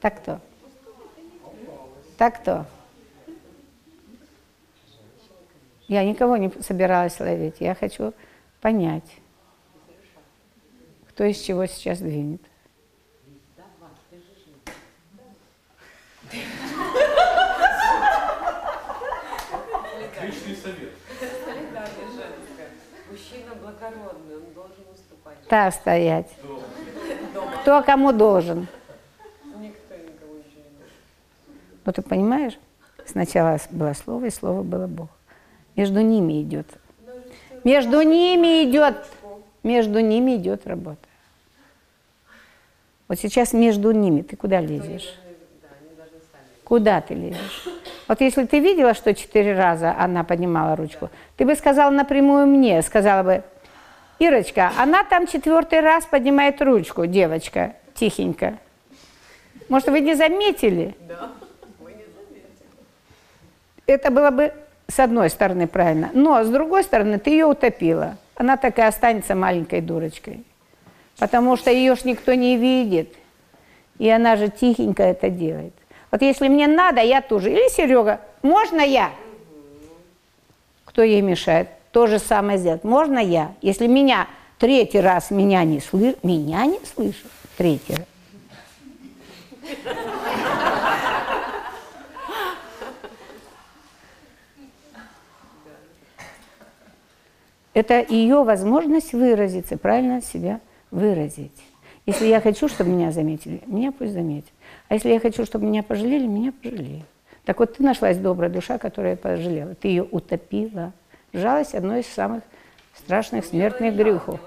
Так 0.00 0.20
кто? 0.20 0.40
Так 2.18 2.40
кто? 2.40 2.66
Я 5.88 6.04
никого 6.04 6.36
не 6.36 6.50
собиралась 6.62 7.18
ловить. 7.20 7.56
Я 7.60 7.74
хочу 7.74 8.12
понять, 8.60 9.18
кто 11.08 11.24
из 11.24 11.40
чего 11.40 11.66
сейчас 11.66 12.00
двинет. 12.00 12.42
Личный 20.22 20.56
совет. 20.56 20.92
Мужчина 23.10 23.54
благородный, 23.54 24.36
он 24.36 24.52
должен 24.54 24.84
Так 25.48 25.74
стоять. 25.74 26.28
Кто 27.60 27.82
кому 27.82 28.12
должен. 28.12 28.66
Ну 31.84 31.92
ты 31.92 32.02
понимаешь? 32.02 32.58
Сначала 33.04 33.58
было 33.70 33.92
слово, 33.92 34.26
и 34.26 34.30
слово 34.30 34.62
было 34.62 34.86
Бог. 34.86 35.08
Между 35.76 36.00
ними 36.00 36.42
идет. 36.42 36.66
Между 37.62 38.02
ними 38.02 38.64
идет, 38.64 38.96
между 39.62 40.00
ними 40.00 40.36
идет 40.36 40.66
работа. 40.66 40.98
Вот 43.08 43.18
сейчас 43.18 43.52
между 43.52 43.92
ними 43.92 44.22
ты 44.22 44.36
куда 44.36 44.60
лезешь? 44.60 45.14
Куда 46.64 47.00
ты 47.00 47.14
лезешь? 47.14 47.68
Вот 48.08 48.20
если 48.20 48.44
ты 48.44 48.60
видела, 48.60 48.94
что 48.94 49.14
четыре 49.14 49.54
раза 49.54 49.94
она 49.98 50.24
поднимала 50.24 50.76
ручку, 50.76 51.10
ты 51.36 51.44
бы 51.44 51.54
сказала 51.54 51.90
напрямую 51.90 52.46
мне, 52.46 52.82
сказала 52.82 53.22
бы, 53.22 53.42
Ирочка, 54.18 54.72
она 54.78 55.04
там 55.04 55.26
четвертый 55.26 55.80
раз 55.80 56.06
поднимает 56.06 56.62
ручку, 56.62 57.06
девочка, 57.06 57.74
тихенько. 57.94 58.58
Может, 59.68 59.88
вы 59.88 60.00
не 60.00 60.14
заметили? 60.14 60.94
Да, 61.00 61.32
мы 61.80 61.90
не 61.90 62.04
заметили. 62.04 62.50
Это 63.86 64.10
было 64.10 64.30
бы 64.30 64.52
с 64.88 64.98
одной 65.00 65.28
стороны 65.28 65.66
правильно, 65.66 66.10
но 66.14 66.42
с 66.42 66.48
другой 66.48 66.82
стороны 66.84 67.18
ты 67.18 67.30
ее 67.30 67.46
утопила. 67.46 68.16
Она 68.36 68.56
так 68.56 68.78
и 68.78 68.82
останется 68.82 69.34
маленькой 69.34 69.80
дурочкой, 69.82 70.44
потому 71.18 71.56
что 71.56 71.70
ее 71.70 71.94
ж 71.94 72.04
никто 72.04 72.32
не 72.32 72.56
видит, 72.56 73.14
и 73.98 74.08
она 74.08 74.36
же 74.36 74.48
тихенько 74.48 75.02
это 75.02 75.28
делает. 75.28 75.74
Вот 76.10 76.22
если 76.22 76.48
мне 76.48 76.66
надо, 76.66 77.02
я 77.02 77.20
тоже. 77.20 77.50
Или 77.50 77.68
Серега, 77.68 78.20
можно 78.42 78.80
я? 78.80 79.10
Кто 80.84 81.02
ей 81.02 81.20
мешает? 81.20 81.68
То 81.96 82.06
же 82.06 82.18
самое 82.18 82.58
сделать. 82.58 82.84
Можно 82.84 83.18
я? 83.18 83.54
Если 83.62 83.86
меня 83.86 84.28
третий 84.58 85.00
раз 85.00 85.30
меня 85.30 85.64
не 85.64 85.80
слышит, 85.80 86.22
меня 86.22 86.66
не 86.66 86.78
слышит 86.84 87.24
третий 87.56 87.94
раз. 87.94 88.04
Это 97.72 98.04
ее 98.06 98.44
возможность 98.44 99.14
выразиться, 99.14 99.78
правильно 99.78 100.20
себя 100.20 100.60
выразить. 100.90 101.56
Если 102.04 102.26
я 102.26 102.42
хочу, 102.42 102.68
чтобы 102.68 102.90
меня 102.90 103.10
заметили, 103.10 103.62
меня 103.64 103.90
пусть 103.90 104.12
заметят. 104.12 104.52
А 104.88 104.94
если 104.96 105.08
я 105.08 105.18
хочу, 105.18 105.46
чтобы 105.46 105.64
меня 105.64 105.82
пожалели, 105.82 106.26
меня 106.26 106.52
пожалеют. 106.62 107.06
Так 107.46 107.58
вот, 107.60 107.78
ты 107.78 107.82
нашлась 107.82 108.18
добрая 108.18 108.50
душа, 108.50 108.76
которая 108.76 109.16
пожалела. 109.16 109.74
Ты 109.76 109.88
ее 109.88 110.02
утопила. 110.02 110.92
Жалость– 111.36 111.74
одно 111.76 111.98
из 111.98 112.06
самых 112.06 112.42
страшных 112.94 113.44
смертных 113.44 113.94
грехов. 113.94 114.40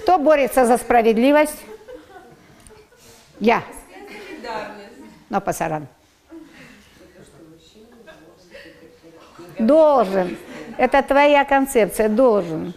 Кто 0.00 0.18
борется 0.18 0.66
за 0.66 0.76
справедливость? 0.76 1.64
Я. 3.40 3.64
Но 5.30 5.40
пасаран. 5.40 5.86
Должен. 9.58 10.36
Это 10.76 11.02
твоя 11.02 11.46
концепция. 11.46 12.10
Должен. 12.10 12.74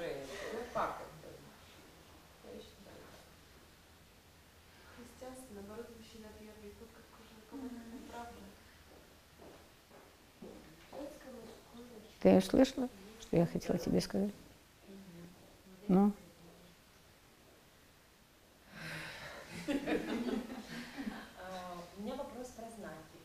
Христианство, 4.96 5.54
наоборот, 5.54 5.88
мужчина 5.98 6.28
первый, 6.40 6.72
тут 6.80 6.88
как 6.96 7.04
уже 7.20 7.36
кому-то 7.50 7.76
неправда. 7.92 8.32
Ты 12.28 12.42
слышала, 12.42 12.90
что 13.22 13.38
я 13.38 13.46
хотела 13.46 13.80
тебе 13.80 14.02
сказать? 14.02 14.34
Ну? 15.88 16.12
У 19.66 19.72
меня 22.02 22.16
вопрос 22.16 22.48
про 22.48 22.66
знаки. 22.70 23.18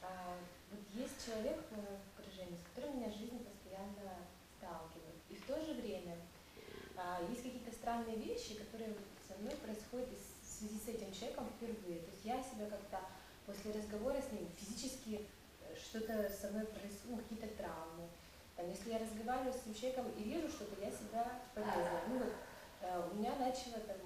А, 0.00 0.38
Вот 0.70 0.80
есть 0.94 1.26
человек 1.26 1.60
э, 1.72 1.98
в 2.16 2.18
окружении, 2.18 2.56
с 2.56 2.74
которым 2.74 2.96
меня 2.96 3.10
жизнь 3.10 3.44
постоянно 3.44 4.24
сталкивает. 4.56 5.20
И 5.28 5.34
в 5.34 5.44
то 5.44 5.60
же 5.60 5.74
время 5.74 6.16
а, 6.96 7.20
есть 7.28 7.42
какие-то 7.42 7.72
странные 7.72 8.16
вещи, 8.16 8.54
которые 8.54 8.94
со 9.28 9.36
мной 9.36 9.52
происходят 9.56 10.08
в 10.08 10.46
связи 10.48 10.78
с 10.78 10.88
этим 10.88 11.12
человеком 11.12 11.46
впервые. 11.58 12.00
То 12.00 12.10
есть 12.10 12.24
я 12.24 12.42
себя 12.42 12.70
как-то 12.70 13.00
после 13.44 13.72
разговора 13.72 14.16
с 14.16 14.32
ним 14.32 14.48
что-то 15.94 16.26
со 16.28 16.50
мной 16.50 16.66
происходит, 16.66 17.06
ну, 17.08 17.16
какие-то 17.18 17.46
травмы. 17.54 18.10
Там, 18.56 18.66
если 18.68 18.90
я 18.90 18.98
разговариваю 18.98 19.52
с 19.52 19.62
этим 19.62 19.78
человеком 19.78 20.06
и 20.18 20.22
вижу 20.24 20.48
что-то, 20.48 20.74
я 20.82 20.90
себя 20.90 21.22
полезно. 21.54 22.02
Ну 22.10 22.18
вот 22.18 22.32
э, 22.82 23.00
у 23.12 23.18
меня 23.18 23.30
начала 23.38 23.78
там 23.86 24.02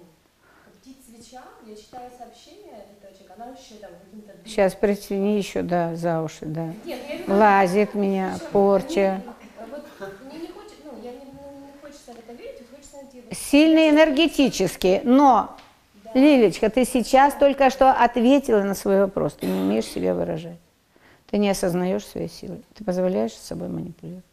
коптить 0.65 1.01
свеча, 1.01 1.41
я 1.65 1.75
читаю 1.75 2.11
сообщение 2.15 2.85
этого 2.93 3.09
человека, 3.13 3.33
она 3.37 3.45
вообще 3.47 3.75
там 3.81 3.91
каким-то... 4.05 4.33
Сейчас 4.45 4.75
притяни 4.75 5.37
еще, 5.37 5.63
да, 5.63 5.95
за 5.95 6.21
уши, 6.21 6.45
да. 6.45 6.67
Нет, 6.67 6.77
ну, 6.85 6.89
я 6.89 6.97
имею 6.97 7.17
в 7.17 7.27
виду, 7.27 7.39
Лазит 7.39 7.93
меня, 7.95 8.33
Причём 8.35 8.51
порча. 8.51 9.21
Вот 9.57 10.13
мне 10.29 10.39
не 10.41 10.47
хочется, 10.47 10.85
ну, 10.85 11.01
я 11.01 11.11
не, 11.11 11.25
ну, 11.25 11.65
не 11.65 11.81
хочется 11.81 12.13
в 12.13 12.19
это 12.19 12.33
верить, 12.33 12.61
вот 12.61 12.77
хочется 12.77 12.97
найти... 12.97 13.21
вот 13.21 13.33
Сильный 13.35 13.89
энергетически, 13.89 15.01
но, 15.03 15.57
Лилечка, 16.13 16.69
ты 16.69 16.85
сейчас 16.85 17.33
только 17.33 17.71
что 17.71 17.91
ответила 17.91 18.61
на 18.61 18.75
свой 18.75 18.99
вопрос. 18.99 19.33
Ты 19.33 19.47
не 19.47 19.59
умеешь 19.59 19.85
себя 19.85 20.13
выражать. 20.13 20.57
Ты 21.29 21.37
не 21.37 21.49
осознаешь 21.49 22.05
своей 22.05 22.29
силы. 22.29 22.61
Ты 22.73 22.83
позволяешь 22.83 23.33
с 23.33 23.47
собой 23.47 23.69
манипулировать. 23.69 24.23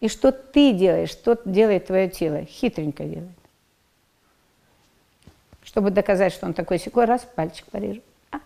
И 0.00 0.08
что 0.08 0.32
ты 0.32 0.72
делаешь, 0.72 1.10
что 1.10 1.38
делает 1.44 1.86
твое 1.86 2.08
тело? 2.08 2.44
Хитренько 2.44 3.04
делает. 3.04 3.30
Чтобы 5.62 5.90
доказать, 5.90 6.32
что 6.32 6.46
он 6.46 6.54
такой 6.54 6.78
секой, 6.78 7.04
раз, 7.04 7.26
пальчик 7.36 7.66
порежу. 7.66 8.00
А? 8.32 8.40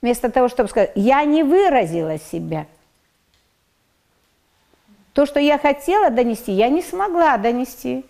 Вместо 0.00 0.30
того, 0.30 0.48
чтобы 0.48 0.70
сказать, 0.70 0.92
я 0.94 1.24
не 1.24 1.42
выразила 1.42 2.18
себя. 2.18 2.66
То, 5.12 5.26
что 5.26 5.40
я 5.40 5.58
хотела 5.58 6.10
донести, 6.10 6.52
я 6.52 6.68
не 6.68 6.82
смогла 6.82 7.36
донести. 7.36 8.06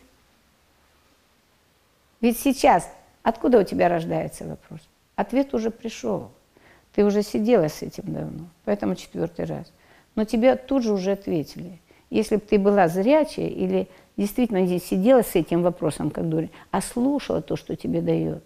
Ведь 2.20 2.38
сейчас, 2.38 2.88
откуда 3.22 3.58
у 3.58 3.64
тебя 3.64 3.88
рождается 3.88 4.44
вопрос? 4.44 4.80
Ответ 5.16 5.52
уже 5.54 5.70
пришел. 5.70 6.30
Ты 6.94 7.04
уже 7.04 7.22
сидела 7.22 7.68
с 7.68 7.82
этим 7.82 8.12
давно, 8.12 8.46
поэтому 8.64 8.94
четвертый 8.94 9.46
раз. 9.46 9.70
Но 10.14 10.24
тебе 10.24 10.54
тут 10.54 10.84
же 10.84 10.92
уже 10.92 11.12
ответили. 11.12 11.80
Если 12.08 12.36
бы 12.36 12.42
ты 12.42 12.58
была 12.58 12.86
зрячая 12.86 13.48
или 13.48 13.88
действительно 14.16 14.62
не 14.62 14.78
сидела 14.78 15.22
с 15.22 15.34
этим 15.34 15.62
вопросом, 15.62 16.10
как 16.10 16.28
дурень, 16.28 16.50
а 16.70 16.80
слушала 16.80 17.42
то, 17.42 17.56
что 17.56 17.74
тебе 17.74 18.00
дает 18.00 18.44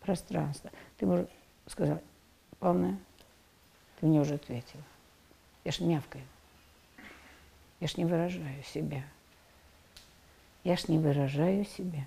пространство, 0.00 0.70
ты 0.96 1.04
бы 1.04 1.28
сказала, 1.66 2.00
полная, 2.58 2.96
ты 4.00 4.06
мне 4.06 4.20
уже 4.20 4.34
ответила. 4.34 4.82
Я 5.64 5.72
ж 5.72 5.80
мявкаю. 5.80 6.24
Я 7.80 7.86
ж 7.86 7.98
не 7.98 8.06
выражаю 8.06 8.62
себя. 8.72 9.02
Я 10.64 10.76
ж 10.76 10.88
не 10.88 10.98
выражаю 10.98 11.66
себя. 11.66 12.06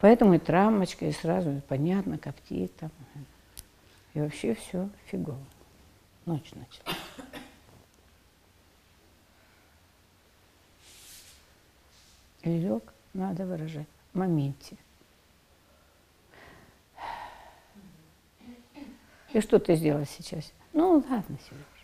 Поэтому 0.00 0.34
и 0.34 0.38
травмочка, 0.38 1.06
и 1.06 1.12
сразу 1.12 1.62
понятно, 1.66 2.18
коптит 2.18 2.76
там. 2.76 2.90
И 4.14 4.20
вообще 4.20 4.54
все 4.54 4.88
фигово. 5.06 5.38
Ночь 6.26 6.52
начала. 6.52 6.96
Лег 12.44 12.92
надо 13.12 13.44
выражать 13.46 13.88
в 14.12 14.18
моменте. 14.18 14.76
И 19.32 19.40
что 19.40 19.58
ты 19.58 19.76
сделала 19.76 20.06
сейчас? 20.06 20.52
Ну, 20.72 21.04
ладно, 21.08 21.38
Сереж. 21.38 21.78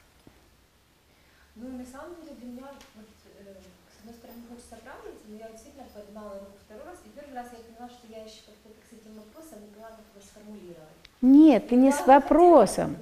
Ну, 1.56 1.76
на 1.76 1.84
самом 1.84 2.16
деле, 2.16 2.34
для 2.36 2.46
меня, 2.46 2.66
вот, 2.94 3.06
э, 3.38 3.54
с 3.92 4.00
одной 4.00 4.14
стороны, 4.14 4.42
хочется 4.48 4.76
оправдываться, 4.76 5.24
но 5.28 5.36
я 5.36 5.50
действительно 5.50 5.84
поднимала 5.84 6.38
руку 6.40 6.56
второй 6.64 6.84
раз, 6.84 6.98
и 7.04 7.10
первый 7.10 7.34
раз 7.34 7.52
я 7.52 7.58
поняла, 7.58 7.88
что 7.88 8.06
я 8.08 8.24
еще 8.24 8.40
как-то 8.46 8.70
с 8.88 8.92
этим 8.92 9.14
вопросом 9.14 9.60
не 9.60 9.68
поняла, 9.68 9.90
как 9.90 10.00
его 10.00 10.24
сформулировать. 10.24 11.03
Нет, 11.24 11.68
ты 11.68 11.76
не 11.76 11.90
с 11.90 12.06
вопросом. 12.06 12.98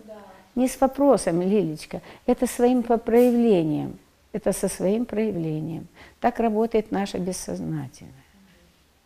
Не 0.54 0.68
с 0.68 0.80
вопросом, 0.80 1.42
Лилечка. 1.42 2.02
Это 2.24 2.46
своим 2.46 2.84
проявлением. 2.84 3.98
Это 4.30 4.52
со 4.52 4.68
своим 4.68 5.06
проявлением. 5.06 5.88
Так 6.20 6.38
работает 6.38 6.92
наше 6.92 7.18
бессознательное. 7.18 8.12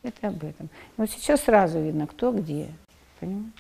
Это 0.03 0.29
об 0.29 0.45
этом. 0.45 0.69
Вот 0.99 1.11
сейчас 1.11 1.41
сразу 1.41 1.81
видно, 1.81 2.07
кто 2.07 2.31
где. 2.31 2.69
Понимаешь? 3.19 3.53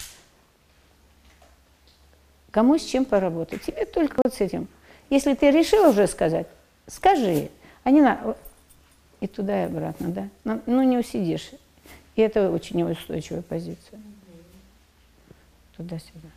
Кому 2.50 2.76
с 2.76 2.84
чем 2.84 3.06
поработать? 3.06 3.62
Тебе 3.62 3.86
только 3.86 4.20
вот 4.22 4.34
с 4.34 4.42
этим. 4.42 4.68
Если 5.08 5.32
ты 5.32 5.50
решил 5.50 5.88
уже 5.88 6.06
сказать, 6.06 6.48
скажи. 6.86 7.48
А 7.82 7.90
не 7.90 8.02
на... 8.02 8.36
И 9.20 9.26
туда, 9.26 9.62
и 9.62 9.66
обратно, 9.66 10.08
да? 10.44 10.58
Ну, 10.66 10.82
не 10.82 10.98
усидишь. 10.98 11.50
И 12.14 12.20
это 12.20 12.50
очень 12.50 12.76
неустойчивая 12.76 13.40
позиция. 13.40 13.98
Туда-сюда. 15.76 16.28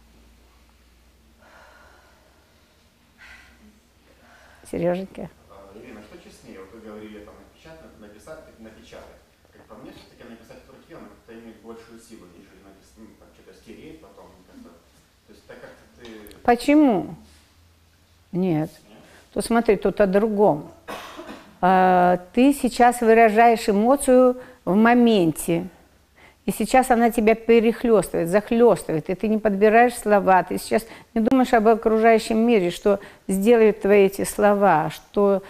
Сереженька. 4.70 5.30
А, 5.49 5.72
Ирина, 5.78 6.02
что 6.02 6.18
честнее? 6.22 6.60
Вот 6.60 6.74
вы 6.74 6.82
говорили 6.82 7.20
там 7.26 7.34
напечатать, 7.40 7.99
написать, 7.99 8.60
напечатать. 8.60 9.22
Как 9.52 9.64
по 9.64 9.76
мне, 9.76 9.91
все-таки 9.94 10.30
написать 10.30 10.60
в 10.68 10.70
руке, 10.70 10.95
оно 10.98 11.07
как-то 11.07 11.34
имеет 11.34 11.61
большую 11.61 11.99
силу, 11.99 12.26
нежели 12.28 12.61
написать, 12.64 12.98
ну, 12.98 13.06
там, 13.18 13.30
что-то 13.34 13.57
стереть 13.57 14.02
потом. 14.02 14.26
как-то. 14.48 14.70
То 15.28 15.34
есть 15.34 15.45
так 15.48 15.61
как 15.61 15.72
ты... 16.02 16.36
Почему? 16.44 17.16
Нет. 18.32 18.70
То 19.34 19.41
смотри, 19.41 19.78
тут 19.78 20.02
о 20.02 20.07
другом. 20.07 20.72
А, 21.61 22.18
Ты 22.34 22.53
сейчас 22.53 23.02
выражаешь 23.02 23.68
эмоцию 23.70 24.41
в 24.66 24.76
моменте. 24.76 25.70
И 26.49 26.51
сейчас 26.51 26.89
она 26.89 27.11
тебя 27.11 27.35
перехлестывает, 27.35 28.27
захлестывает, 28.27 29.07
и 29.11 29.13
ты 29.13 29.27
не 29.27 29.38
подбираешь 29.38 29.93
слова. 29.93 30.41
Ты 30.41 30.57
сейчас 30.57 30.84
не 31.13 31.21
думаешь 31.21 31.53
об 31.53 31.67
окружающем 31.67 32.39
мире, 32.39 32.71
что 32.71 32.99
сделают 33.27 33.81
твои 33.81 34.07
эти 34.07 34.23
слова, 34.23 34.89
что 34.89 35.43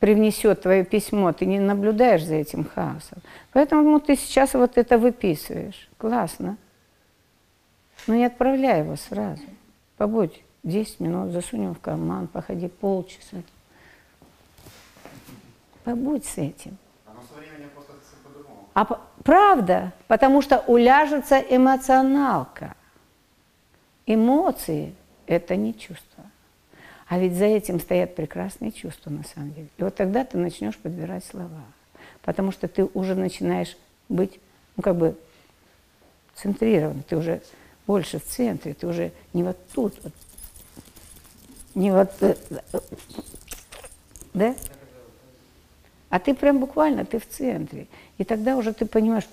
привнесет 0.00 0.60
твое 0.60 0.84
письмо. 0.84 1.32
Ты 1.32 1.46
не 1.46 1.58
наблюдаешь 1.58 2.26
за 2.26 2.34
этим 2.34 2.66
хаосом. 2.66 3.22
Поэтому 3.54 3.98
ты 4.00 4.16
сейчас 4.16 4.52
вот 4.52 4.76
это 4.76 4.98
выписываешь. 4.98 5.88
Классно. 5.96 6.58
Но 8.06 8.14
не 8.14 8.26
отправляй 8.26 8.80
его 8.80 8.96
сразу. 8.96 9.44
Побудь 9.96 10.42
10 10.62 11.00
минут, 11.00 11.32
засунь 11.32 11.62
его 11.62 11.72
в 11.72 11.80
карман, 11.80 12.26
походи 12.26 12.68
полчаса. 12.68 13.38
Побудь 15.84 16.26
с 16.26 16.36
этим. 16.36 16.76
Оно 17.06 17.22
со 17.22 17.40
временем 17.40 17.70
просто 17.74 17.92
по-другому. 18.22 18.68
А 18.74 18.84
правда, 19.24 19.92
потому 20.06 20.40
что 20.42 20.58
уляжется 20.66 21.38
эмоционалка. 21.40 22.74
Эмоции– 24.06 24.94
это 25.26 25.56
не 25.56 25.76
чувство. 25.76 26.24
А 27.08 27.18
ведь 27.18 27.34
за 27.34 27.46
этим 27.46 27.80
стоят 27.80 28.14
прекрасные 28.14 28.72
чувства 28.72 29.10
на 29.10 29.24
самом 29.24 29.52
деле. 29.52 29.68
И 29.76 29.82
вот 29.82 29.94
тогда 29.94 30.24
ты 30.24 30.38
начнешь 30.38 30.76
подбирать 30.76 31.24
слова. 31.24 31.64
Потому 32.22 32.52
что 32.52 32.68
ты 32.68 32.84
уже 32.94 33.14
начинаешь 33.14 33.76
быть, 34.08 34.38
ну 34.76 34.82
как 34.82 34.96
бы, 34.96 35.16
центрирован. 36.34 37.02
Ты 37.02 37.16
уже 37.16 37.42
больше 37.86 38.18
в 38.18 38.24
центре, 38.24 38.74
ты 38.74 38.86
уже 38.86 39.12
не 39.32 39.42
вот 39.42 39.58
тут, 39.74 39.94
вот, 40.02 40.12
не 41.74 41.90
вот, 41.90 42.10
э, 42.20 42.34
э, 42.50 42.78
да? 44.32 44.54
А 46.14 46.20
ты 46.20 46.32
прям 46.32 46.60
буквально, 46.60 47.04
ты 47.04 47.18
в 47.18 47.26
центре. 47.26 47.88
И 48.18 48.24
тогда 48.24 48.56
уже 48.56 48.72
ты 48.72 48.86
понимаешь, 48.86 49.26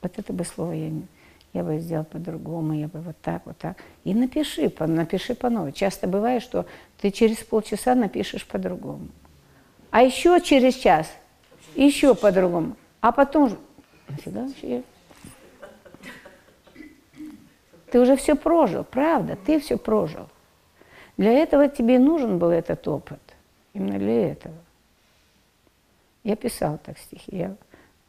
вот 0.00 0.16
это 0.16 0.32
бы 0.32 0.44
слово 0.44 0.70
я, 0.74 0.88
не, 0.88 1.02
я 1.52 1.64
бы 1.64 1.80
сделал 1.80 2.04
по-другому, 2.04 2.72
я 2.72 2.86
бы 2.86 3.00
вот 3.00 3.16
так, 3.20 3.42
вот 3.46 3.58
так. 3.58 3.78
И 4.04 4.14
напиши, 4.14 4.72
напиши 4.78 5.34
по 5.34 5.50
новой. 5.50 5.72
Часто 5.72 6.06
бывает, 6.06 6.44
что 6.44 6.66
ты 7.00 7.10
через 7.10 7.38
полчаса 7.38 7.96
напишешь 7.96 8.46
по-другому. 8.46 9.08
А 9.90 10.02
еще 10.02 10.40
через 10.40 10.76
час 10.76 11.08
еще 11.74 12.14
по-другому. 12.14 12.76
А 13.00 13.10
потом 13.10 13.58
нафига 14.08 14.42
вообще? 14.42 14.84
Ты 17.90 17.98
уже 17.98 18.14
все 18.14 18.36
прожил, 18.36 18.84
правда, 18.84 19.34
ты 19.34 19.58
все 19.58 19.76
прожил. 19.76 20.28
Для 21.16 21.32
этого 21.32 21.66
тебе 21.66 21.98
нужен 21.98 22.38
был 22.38 22.50
этот 22.50 22.86
опыт. 22.86 23.18
Именно 23.74 23.98
для 23.98 24.30
этого. 24.30 24.54
Я 26.22 26.36
писала 26.36 26.78
так 26.78 26.98
стихи. 26.98 27.36
Я, 27.36 27.56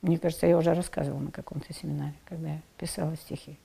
мне 0.02 0.18
кажется, 0.18 0.48
я 0.48 0.58
уже 0.58 0.74
рассказывала 0.74 1.20
на 1.20 1.32
каком-то 1.32 1.74
семинаре, 1.74 2.14
когда 2.26 2.50
я 2.50 2.60
писала 2.78 3.16
стихи. 3.16 3.58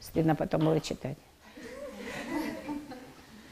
Стыдно 0.00 0.34
потом 0.34 0.64
было 0.64 0.80
читать. 0.80 1.16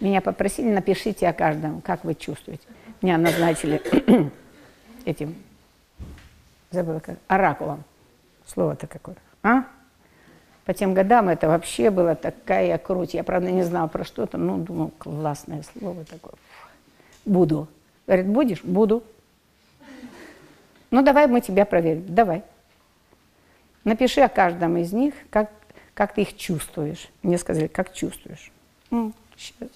Меня 0.01 0.21
попросили, 0.21 0.71
напишите 0.71 1.29
о 1.29 1.33
каждом, 1.33 1.81
как 1.81 2.05
вы 2.05 2.15
чувствуете. 2.15 2.67
Меня 3.03 3.19
назначили 3.19 3.81
этим, 5.05 5.35
забыла 6.71 7.01
как, 7.01 7.19
оракулом. 7.29 7.85
Слово-то 8.47 8.87
какое. 8.87 9.17
А? 9.43 9.65
По 10.65 10.75
тем 10.75 10.95
годам 10.95 11.29
это 11.29 11.49
вообще 11.49 11.91
была 11.91 12.15
такая 12.15 12.79
круть. 12.79 13.15
Я, 13.15 13.25
правда, 13.25 13.51
не 13.51 13.63
знала 13.63 13.89
про 13.89 14.05
что-то, 14.05 14.39
но 14.39 14.59
думала, 14.59 14.91
классное 14.99 15.63
слово 15.63 16.05
такое. 16.05 16.35
Буду. 17.25 17.69
Говорит, 18.11 18.27
будешь? 18.27 18.65
Буду. 18.65 19.05
Ну, 20.91 21.01
давай 21.03 21.29
мы 21.29 21.41
тебя 21.41 21.65
проверим. 21.65 22.05
Давай. 22.09 22.43
Напиши 23.85 24.21
о 24.21 24.29
каждом 24.29 24.77
из 24.79 24.93
них, 24.93 25.15
как, 25.31 25.49
как 25.95 26.15
ты 26.15 26.23
их 26.23 26.37
чувствуешь. 26.37 27.09
Мне 27.23 27.39
сказали, 27.39 27.69
как 27.69 27.95
чувствуешь. 27.95 28.51
М, 28.91 29.15
Сейчас. 29.37 29.69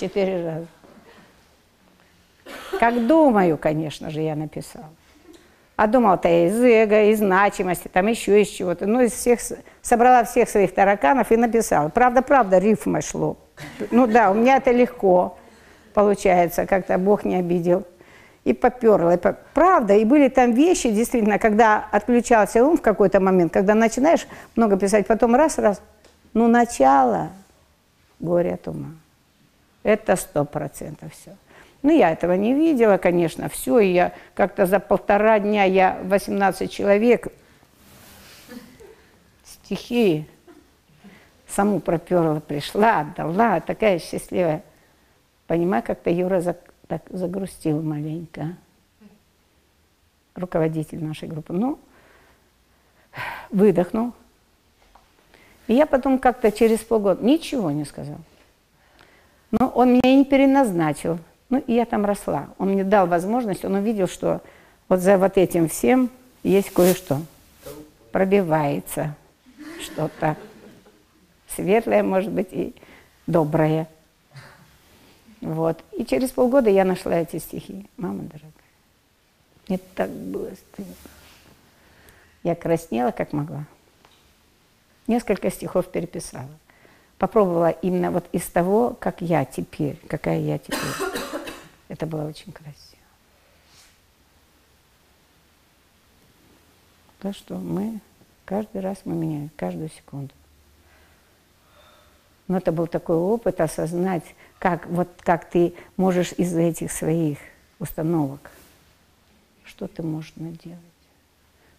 Четыре 0.00 0.42
раза. 0.46 0.66
Как 2.80 3.06
думаю, 3.06 3.58
конечно 3.58 4.08
же, 4.08 4.22
я 4.22 4.34
написала. 4.34 4.88
А 5.76 5.86
думал-то 5.88 6.26
я 6.26 6.46
из 6.46 6.58
эго, 6.58 7.10
из 7.10 7.18
значимости, 7.18 7.88
там 7.88 8.06
еще 8.06 8.40
из 8.40 8.48
чего-то. 8.48 8.86
Ну, 8.86 9.02
из 9.02 9.12
всех, 9.12 9.40
собрала 9.82 10.24
всех 10.24 10.48
своих 10.48 10.72
тараканов 10.72 11.30
и 11.32 11.36
написала. 11.36 11.90
Правда, 11.90 12.22
правда, 12.22 12.56
рифма 12.56 13.02
шло. 13.02 13.36
Ну 13.90 14.06
да, 14.06 14.30
у 14.30 14.34
меня 14.34 14.56
это 14.56 14.70
легко 14.72 15.37
получается, 15.98 16.64
как-то 16.64 16.96
Бог 16.96 17.24
не 17.24 17.34
обидел. 17.34 17.84
И 18.44 18.52
поперла. 18.52 19.14
И 19.14 19.16
поп... 19.16 19.36
Правда, 19.52 19.94
и 19.94 20.04
были 20.04 20.28
там 20.28 20.52
вещи, 20.52 20.92
действительно, 20.92 21.40
когда 21.40 21.88
отключался 21.90 22.64
ум 22.64 22.76
в 22.76 22.82
какой-то 22.82 23.18
момент, 23.18 23.52
когда 23.52 23.74
начинаешь 23.74 24.28
много 24.54 24.76
писать, 24.76 25.08
потом 25.08 25.34
раз-раз, 25.34 25.82
ну, 26.34 26.46
начало 26.46 27.30
горе 28.20 28.54
от 28.54 28.68
ума. 28.68 28.90
Это 29.82 30.14
сто 30.14 30.44
процентов 30.44 31.12
все. 31.12 31.36
Ну, 31.82 31.90
я 31.90 32.12
этого 32.12 32.34
не 32.34 32.54
видела, 32.54 32.96
конечно, 32.98 33.48
все, 33.48 33.80
и 33.80 33.92
я 33.92 34.12
как-то 34.36 34.66
за 34.66 34.78
полтора 34.78 35.40
дня, 35.40 35.64
я 35.64 35.98
18 36.04 36.70
человек, 36.70 37.26
стихи, 39.44 40.28
саму 41.48 41.80
проперла, 41.80 42.38
пришла, 42.38 43.00
отдала, 43.00 43.58
такая 43.58 43.98
счастливая. 43.98 44.62
Понимаю, 45.48 45.82
как-то 45.82 46.10
Юра 46.10 46.40
за, 46.40 46.56
так 46.86 47.02
загрустил 47.08 47.80
маленько, 47.80 48.54
руководитель 50.34 51.02
нашей 51.02 51.26
группы. 51.26 51.54
Ну, 51.54 51.78
выдохнул. 53.50 54.12
И 55.66 55.72
я 55.72 55.86
потом 55.86 56.18
как-то 56.18 56.52
через 56.52 56.80
полгода 56.80 57.24
ничего 57.24 57.70
не 57.70 57.86
сказал. 57.86 58.18
Но 59.50 59.68
он 59.68 59.94
меня 59.94 60.14
не 60.16 60.26
переназначил. 60.26 61.18
Ну, 61.48 61.58
и 61.66 61.72
я 61.72 61.86
там 61.86 62.04
росла. 62.04 62.48
Он 62.58 62.68
мне 62.68 62.84
дал 62.84 63.06
возможность, 63.06 63.64
он 63.64 63.74
увидел, 63.74 64.06
что 64.06 64.42
вот 64.90 65.00
за 65.00 65.16
вот 65.16 65.38
этим 65.38 65.70
всем 65.70 66.10
есть 66.42 66.70
кое-что. 66.74 67.22
Пробивается 68.12 69.14
что-то 69.80 70.36
светлое, 71.48 72.02
может 72.02 72.30
быть, 72.30 72.48
и 72.50 72.74
доброе. 73.26 73.88
Вот. 75.40 75.84
И 75.96 76.04
через 76.04 76.30
полгода 76.30 76.70
я 76.70 76.84
нашла 76.84 77.16
эти 77.16 77.38
стихи. 77.38 77.88
Мама 77.96 78.22
дорогая, 78.22 78.52
мне 79.68 79.78
так 79.94 80.10
было 80.10 80.50
стыдно. 80.54 80.94
Я 82.42 82.54
краснела, 82.54 83.10
как 83.10 83.32
могла. 83.32 83.64
Несколько 85.06 85.50
стихов 85.50 85.86
переписала. 85.90 86.48
Попробовала 87.18 87.70
именно 87.70 88.10
вот 88.10 88.26
из 88.32 88.46
того, 88.46 88.96
как 88.98 89.20
я 89.20 89.44
теперь, 89.44 89.96
какая 90.08 90.38
я 90.40 90.58
теперь. 90.58 90.78
Это 91.88 92.06
было 92.06 92.28
очень 92.28 92.52
красиво. 92.52 92.74
То, 97.20 97.32
что 97.32 97.56
мы 97.56 98.00
каждый 98.44 98.80
раз 98.80 98.98
мы 99.04 99.14
меняем, 99.14 99.50
каждую 99.56 99.88
секунду. 99.90 100.32
Но 102.48 102.56
это 102.56 102.72
был 102.72 102.86
такой 102.86 103.16
опыт 103.16 103.60
осознать, 103.60 104.24
как, 104.58 104.86
вот, 104.86 105.08
как 105.20 105.48
ты 105.48 105.74
можешь 105.96 106.32
из-за 106.32 106.60
этих 106.62 106.90
своих 106.90 107.38
установок, 107.78 108.50
что 109.64 109.86
ты 109.86 110.02
можешь 110.02 110.32
наделать. 110.36 110.78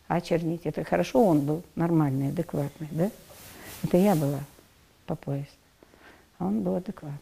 А 0.07 0.21
чернить, 0.21 0.61
это 0.65 0.83
хорошо, 0.83 1.25
он 1.25 1.41
был 1.41 1.63
нормальный, 1.75 2.29
адекватный, 2.29 2.87
да? 2.91 3.11
Это 3.83 3.97
я 3.97 4.15
была 4.15 4.39
по 5.05 5.15
пояс, 5.15 5.47
а 6.37 6.45
он 6.45 6.61
был 6.61 6.75
адекватный. 6.75 7.19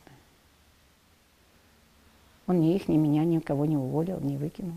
Он 2.47 2.61
ни 2.61 2.75
их, 2.75 2.87
ни 2.87 2.97
меня, 2.97 3.23
никого 3.23 3.65
не 3.65 3.77
уволил, 3.77 4.19
не 4.19 4.37
выкинул. 4.37 4.75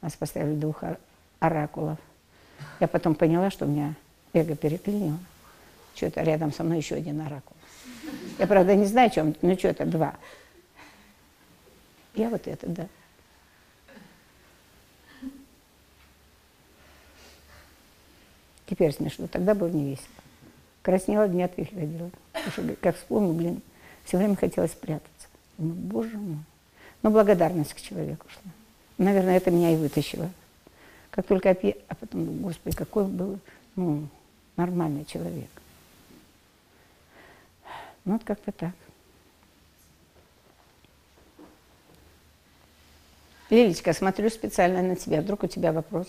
Нас 0.00 0.14
поставили 0.14 0.54
двух 0.54 0.82
оракулов. 1.38 1.98
Я 2.80 2.88
потом 2.88 3.14
поняла, 3.14 3.50
что 3.50 3.64
у 3.64 3.68
меня 3.68 3.94
эго 4.32 4.54
переклинило. 4.54 5.18
Что-то 5.94 6.22
рядом 6.22 6.52
со 6.52 6.62
мной 6.62 6.78
еще 6.78 6.94
один 6.94 7.20
оракул. 7.20 7.56
Я, 8.38 8.46
правда, 8.46 8.74
не 8.76 8.86
знаю, 8.86 9.10
чем, 9.10 9.34
ну 9.42 9.58
что 9.58 9.68
это, 9.68 9.84
два. 9.84 10.14
Я 12.14 12.28
вот 12.28 12.46
это, 12.46 12.66
да. 12.66 12.88
Теперь 18.66 18.92
смешно, 18.92 19.26
тогда 19.26 19.54
было 19.54 19.68
не 19.68 19.90
весело. 19.90 20.06
Краснела, 20.82 21.26
дня 21.26 21.48
три 21.48 21.64
ходила. 21.64 22.10
Потому 22.32 22.52
что, 22.52 22.76
как 22.76 22.96
вспомню, 22.96 23.32
блин, 23.32 23.62
все 24.04 24.18
время 24.18 24.36
хотелось 24.36 24.72
спрятаться. 24.72 25.28
Думаю, 25.56 25.76
боже 25.76 26.16
мой. 26.16 26.38
Но 27.02 27.10
благодарность 27.10 27.74
к 27.74 27.80
человеку 27.80 28.26
шла. 28.28 28.52
Наверное, 28.98 29.36
это 29.36 29.50
меня 29.50 29.72
и 29.72 29.76
вытащило. 29.76 30.30
Как 31.10 31.26
только 31.26 31.50
опи... 31.50 31.76
А 31.88 31.94
потом, 31.94 32.42
господи, 32.42 32.76
какой 32.76 33.04
был 33.04 33.38
ну, 33.74 34.08
нормальный 34.56 35.04
человек. 35.04 35.48
Ну, 38.08 38.14
вот 38.14 38.24
как-то 38.24 38.52
так. 38.52 38.72
Лилечка, 43.50 43.92
смотрю 43.92 44.30
специально 44.30 44.80
на 44.80 44.96
тебя. 44.96 45.20
Вдруг 45.20 45.42
у 45.42 45.46
тебя 45.46 45.72
вопрос? 45.72 46.08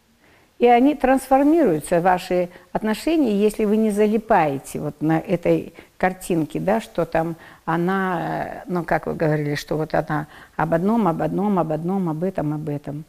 И 0.61 0.67
они 0.67 0.93
трансформируются, 0.93 2.01
ваши 2.01 2.49
отношения, 2.71 3.35
если 3.35 3.65
вы 3.65 3.77
не 3.77 3.89
залипаете 3.89 4.79
вот 4.79 5.01
на 5.01 5.17
этой 5.17 5.73
картинке, 5.97 6.59
да, 6.59 6.79
что 6.79 7.05
там 7.05 7.35
она, 7.65 8.61
ну, 8.67 8.83
как 8.83 9.07
вы 9.07 9.15
говорили, 9.15 9.55
что 9.55 9.75
вот 9.75 9.95
она 9.95 10.27
об 10.55 10.75
одном, 10.75 11.07
об 11.07 11.23
одном, 11.23 11.57
об 11.57 11.71
одном, 11.71 12.09
об 12.09 12.23
этом, 12.23 12.53
об 12.53 12.69
этом. 12.69 13.05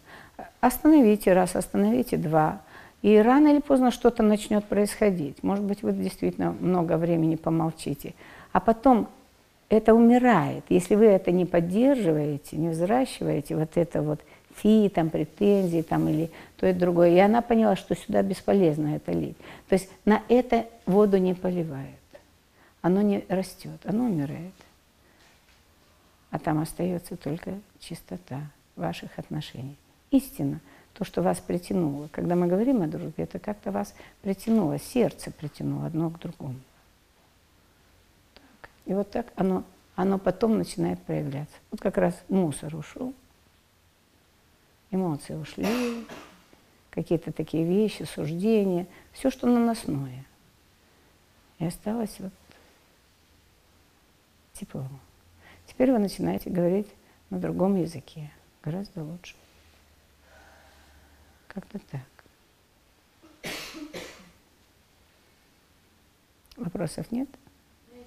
Остановите 0.62 1.34
раз, 1.34 1.54
остановите 1.54 2.16
два. 2.16 2.62
И 3.02 3.18
рано 3.18 3.48
или 3.48 3.60
поздно 3.60 3.90
что-то 3.90 4.22
начнет 4.22 4.64
происходить. 4.64 5.42
Может 5.42 5.64
быть, 5.66 5.82
вы 5.82 5.92
действительно 5.92 6.56
много 6.58 6.96
времени 6.96 7.36
помолчите. 7.36 8.14
А 8.52 8.60
потом 8.60 9.08
это 9.68 9.92
умирает. 9.92 10.64
Если 10.70 10.94
вы 10.94 11.04
это 11.04 11.32
не 11.32 11.44
поддерживаете, 11.44 12.56
не 12.56 12.70
взращиваете, 12.70 13.56
вот 13.56 13.72
это 13.74 14.00
вот 14.00 14.20
фи, 14.56 14.90
там, 14.94 15.10
претензии 15.10 15.82
там, 15.82 16.08
или 16.08 16.30
то 16.62 16.68
и 16.68 16.72
другое. 16.72 17.10
И 17.10 17.18
она 17.18 17.42
поняла, 17.42 17.74
что 17.74 17.96
сюда 17.96 18.22
бесполезно 18.22 18.94
это 18.94 19.10
лить. 19.10 19.36
То 19.68 19.72
есть 19.72 19.90
на 20.04 20.22
это 20.28 20.68
воду 20.86 21.18
не 21.18 21.34
поливают. 21.34 21.98
Оно 22.82 23.02
не 23.02 23.24
растет, 23.28 23.80
оно 23.82 24.04
умирает. 24.04 24.54
А 26.30 26.38
там 26.38 26.60
остается 26.60 27.16
только 27.16 27.58
чистота 27.80 28.42
ваших 28.76 29.18
отношений. 29.18 29.76
Истина, 30.12 30.60
то, 30.94 31.04
что 31.04 31.20
вас 31.20 31.40
притянуло. 31.40 32.08
Когда 32.12 32.36
мы 32.36 32.46
говорим 32.46 32.82
о 32.82 32.86
дружбе, 32.86 33.24
это 33.24 33.40
как-то 33.40 33.72
вас 33.72 33.92
притянуло, 34.20 34.78
сердце 34.78 35.32
притянуло 35.32 35.86
одно 35.86 36.10
к 36.10 36.20
другому. 36.20 36.60
Так. 38.34 38.70
И 38.86 38.94
вот 38.94 39.10
так 39.10 39.32
оно, 39.34 39.64
оно 39.96 40.16
потом 40.16 40.58
начинает 40.58 41.02
проявляться. 41.02 41.56
Вот 41.72 41.80
как 41.80 41.98
раз 41.98 42.14
мусор 42.28 42.76
ушел, 42.76 43.12
эмоции 44.92 45.34
ушли, 45.34 45.66
какие-то 46.92 47.32
такие 47.32 47.64
вещи, 47.64 48.04
суждения, 48.04 48.86
все, 49.12 49.30
что 49.30 49.46
наносное. 49.46 50.24
И 51.58 51.64
осталось 51.64 52.14
вот 52.20 52.32
тепло. 54.52 54.86
Теперь 55.66 55.90
вы 55.90 55.98
начинаете 55.98 56.50
говорить 56.50 56.88
на 57.30 57.40
другом 57.40 57.76
языке, 57.76 58.30
гораздо 58.62 59.02
лучше. 59.02 59.34
Как-то 61.48 61.78
так. 61.78 62.00
Вопросов 66.56 67.10
нет? 67.10 67.28
Ну, 67.90 68.02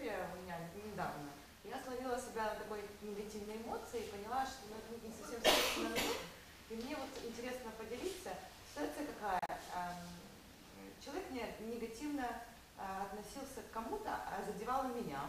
история 0.00 0.28
у 0.32 0.42
меня 0.42 0.56
недавно. 0.74 1.30
Я 1.64 1.82
словила 1.82 2.18
себя 2.18 2.54
на 2.54 2.60
такой 2.60 2.80
негативной 3.02 3.56
эмоции 3.56 4.00
и 4.00 4.10
поняла, 4.10 4.46
что 4.46 4.66
ну, 4.70 4.76
это 4.76 4.92
не 4.94 5.69
мне. 5.88 6.12
И 6.70 6.74
мне 6.74 6.96
вот 6.96 7.24
интересно 7.24 7.70
поделиться. 7.78 8.30
Ситуация 8.72 9.06
какая? 9.06 9.40
Человек 11.04 11.30
не 11.30 11.74
негативно 11.74 12.26
э, 12.76 12.82
относился 13.02 13.62
к 13.62 13.72
кому-то, 13.72 14.10
а 14.10 14.42
задевал 14.44 14.84
меня. 14.88 15.20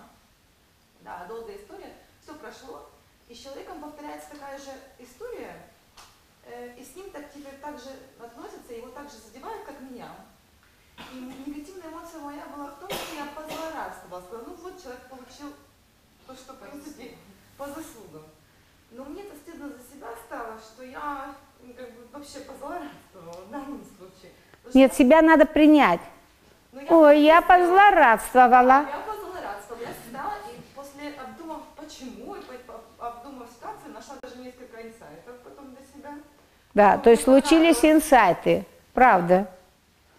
Да, 1.00 1.26
долгая 1.26 1.58
история. 1.58 1.96
Все 2.22 2.36
прошло, 2.36 2.90
и 3.28 3.34
с 3.34 3.40
человеком 3.40 3.82
повторяется 3.82 4.32
такая 4.32 4.60
же 4.60 4.72
история, 5.00 5.70
э, 6.44 6.76
и 6.78 6.84
с 6.84 6.96
ним 6.96 7.10
так 7.12 7.32
теперь 7.34 7.58
так 7.62 7.80
же 7.80 7.90
относятся, 8.20 8.74
его 8.74 8.90
так 8.90 9.10
же 9.10 9.18
задевают, 9.18 9.64
как 9.66 9.80
меня. 9.80 10.14
И 11.14 11.16
негативная 11.16 11.90
эмоция 11.90 12.20
моя 12.20 12.46
была 12.48 12.68
в 12.68 12.80
том, 12.80 12.90
что 12.90 13.16
я 13.16 13.26
позлорадствовала. 13.28 14.22
Сказала, 14.22 14.44
ну 14.46 14.56
вот 14.56 14.84
человек 14.84 15.10
получил 15.10 15.54
то, 16.28 16.36
что, 16.36 16.54
в 16.54 16.60
принципе, 16.60 17.18
по 17.58 17.66
заслугам. 17.68 18.26
Но 18.92 19.06
мне-то 19.06 19.36
стыдно 19.38 19.70
за 19.70 19.80
себя 19.80 20.08
стало, 20.26 20.60
что 20.60 20.84
я 20.84 21.34
как 21.78 21.92
бы 21.92 22.08
вообще 22.12 22.40
позлорадствовала 22.42 23.46
в 23.48 23.52
данном 23.52 23.82
случае. 23.98 24.32
Потому 24.64 24.80
Нет, 24.82 24.94
что, 24.94 25.04
себя 25.04 25.22
надо 25.22 25.46
принять. 25.46 26.02
ну, 26.74 26.82
Ой, 26.90 27.22
я 27.22 27.42
сделала. 27.42 27.42
позлорадствовала. 27.42 28.86
Я 28.90 29.00
позлорадствовала. 29.08 29.84
Я 29.84 29.94
встала 29.94 30.34
и 30.52 30.62
после 30.76 31.14
обдумав 31.20 31.62
почему, 31.78 32.36
и 32.36 32.42
обдумав 33.00 33.50
ситуацию, 33.50 33.94
нашла 33.94 34.16
даже 34.22 34.38
несколько 34.38 34.82
инсайтов 34.82 35.38
потом 35.44 35.74
для 35.74 35.86
себя. 35.86 36.20
Да, 36.74 36.98
то 36.98 37.10
есть 37.10 37.24
случились 37.24 37.84
инсайты. 37.86 38.66
Правда. 38.94 39.50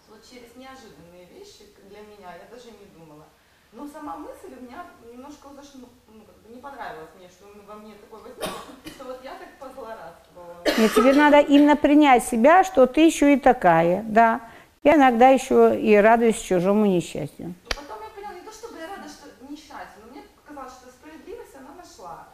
Случились 0.07 0.55
неожиданные 0.55 1.25
вещи 1.25 1.65
для 1.89 1.99
меня, 2.01 2.33
я 2.35 2.49
даже 2.49 2.71
не 2.71 2.85
думала. 2.97 3.25
Но 3.71 3.87
сама 3.87 4.17
мысль 4.17 4.53
у 4.59 4.63
меня 4.63 4.85
немножко 5.11 5.47
уже 5.47 5.77
ну, 6.07 6.21
как 6.25 6.35
бы 6.43 6.55
не 6.55 6.61
понравилась 6.61 7.09
мне, 7.17 7.27
что 7.29 7.45
во 7.67 7.75
мне 7.75 7.93
такое 7.95 8.21
возникло, 8.21 8.49
что 8.85 9.03
вот 9.05 9.23
я 9.23 9.31
так 9.31 9.49
позлорадствовала. 9.59 10.55
Нет, 10.77 10.93
тебе 10.93 11.13
надо 11.13 11.39
именно 11.39 11.75
принять 11.75 12.23
себя, 12.23 12.63
что 12.63 12.85
ты 12.87 13.01
еще 13.05 13.33
и 13.33 13.39
такая, 13.39 14.03
да. 14.03 14.41
Я 14.83 14.95
иногда 14.95 15.29
еще 15.29 15.79
и 15.79 15.95
радуюсь 15.95 16.39
чужому 16.41 16.85
несчастью. 16.85 17.53
Но 17.63 17.69
потом 17.69 17.97
я 18.03 18.09
поняла, 18.15 18.33
не 18.33 18.41
то 18.45 18.51
чтобы 18.51 18.77
я 18.79 18.87
рада, 18.87 19.07
что 19.07 19.29
несчастье, 19.49 19.97
но 20.05 20.11
мне 20.11 20.23
показалось, 20.45 20.73
что 20.73 20.89
справедливость 20.89 21.55
она 21.55 21.69
нашла. 21.81 22.27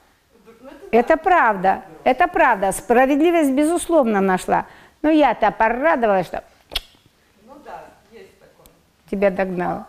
Ну, 0.61 0.68
это, 0.68 0.88
Это 0.91 1.07
так. 1.10 1.23
правда, 1.23 1.84
это 2.03 2.27
правда. 2.27 2.72
Справедливость, 2.72 3.52
безусловно, 3.52 4.19
нашла. 4.19 4.65
Но 5.03 5.10
я-то 5.11 5.52
порадовалась, 5.52 6.26
что 6.27 6.44
Ну 7.45 7.53
да, 7.64 7.84
есть 8.11 8.38
такое. 8.40 8.65
тебя 9.11 9.30
догнала. 9.30 9.88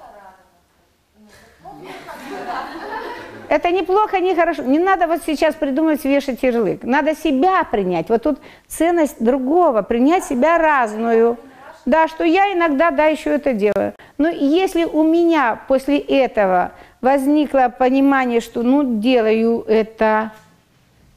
Это 3.51 3.73
неплохо, 3.73 4.21
не 4.21 4.37
хорошо. 4.37 4.63
Не 4.63 4.79
надо 4.79 5.09
вот 5.09 5.23
сейчас 5.27 5.57
придумывать, 5.57 6.05
вешать 6.05 6.41
ярлык. 6.41 6.85
Надо 6.85 7.17
себя 7.17 7.65
принять. 7.65 8.09
Вот 8.09 8.23
тут 8.23 8.39
ценность 8.69 9.21
другого, 9.21 9.83
принять 9.83 10.23
себя 10.23 10.57
разную. 10.57 11.37
Да, 11.85 12.07
что 12.07 12.23
я 12.23 12.53
иногда, 12.53 12.93
да, 12.93 13.07
еще 13.07 13.31
это 13.31 13.53
делаю. 13.53 13.93
Но 14.19 14.29
если 14.29 14.85
у 14.85 15.03
меня 15.03 15.61
после 15.67 15.99
этого 15.99 16.71
возникло 17.01 17.75
понимание, 17.77 18.41
что, 18.41 18.63
ну, 18.63 19.01
делаю 19.01 19.65
это, 19.67 20.31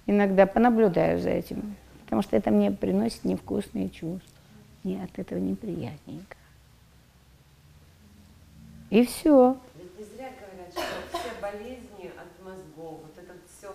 иногда 0.08 0.48
понаблюдаю 0.48 1.20
за 1.20 1.30
этим. 1.30 1.76
Потому 2.06 2.24
что 2.24 2.36
это 2.36 2.50
мне 2.50 2.72
приносит 2.72 3.26
невкусные 3.26 3.90
чувства. 3.90 4.22
Мне 4.84 5.04
от 5.04 5.20
этого 5.20 5.38
неприятненько. 5.38 6.36
И 8.90 9.06
все. 9.06 9.56
Ведь 9.76 10.00
не 10.00 10.06
зря 10.06 10.30
говорят, 10.40 10.72
что 10.72 11.20
все 11.20 11.30
болезни 11.40 12.12
от 12.16 12.46
мозгов, 12.46 13.00
вот 13.02 13.18
это 13.18 13.34
все 13.48 13.74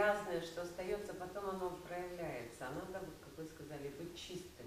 грязное, 0.00 0.40
что 0.40 0.62
остается, 0.62 1.12
потом 1.14 1.50
оно 1.50 1.76
проявляется. 1.86 2.60
А 2.60 2.74
надо, 2.74 3.04
вот, 3.04 3.14
как 3.20 3.38
вы 3.38 3.44
сказали, 3.44 3.92
быть 3.98 4.16
чистым. 4.16 4.66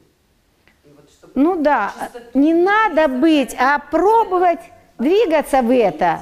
Вот 0.86 1.36
Ну 1.36 1.62
да, 1.62 1.94
чистоту 1.94 2.40
не 2.40 2.54
надо 2.54 3.08
быть, 3.08 3.56
а 3.58 3.80
пробовать 3.80 4.60
двигаться 4.98 5.62
в 5.62 5.72
это. 5.72 6.22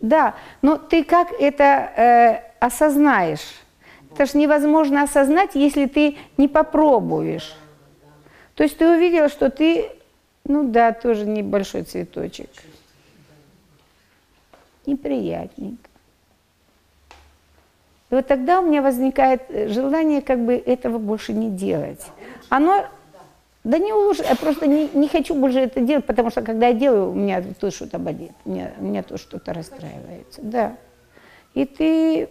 Да, 0.00 0.34
но 0.62 0.76
ты 0.76 1.04
как 1.04 1.32
это 1.32 1.64
э, 1.64 2.64
осознаешь? 2.64 3.62
Это 4.12 4.26
же 4.26 4.38
невозможно 4.38 5.02
осознать, 5.02 5.54
если 5.54 5.86
ты 5.86 6.18
не 6.36 6.48
попробуешь. 6.48 7.54
То 8.54 8.62
есть 8.62 8.76
ты 8.78 8.88
увидела, 8.88 9.28
что 9.28 9.50
ты, 9.50 9.90
ну 10.44 10.68
да, 10.68 10.92
тоже 10.92 11.26
небольшой 11.26 11.82
цветочек. 11.82 12.50
Неприятненько. 14.86 15.88
И 18.10 18.14
вот 18.14 18.26
тогда 18.26 18.60
у 18.60 18.66
меня 18.66 18.82
возникает 18.82 19.42
э, 19.48 19.68
желание 19.68 20.22
как 20.22 20.44
бы 20.44 20.54
этого 20.54 20.98
больше 20.98 21.32
не 21.32 21.50
делать. 21.50 22.06
Оно, 22.48 22.84
да 23.64 23.78
не 23.78 23.92
улучшить, 23.92 24.26
я 24.28 24.36
просто 24.36 24.66
не, 24.68 24.88
не 24.94 25.08
хочу 25.08 25.34
больше 25.34 25.58
это 25.58 25.80
делать, 25.80 26.04
потому 26.04 26.30
что 26.30 26.42
когда 26.42 26.68
я 26.68 26.72
делаю, 26.72 27.10
у 27.10 27.14
меня 27.14 27.42
то 27.58 27.70
что-то 27.70 27.98
болит, 27.98 28.30
у 28.44 28.50
меня, 28.50 28.72
у 28.78 28.84
меня 28.84 29.02
то 29.02 29.18
что-то 29.18 29.52
расстраивается. 29.52 30.40
Да. 30.40 30.76
И 31.54 31.64
ты, 31.64 32.28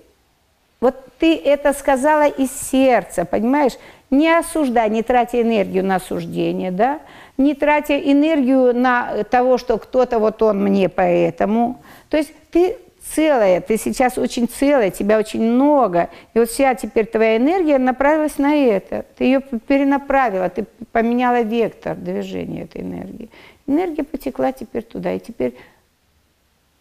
вот 0.80 0.95
ты 1.19 1.35
это 1.35 1.73
сказала 1.73 2.27
из 2.27 2.52
сердца, 2.52 3.26
понимаешь? 3.26 3.73
Не 4.10 4.38
осуждай, 4.38 4.89
не 4.89 5.03
тратя 5.03 5.41
энергию 5.41 5.84
на 5.84 5.95
осуждение, 5.95 6.72
да? 6.72 7.02
Не 7.38 7.53
тратя 7.53 7.97
энергию 7.97 8.73
на 8.73 9.26
того, 9.26 9.57
что 9.57 9.77
кто-то 9.77 10.19
вот 10.19 10.41
он 10.41 10.64
мне 10.64 10.88
поэтому. 10.88 11.81
То 12.10 12.15
есть 12.15 12.31
ты 12.52 12.77
целая, 13.14 13.61
ты 13.61 13.77
сейчас 13.77 14.18
очень 14.18 14.48
целая, 14.48 14.91
тебя 14.91 15.18
очень 15.18 15.41
много, 15.41 16.10
и 16.34 16.40
вот 16.40 16.49
вся 16.49 16.76
теперь 16.76 17.06
твоя 17.06 17.38
энергия 17.38 17.77
направилась 17.77 18.38
на 18.38 18.56
это. 18.56 19.06
Ты 19.18 19.26
ее 19.26 19.41
перенаправила, 19.41 20.49
ты 20.49 20.65
поменяла 20.91 21.41
вектор 21.41 21.95
движения 21.95 22.64
этой 22.64 22.82
энергии. 22.82 23.30
Энергия 23.68 24.03
потекла 24.03 24.52
теперь 24.52 24.84
туда, 24.84 25.14
и 25.14 25.19
теперь 25.19 25.56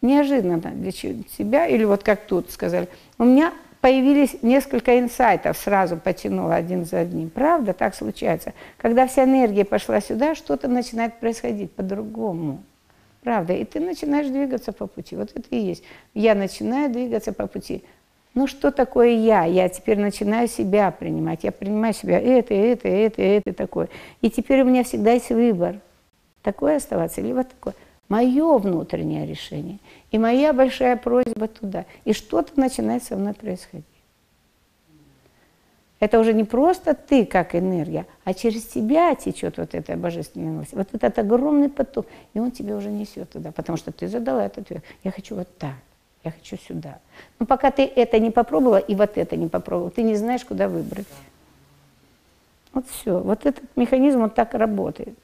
неожиданно 0.03 0.59
для 0.59 0.93
себя, 0.93 1.67
или 1.67 1.85
вот 1.85 2.03
как 2.03 2.21
тут 2.27 2.51
сказали, 2.51 2.89
у 3.19 3.25
меня 3.25 3.53
появились 3.81 4.37
несколько 4.43 4.99
инсайтов, 4.99 5.59
сразу 5.59 5.97
потянуло 5.97 6.55
один 6.55 6.85
за 6.85 7.01
одним. 7.01 7.29
Правда, 7.29 7.75
так 7.75 7.95
случается. 7.95 8.55
Когда 8.79 9.07
вся 9.07 9.25
энергия 9.25 9.65
пошла 9.65 10.01
сюда, 10.01 10.35
что-то 10.35 10.69
начинает 10.69 11.21
происходить 11.21 11.71
по-другому. 11.73 12.63
Правда, 13.25 13.55
и 13.55 13.65
ты 13.65 13.81
начинаешь 13.81 14.29
двигаться 14.29 14.73
по 14.73 14.87
пути. 14.87 15.17
Вот 15.17 15.31
это 15.35 15.49
и 15.51 15.59
есть. 15.59 15.83
Я 16.13 16.35
начинаю 16.35 16.93
двигаться 16.93 17.33
по 17.33 17.47
пути. 17.47 17.83
Ну 18.35 18.47
что 18.47 18.71
такое 18.71 19.13
я? 19.17 19.45
Я 19.45 19.71
теперь 19.71 19.99
начинаю 19.99 20.47
себя 20.47 20.91
принимать. 20.91 21.43
Я 21.43 21.51
принимаю 21.51 21.95
себя 21.95 22.21
это, 22.21 22.53
это, 22.53 22.87
это, 22.87 23.23
это, 23.23 23.55
такое. 23.55 23.89
И 24.21 24.29
теперь 24.29 24.61
у 24.61 24.67
меня 24.67 24.85
всегда 24.85 25.13
есть 25.13 25.31
выбор. 25.31 25.77
Такое 26.43 26.77
оставаться, 26.77 27.23
либо 27.23 27.45
такое. 27.45 27.75
Мое 28.11 28.59
внутреннее 28.59 29.27
решение. 29.27 29.79
И 30.11 30.19
моя 30.19 30.53
большая 30.53 30.97
просьба 30.97 31.49
туда. 31.49 31.87
И 32.05 32.13
что-то 32.13 32.61
начинает 32.61 33.05
со 33.05 33.17
мной 33.17 33.33
происходить. 33.33 33.87
Это 36.05 36.21
уже 36.21 36.35
не 36.35 36.45
просто 36.45 36.93
ты 36.93 37.25
как 37.25 37.55
энергия, 37.55 38.05
а 38.25 38.35
через 38.35 38.65
тебя 38.65 39.15
течет 39.15 39.57
вот 39.57 39.75
эта 39.75 39.97
божественная 39.97 40.51
милость. 40.51 40.75
Вот 40.75 40.89
этот 40.93 41.19
огромный 41.19 41.71
поток, 41.71 42.07
и 42.35 42.41
он 42.41 42.51
тебя 42.51 42.77
уже 42.77 42.91
несет 42.91 43.31
туда, 43.31 43.53
потому 43.53 43.79
что 43.79 43.91
ты 43.91 44.07
задала 44.07 44.45
этот 44.45 44.67
ответ. 44.67 44.85
Я 45.03 45.11
хочу 45.11 45.35
вот 45.35 45.49
так, 45.57 45.77
я 46.23 46.31
хочу 46.31 46.59
сюда. 46.59 46.99
Но 47.39 47.47
пока 47.47 47.71
ты 47.71 47.87
это 47.87 48.19
не 48.19 48.31
попробовала 48.31 48.77
и 48.77 48.95
вот 48.95 49.17
это 49.17 49.35
не 49.37 49.49
попробовала, 49.49 49.91
ты 49.91 50.03
не 50.03 50.15
знаешь, 50.15 50.45
куда 50.45 50.69
выбрать. 50.69 51.07
Вот 52.75 52.85
все. 52.87 53.21
Вот 53.21 53.47
этот 53.47 53.65
механизм 53.75 54.21
вот 54.21 54.35
так 54.35 54.53
работает. 54.53 55.17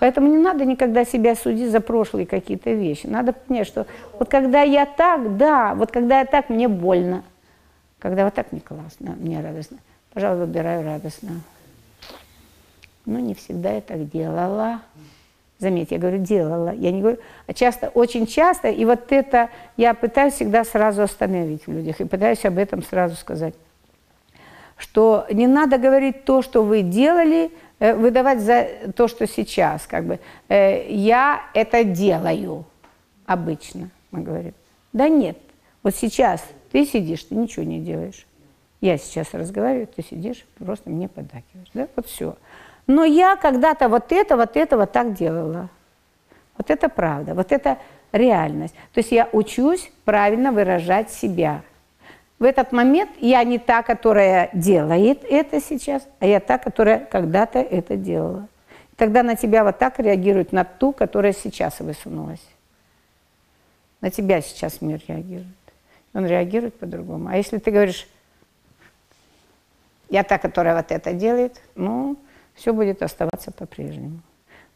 Поэтому 0.00 0.26
не 0.26 0.38
надо 0.38 0.64
никогда 0.64 1.04
себя 1.04 1.36
судить 1.36 1.70
за 1.70 1.78
прошлые 1.78 2.26
какие-то 2.26 2.72
вещи. 2.72 3.06
Надо 3.06 3.34
понять, 3.34 3.68
что 3.68 3.86
вот 4.18 4.28
когда 4.28 4.62
я 4.62 4.84
так, 4.84 5.36
да, 5.36 5.76
вот 5.76 5.92
когда 5.92 6.18
я 6.18 6.24
так, 6.24 6.48
мне 6.48 6.66
больно. 6.66 7.22
Когда 8.00 8.24
вот 8.24 8.34
так, 8.34 8.50
мне 8.50 8.60
классно, 8.60 9.14
мне 9.16 9.40
радостно. 9.40 9.78
Пожалуй, 10.14 10.46
выбираю 10.46 10.84
радостно. 10.84 11.42
Но 13.04 13.18
не 13.18 13.34
всегда 13.34 13.72
я 13.72 13.80
так 13.80 14.08
делала. 14.08 14.80
Заметьте, 15.58 15.96
я 15.96 16.00
говорю, 16.00 16.18
делала. 16.18 16.72
Я 16.72 16.90
не 16.90 17.00
говорю, 17.00 17.18
а 17.46 17.52
часто, 17.52 17.88
очень 17.88 18.26
часто, 18.26 18.68
и 18.68 18.84
вот 18.84 19.12
это 19.12 19.50
я 19.76 19.92
пытаюсь 19.94 20.34
всегда 20.34 20.64
сразу 20.64 21.02
остановить 21.02 21.66
в 21.66 21.72
людях, 21.72 22.00
и 22.00 22.04
пытаюсь 22.04 22.44
об 22.44 22.58
этом 22.58 22.82
сразу 22.82 23.16
сказать. 23.16 23.54
Что 24.76 25.26
не 25.30 25.46
надо 25.46 25.78
говорить 25.78 26.24
то, 26.24 26.42
что 26.42 26.64
вы 26.64 26.82
делали, 26.82 27.50
выдавать 27.78 28.40
за 28.40 28.68
то, 28.96 29.06
что 29.08 29.26
сейчас, 29.26 29.86
как 29.86 30.04
бы, 30.04 30.18
я 30.48 31.42
это 31.54 31.84
делаю 31.84 32.64
обычно, 33.26 33.90
мы 34.10 34.22
говорим. 34.22 34.54
Да 34.92 35.08
нет, 35.08 35.38
вот 35.82 35.94
сейчас 35.94 36.44
ты 36.72 36.84
сидишь, 36.84 37.24
ты 37.24 37.34
ничего 37.34 37.64
не 37.64 37.80
делаешь. 37.80 38.26
Я 38.84 38.98
сейчас 38.98 39.32
разговариваю, 39.32 39.86
ты 39.86 40.02
сидишь, 40.02 40.44
просто 40.58 40.90
мне 40.90 41.08
подакиваешь, 41.08 41.70
да, 41.72 41.88
вот 41.96 42.06
все. 42.06 42.36
Но 42.86 43.02
я 43.02 43.34
когда-то 43.34 43.88
вот 43.88 44.12
это, 44.12 44.36
вот 44.36 44.58
это 44.58 44.76
вот 44.76 44.92
так 44.92 45.14
делала. 45.14 45.70
Вот 46.58 46.68
это 46.68 46.90
правда. 46.90 47.32
Вот 47.32 47.50
это 47.50 47.78
реальность. 48.12 48.74
То 48.92 48.98
есть 48.98 49.10
я 49.10 49.26
учусь 49.32 49.90
правильно 50.04 50.52
выражать 50.52 51.10
себя. 51.10 51.62
В 52.38 52.44
этот 52.44 52.72
момент 52.72 53.08
я 53.20 53.42
не 53.42 53.58
та, 53.58 53.82
которая 53.82 54.50
делает 54.52 55.24
это 55.24 55.62
сейчас, 55.62 56.06
а 56.20 56.26
я 56.26 56.38
та, 56.38 56.58
которая 56.58 56.98
когда-то 56.98 57.60
это 57.60 57.96
делала. 57.96 58.48
Тогда 58.96 59.22
на 59.22 59.34
тебя 59.34 59.64
вот 59.64 59.78
так 59.78 59.98
реагирует 59.98 60.52
на 60.52 60.64
ту, 60.64 60.92
которая 60.92 61.32
сейчас 61.32 61.80
высунулась. 61.80 62.46
На 64.02 64.10
тебя 64.10 64.42
сейчас 64.42 64.82
мир 64.82 65.00
реагирует. 65.08 65.46
Он 66.12 66.26
реагирует 66.26 66.78
по-другому. 66.78 67.30
А 67.30 67.38
если 67.38 67.56
ты 67.56 67.70
говоришь, 67.70 68.06
я 70.14 70.22
та, 70.22 70.38
которая 70.38 70.76
вот 70.76 70.92
это 70.92 71.12
делает, 71.12 71.60
ну, 71.74 72.16
все 72.54 72.72
будет 72.72 73.02
оставаться 73.02 73.50
по-прежнему. 73.50 74.20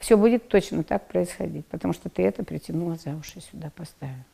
Все 0.00 0.16
будет 0.16 0.48
точно 0.48 0.82
так 0.82 1.06
происходить, 1.06 1.64
потому 1.66 1.94
что 1.94 2.08
ты 2.08 2.24
это 2.24 2.42
притянула 2.42 2.96
за 2.96 3.14
уши 3.14 3.40
сюда, 3.40 3.70
поставила. 3.76 4.24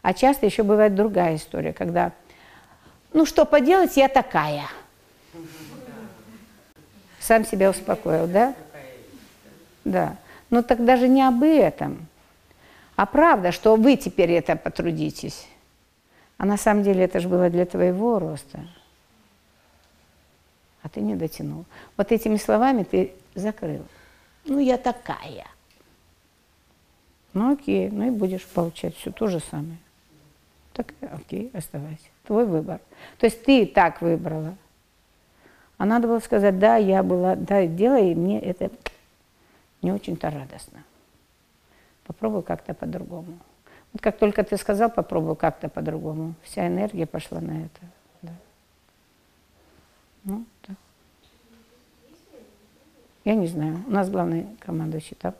А 0.00 0.14
часто 0.14 0.46
еще 0.46 0.62
бывает 0.62 0.94
другая 0.94 1.36
история, 1.36 1.74
когда, 1.74 2.12
ну 3.12 3.26
что 3.26 3.44
поделать, 3.44 3.98
я 3.98 4.08
такая. 4.08 4.64
Сам 7.18 7.44
себя 7.44 7.68
успокоил, 7.68 8.26
да? 8.26 8.54
Да. 9.84 10.16
Но 10.48 10.62
так 10.62 10.82
даже 10.86 11.06
не 11.06 11.20
об 11.20 11.42
этом, 11.42 12.06
а 12.96 13.04
правда, 13.04 13.52
что 13.52 13.76
вы 13.76 13.96
теперь 13.96 14.32
это 14.32 14.56
потрудитесь. 14.56 15.46
А 16.38 16.46
на 16.46 16.56
самом 16.56 16.82
деле 16.82 17.04
это 17.04 17.20
же 17.20 17.28
было 17.28 17.50
для 17.50 17.66
твоего 17.66 18.18
роста. 18.18 18.60
А 20.82 20.88
ты 20.88 21.00
не 21.00 21.14
дотянул. 21.14 21.64
Вот 21.96 22.12
этими 22.12 22.36
словами 22.36 22.84
ты 22.84 23.12
закрыл. 23.34 23.84
Ну, 24.44 24.58
я 24.58 24.78
такая. 24.78 25.46
Ну, 27.32 27.52
окей, 27.52 27.90
ну 27.90 28.06
и 28.06 28.10
будешь 28.10 28.46
получать 28.46 28.96
все 28.96 29.12
то 29.12 29.26
же 29.26 29.40
самое. 29.40 29.78
Так, 30.72 30.94
окей, 31.12 31.50
оставайся. 31.52 32.08
Твой 32.24 32.46
выбор. 32.46 32.80
То 33.18 33.26
есть 33.26 33.44
ты 33.44 33.66
так 33.66 34.00
выбрала. 34.00 34.56
А 35.78 35.84
надо 35.84 36.08
было 36.08 36.18
сказать, 36.18 36.58
да, 36.58 36.76
я 36.76 37.02
была, 37.02 37.36
да, 37.36 37.66
делай, 37.66 38.14
мне 38.14 38.40
это 38.40 38.70
не 39.82 39.92
очень-то 39.92 40.30
радостно. 40.30 40.84
Попробуй 42.04 42.42
как-то 42.42 42.74
по-другому. 42.74 43.38
Вот 43.92 44.02
как 44.02 44.18
только 44.18 44.44
ты 44.44 44.56
сказал, 44.56 44.90
попробуй 44.90 45.36
как-то 45.36 45.68
по-другому, 45.68 46.34
вся 46.42 46.66
энергия 46.66 47.06
пошла 47.06 47.40
на 47.40 47.62
это. 47.62 47.80
Ну, 50.24 50.44
так. 50.62 50.76
Я 53.24 53.34
не 53.34 53.46
знаю. 53.46 53.82
У 53.86 53.90
нас 53.90 54.10
главный 54.10 54.46
командующий 54.60 55.16
там. 55.16 55.34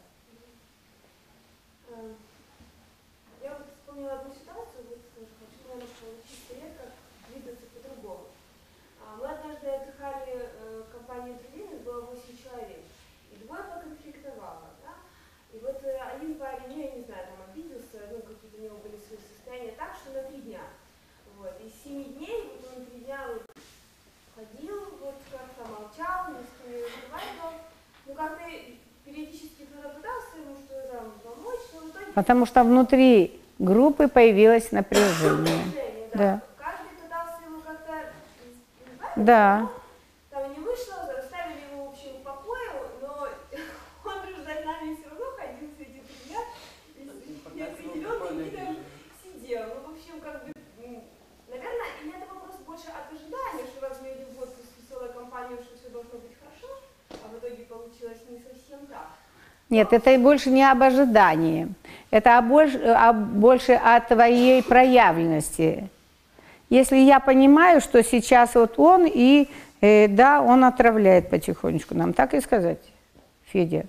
Я 3.43 3.57
вот 3.57 3.67
вспомнила 3.77 4.13
одну 4.21 4.35
ситуацию, 4.35 4.85
вот 4.89 5.01
тоже 5.15 5.33
хочу 5.41 5.69
немножко 5.69 6.05
научить 6.05 6.49
коллег, 6.49 6.73
как 6.77 6.93
двигаться 7.29 7.67
по-другому. 7.75 8.27
А, 9.01 9.17
Мы 9.17 9.27
однажды 9.27 9.69
отдыхали 9.69 10.33
э, 10.33 10.83
в 10.87 10.93
компании 10.93 11.37
друзей, 11.41 11.69
нас 11.69 11.81
было 11.81 12.01
8 12.03 12.23
человек, 12.37 12.85
и 13.33 13.45
двое 13.45 13.63
поконфликтовало, 13.63 14.71
да? 14.85 14.93
И 15.53 15.59
вот 15.61 15.83
э, 15.85 15.99
один 15.99 16.35
парень, 16.37 16.69
ну 16.69 16.79
я 16.81 16.91
не 16.93 17.05
знаю, 17.05 17.27
там 17.29 17.49
обиделся, 17.49 18.09
ну 18.13 18.21
какие-то 18.21 18.57
у 18.57 18.65
него 18.65 18.77
были 18.79 18.97
свои 18.97 19.19
состояния 19.19 19.73
так, 19.77 19.97
что 19.97 20.13
на 20.13 20.23
три 20.29 20.41
дня. 20.43 20.65
Вот, 21.37 21.59
из 21.65 21.73
семи 21.83 22.05
дней, 22.05 22.53
вот 22.57 22.77
он 22.77 22.87
три 22.87 23.01
дня 23.01 23.27
вот 23.29 23.45
ходил, 24.41 24.85
вот 25.01 25.15
как-то 25.31 25.65
молчал, 25.67 26.33
ни 26.33 26.43
с 26.45 26.51
кем 26.61 26.73
не 26.73 26.85
разговаривал. 26.85 27.61
Ну 28.07 28.10
как-то 28.21 28.45
периодически 29.05 29.65
кто-то 29.65 29.89
пытался 29.97 30.37
ему 30.37 30.57
что-то 30.67 30.89
там 30.93 31.13
помочь, 31.25 31.61
но 31.73 31.81
в 31.81 31.91
итоге 31.91 32.13
Потому 32.15 32.47
что 32.47 32.65
внутри 32.65 33.41
группы 33.59 34.09
появилось 34.09 34.73
напряжение. 34.73 35.65
Да. 36.13 36.19
Да. 36.19 36.41
Каждый 36.59 36.91
пытался 37.03 37.45
его 37.47 37.61
как-то 37.61 37.95
Да. 39.17 39.61
но 39.61 39.73
там 40.31 40.53
не 40.53 40.59
вышло, 40.61 40.97
заставили 41.07 41.65
его, 41.73 41.87
в 41.87 41.89
общем, 41.93 42.13
в 42.21 42.23
покое, 42.23 42.71
но 43.01 43.29
он 44.05 44.27
же 44.27 44.43
за 44.45 44.55
нами 44.67 44.97
все 44.97 45.09
равно 45.09 45.27
ходил 45.39 45.69
все 45.75 45.85
эти 45.85 46.01
три 46.05 46.29
дня, 46.29 46.41
и 46.97 47.57
неопределенный 47.57 48.45
видом 48.51 48.77
сидел. 49.23 49.63
Ну, 49.75 49.89
в 49.89 49.95
общем, 49.95 50.21
как 50.21 50.45
бы, 50.45 50.53
м, 50.85 51.03
наверное, 51.49 51.89
или 52.03 52.17
это 52.17 52.27
вопрос 52.35 52.57
больше 52.67 52.89
от 52.89 53.13
ожидания, 53.13 53.65
что 53.71 53.81
раз 53.89 53.99
мы 54.03 54.09
едем 54.09 54.29
в 54.37 54.43
отпуск 54.43 54.69
с 54.69 54.83
веселой 54.83 55.13
компанией, 55.13 55.63
что 55.63 55.77
все 55.79 55.89
должно 55.91 56.19
быть 56.19 56.37
хорошо, 56.39 56.81
а 57.11 57.29
в 57.29 57.39
итоге 57.39 57.65
получилось 57.65 58.23
не 58.29 58.39
совсем 58.39 58.87
так. 58.87 59.11
Нет, 59.71 59.93
это 59.93 60.19
больше 60.19 60.51
не 60.51 60.65
об 60.65 60.83
ожидании. 60.83 61.69
Это 62.11 62.39
о 62.39 62.43
больше, 62.43 62.79
о 62.79 63.13
больше 63.13 63.73
о 63.73 64.01
твоей 64.01 64.63
проявленности. 64.65 65.89
Если 66.69 66.97
я 66.97 67.21
понимаю, 67.21 67.81
что 67.81 68.03
сейчас 68.03 68.57
вот 68.57 68.79
он 68.79 69.07
и, 69.07 69.49
э, 69.81 70.09
да, 70.09 70.43
он 70.43 70.65
отравляет 70.65 71.31
потихонечку 71.31 71.95
нам, 71.95 72.13
так 72.13 72.35
и 72.35 72.41
сказать, 72.41 72.81
Федя, 73.47 73.87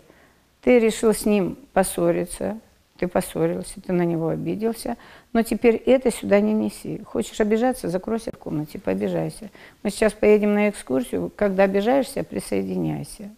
ты 0.62 0.78
решил 0.78 1.14
с 1.14 1.26
ним 1.26 1.58
поссориться, 1.74 2.60
ты 2.98 3.08
поссорился, 3.08 3.82
ты 3.82 3.92
на 3.92 4.04
него 4.04 4.30
обиделся, 4.30 4.98
но 5.34 5.42
теперь 5.42 5.76
это 5.76 6.12
сюда 6.12 6.40
не 6.40 6.54
неси. 6.54 7.02
Хочешь 7.04 7.40
обижаться, 7.40 7.90
закройся 7.90 8.32
в 8.32 8.38
комнате, 8.38 8.80
пообижайся. 8.80 9.50
Мы 9.82 9.90
сейчас 9.90 10.14
поедем 10.14 10.54
на 10.54 10.70
экскурсию, 10.70 11.32
когда 11.36 11.64
обижаешься, 11.64 12.24
присоединяйся. 12.24 13.32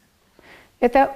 Это 0.81 1.15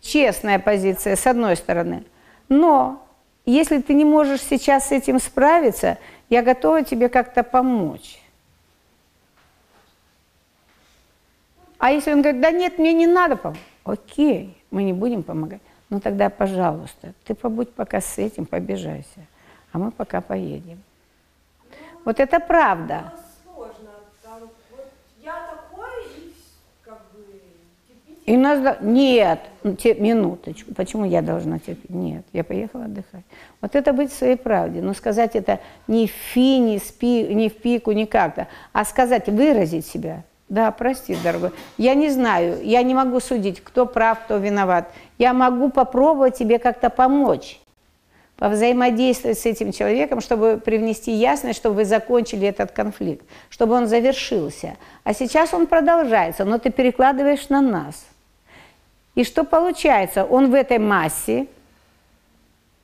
честная 0.00 0.58
позиция, 0.58 1.16
с 1.16 1.26
одной 1.26 1.56
стороны. 1.56 2.04
Но 2.48 3.06
если 3.44 3.80
ты 3.80 3.94
не 3.94 4.04
можешь 4.04 4.42
сейчас 4.42 4.88
с 4.88 4.92
этим 4.92 5.18
справиться, 5.20 5.98
я 6.28 6.42
готова 6.42 6.82
тебе 6.82 7.08
как-то 7.08 7.42
помочь. 7.42 8.20
А 11.78 11.90
если 11.92 12.12
он 12.12 12.22
говорит, 12.22 12.40
да 12.40 12.50
нет, 12.50 12.78
мне 12.78 12.92
не 12.92 13.06
надо 13.06 13.36
помочь, 13.36 13.58
окей, 13.84 14.56
мы 14.70 14.82
не 14.82 14.92
будем 14.92 15.22
помогать. 15.22 15.60
Ну 15.90 16.00
тогда, 16.00 16.28
пожалуйста, 16.28 17.14
ты 17.24 17.34
побудь 17.34 17.72
пока 17.72 18.00
с 18.00 18.18
этим, 18.18 18.46
побежайся, 18.46 19.20
а 19.72 19.78
мы 19.78 19.90
пока 19.90 20.20
поедем. 20.20 20.82
Вот 22.04 22.20
это 22.20 22.40
правда. 22.40 23.12
Было 23.44 23.54
сложно, 23.54 23.90
там, 24.22 24.40
вот 24.70 24.92
я 25.22 25.46
такой, 25.46 26.04
и 26.16 26.34
вс- 26.34 26.84
как 26.84 27.00
бы 27.12 27.24
терпите. 27.86 28.17
И 28.28 28.36
нас... 28.36 28.76
Нет, 28.82 29.40
ну, 29.62 29.74
те- 29.74 29.94
минуточку, 29.94 30.74
почему 30.74 31.06
я 31.06 31.22
должна 31.22 31.58
терпеть? 31.58 31.88
Нет, 31.88 32.26
я 32.34 32.44
поехала 32.44 32.84
отдыхать. 32.84 33.24
Вот 33.62 33.74
это 33.74 33.94
быть 33.94 34.12
в 34.12 34.18
своей 34.18 34.36
правде, 34.36 34.82
но 34.82 34.92
сказать 34.92 35.34
это 35.34 35.60
не 35.86 36.06
в 36.06 36.10
фи, 36.10 36.58
не, 36.58 36.78
спи, 36.78 37.22
не 37.34 37.48
в 37.48 37.56
пику, 37.56 37.92
не 37.92 38.04
как-то, 38.04 38.46
а 38.74 38.84
сказать, 38.84 39.28
выразить 39.28 39.86
себя. 39.86 40.24
Да, 40.50 40.70
прости, 40.72 41.16
дорогой, 41.24 41.52
я 41.78 41.94
не 41.94 42.10
знаю, 42.10 42.58
я 42.62 42.82
не 42.82 42.92
могу 42.94 43.18
судить, 43.20 43.64
кто 43.64 43.86
прав, 43.86 44.18
кто 44.20 44.36
виноват. 44.36 44.92
Я 45.16 45.32
могу 45.32 45.70
попробовать 45.70 46.36
тебе 46.36 46.58
как-то 46.58 46.90
помочь, 46.90 47.58
повзаимодействовать 48.36 49.38
с 49.38 49.46
этим 49.46 49.72
человеком, 49.72 50.20
чтобы 50.20 50.60
привнести 50.62 51.12
ясность, 51.12 51.58
чтобы 51.58 51.76
вы 51.76 51.84
закончили 51.86 52.46
этот 52.46 52.72
конфликт, 52.72 53.24
чтобы 53.48 53.74
он 53.74 53.86
завершился. 53.86 54.76
А 55.02 55.14
сейчас 55.14 55.54
он 55.54 55.66
продолжается, 55.66 56.44
но 56.44 56.58
ты 56.58 56.70
перекладываешь 56.70 57.48
на 57.48 57.62
нас. 57.62 58.04
И 59.18 59.24
что 59.24 59.42
получается? 59.42 60.24
Он 60.24 60.48
в 60.48 60.54
этой 60.54 60.78
массе, 60.78 61.48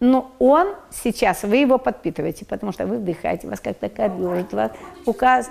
но 0.00 0.32
он 0.40 0.74
сейчас, 0.90 1.44
вы 1.44 1.58
его 1.58 1.78
подпитываете, 1.78 2.44
потому 2.44 2.72
что 2.72 2.86
вы 2.86 2.96
вдыхаете, 2.96 3.46
вас 3.46 3.60
как-то 3.60 3.88
корежит, 3.88 4.52
вас 4.52 4.72
указ... 5.06 5.48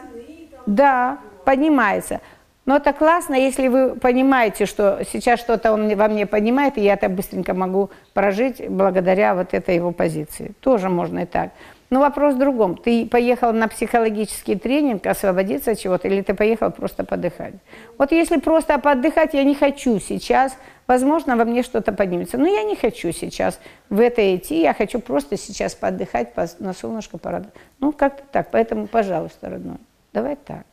Да, 0.66 1.20
поднимается. 1.46 2.20
Но 2.66 2.76
это 2.76 2.92
классно, 2.92 3.36
если 3.36 3.70
вы 3.70 3.96
понимаете, 3.96 4.66
что 4.66 5.00
сейчас 5.10 5.40
что-то 5.40 5.72
он 5.72 5.96
во 5.96 6.10
мне 6.10 6.26
поднимает, 6.26 6.78
и 6.78 6.82
я 6.82 6.96
это 6.96 7.08
быстренько 7.08 7.54
могу 7.54 7.90
прожить 8.14 8.62
благодаря 8.70 9.36
вот 9.36 9.54
этой 9.54 9.76
его 9.76 9.92
позиции. 9.92 10.52
Тоже 10.60 10.90
можно 10.90 11.20
и 11.20 11.26
так. 11.26 11.52
Но 11.94 12.00
вопрос 12.00 12.34
в 12.34 12.40
другом. 12.40 12.76
Ты 12.76 13.06
поехал 13.06 13.54
на 13.54 13.68
психологический 13.68 14.56
тренинг 14.56 15.06
освободиться 15.06 15.70
от 15.74 15.80
чего-то, 15.80 16.08
или 16.08 16.24
ты 16.24 16.34
поехал 16.34 16.72
просто 16.72 17.04
подыхать? 17.04 17.54
Вот 18.00 18.12
если 18.12 18.38
просто 18.38 18.80
поотдыхать, 18.80 19.36
я 19.36 19.44
не 19.44 19.54
хочу 19.54 20.00
сейчас, 20.00 20.58
возможно, 20.88 21.38
во 21.38 21.46
мне 21.46 21.62
что-то 21.62 21.92
поднимется. 21.92 22.40
Но 22.40 22.48
я 22.48 22.64
не 22.64 22.76
хочу 22.76 23.12
сейчас 23.12 23.60
в 23.92 24.00
это 24.00 24.36
идти, 24.36 24.60
я 24.62 24.74
хочу 24.74 25.00
просто 25.00 25.38
сейчас 25.38 25.76
поотдыхать, 25.76 26.34
пос- 26.36 26.56
на 26.58 26.74
солнышко 26.74 27.20
порадовать. 27.20 27.54
Ну, 27.80 27.92
как-то 27.92 28.24
так. 28.32 28.48
Поэтому, 28.50 28.88
пожалуйста, 28.88 29.52
родной, 29.52 29.78
давай 30.14 30.36
так. 30.36 30.66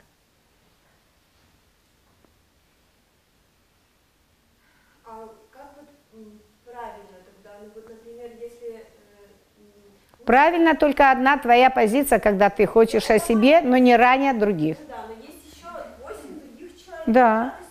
А 5.04 5.28
как 5.52 5.74
вот 5.76 5.90
м, 6.18 6.40
правильно 6.64 7.18
тогда, 7.26 7.58
ну 7.60 7.68
вот, 7.74 7.90
например, 7.90 8.30
если 8.40 8.68
э, 8.68 8.80
м, 9.58 10.09
Правильно, 10.24 10.74
только 10.74 11.10
одна 11.10 11.38
твоя 11.38 11.70
позиция, 11.70 12.18
когда 12.18 12.50
ты 12.50 12.66
хочешь 12.66 13.10
о 13.10 13.18
себе, 13.18 13.60
но 13.60 13.76
не 13.78 13.96
ранее 13.96 14.32
других. 14.32 14.76
Ну 14.80 14.86
да, 14.88 15.04
но 15.08 15.14
есть 15.24 15.56
еще 15.56 15.66
8 16.02 16.18
других 16.40 16.84
человек. 16.84 17.04
Да. 17.06 17.54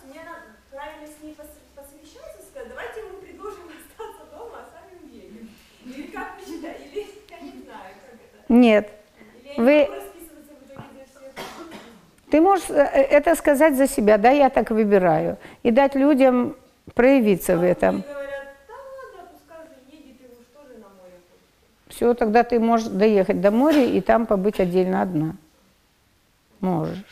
А 8.48 8.52
Нет. 8.52 8.90
Вы-? 9.56 9.88
Ты 12.30 12.40
можешь 12.40 12.70
э, 12.70 12.74
это 12.74 13.34
сказать 13.34 13.76
за 13.76 13.88
себя, 13.88 14.16
да, 14.16 14.30
я 14.30 14.50
так 14.50 14.70
выбираю, 14.70 15.36
и 15.64 15.70
дать 15.70 15.94
людям 15.96 16.56
проявиться 16.94 17.56
в 17.56 17.62
этом. 17.64 17.96
Мне 17.96 18.04
говорят, 18.04 18.44
да 18.68 18.74
ладно, 18.74 19.30
пускай 19.32 19.66
же 19.66 19.96
едет, 19.96 20.20
его 20.20 20.34
что 20.48 20.62
же 20.68 20.78
на 20.78 20.88
море 20.88 21.18
ходит? 21.28 21.89
Все, 22.00 22.14
тогда 22.14 22.44
ты 22.44 22.58
можешь 22.58 22.88
доехать 22.88 23.42
до 23.42 23.50
моря 23.50 23.84
и 23.84 24.00
там 24.00 24.24
побыть 24.24 24.58
отдельно 24.58 25.02
одна. 25.02 25.36
Можешь. 26.60 27.04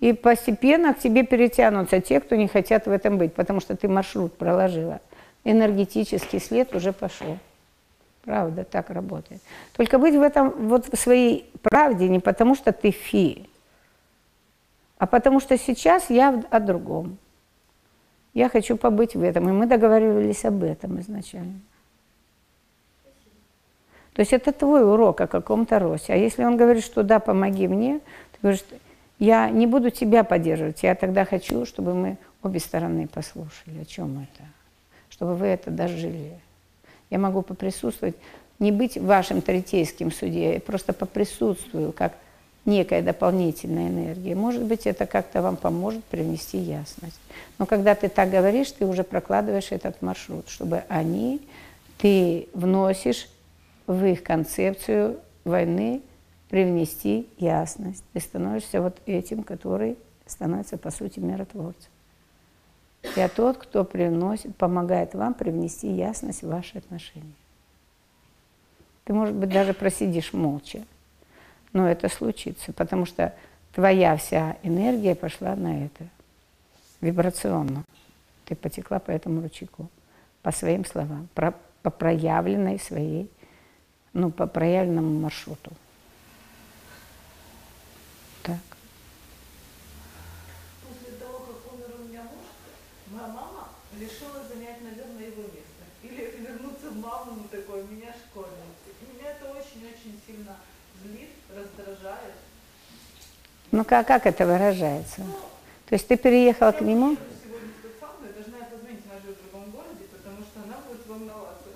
И 0.00 0.12
постепенно 0.14 0.94
к 0.94 0.98
тебе 0.98 1.22
перетянутся 1.22 2.00
те, 2.00 2.18
кто 2.18 2.34
не 2.34 2.48
хотят 2.48 2.86
в 2.86 2.90
этом 2.90 3.18
быть, 3.18 3.34
потому 3.34 3.60
что 3.60 3.76
ты 3.76 3.86
маршрут 3.86 4.36
проложила. 4.36 5.00
Энергетический 5.44 6.40
след 6.40 6.74
уже 6.74 6.92
пошел. 6.92 7.38
Правда, 8.24 8.64
так 8.64 8.90
работает. 8.90 9.40
Только 9.76 9.96
быть 9.96 10.16
в 10.16 10.22
этом, 10.22 10.50
вот 10.66 10.92
в 10.92 10.96
своей 10.98 11.48
правде 11.62 12.08
не 12.08 12.18
потому, 12.18 12.56
что 12.56 12.72
ты 12.72 12.90
фи, 12.90 13.48
а 14.98 15.06
потому 15.06 15.38
что 15.38 15.56
сейчас 15.56 16.10
я 16.10 16.42
о 16.50 16.58
другом. 16.58 17.16
Я 18.34 18.48
хочу 18.48 18.76
побыть 18.76 19.14
в 19.14 19.22
этом, 19.22 19.48
и 19.48 19.52
мы 19.52 19.66
договаривались 19.66 20.44
об 20.44 20.64
этом 20.64 20.98
изначально. 20.98 21.60
То 24.16 24.22
есть 24.22 24.32
это 24.32 24.50
твой 24.50 24.82
урок 24.82 25.20
о 25.20 25.26
каком-то 25.26 25.78
росте. 25.78 26.14
А 26.14 26.16
если 26.16 26.42
он 26.42 26.56
говорит, 26.56 26.82
что 26.82 27.02
да, 27.02 27.18
помоги 27.18 27.68
мне, 27.68 27.98
ты 28.32 28.38
говоришь, 28.40 28.64
я 29.18 29.50
не 29.50 29.66
буду 29.66 29.90
тебя 29.90 30.24
поддерживать, 30.24 30.82
я 30.82 30.94
тогда 30.94 31.26
хочу, 31.26 31.66
чтобы 31.66 31.92
мы 31.92 32.16
обе 32.42 32.58
стороны 32.58 33.08
послушали, 33.08 33.82
о 33.82 33.84
чем 33.84 34.20
это, 34.20 34.48
чтобы 35.10 35.34
вы 35.34 35.48
это 35.48 35.70
дожили. 35.70 36.32
Я 37.10 37.18
могу 37.18 37.42
поприсутствовать, 37.42 38.16
не 38.58 38.72
быть 38.72 38.96
вашим 38.96 39.42
третейским 39.42 40.10
судьей, 40.10 40.54
я 40.54 40.60
просто 40.60 40.94
поприсутствую, 40.94 41.92
как 41.92 42.14
некая 42.64 43.02
дополнительная 43.02 43.88
энергия. 43.88 44.34
Может 44.34 44.62
быть, 44.62 44.86
это 44.86 45.04
как-то 45.04 45.42
вам 45.42 45.56
поможет 45.56 46.02
привнести 46.04 46.56
ясность. 46.56 47.20
Но 47.58 47.66
когда 47.66 47.94
ты 47.94 48.08
так 48.08 48.30
говоришь, 48.30 48.72
ты 48.72 48.86
уже 48.86 49.04
прокладываешь 49.04 49.72
этот 49.72 50.00
маршрут, 50.00 50.48
чтобы 50.48 50.84
они, 50.88 51.42
ты 51.98 52.48
вносишь 52.54 53.28
в 53.86 54.04
их 54.04 54.22
концепцию 54.22 55.20
войны 55.44 56.02
привнести 56.48 57.28
ясность. 57.38 58.04
Ты 58.12 58.20
становишься 58.20 58.80
вот 58.80 59.00
этим, 59.06 59.42
который 59.42 59.96
становится, 60.26 60.76
по 60.76 60.90
сути, 60.90 61.20
миротворцем. 61.20 61.90
Я 63.14 63.28
тот, 63.28 63.58
кто 63.58 63.84
приносит, 63.84 64.56
помогает 64.56 65.14
вам 65.14 65.34
привнести 65.34 65.88
ясность 65.88 66.42
в 66.42 66.48
ваши 66.48 66.78
отношения. 66.78 67.32
Ты, 69.04 69.12
может 69.12 69.36
быть, 69.36 69.50
даже 69.50 69.72
просидишь 69.72 70.32
молча, 70.32 70.84
но 71.72 71.88
это 71.88 72.08
случится, 72.08 72.72
потому 72.72 73.06
что 73.06 73.32
твоя 73.72 74.16
вся 74.16 74.56
энергия 74.64 75.14
пошла 75.14 75.54
на 75.54 75.84
это, 75.84 76.06
вибрационно. 77.00 77.84
Ты 78.46 78.56
потекла 78.56 78.98
по 78.98 79.12
этому 79.12 79.42
ручейку, 79.42 79.88
по 80.42 80.50
своим 80.50 80.84
словам, 80.84 81.28
про- 81.34 81.54
по 81.82 81.90
проявленной 81.90 82.80
своей, 82.80 83.30
ну, 84.16 84.30
по 84.30 84.46
проявленному 84.46 85.20
маршруту. 85.20 85.72
Так. 88.42 88.64
После 90.88 91.18
того, 91.18 91.38
как 91.40 91.72
умер 91.72 92.00
у 92.00 92.08
меня 92.08 92.22
муж, 92.22 92.48
моя 93.08 93.28
мама 93.28 93.68
решила 94.00 94.42
занять, 94.48 94.80
наверное, 94.82 95.26
его 95.26 95.42
место. 95.42 95.84
Или 96.02 96.34
вернуться 96.40 96.90
в 96.90 96.96
маму 96.96 97.42
на 97.42 97.48
такой, 97.48 97.84
меня 97.84 98.14
школьницы. 98.14 98.88
И 99.02 99.14
меня 99.14 99.32
это 99.32 99.50
очень-очень 99.50 100.18
сильно 100.26 100.56
злит, 101.02 101.30
раздражает. 101.54 102.34
Ну, 103.70 103.84
как, 103.84 104.06
как 104.06 104.26
это 104.26 104.46
выражается? 104.46 105.22
То 105.86 105.94
есть 105.94 106.08
ты 106.08 106.16
переехала 106.16 106.72
к 106.72 106.80
нему? 106.80 107.10
Я 107.10 107.16
сегодня 107.44 107.68
в 107.68 107.82
тот 107.82 107.92
самый, 108.00 108.32
должна 108.32 108.58
я 108.58 108.64
позвонить, 108.64 109.00
она 109.10 109.20
живет 109.20 109.36
в 109.36 109.50
другом 109.50 109.70
городе, 109.72 110.04
потому 110.10 110.38
что 110.40 110.60
она 110.64 110.78
будет 110.88 111.06
волноваться. 111.06 111.68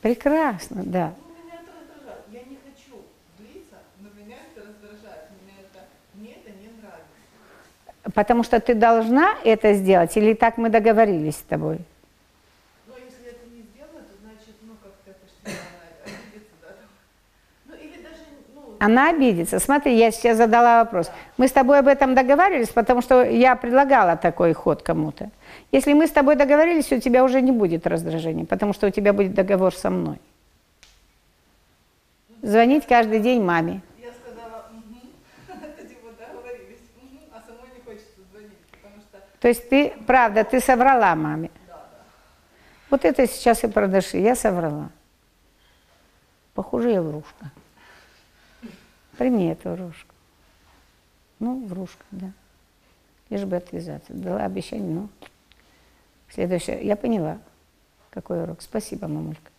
Прекрасно, 0.00 0.82
да. 0.84 1.14
Ну, 1.18 1.44
меня 1.44 1.54
это 1.62 1.72
раздражает. 1.74 2.24
Я 2.30 2.42
не 2.44 2.58
хочу 2.62 3.02
злиться, 3.38 3.76
но 4.00 4.08
меня 4.14 4.36
это 4.46 4.68
раздражает. 4.68 5.30
Меня 5.42 5.54
это, 5.60 5.86
мне 6.14 6.32
это 6.34 6.50
не 6.50 6.68
нравится. 6.78 7.10
Потому 8.14 8.44
что 8.44 8.60
ты 8.60 8.74
должна 8.74 9.34
это 9.44 9.74
сделать, 9.74 10.16
или 10.16 10.34
так 10.34 10.58
мы 10.58 10.68
договорились 10.68 11.36
с 11.36 11.42
тобой? 11.42 11.78
Но 12.86 12.94
если 12.94 13.30
это 13.30 13.46
не 13.52 13.62
сделаю, 13.62 14.04
то 14.04 14.14
значит, 14.22 14.54
ну, 14.62 14.74
как-то 14.82 15.10
это 15.10 15.26
что 15.26 15.50
она 15.50 16.04
обидится, 16.04 16.54
да. 16.62 16.74
Ну, 17.66 17.74
или 17.74 18.02
даже, 18.02 18.22
ну, 18.54 18.76
Она 18.78 19.10
обидится. 19.10 19.58
Смотри, 19.58 19.96
я 19.96 20.10
сейчас 20.10 20.36
задала 20.36 20.84
вопрос. 20.84 21.10
Мы 21.36 21.48
с 21.48 21.52
тобой 21.52 21.80
об 21.80 21.88
этом 21.88 22.14
договаривались, 22.14 22.68
потому 22.68 23.02
что 23.02 23.22
я 23.24 23.56
предлагала 23.56 24.16
такой 24.16 24.52
ход 24.52 24.82
кому-то. 24.82 25.30
Если 25.72 25.92
мы 25.92 26.06
с 26.06 26.10
тобой 26.12 26.36
договорились, 26.36 26.92
у 26.92 27.00
тебя 27.00 27.24
уже 27.24 27.40
не 27.40 27.52
будет 27.52 27.86
раздражения, 27.86 28.44
потому 28.44 28.72
что 28.72 28.86
у 28.86 28.90
тебя 28.90 29.12
будет 29.12 29.34
договор 29.34 29.74
со 29.74 29.90
мной. 29.90 30.18
Звонить 32.42 32.86
каждый 32.86 33.18
день 33.18 33.42
маме. 33.42 33.80
я 33.98 34.12
сказала, 34.12 34.66
угу, 34.70 35.00
это 35.48 35.88
типа 35.88 36.10
договорились, 36.16 36.78
угу, 36.96 37.18
а 37.32 37.40
самой 37.40 37.74
не 37.74 37.82
хочется 37.82 38.20
звонить, 38.30 38.58
потому 38.70 39.02
что, 39.02 39.18
То 39.46 39.50
есть 39.50 39.68
ты, 39.68 39.90
правда, 40.08 40.42
ты 40.42 40.58
соврала 40.58 41.14
маме. 41.14 41.52
Вот 42.90 43.04
это 43.04 43.28
сейчас 43.28 43.62
и 43.62 43.68
продаши. 43.68 44.16
Я 44.16 44.34
соврала. 44.34 44.90
Похоже, 46.52 46.90
я 46.90 47.00
врушка. 47.00 47.52
Прими 49.16 49.46
эту 49.46 49.70
врушку. 49.70 50.12
Ну, 51.38 51.64
врушка, 51.64 52.04
да. 52.10 52.32
Лишь 53.30 53.44
бы 53.44 53.54
отвязаться. 53.54 54.12
Дала 54.12 54.42
обещание, 54.44 54.90
ну. 54.90 55.08
Следующее. 56.28 56.84
Я 56.84 56.96
поняла, 56.96 57.38
какой 58.10 58.42
урок. 58.42 58.60
Спасибо, 58.62 59.06
мамулька. 59.06 59.52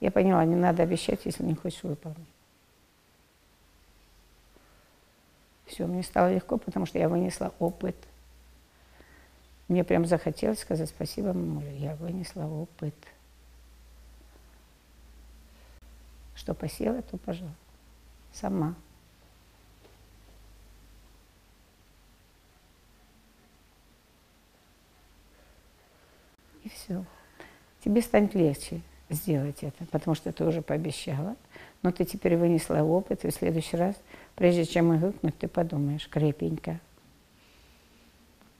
Я 0.00 0.10
поняла, 0.10 0.44
не 0.44 0.56
надо 0.56 0.82
обещать, 0.82 1.24
если 1.24 1.42
не 1.42 1.54
хочешь 1.54 1.82
выполнить. 1.84 2.18
Все, 5.64 5.86
мне 5.86 6.02
стало 6.02 6.34
легко, 6.34 6.58
потому 6.58 6.84
что 6.84 6.98
я 6.98 7.08
вынесла 7.08 7.54
опыт. 7.58 7.96
Мне 9.68 9.82
прям 9.82 10.06
захотелось 10.06 10.60
сказать 10.60 10.88
спасибо, 10.88 11.32
мамуля. 11.32 11.72
Я 11.72 11.96
вынесла 11.96 12.44
опыт. 12.44 12.94
Что 16.36 16.54
посела, 16.54 17.02
то 17.02 17.16
пожала. 17.16 17.54
Сама. 18.32 18.76
И 26.62 26.68
все. 26.68 27.04
Тебе 27.82 28.02
станет 28.02 28.34
легче 28.34 28.82
сделать 29.08 29.62
это, 29.62 29.84
потому 29.86 30.14
что 30.14 30.32
ты 30.32 30.44
уже 30.44 30.62
пообещала, 30.62 31.36
но 31.82 31.92
ты 31.92 32.04
теперь 32.04 32.36
вынесла 32.36 32.82
опыт, 32.82 33.24
и 33.24 33.30
в 33.30 33.34
следующий 33.34 33.76
раз, 33.76 33.94
прежде 34.34 34.64
чем 34.64 34.96
игрыкнуть, 34.96 35.38
ты 35.38 35.48
подумаешь 35.48 36.08
крепенько. 36.08 36.80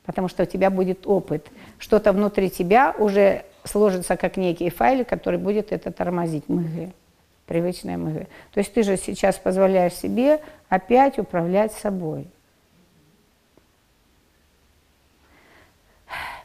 Потому 0.07 0.29
что 0.29 0.45
у 0.45 0.47
тебя 0.47 0.71
будет 0.71 1.07
опыт. 1.07 1.49
Что-то 1.79 2.13
внутри 2.13 2.49
тебя 2.49 2.95
уже 2.97 3.45
сложится 3.65 4.17
как 4.17 4.37
некий 4.37 4.71
файл, 4.71 5.05
который 5.05 5.39
будет 5.39 5.73
это 5.73 5.91
тормозить, 5.91 6.49
мыгы, 6.49 6.93
привычные 7.47 7.97
мыгы. 7.97 8.29
То 8.53 8.59
есть 8.59 8.73
ты 8.73 8.85
же 8.85 8.97
сейчас 8.97 9.37
позволяешь 9.37 9.95
себе 9.95 10.41
опять 10.69 11.19
управлять 11.19 11.73
собой. 11.73 12.29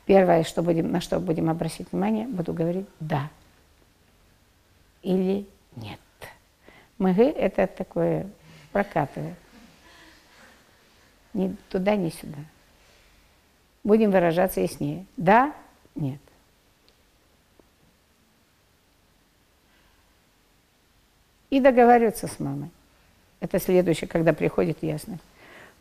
Первое, 0.05 0.43
что 0.43 0.63
будем, 0.63 0.91
на 0.91 0.99
что 0.99 1.19
будем 1.19 1.49
обращать 1.49 1.91
внимание, 1.91 2.27
буду 2.27 2.53
говорить 2.53 2.87
«да» 2.99 3.29
или 5.03 5.47
«нет». 5.75 5.99
Мыгы– 6.97 7.23
это 7.37 7.67
такое 7.67 8.27
прокатывает. 8.71 9.35
Ни 11.33 11.55
туда, 11.69 11.95
ни 11.95 12.09
сюда. 12.09 12.39
Будем 13.83 14.11
выражаться 14.11 14.61
яснее. 14.61 15.05
Да, 15.17 15.53
нет. 15.95 16.19
И 21.49 21.59
договариваться 21.59 22.27
с 22.27 22.39
мамой. 22.39 22.69
Это 23.39 23.59
следующее, 23.59 24.07
когда 24.07 24.33
приходит 24.33 24.81
ясность. 24.81 25.23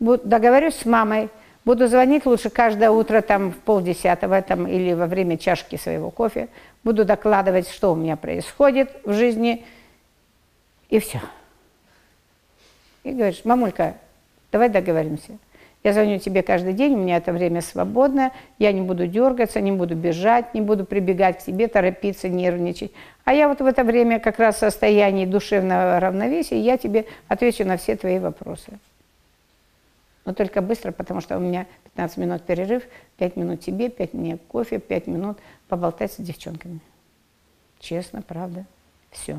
Договорюсь 0.00 0.76
с 0.76 0.86
мамой, 0.86 1.28
буду 1.64 1.86
звонить 1.86 2.24
лучше 2.24 2.48
каждое 2.48 2.90
утро 2.90 3.20
там 3.20 3.52
в 3.52 3.56
полдесятого 3.58 4.40
там, 4.40 4.66
или 4.66 4.94
во 4.94 5.06
время 5.06 5.36
чашки 5.36 5.76
своего 5.76 6.10
кофе. 6.10 6.48
Буду 6.82 7.04
докладывать, 7.04 7.68
что 7.68 7.92
у 7.92 7.96
меня 7.96 8.16
происходит 8.16 8.90
в 9.04 9.12
жизни. 9.12 9.64
И 10.88 10.98
все. 10.98 11.20
И 13.04 13.12
говоришь, 13.12 13.44
мамулька, 13.44 13.96
давай 14.50 14.70
договоримся. 14.70 15.38
Я 15.82 15.94
звоню 15.94 16.18
тебе 16.18 16.42
каждый 16.42 16.74
день, 16.74 16.94
у 16.94 16.98
меня 16.98 17.16
это 17.16 17.32
время 17.32 17.62
свободное, 17.62 18.32
я 18.58 18.70
не 18.70 18.82
буду 18.82 19.06
дергаться, 19.06 19.62
не 19.62 19.72
буду 19.72 19.94
бежать, 19.94 20.52
не 20.52 20.60
буду 20.60 20.84
прибегать 20.84 21.38
к 21.38 21.42
тебе, 21.42 21.68
торопиться, 21.68 22.28
нервничать. 22.28 22.92
А 23.24 23.32
я 23.32 23.48
вот 23.48 23.60
в 23.60 23.64
это 23.64 23.82
время 23.82 24.20
как 24.20 24.38
раз 24.38 24.56
в 24.56 24.58
состоянии 24.58 25.24
душевного 25.24 25.98
равновесия, 25.98 26.60
я 26.60 26.76
тебе 26.76 27.06
отвечу 27.28 27.64
на 27.64 27.78
все 27.78 27.96
твои 27.96 28.18
вопросы. 28.18 28.78
Но 30.26 30.34
только 30.34 30.60
быстро, 30.60 30.92
потому 30.92 31.22
что 31.22 31.38
у 31.38 31.40
меня 31.40 31.66
15 31.84 32.18
минут 32.18 32.42
перерыв, 32.42 32.82
5 33.16 33.36
минут 33.36 33.60
тебе, 33.60 33.88
5 33.88 34.12
мне 34.12 34.36
кофе, 34.48 34.78
5 34.78 35.06
минут 35.06 35.38
поболтать 35.68 36.12
с 36.12 36.16
девчонками. 36.16 36.80
Честно, 37.78 38.20
правда. 38.20 38.66
Все. 39.10 39.38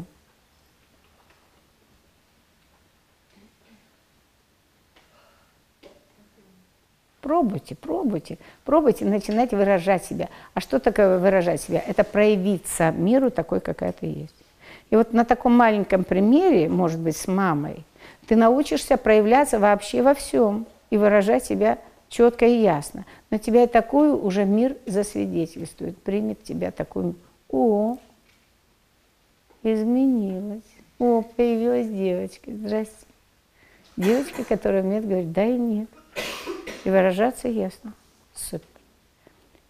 Пробуйте, 7.21 7.75
пробуйте, 7.75 8.37
пробуйте 8.65 9.05
начинать 9.05 9.51
выражать 9.51 10.03
себя. 10.03 10.29
А 10.55 10.59
что 10.59 10.79
такое 10.79 11.19
выражать 11.19 11.61
себя? 11.61 11.83
Это 11.85 12.03
проявиться 12.03 12.91
миру 12.91 13.29
такой, 13.29 13.59
какая 13.59 13.91
ты 13.91 14.07
есть. 14.07 14.35
И 14.89 14.95
вот 14.95 15.13
на 15.13 15.23
таком 15.23 15.55
маленьком 15.55 16.03
примере, 16.03 16.67
может 16.67 16.99
быть, 16.99 17.15
с 17.15 17.27
мамой, 17.27 17.83
ты 18.27 18.35
научишься 18.35 18.97
проявляться 18.97 19.59
вообще 19.59 20.01
во 20.01 20.13
всем 20.15 20.65
и 20.89 20.97
выражать 20.97 21.45
себя 21.45 21.77
четко 22.09 22.45
и 22.45 22.61
ясно. 22.61 23.05
Но 23.29 23.37
тебя 23.37 23.63
и 23.63 23.67
такую 23.67 24.21
уже 24.21 24.43
мир 24.43 24.75
засвидетельствует, 24.85 25.97
примет 25.97 26.43
тебя 26.43 26.71
такую. 26.71 27.15
О, 27.49 27.97
изменилась. 29.63 30.63
О, 30.99 31.21
появилась 31.21 31.87
девочка. 31.87 32.51
Здрасте. 32.51 33.05
Девочка, 33.95 34.43
которая 34.43 34.83
умеет 34.83 35.07
говорить 35.07 35.31
да 35.31 35.45
и 35.45 35.57
нет. 35.57 35.89
И 36.83 36.89
выражаться 36.89 37.47
ясно. 37.47 37.93
Супер. 38.33 38.67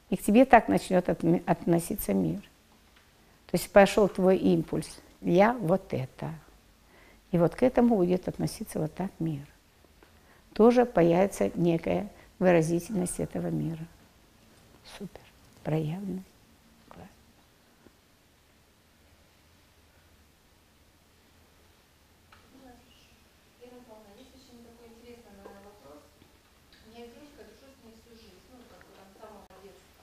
И 0.09 0.17
к 0.17 0.21
тебе 0.21 0.45
так 0.45 0.67
начнет 0.67 1.07
относиться 1.09 2.13
мир. 2.13 2.41
То 3.47 3.57
есть 3.57 3.71
пошел 3.71 4.07
твой 4.07 4.37
импульс. 4.37 4.99
Я 5.21 5.53
вот 5.53 5.93
это. 5.93 6.33
И 7.31 7.37
вот 7.37 7.55
к 7.55 7.63
этому 7.63 7.97
будет 7.97 8.27
относиться 8.27 8.79
вот 8.79 8.93
так 8.93 9.11
мир. 9.19 9.45
Тоже 10.53 10.85
появится 10.85 11.51
некая 11.55 12.09
выразительность 12.39 13.19
этого 13.19 13.47
мира. 13.47 13.85
Супер. 14.97 15.21
Проявленность. 15.63 16.25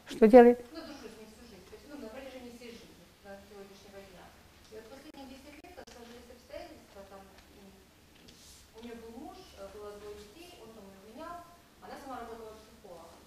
Что 0.09 0.27
делает? 0.27 0.57
Ну, 0.73 0.81
дружу 0.81 1.05
с 1.05 1.21
ней 1.21 1.29
всю 1.29 1.45
жизнь, 1.45 1.69
то 1.69 1.77
есть, 1.77 1.85
ну, 1.93 2.01
на 2.01 2.09
протяжении 2.09 2.57
всей 2.57 2.73
жизни, 2.73 3.05
до 3.21 3.37
сегодняшнего 3.45 4.01
дня. 4.09 4.25
И 4.73 4.81
вот 4.81 4.89
последние 4.89 5.37
10 5.37 5.61
лет, 5.61 5.73
как 5.77 5.85
сложились 5.93 6.33
обстоятельства, 6.33 7.05
там, 7.13 7.21
у 7.29 8.79
нее 8.81 8.97
был 9.05 9.13
муж, 9.21 9.37
э, 9.61 9.69
было 9.77 10.01
двое 10.01 10.17
детей, 10.17 10.57
он 10.65 10.73
там 10.73 10.89
изменял, 10.97 11.45
она 11.85 11.93
сама 12.01 12.25
работала 12.25 12.57
психологом. 12.57 13.21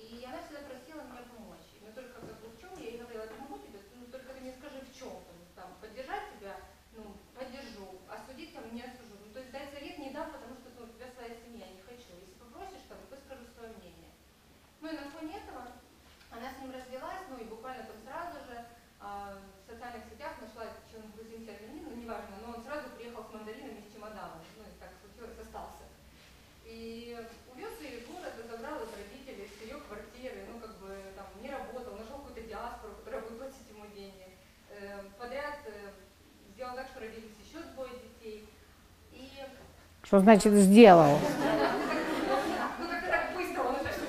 И 0.00 0.24
она 0.24 0.40
всегда 0.40 0.64
просила 0.64 1.04
меня 1.04 1.28
помочь. 1.28 1.68
Но 1.84 1.92
только 1.92 2.16
как 2.16 2.24
бы 2.24 2.48
в 2.48 2.56
чем 2.56 2.72
я 2.80 2.88
ей 2.88 2.98
говорила, 3.04 3.28
я 3.28 3.36
помогу 3.36 3.60
тебе, 3.60 3.84
ну, 3.92 4.08
только 4.08 4.32
ты 4.32 4.40
мне 4.40 4.56
скажи 4.56 4.80
в 4.80 4.90
чем, 4.96 5.12
там, 5.28 5.36
там, 5.52 5.68
поддержать 5.76 6.40
тебя, 6.40 6.56
ну, 6.96 7.20
поддержу, 7.36 8.00
осудить 8.08 8.56
там 8.56 8.64
не 8.72 8.80
осужу. 8.80 9.20
Ну, 9.20 9.28
то 9.28 9.44
есть 9.44 9.52
дать 9.52 9.68
совет 9.76 10.00
не 10.00 10.08
дам, 10.08 10.32
потому 10.32 10.56
что 10.56 10.72
ну, 10.72 10.88
у 10.88 10.94
тебя 10.96 11.12
своя 11.12 11.36
семья, 11.36 11.68
не 11.68 11.84
хочу. 11.84 12.16
Если 12.16 12.40
попросишь, 12.40 12.88
там, 12.88 12.96
выскажу 13.12 13.44
свое 13.52 13.76
мнение. 13.76 14.08
Ну 14.80 14.88
и 14.88 14.96
на 14.96 15.12
фоне 15.12 15.36
этого 15.44 15.84
она 16.36 16.50
с 16.50 16.58
ним 16.58 16.74
развелась, 16.74 17.22
ну 17.30 17.38
и 17.38 17.44
буквально 17.44 17.84
там 17.84 17.96
сразу 18.02 18.38
же 18.50 18.66
а, 18.98 19.38
в 19.38 19.70
социальных 19.70 20.02
сетях 20.10 20.34
нашла, 20.42 20.66
что 20.90 20.98
он 20.98 21.12
грузин 21.14 21.48
армянин, 21.48 21.84
ну 21.88 21.94
неважно, 21.94 22.34
но 22.42 22.58
он 22.58 22.64
сразу 22.64 22.90
приехал 22.96 23.22
с 23.24 23.32
мандаринами, 23.32 23.84
с 23.86 23.94
чемоданом, 23.94 24.42
ну 24.58 24.62
и 24.64 24.74
так 24.80 24.90
случилось, 24.98 25.38
остался. 25.38 25.86
И 26.64 27.16
увез 27.52 27.80
ее 27.80 28.00
из 28.00 28.06
города, 28.08 28.42
забрал 28.50 28.82
из 28.82 28.90
родителей, 28.98 29.46
с 29.46 29.62
ее 29.62 29.78
квартиры, 29.86 30.46
ну 30.50 30.58
как 30.58 30.74
бы 30.78 30.98
там 31.14 31.26
не 31.40 31.50
работал, 31.50 31.94
нашел 31.94 32.18
какую-то 32.18 32.42
диаспору, 32.42 32.94
которая 32.96 33.22
будет 33.22 33.38
платить 33.38 33.70
ему 33.70 33.86
деньги. 33.94 34.26
Э, 34.70 35.04
подряд 35.18 35.60
э, 35.66 35.92
сделал 36.54 36.74
так, 36.74 36.88
что 36.88 37.00
родились 37.00 37.38
еще 37.46 37.62
двое 37.74 37.92
детей. 38.00 38.48
И... 39.12 39.30
Что 40.14 40.20
значит 40.20 40.52
сделал? 40.52 41.18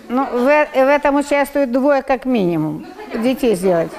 Ну, 0.07 0.23
в, 0.23 0.45
в 0.45 0.75
этом 0.75 1.15
участвует 1.15 1.71
двое 1.71 2.03
как 2.03 2.25
минимум. 2.25 2.85
Детей 3.23 3.55
сделать. 3.55 3.89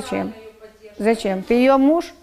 Зачем? 0.00 0.32
Зачем? 0.98 1.42
Ты 1.42 1.54
ее 1.54 1.76
муж? 1.76 2.14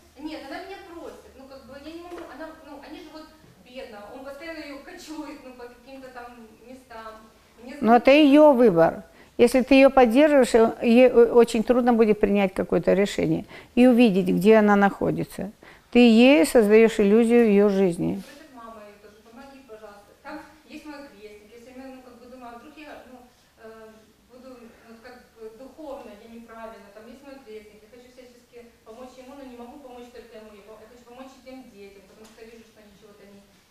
Но 7.81 7.97
это 7.97 8.11
ее 8.11 8.51
выбор. 8.53 9.03
Если 9.37 9.61
ты 9.61 9.75
ее 9.75 9.89
поддерживаешь, 9.89 10.73
ей 10.81 11.11
очень 11.11 11.63
трудно 11.63 11.93
будет 11.93 12.19
принять 12.19 12.53
какое-то 12.53 12.93
решение 12.93 13.45
и 13.75 13.85
увидеть, 13.85 14.27
где 14.27 14.55
она 14.55 14.75
находится. 14.75 15.51
Ты 15.91 15.99
ей 15.99 16.45
создаешь 16.45 16.99
иллюзию 16.99 17.47
ее 17.47 17.69
жизни. 17.69 18.23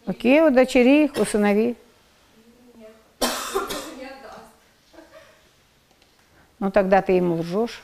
Окей, 0.06 0.42
удочери 0.42 1.04
их, 1.04 1.16
усынови. 1.16 1.76
Ну 6.58 6.70
тогда 6.70 7.02
ты 7.02 7.12
ему 7.12 7.36
лжешь. 7.36 7.82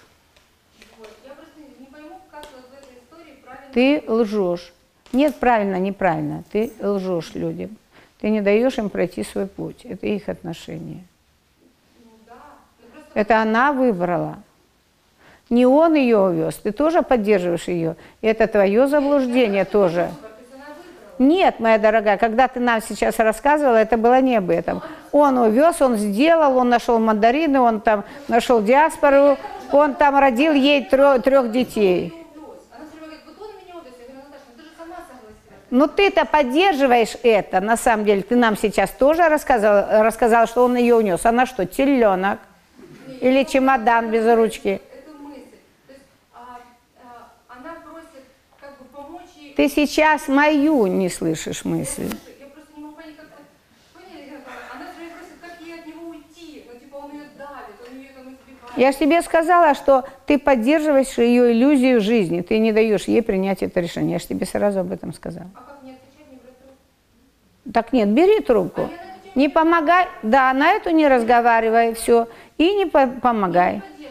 Ты 3.72 4.02
лжешь. 4.06 4.72
Нет, 5.12 5.36
правильно, 5.36 5.76
неправильно. 5.76 6.44
Ты 6.50 6.72
лжешь 6.80 7.34
людям. 7.34 7.76
Ты 8.20 8.30
не 8.30 8.40
даешь 8.40 8.78
им 8.78 8.90
пройти 8.90 9.24
свой 9.24 9.46
путь. 9.46 9.84
Это 9.84 10.06
их 10.06 10.28
отношения. 10.28 11.04
Это 13.14 13.40
она 13.40 13.72
выбрала. 13.72 14.38
Не 15.48 15.66
он 15.66 15.94
ее 15.94 16.18
увез, 16.18 16.54
ты 16.56 16.70
тоже 16.70 17.02
поддерживаешь 17.02 17.66
ее. 17.66 17.96
Это 18.20 18.46
твое 18.46 18.86
заблуждение 18.86 19.64
тоже. 19.64 20.10
Нет, 21.20 21.60
моя 21.60 21.76
дорогая, 21.76 22.16
когда 22.16 22.48
ты 22.48 22.60
нам 22.60 22.80
сейчас 22.80 23.18
рассказывала, 23.18 23.76
это 23.76 23.98
было 23.98 24.22
не 24.22 24.36
об 24.36 24.48
этом. 24.48 24.80
Он 25.12 25.36
увез, 25.36 25.82
он 25.82 25.96
сделал, 25.96 26.56
он 26.56 26.70
нашел 26.70 26.98
мандарины, 26.98 27.60
он 27.60 27.82
там 27.82 28.04
нашел 28.26 28.62
диаспору, 28.62 29.36
он 29.70 29.96
там 29.96 30.18
родил 30.18 30.54
ей 30.54 30.82
трех, 30.86 31.22
трех 31.22 31.52
детей. 31.52 32.14
Ну 35.68 35.88
ты-то 35.88 36.24
поддерживаешь 36.24 37.14
это, 37.22 37.60
на 37.60 37.76
самом 37.76 38.06
деле. 38.06 38.22
Ты 38.22 38.36
нам 38.36 38.56
сейчас 38.56 38.88
тоже 38.88 39.28
рассказал, 39.28 40.02
рассказал, 40.02 40.46
что 40.46 40.64
он 40.64 40.74
ее 40.74 40.96
унес. 40.96 41.26
Она 41.26 41.44
что, 41.44 41.66
теленок? 41.66 42.38
Или 43.20 43.44
чемодан 43.44 44.10
без 44.10 44.26
ручки? 44.26 44.80
Ты 49.60 49.68
сейчас 49.68 50.26
мою 50.26 50.86
не 50.86 51.10
слышишь 51.10 51.66
мысль. 51.66 52.08
Я 58.78 58.92
же 58.92 58.96
тебе 58.96 59.20
сказала, 59.20 59.74
что 59.74 60.04
ты 60.24 60.38
поддерживаешь 60.38 61.18
ее 61.18 61.52
иллюзию 61.52 62.00
жизни, 62.00 62.40
ты 62.40 62.58
не 62.58 62.72
даешь 62.72 63.04
ей 63.04 63.20
принять 63.20 63.62
это 63.62 63.80
решение. 63.80 64.12
Я 64.12 64.18
же 64.18 64.28
тебе 64.28 64.46
сразу 64.46 64.80
об 64.80 64.92
этом 64.92 65.12
сказала. 65.12 65.50
А 65.54 65.58
как 65.58 65.82
не 65.82 65.90
отвечать, 65.90 66.30
не 66.30 66.38
брать 66.38 66.58
трубку? 66.58 67.70
Так 67.74 67.92
нет, 67.92 68.08
бери 68.08 68.40
трубку. 68.40 68.80
А 68.84 69.38
не 69.38 69.50
помогай, 69.50 70.06
да, 70.22 70.54
на 70.54 70.70
эту 70.70 70.88
не 70.88 71.06
разговаривай, 71.06 71.92
все, 71.92 72.28
и 72.56 72.76
не 72.76 72.86
по 72.86 73.06
помогай. 73.06 73.82
Не 73.98 74.06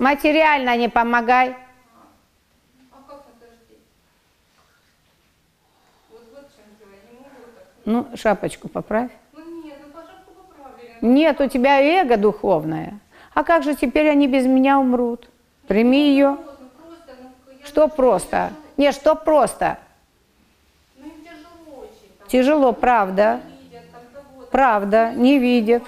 Материально 0.00 0.76
не 0.76 0.88
помогай. 0.88 1.54
Ну, 7.88 8.06
шапочку 8.16 8.68
поправь. 8.68 9.10
Ну 9.32 9.64
нет, 9.64 9.76
ну 9.82 9.88
пожалуйста, 9.92 10.30
поправили. 10.36 10.98
Нет, 11.00 11.40
у 11.40 11.48
тебя 11.48 11.80
эго 11.80 12.18
духовное. 12.18 12.98
А 13.32 13.44
как 13.44 13.62
же 13.62 13.74
теперь 13.74 14.10
они 14.10 14.28
без 14.28 14.44
меня 14.44 14.78
умрут? 14.78 15.30
Прими 15.68 16.10
ее. 16.10 16.32
Ну 16.32 16.36
просто, 16.36 17.14
ну 17.18 17.30
я 17.58 17.66
Что 17.66 17.88
просто? 17.88 18.52
Нет, 18.76 18.94
что 18.94 19.14
просто? 19.14 19.78
Ну 20.98 21.04
тяжело 21.24 21.80
очень. 21.80 22.12
Там, 22.18 22.28
Тяжело, 22.28 22.72
правда. 22.74 23.40
не 23.46 23.48
видят, 23.62 23.82
там 23.90 24.02
кого-то. 24.12 24.50
Правда, 24.50 25.12
не 25.14 25.38
видят. 25.38 25.82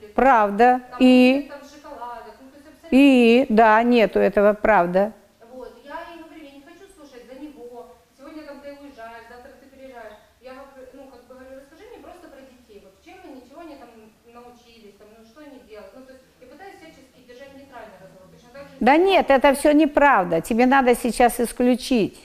Не. 0.00 0.06
Правда. 0.14 0.80
Там, 0.90 0.98
И, 1.00 1.48
там. 1.50 1.58
Ну, 1.62 2.88
и, 2.92 3.46
да, 3.48 3.82
нету 3.82 4.20
этого, 4.20 4.52
правда. 4.52 5.12
Вот, 5.52 5.72
я 5.82 5.96
ей 6.14 6.22
говорю, 6.22 6.44
я 6.44 6.50
не 6.52 6.60
хочу 6.62 6.84
слушать 6.94 7.24
за 7.26 7.40
него. 7.42 7.86
Сегодня 8.16 8.42
там 8.44 8.60
ты 8.60 8.68
уезжаешь, 8.76 9.24
завтра 9.32 9.50
ты 9.58 9.66
приезжаешь. 9.74 10.20
Я 10.44 10.52
говорю, 10.52 10.92
ну, 10.92 11.02
как 11.08 11.24
бы 11.24 11.34
говорю, 11.40 11.56
расскажи 11.56 11.88
мне 11.88 12.04
просто 12.04 12.28
про 12.28 12.42
детей. 12.44 12.84
Вот 12.84 13.00
чем 13.00 13.16
они, 13.24 13.40
чего 13.48 13.64
они 13.64 13.80
там 13.80 13.88
научились, 14.28 14.92
там, 15.00 15.08
ну, 15.16 15.24
что 15.24 15.40
они 15.40 15.64
делают. 15.64 15.96
Ну, 15.96 16.04
то 16.04 16.12
есть, 16.12 16.24
я 16.44 16.46
пытаюсь 16.52 16.76
всячески 16.76 17.24
держать 17.24 17.56
нейтральный 17.56 17.96
разговор. 17.96 18.28
Точно 18.28 18.50
так 18.52 18.68
же 18.68 18.71
Да 18.82 18.96
нет, 18.96 19.30
это 19.30 19.54
все 19.54 19.72
неправда. 19.72 20.40
Тебе 20.40 20.66
надо 20.66 20.96
сейчас 20.96 21.38
исключить. 21.38 22.20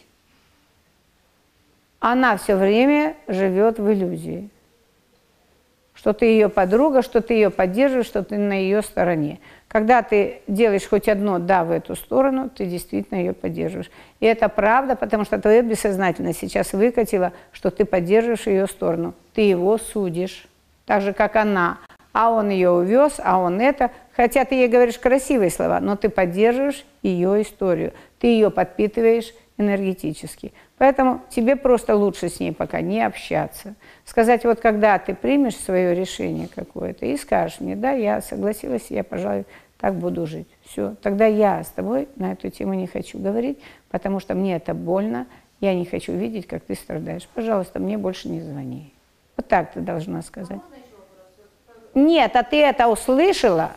Она 2.00 2.36
все 2.38 2.56
время 2.56 3.16
живет 3.28 3.78
в 3.78 3.94
иллюзии. 3.94 4.50
Что 5.94 6.14
ты 6.14 6.26
ее 6.26 6.50
подруга, 6.50 7.04
что 7.04 7.22
ты 7.22 7.36
ее 7.36 7.52
поддерживаешь, 7.52 8.08
что 8.08 8.24
ты 8.24 8.40
на 8.40 8.54
ее 8.54 8.82
стороне. 8.82 9.40
Когда 9.68 10.02
ты 10.02 10.42
делаешь 10.48 10.88
хоть 10.90 11.08
одно 11.08 11.38
«да» 11.38 11.64
в 11.64 11.70
эту 11.70 11.96
сторону, 11.96 12.50
ты 12.50 12.66
действительно 12.66 13.20
ее 13.20 13.34
поддерживаешь. 13.34 13.92
И 14.20 14.26
это 14.26 14.50
правда, 14.50 14.96
потому 14.96 15.26
что 15.26 15.40
твое 15.40 15.62
бессознательно 15.62 16.34
сейчас 16.34 16.74
выкатило, 16.74 17.34
что 17.52 17.70
ты 17.70 17.86
поддерживаешь 17.86 18.48
ее 18.48 18.66
сторону. 18.66 19.14
Ты 19.36 19.42
его 19.42 19.78
судишь, 19.78 20.48
так 20.88 21.04
же, 21.04 21.14
как 21.14 21.36
она. 21.36 21.78
А 22.14 22.32
он 22.32 22.50
ее 22.50 22.72
увез, 22.72 23.20
а 23.24 23.38
он 23.38 23.62
это. 23.62 23.92
Хотя 24.18 24.46
ты 24.46 24.56
ей 24.56 24.68
говоришь 24.68 24.98
красивые 24.98 25.52
слова, 25.52 25.80
но 25.80 25.96
ты 25.96 26.10
поддерживаешь 26.10 26.84
ее 27.04 27.44
историю. 27.44 27.94
Ты 28.18 28.28
ее 28.28 28.50
подпитываешь 28.50 29.32
энергетически. 29.60 30.54
Поэтому 30.80 31.22
тебе 31.30 31.56
просто 31.56 31.96
лучше 31.96 32.30
с 32.30 32.40
ней 32.40 32.52
пока 32.52 32.82
не 32.82 33.06
общаться. 33.06 33.76
Сказать, 34.06 34.44
вот 34.44 34.60
когда 34.60 34.98
ты 34.98 35.14
примешь 35.14 35.56
свое 35.56 35.94
решение 35.94 36.48
какое-то 36.48 37.06
и 37.06 37.16
скажешь 37.16 37.60
мне, 37.60 37.76
да, 37.76 37.92
я 37.92 38.22
согласилась, 38.22 38.88
я, 38.90 39.04
пожалуй, 39.04 39.46
так 39.80 39.94
буду 39.94 40.26
жить. 40.26 40.48
Все, 40.66 40.96
тогда 41.04 41.28
я 41.28 41.64
с 41.64 41.70
тобой 41.70 42.08
на 42.16 42.32
эту 42.32 42.50
тему 42.50 42.74
не 42.74 42.88
хочу 42.88 43.20
говорить, 43.20 43.60
потому 43.90 44.20
что 44.20 44.34
мне 44.34 44.56
это 44.56 44.74
больно, 44.74 45.28
я 45.60 45.76
не 45.76 45.86
хочу 45.86 46.14
видеть, 46.14 46.48
как 46.48 46.64
ты 46.64 46.74
страдаешь. 46.74 47.28
Пожалуйста, 47.36 47.80
мне 47.80 48.00
больше 48.00 48.30
не 48.30 48.42
звони. 48.42 48.92
Вот 49.36 49.48
так 49.48 49.74
ты 49.74 49.80
должна 49.80 50.24
сказать. 50.24 50.60
Нет, 51.94 52.36
а 52.36 52.42
ты 52.42 52.58
это 52.58 52.88
услышала? 52.88 53.74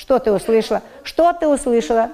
Что 0.00 0.18
ты 0.18 0.32
услышала? 0.32 0.82
Что 1.04 1.34
ты 1.34 1.46
услышала? 1.46 2.10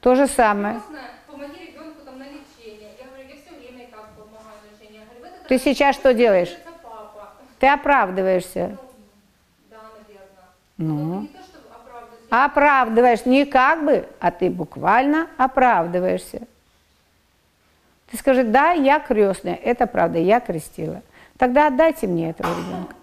То 0.00 0.16
же 0.16 0.26
самое. 0.26 0.80
«Крестная, 0.80 1.02
помоги 1.26 1.66
ребенку 1.66 2.00
там 2.04 2.18
на 2.18 2.24
лечение. 2.24 2.90
Я 2.98 3.06
говорю, 3.06 3.28
я 3.28 3.36
все 3.36 3.54
время 3.56 3.84
и 3.84 3.86
так 3.86 4.06
помогаю 4.18 4.58
на 4.60 4.74
лечение. 4.74 5.00
Я 5.00 5.06
говорю, 5.06 5.22
в 5.22 5.24
этот 5.24 5.46
Ты 5.46 5.58
сейчас 5.58 5.94
что 5.94 6.12
делаешь? 6.12 6.54
Ты 7.60 7.68
оправдываешься. 7.68 8.76
Ну, 10.76 11.28
оправдывать. 11.72 12.20
оправдываешь 12.28 13.24
не 13.24 13.46
как 13.46 13.84
бы, 13.84 14.08
а 14.18 14.32
ты 14.32 14.50
буквально 14.50 15.28
оправдываешься. 15.38 16.42
Ты 18.10 18.18
скажи, 18.18 18.42
да, 18.42 18.72
я 18.72 18.98
крестная, 18.98 19.54
это 19.54 19.86
правда, 19.86 20.18
я 20.18 20.40
крестила. 20.40 21.02
Тогда 21.38 21.68
отдайте 21.68 22.06
мне 22.06 22.30
этого 22.30 22.48
ребенка. 22.48 22.94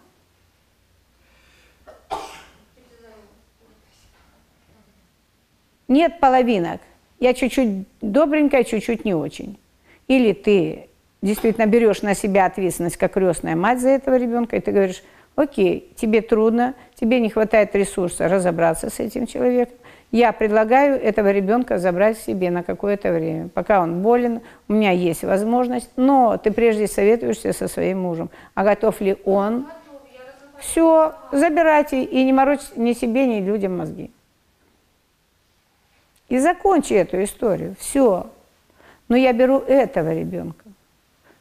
Нет 5.88 6.20
половинок. 6.20 6.80
Я 7.20 7.34
чуть-чуть 7.34 7.86
добренькая, 8.02 8.64
чуть-чуть 8.64 9.04
не 9.04 9.14
очень. 9.14 9.60
Или 10.08 10.32
ты 10.34 10.88
действительно 11.22 11.66
берешь 11.66 12.02
на 12.02 12.16
себя 12.16 12.46
ответственность 12.46 12.98
как 12.98 13.14
крестная 13.14 13.56
мать 13.56 13.82
за 13.82 13.90
этого 13.90 14.16
ребенка, 14.16 14.56
и 14.56 14.62
ты 14.62 14.72
говоришь, 14.72 15.04
окей, 15.36 15.92
тебе 15.96 16.22
трудно, 16.22 16.76
тебе 16.96 17.20
не 17.20 17.30
хватает 17.30 17.76
ресурса 17.76 18.28
разобраться 18.28 18.90
с 18.90 19.00
этим 19.00 19.28
человеком, 19.28 19.78
я 20.12 20.34
предлагаю 20.34 21.02
этого 21.02 21.32
ребенка 21.32 21.78
забрать 21.78 22.18
себе 22.18 22.52
на 22.52 22.64
какое-то 22.64 23.14
время, 23.14 23.48
пока 23.48 23.82
он 23.82 24.02
болен, 24.02 24.42
у 24.68 24.74
меня 24.74 24.92
есть 24.92 25.24
возможность, 25.24 25.90
но 25.96 26.38
ты 26.38 26.52
прежде 26.52 26.88
советуешься 26.88 27.54
со 27.54 27.68
своим 27.68 28.02
мужем, 28.02 28.30
а 28.54 28.64
готов 28.64 29.00
ли 29.00 29.18
он, 29.24 29.68
все, 30.60 31.16
забирайте 31.32 32.04
и 32.04 32.24
не 32.24 32.34
морочь 32.34 32.62
ни 32.76 32.94
себе, 32.94 33.26
ни 33.26 33.40
людям 33.40 33.78
мозги. 33.78 34.12
И 36.30 36.38
закончи 36.38 36.94
эту 36.94 37.24
историю, 37.24 37.76
все. 37.80 38.28
Но 39.10 39.16
я 39.18 39.34
беру 39.34 39.60
этого 39.60 40.14
ребенка, 40.14 40.64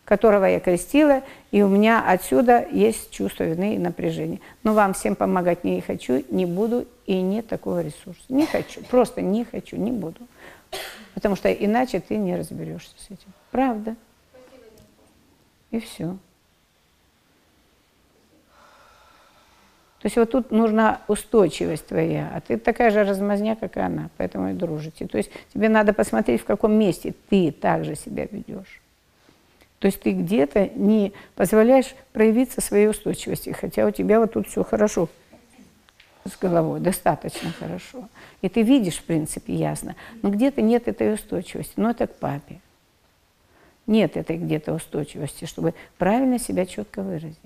которого 0.05 0.47
я 0.47 0.59
крестила, 0.59 1.23
и 1.51 1.63
у 1.63 1.69
меня 1.69 2.05
отсюда 2.07 2.67
есть 2.71 3.11
чувство 3.11 3.45
вины 3.45 3.75
и 3.75 3.79
напряжения. 3.79 4.41
Но 4.63 4.73
вам 4.73 4.95
всем 4.95 5.17
помогать 5.17 5.65
не 5.65 5.81
хочу, 5.81 6.25
не 6.31 6.47
буду, 6.47 6.87
и 7.07 7.21
нет 7.21 7.49
такого 7.49 7.83
ресурса. 7.83 8.23
Не 8.29 8.47
хочу, 8.47 8.83
просто 8.85 9.21
не 9.21 9.45
хочу, 9.45 9.77
не 9.77 9.91
буду. 9.91 10.21
Потому 11.15 11.35
что 11.35 11.53
иначе 11.53 11.99
ты 12.01 12.17
не 12.17 12.37
разберешься 12.37 12.95
с 12.97 13.07
этим. 13.07 13.33
Правда. 13.51 13.97
И 15.73 15.81
все. 15.81 16.17
То 20.01 20.07
есть 20.07 20.17
вот 20.17 20.31
тут 20.31 20.51
нужна 20.51 21.03
устойчивость 21.09 21.87
твоя, 21.87 22.33
а 22.35 22.41
ты 22.41 22.57
такая 22.57 22.91
же 22.91 23.05
размазня, 23.05 23.55
как 23.55 23.77
и 23.77 23.81
она, 23.81 24.09
поэтому 24.17 24.51
и 24.51 24.55
дружите. 24.55 25.07
То 25.07 25.19
есть 25.19 25.31
тебе 25.53 25.69
надо 25.69 25.93
посмотреть, 25.93 26.41
в 26.41 26.47
каком 26.47 26.73
месте 26.73 27.13
ты 27.29 27.53
также 27.53 27.97
себя 27.97 28.27
ведешь. 28.31 28.80
То 29.81 29.87
есть 29.87 30.01
ты 30.01 30.13
где-то 30.13 30.69
не 30.75 31.15
позволяешь 31.35 31.95
проявиться 32.13 32.61
своей 32.61 32.87
устойчивости, 32.87 33.51
хотя 33.51 33.87
у 33.87 33.91
тебя 33.91 34.21
вот 34.21 34.35
тут 34.35 34.47
все 34.47 34.63
хорошо 34.63 35.09
с 36.27 36.37
головой, 36.37 36.81
достаточно 36.81 37.51
хорошо. 37.51 38.07
И 38.43 38.51
ты 38.51 38.61
видишь, 38.61 38.99
в 38.99 39.05
принципе, 39.05 39.55
ясно, 39.55 39.97
но 40.21 40.29
где-то 40.29 40.61
нет 40.61 40.87
этой 40.87 41.15
устойчивости, 41.15 41.73
но 41.77 41.91
это 41.91 42.07
к 42.07 42.15
папе. 42.17 42.61
Нет 43.87 44.19
этой 44.19 44.37
где-то 44.37 44.75
устойчивости, 44.75 45.47
чтобы 45.47 45.73
правильно 45.97 46.39
себя 46.39 46.67
четко 46.67 47.03
выразить. 47.03 47.39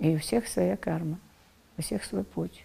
И 0.00 0.16
у 0.16 0.18
всех 0.18 0.48
своя 0.48 0.76
карма, 0.76 1.20
у 1.76 1.82
всех 1.82 2.04
свой 2.04 2.24
путь. 2.24 2.64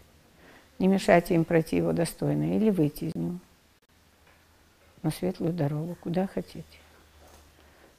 Не 0.79 0.87
мешайте 0.87 1.35
им 1.35 1.45
пройти 1.45 1.77
его 1.77 1.93
достойно 1.93 2.57
или 2.57 2.71
выйти 2.71 3.05
из 3.05 3.15
него 3.15 3.37
на 5.03 5.11
светлую 5.11 5.53
дорогу, 5.53 5.95
куда 6.01 6.27
хотите. 6.27 6.63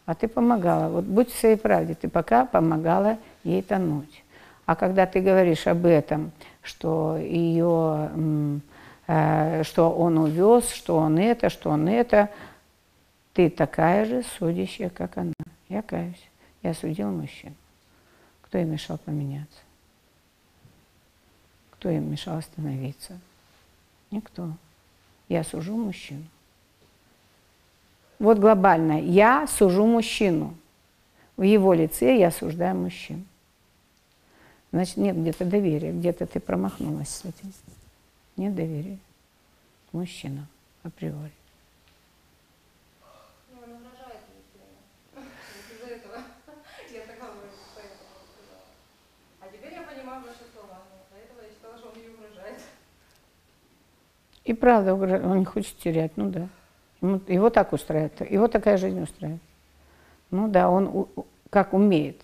А 0.07 0.15
ты 0.15 0.29
помогала, 0.29 0.91
вот 0.91 1.05
будь 1.05 1.31
в 1.31 1.39
своей 1.39 1.57
правде, 1.57 1.95
ты 1.95 2.09
пока 2.09 2.45
помогала 2.45 3.19
ей 3.43 3.63
тонуть. 3.63 4.23
А 4.67 4.77
когда 4.77 5.07
ты 5.07 5.21
говоришь 5.21 5.67
об 5.67 5.87
этом, 5.87 6.33
что 6.63 7.17
ее, 7.17 8.11
э, 9.07 9.63
что 9.63 9.91
он 9.91 10.19
увез, 10.19 10.71
что 10.71 10.97
он 10.97 11.19
это, 11.19 11.49
что 11.51 11.71
он 11.71 11.89
это, 11.89 12.31
ты 13.35 13.51
такая 13.51 14.05
же 14.05 14.23
судящая, 14.23 14.91
как 14.91 15.19
она. 15.19 15.33
Я 15.69 15.83
каюсь. 15.83 16.29
Я 16.63 16.73
судил 16.73 17.11
мужчин. 17.11 17.55
Кто 18.43 18.59
им 18.59 18.71
мешал 18.73 18.97
поменяться? 18.97 19.59
Кто 21.73 21.91
им 21.91 22.11
мешал 22.11 22.39
остановиться? 22.39 23.19
Никто. 24.11 24.53
Я 25.29 25.45
сужу 25.45 25.77
мужчину. 25.77 26.25
Вот 28.19 28.39
глобально. 28.39 29.01
Я 29.01 29.47
сужу 29.47 29.87
мужчину. 29.87 30.55
В 31.37 31.43
его 31.43 31.75
лице 31.75 32.17
я 32.17 32.29
осуждаю 32.29 32.77
мужчин. 32.77 33.27
Значит, 34.73 34.97
нет 34.97 35.17
где-то 35.17 35.45
доверия, 35.45 35.93
где-то 35.93 36.27
ты 36.27 36.41
промахнулась 36.41 37.09
с 37.09 37.25
этим. 37.25 37.53
Нет 38.37 38.55
доверия 38.55 38.99
к 39.91 39.95
мужчинам 39.95 40.47
априори. 40.83 41.31
Ну. 43.53 43.61
А. 49.41 49.47
И 54.45 54.53
правда, 54.53 54.95
он 54.95 55.39
не 55.39 55.45
хочет 55.45 55.79
терять, 55.79 56.17
ну 56.17 56.31
да. 56.31 56.49
Ему- 57.05 57.21
Его 57.29 57.51
так 57.51 57.75
устраивает, 57.75 58.31
его 58.31 58.49
такая 58.49 58.79
жизнь 58.79 59.01
устраивает. 59.03 59.43
Ну 60.31 60.49
да, 60.49 60.71
он 60.71 61.07
как 61.51 61.75
умеет. 61.75 62.17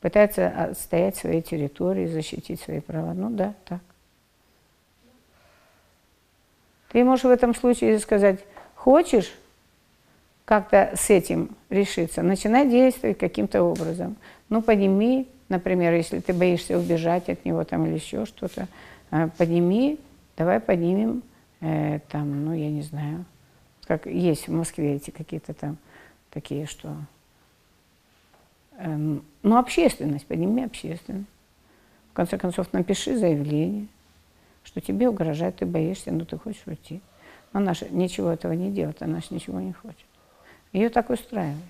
Пытается 0.00 0.48
отстоять 0.48 1.16
свои 1.16 1.42
территории, 1.42 2.06
защитить 2.06 2.60
свои 2.60 2.80
права. 2.80 3.12
Ну 3.12 3.28
да, 3.28 3.52
так. 3.66 3.80
Ты 6.88 7.04
можешь 7.04 7.26
в 7.26 7.28
этом 7.30 7.54
случае 7.54 7.98
сказать, 7.98 8.42
хочешь 8.74 9.34
как-то 10.46 10.92
с 10.96 11.10
этим 11.10 11.50
решиться, 11.68 12.22
начинай 12.22 12.66
действовать 12.70 13.18
каким-то 13.18 13.62
образом. 13.64 14.16
Ну, 14.48 14.62
подними, 14.62 15.28
например, 15.50 15.92
если 15.92 16.20
ты 16.20 16.32
боишься 16.32 16.78
убежать 16.78 17.28
от 17.28 17.44
него 17.44 17.64
там 17.64 17.84
или 17.84 17.94
еще 17.94 18.24
что-то, 18.24 18.66
э, 19.10 19.28
подними, 19.36 19.98
давай 20.38 20.60
поднимем, 20.60 21.22
э, 21.60 21.98
там, 22.10 22.46
ну, 22.46 22.54
я 22.54 22.70
не 22.70 22.82
знаю, 22.82 23.26
как 23.86 24.06
есть 24.06 24.48
в 24.48 24.52
Москве 24.52 24.96
эти 24.96 25.10
какие-то 25.10 25.54
там 25.54 25.78
такие, 26.30 26.66
что... 26.66 26.96
Эм, 28.78 29.24
ну, 29.42 29.56
общественность, 29.56 30.26
подними 30.26 30.64
общественность. 30.64 31.28
В 32.10 32.14
конце 32.14 32.38
концов, 32.38 32.72
напиши 32.72 33.16
заявление, 33.16 33.86
что 34.64 34.80
тебе 34.80 35.08
угрожает, 35.08 35.56
ты 35.56 35.66
боишься, 35.66 36.12
но 36.12 36.24
ты 36.24 36.36
хочешь 36.38 36.62
уйти. 36.66 37.00
Но 37.52 37.60
она 37.60 37.74
же 37.74 37.88
ничего 37.90 38.30
этого 38.30 38.52
не 38.52 38.70
делает, 38.70 39.00
она 39.02 39.20
же 39.20 39.26
ничего 39.30 39.60
не 39.60 39.72
хочет. 39.72 40.04
Ее 40.72 40.90
так 40.90 41.08
устраивает. 41.10 41.62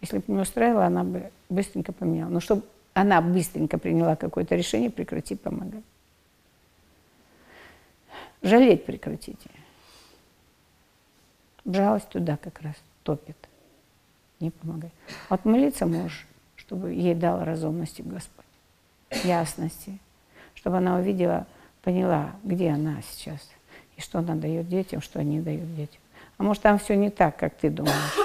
Если 0.00 0.18
бы 0.18 0.24
не 0.28 0.40
устраивала, 0.40 0.86
она 0.86 1.04
бы 1.04 1.30
быстренько 1.48 1.92
поменяла. 1.92 2.30
Но 2.30 2.40
чтобы 2.40 2.62
она 2.94 3.20
быстренько 3.20 3.78
приняла 3.78 4.16
какое-то 4.16 4.54
решение, 4.54 4.90
прекрати 4.90 5.34
помогать. 5.34 5.84
Жалеть 8.42 8.86
прекратите. 8.86 9.50
Жалость 11.72 12.08
туда 12.08 12.36
как 12.36 12.60
раз 12.62 12.74
топит. 13.02 13.36
Не 14.40 14.50
помогай. 14.50 14.90
Вот 15.28 15.44
молиться 15.44 15.86
можешь, 15.86 16.26
чтобы 16.56 16.92
ей 16.92 17.14
дал 17.14 17.44
разумности 17.44 18.02
Господь, 18.02 18.44
ясности, 19.24 19.98
чтобы 20.54 20.78
она 20.78 20.96
увидела, 20.96 21.46
поняла, 21.82 22.32
где 22.42 22.70
она 22.70 23.02
сейчас, 23.02 23.48
и 23.96 24.00
что 24.00 24.18
она 24.18 24.34
дает 24.34 24.68
детям, 24.68 25.00
что 25.00 25.20
они 25.20 25.40
дают 25.40 25.74
детям. 25.76 26.00
А 26.38 26.42
может, 26.42 26.62
там 26.62 26.78
все 26.78 26.96
не 26.96 27.10
так, 27.10 27.36
как 27.36 27.54
ты 27.54 27.68
думаешь. 27.70 28.16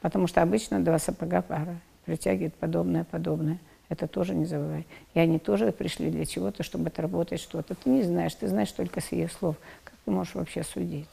Потому 0.00 0.28
что 0.28 0.42
обычно 0.42 0.80
два 0.80 0.98
сапога 0.98 1.42
пара 1.42 1.76
притягивает 2.04 2.54
подобное, 2.54 3.04
подобное. 3.04 3.58
Это 3.88 4.06
тоже 4.06 4.34
не 4.34 4.44
забывай. 4.44 4.86
И 5.14 5.18
они 5.18 5.38
тоже 5.38 5.72
пришли 5.72 6.10
для 6.10 6.24
чего-то, 6.24 6.62
чтобы 6.62 6.88
отработать 6.88 7.40
что-то. 7.40 7.74
Ты 7.74 7.90
не 7.90 8.02
знаешь, 8.02 8.34
ты 8.34 8.46
знаешь 8.46 8.70
только 8.70 9.00
с 9.00 9.10
ее 9.12 9.28
слов. 9.28 9.56
Как 9.82 9.94
ты 10.04 10.10
можешь 10.10 10.34
вообще 10.34 10.62
судить? 10.62 11.08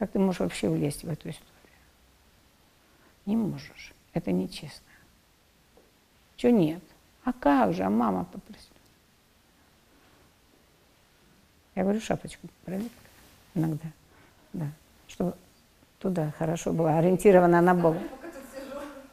Как 0.00 0.10
ты 0.10 0.18
можешь 0.18 0.40
вообще 0.40 0.68
влезть 0.68 1.04
в 1.04 1.08
эту 1.08 1.30
историю? 1.30 1.46
Не 3.26 3.36
можешь. 3.36 3.92
Это 4.12 4.32
нечестно. 4.32 4.84
Чего 6.34 6.50
нет? 6.50 6.82
А 7.22 7.32
как 7.32 7.72
же? 7.72 7.84
А 7.84 7.90
мама 7.90 8.24
попросила. 8.24 8.74
Я 11.76 11.84
говорю, 11.84 12.00
шапочку 12.00 12.48
проверь 12.64 12.90
иногда. 13.54 13.86
Да. 14.52 14.66
Чтобы 15.06 15.36
туда 16.00 16.32
хорошо 16.36 16.72
была 16.72 16.98
ориентирована 16.98 17.60
на 17.60 17.76
Бога. 17.76 18.00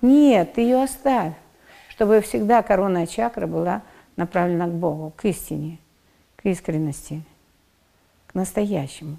Нет, 0.02 0.54
ты 0.54 0.62
ее 0.62 0.82
оставь 0.82 1.36
чтобы 1.98 2.22
всегда 2.22 2.62
коронная 2.62 3.08
чакра 3.08 3.48
была 3.48 3.82
направлена 4.18 4.68
к 4.68 4.72
Богу, 4.72 5.12
к 5.18 5.26
истине, 5.26 5.80
к 6.36 6.46
искренности, 6.46 7.24
к 8.28 8.36
настоящему, 8.36 9.18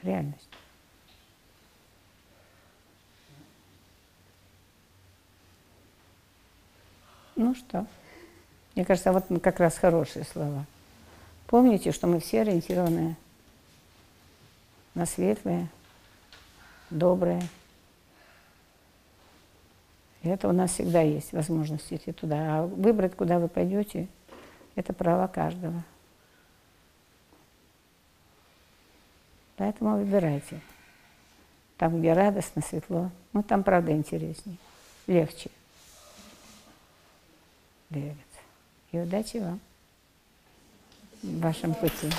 к 0.00 0.04
реальности. 0.04 0.48
Ну 7.36 7.54
что, 7.54 7.86
мне 8.74 8.84
кажется, 8.84 9.12
вот 9.12 9.24
как 9.42 9.60
раз 9.60 9.78
хорошие 9.78 10.24
слова. 10.24 10.66
Помните, 11.46 11.90
что 11.90 12.06
мы 12.06 12.20
все 12.20 12.42
ориентированы 12.42 13.16
на 14.94 15.06
светлое, 15.06 15.68
доброе, 16.90 17.42
и 20.22 20.28
это 20.28 20.48
у 20.48 20.52
нас 20.52 20.72
всегда 20.72 21.00
есть 21.00 21.32
возможность 21.32 21.92
идти 21.92 22.12
туда. 22.12 22.36
А 22.58 22.66
выбрать, 22.66 23.16
куда 23.16 23.38
вы 23.38 23.48
пойдете, 23.48 24.06
это 24.74 24.92
право 24.92 25.26
каждого. 25.26 25.82
Поэтому 29.60 29.98
выбирайте. 29.98 30.58
Там, 31.76 32.00
где 32.00 32.14
радостно, 32.14 32.62
светло. 32.62 33.10
Ну, 33.34 33.42
там, 33.42 33.62
правда, 33.62 33.92
интереснее, 33.92 34.56
легче 35.06 35.50
двигаться. 37.90 38.40
И 38.90 38.98
удачи 38.98 39.36
вам 39.36 39.60
в 41.22 41.40
вашем 41.40 41.74
пути. 41.74 42.10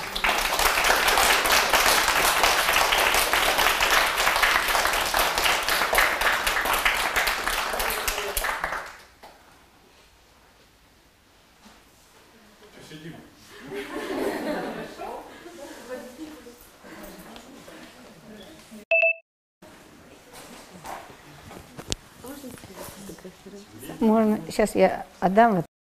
Можно, 24.02 24.40
сейчас 24.52 24.74
я 24.74 25.04
отдам 25.20 25.56
вот 25.56 25.64